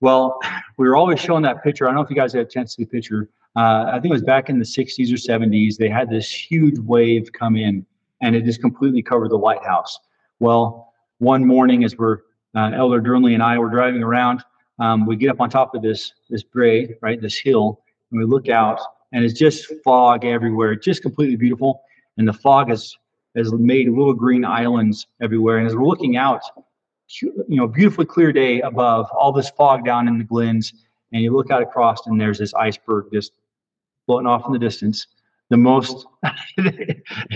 Well, 0.01 0.39
we 0.77 0.89
were 0.89 0.97
always 0.97 1.21
showing 1.21 1.43
that 1.45 1.63
picture. 1.63 1.85
I 1.87 1.89
don't 1.89 1.97
know 1.97 2.03
if 2.03 2.11
you 2.11 2.17
guys 2.17 2.33
had 2.33 2.43
a 2.43 2.49
chance 2.49 2.75
to 2.75 2.81
see 2.81 2.85
the 2.85 2.91
picture. 2.91 3.29
Uh, 3.57 3.85
I 3.89 4.01
think 4.01 4.07
it 4.07 4.13
was 4.13 4.23
back 4.23 4.49
in 4.49 4.59
the 4.59 4.65
60s 4.65 5.13
or 5.13 5.17
70s. 5.17 5.77
They 5.77 5.89
had 5.89 6.11
this 6.11 6.29
huge 6.29 6.79
wave 6.79 7.33
come 7.33 7.57
in, 7.57 7.87
and 8.21 8.35
it 8.35 8.45
just 8.45 8.61
completely 8.61 9.03
covered 9.03 9.31
the 9.31 9.37
lighthouse. 9.37 9.99
Well, 10.41 10.93
one 11.19 11.47
morning, 11.47 11.85
as 11.85 11.97
we're 11.97 12.19
uh, 12.57 12.73
Elder 12.75 13.01
Durnley 13.01 13.35
and 13.35 13.43
I 13.43 13.59
were 13.59 13.71
driving 13.71 14.03
around, 14.03 14.43
um, 14.81 15.07
we 15.07 15.17
get 15.17 15.31
up 15.31 15.41
on 15.41 15.51
top 15.51 15.75
of 15.75 15.83
this 15.83 16.13
this 16.29 16.43
brae, 16.43 16.97
right, 17.01 17.21
this 17.21 17.39
hill, 17.39 17.81
and 18.11 18.19
we 18.19 18.27
look 18.27 18.49
out, 18.49 18.81
and 19.13 19.25
it's 19.25 19.39
just 19.39 19.73
fog 19.85 20.25
everywhere, 20.25 20.75
just 20.75 21.03
completely 21.03 21.37
beautiful. 21.37 21.83
And 22.19 22.27
the 22.27 22.33
fog 22.33 22.69
has 22.71 22.97
has 23.37 23.53
made 23.53 23.89
little 23.89 24.15
green 24.15 24.45
islands 24.45 25.07
everywhere. 25.21 25.59
And 25.59 25.67
as 25.67 25.75
we're 25.75 25.87
looking 25.87 26.17
out, 26.17 26.43
you 27.21 27.33
know, 27.49 27.67
beautifully 27.67 28.07
clear 28.07 28.33
day 28.33 28.61
above, 28.61 29.09
all 29.17 29.33
this 29.33 29.51
fog 29.51 29.85
down 29.85 30.09
in 30.09 30.19
the 30.19 30.25
glens, 30.25 30.73
and 31.13 31.23
you 31.23 31.33
look 31.33 31.51
out 31.51 31.63
across, 31.63 32.07
and 32.07 32.21
there's 32.21 32.39
this 32.39 32.55
iceberg 32.55 33.07
just 33.13 33.33
floating 34.07 34.27
off 34.27 34.47
in 34.47 34.53
the 34.53 34.59
distance. 34.59 35.07
The 35.51 35.57
most 35.59 36.07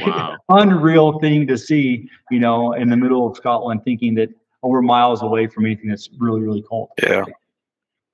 Wow. 0.06 0.36
unreal 0.48 1.18
thing 1.20 1.46
to 1.46 1.58
see, 1.58 2.08
you 2.30 2.40
know, 2.40 2.72
in 2.72 2.88
the 2.88 2.96
middle 2.96 3.26
of 3.26 3.36
Scotland, 3.36 3.82
thinking 3.84 4.14
that 4.14 4.30
oh, 4.62 4.70
we're 4.70 4.82
miles 4.82 5.22
away 5.22 5.46
from 5.46 5.66
anything 5.66 5.88
that's 5.90 6.08
really, 6.18 6.40
really 6.40 6.62
cold. 6.62 6.88
Yeah. 7.02 7.24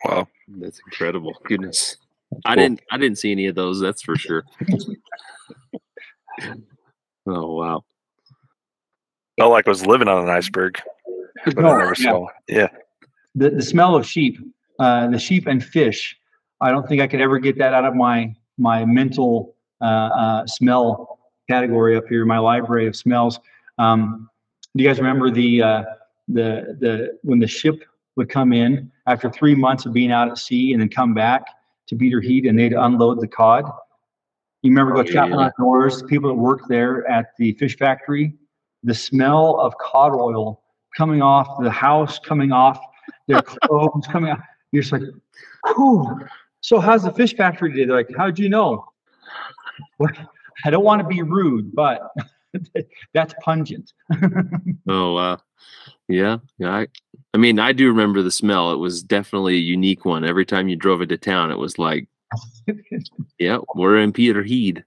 Wow. 0.05 0.29
That's 0.59 0.81
incredible. 0.87 1.33
Goodness. 1.45 1.97
I 2.45 2.55
Cool. 2.55 2.63
didn't 2.65 2.81
I 2.91 2.99
didn't 2.99 3.19
see 3.19 3.31
any 3.33 3.47
of 3.47 3.55
those, 3.55 3.81
that's 3.81 4.03
for 4.03 4.17
sure. 4.17 4.45
oh 7.27 7.55
wow. 7.55 7.85
Felt 9.39 9.53
like 9.53 9.67
I 9.67 9.71
was 9.71 9.87
living 9.87 10.09
on 10.09 10.23
an 10.25 10.31
iceberg, 10.31 10.81
but 11.45 11.57
No, 11.57 11.69
I 11.69 11.79
never 11.79 11.95
yeah. 11.99 12.11
saw. 12.11 12.27
Yeah. 12.49 12.69
the, 13.35 13.51
the 13.51 13.63
smell 13.63 13.97
of 13.97 14.07
sheep, 14.07 14.39
uh, 14.79 15.09
the 15.09 15.19
sheep 15.19 15.47
and 15.47 15.65
fish. 15.65 16.17
I 16.61 16.71
don't 16.71 16.87
think 16.89 17.01
I 17.03 17.07
could 17.07 17.21
ever 17.21 17.39
get 17.39 17.59
that 17.59 17.75
out 17.75 17.85
of 17.85 17.95
my 17.95 18.35
my 18.59 18.85
mental 18.85 19.55
uh, 19.81 19.85
uh, 19.85 20.47
smell 20.47 21.19
category 21.49 21.97
up 21.97 22.05
here, 22.09 22.25
my 22.25 22.39
library 22.39 22.87
of 22.87 22.97
smells. 22.97 23.39
Um, 23.79 24.29
do 24.77 24.83
you 24.83 24.89
guys 24.89 24.99
remember 24.99 25.31
the 25.31 25.63
uh, 25.63 25.83
the 26.29 26.77
the 26.81 27.19
when 27.23 27.39
the 27.39 27.47
ship 27.47 27.85
would 28.17 28.29
come 28.29 28.53
in 28.53 28.91
after 29.07 29.31
three 29.31 29.55
months 29.55 29.87
of 29.87 29.93
being 29.93 30.13
out 30.13 30.29
at 30.29 30.39
sea 30.39 30.73
and 30.73 30.81
then 30.81 30.89
come 30.89 31.15
back 31.15 31.45
to 31.89 31.97
Peterhead 31.97 32.45
and 32.45 32.59
they'd 32.59 32.73
unload 32.73 33.21
the 33.21 33.29
cod? 33.29 33.65
You 34.63 34.71
remember 34.71 34.95
Oh, 34.95 35.03
go 35.03 35.11
chopping 35.13 35.39
yeah. 35.39 35.47
outdoors, 35.47 36.03
people 36.05 36.31
that 36.31 36.35
worked 36.37 36.69
there 36.69 37.07
at 37.11 37.27
the 37.39 37.53
fish 37.55 37.77
factory, 37.77 38.35
the 38.83 38.95
smell 38.95 39.59
of 39.61 39.77
cod 39.79 40.15
oil 40.15 40.63
coming 40.97 41.21
off 41.21 41.63
the 41.63 41.71
house, 41.71 42.19
coming 42.19 42.53
off 42.53 42.81
their 43.29 43.43
clothes, 43.43 44.07
coming 44.11 44.31
out. 44.31 44.39
You're 44.73 44.83
just 44.83 44.93
like, 44.93 45.03
whew. 45.77 46.19
So 46.65 46.81
how's 46.81 47.03
the 47.03 47.13
fish 47.13 47.37
factory 47.37 47.73
today? 47.73 47.85
They're 47.85 47.95
like, 47.95 48.09
how'd 48.17 48.39
you 48.39 48.49
know? 48.49 48.87
Well, 49.99 50.09
I 50.65 50.71
don't 50.71 50.83
want 50.83 51.03
to 51.03 51.07
be 51.07 51.21
rude, 51.21 51.75
but 51.75 52.11
that's 53.13 53.35
pungent. 53.43 53.93
Oh 54.89 55.15
wow. 55.15 55.41
Yeah. 56.09 56.39
Yeah. 56.59 56.71
I, 56.71 56.87
I 57.35 57.39
mean, 57.39 57.59
I 57.59 57.73
do 57.73 57.89
remember 57.89 58.23
the 58.23 58.31
smell. 58.31 58.73
It 58.73 58.79
was 58.79 59.03
definitely 59.03 59.57
a 59.57 59.61
unique 59.61 60.07
one. 60.07 60.25
Every 60.25 60.47
time 60.47 60.69
you 60.69 60.77
drove 60.77 61.03
into 61.03 61.19
town, 61.19 61.51
it 61.51 61.59
was 61.59 61.79
like, 61.79 62.09
yeah, 63.39 63.59
we're 63.75 63.99
in 63.99 64.13
Peterhead. 64.13 64.85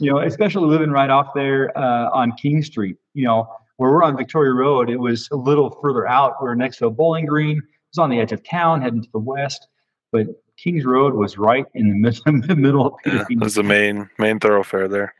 you 0.00 0.10
know, 0.10 0.18
especially 0.20 0.68
living 0.68 0.90
right 0.90 1.10
off 1.10 1.28
there 1.34 1.76
uh, 1.78 2.10
on 2.10 2.32
King 2.32 2.60
Street. 2.62 2.96
You 3.14 3.26
know, 3.26 3.48
where 3.76 3.92
we're 3.92 4.02
on 4.02 4.16
Victoria 4.16 4.52
Road, 4.52 4.90
it 4.90 4.98
was 4.98 5.28
a 5.30 5.36
little 5.36 5.78
further 5.80 6.08
out. 6.08 6.42
We 6.42 6.48
are 6.48 6.56
next 6.56 6.78
to 6.78 6.86
a 6.86 6.90
bowling 6.90 7.26
green. 7.26 7.58
It 7.58 7.64
was 7.92 7.98
on 7.98 8.10
the 8.10 8.18
edge 8.18 8.32
of 8.32 8.42
town, 8.42 8.82
heading 8.82 9.02
to 9.02 9.10
the 9.12 9.20
west. 9.20 9.68
But 10.12 10.26
Kings 10.56 10.84
Road 10.84 11.14
was 11.14 11.38
right 11.38 11.64
in 11.74 11.88
the 11.88 11.94
middle, 11.96 12.22
the 12.46 12.56
middle 12.56 12.86
of 12.86 12.94
Yeah. 13.06 13.24
Peter 13.28 13.40
That's 13.40 13.54
the 13.54 13.62
main 13.62 14.08
main 14.18 14.38
thoroughfare 14.40 14.88
there. 14.88 15.14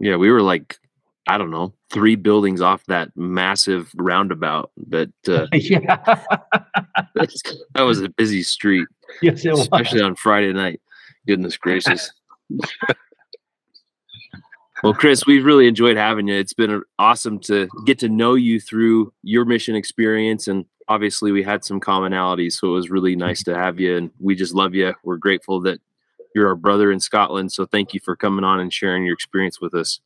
Yeah, 0.00 0.16
we 0.16 0.30
were 0.30 0.42
like, 0.42 0.78
I 1.28 1.38
don't 1.38 1.50
know, 1.50 1.72
three 1.92 2.16
buildings 2.16 2.60
off 2.60 2.84
that 2.86 3.10
massive 3.16 3.90
roundabout. 3.96 4.70
But 4.76 5.10
uh, 5.28 5.46
yeah. 5.52 5.96
that 7.14 7.82
was 7.82 8.00
a 8.00 8.08
busy 8.08 8.42
street, 8.42 8.86
yes, 9.22 9.44
it 9.44 9.50
was. 9.50 9.60
especially 9.60 10.00
on 10.02 10.14
Friday 10.16 10.52
night. 10.52 10.80
Goodness 11.26 11.56
gracious. 11.56 12.10
well, 14.82 14.94
Chris, 14.94 15.26
we've 15.26 15.44
really 15.44 15.66
enjoyed 15.66 15.96
having 15.96 16.28
you. 16.28 16.34
It's 16.34 16.52
been 16.52 16.82
awesome 16.98 17.40
to 17.40 17.68
get 17.86 17.98
to 18.00 18.08
know 18.08 18.34
you 18.34 18.60
through 18.60 19.12
your 19.22 19.44
mission 19.44 19.74
experience. 19.74 20.46
And 20.46 20.64
obviously, 20.88 21.32
we 21.32 21.42
had 21.42 21.64
some 21.64 21.80
commonalities. 21.80 22.52
So 22.52 22.68
it 22.68 22.72
was 22.72 22.90
really 22.90 23.16
nice 23.16 23.42
to 23.44 23.54
have 23.54 23.80
you. 23.80 23.96
And 23.96 24.10
we 24.20 24.34
just 24.34 24.54
love 24.54 24.74
you. 24.74 24.94
We're 25.04 25.16
grateful 25.16 25.60
that 25.62 25.80
you're 26.34 26.48
our 26.48 26.56
brother 26.56 26.92
in 26.92 27.00
Scotland. 27.00 27.52
So 27.52 27.66
thank 27.66 27.94
you 27.94 28.00
for 28.00 28.14
coming 28.14 28.44
on 28.44 28.60
and 28.60 28.72
sharing 28.72 29.04
your 29.04 29.14
experience 29.14 29.60
with 29.60 29.74
us. 29.74 30.00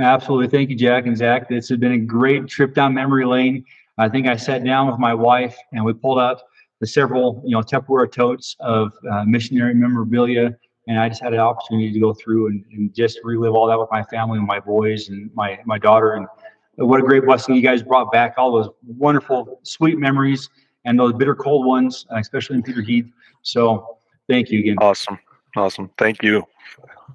Absolutely. 0.00 0.48
Thank 0.48 0.70
you, 0.70 0.76
Jack 0.76 1.06
and 1.06 1.16
Zach. 1.16 1.48
This 1.48 1.68
has 1.68 1.78
been 1.78 1.92
a 1.92 1.98
great 1.98 2.48
trip 2.48 2.74
down 2.74 2.94
memory 2.94 3.24
lane. 3.24 3.64
I 3.96 4.08
think 4.08 4.26
I 4.26 4.36
sat 4.36 4.64
down 4.64 4.88
with 4.88 4.98
my 4.98 5.14
wife 5.14 5.56
and 5.72 5.84
we 5.84 5.92
pulled 5.92 6.18
out 6.18 6.42
the 6.80 6.86
several, 6.86 7.40
you 7.44 7.52
know, 7.52 7.62
Tupperware 7.62 8.10
totes 8.10 8.56
of 8.60 8.92
uh, 9.10 9.24
missionary 9.24 9.72
memorabilia. 9.72 10.56
And 10.88 10.98
I 10.98 11.08
just 11.08 11.22
had 11.22 11.32
an 11.32 11.40
opportunity 11.40 11.92
to 11.92 12.00
go 12.00 12.12
through 12.12 12.48
and, 12.48 12.64
and 12.72 12.92
just 12.92 13.20
relive 13.22 13.54
all 13.54 13.68
that 13.68 13.78
with 13.78 13.88
my 13.90 14.02
family 14.02 14.38
and 14.38 14.46
my 14.46 14.60
boys 14.60 15.08
and 15.08 15.30
my, 15.34 15.58
my 15.64 15.78
daughter. 15.78 16.14
And 16.14 16.26
what 16.76 17.00
a 17.00 17.02
great 17.02 17.24
blessing 17.24 17.54
you 17.54 17.62
guys 17.62 17.82
brought 17.82 18.10
back 18.12 18.34
all 18.36 18.52
those 18.52 18.68
wonderful, 18.86 19.60
sweet 19.62 19.98
memories 19.98 20.48
and 20.84 20.98
those 20.98 21.12
bitter 21.12 21.34
cold 21.34 21.66
ones, 21.66 22.06
uh, 22.12 22.16
especially 22.16 22.56
in 22.56 22.62
Peterhead. 22.62 23.10
So 23.42 23.98
thank 24.28 24.50
you 24.50 24.60
again. 24.60 24.76
Awesome. 24.80 25.18
Awesome. 25.56 25.90
Thank 25.98 26.22
you. 26.22 26.44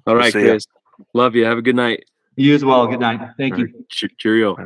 All 0.06 0.16
right, 0.16 0.32
see 0.32 0.40
ya. 0.40 0.52
Chris. 0.52 0.66
Love 1.12 1.34
you. 1.34 1.44
Have 1.44 1.58
a 1.58 1.62
good 1.62 1.76
night. 1.76 2.04
You 2.36 2.54
as 2.54 2.64
well. 2.64 2.86
Good 2.86 3.00
night. 3.00 3.20
Thank 3.36 3.54
All 3.54 3.60
you. 3.60 3.66
right. 3.66 3.88
Che- 3.90 4.08
Cheerio. 4.18 4.56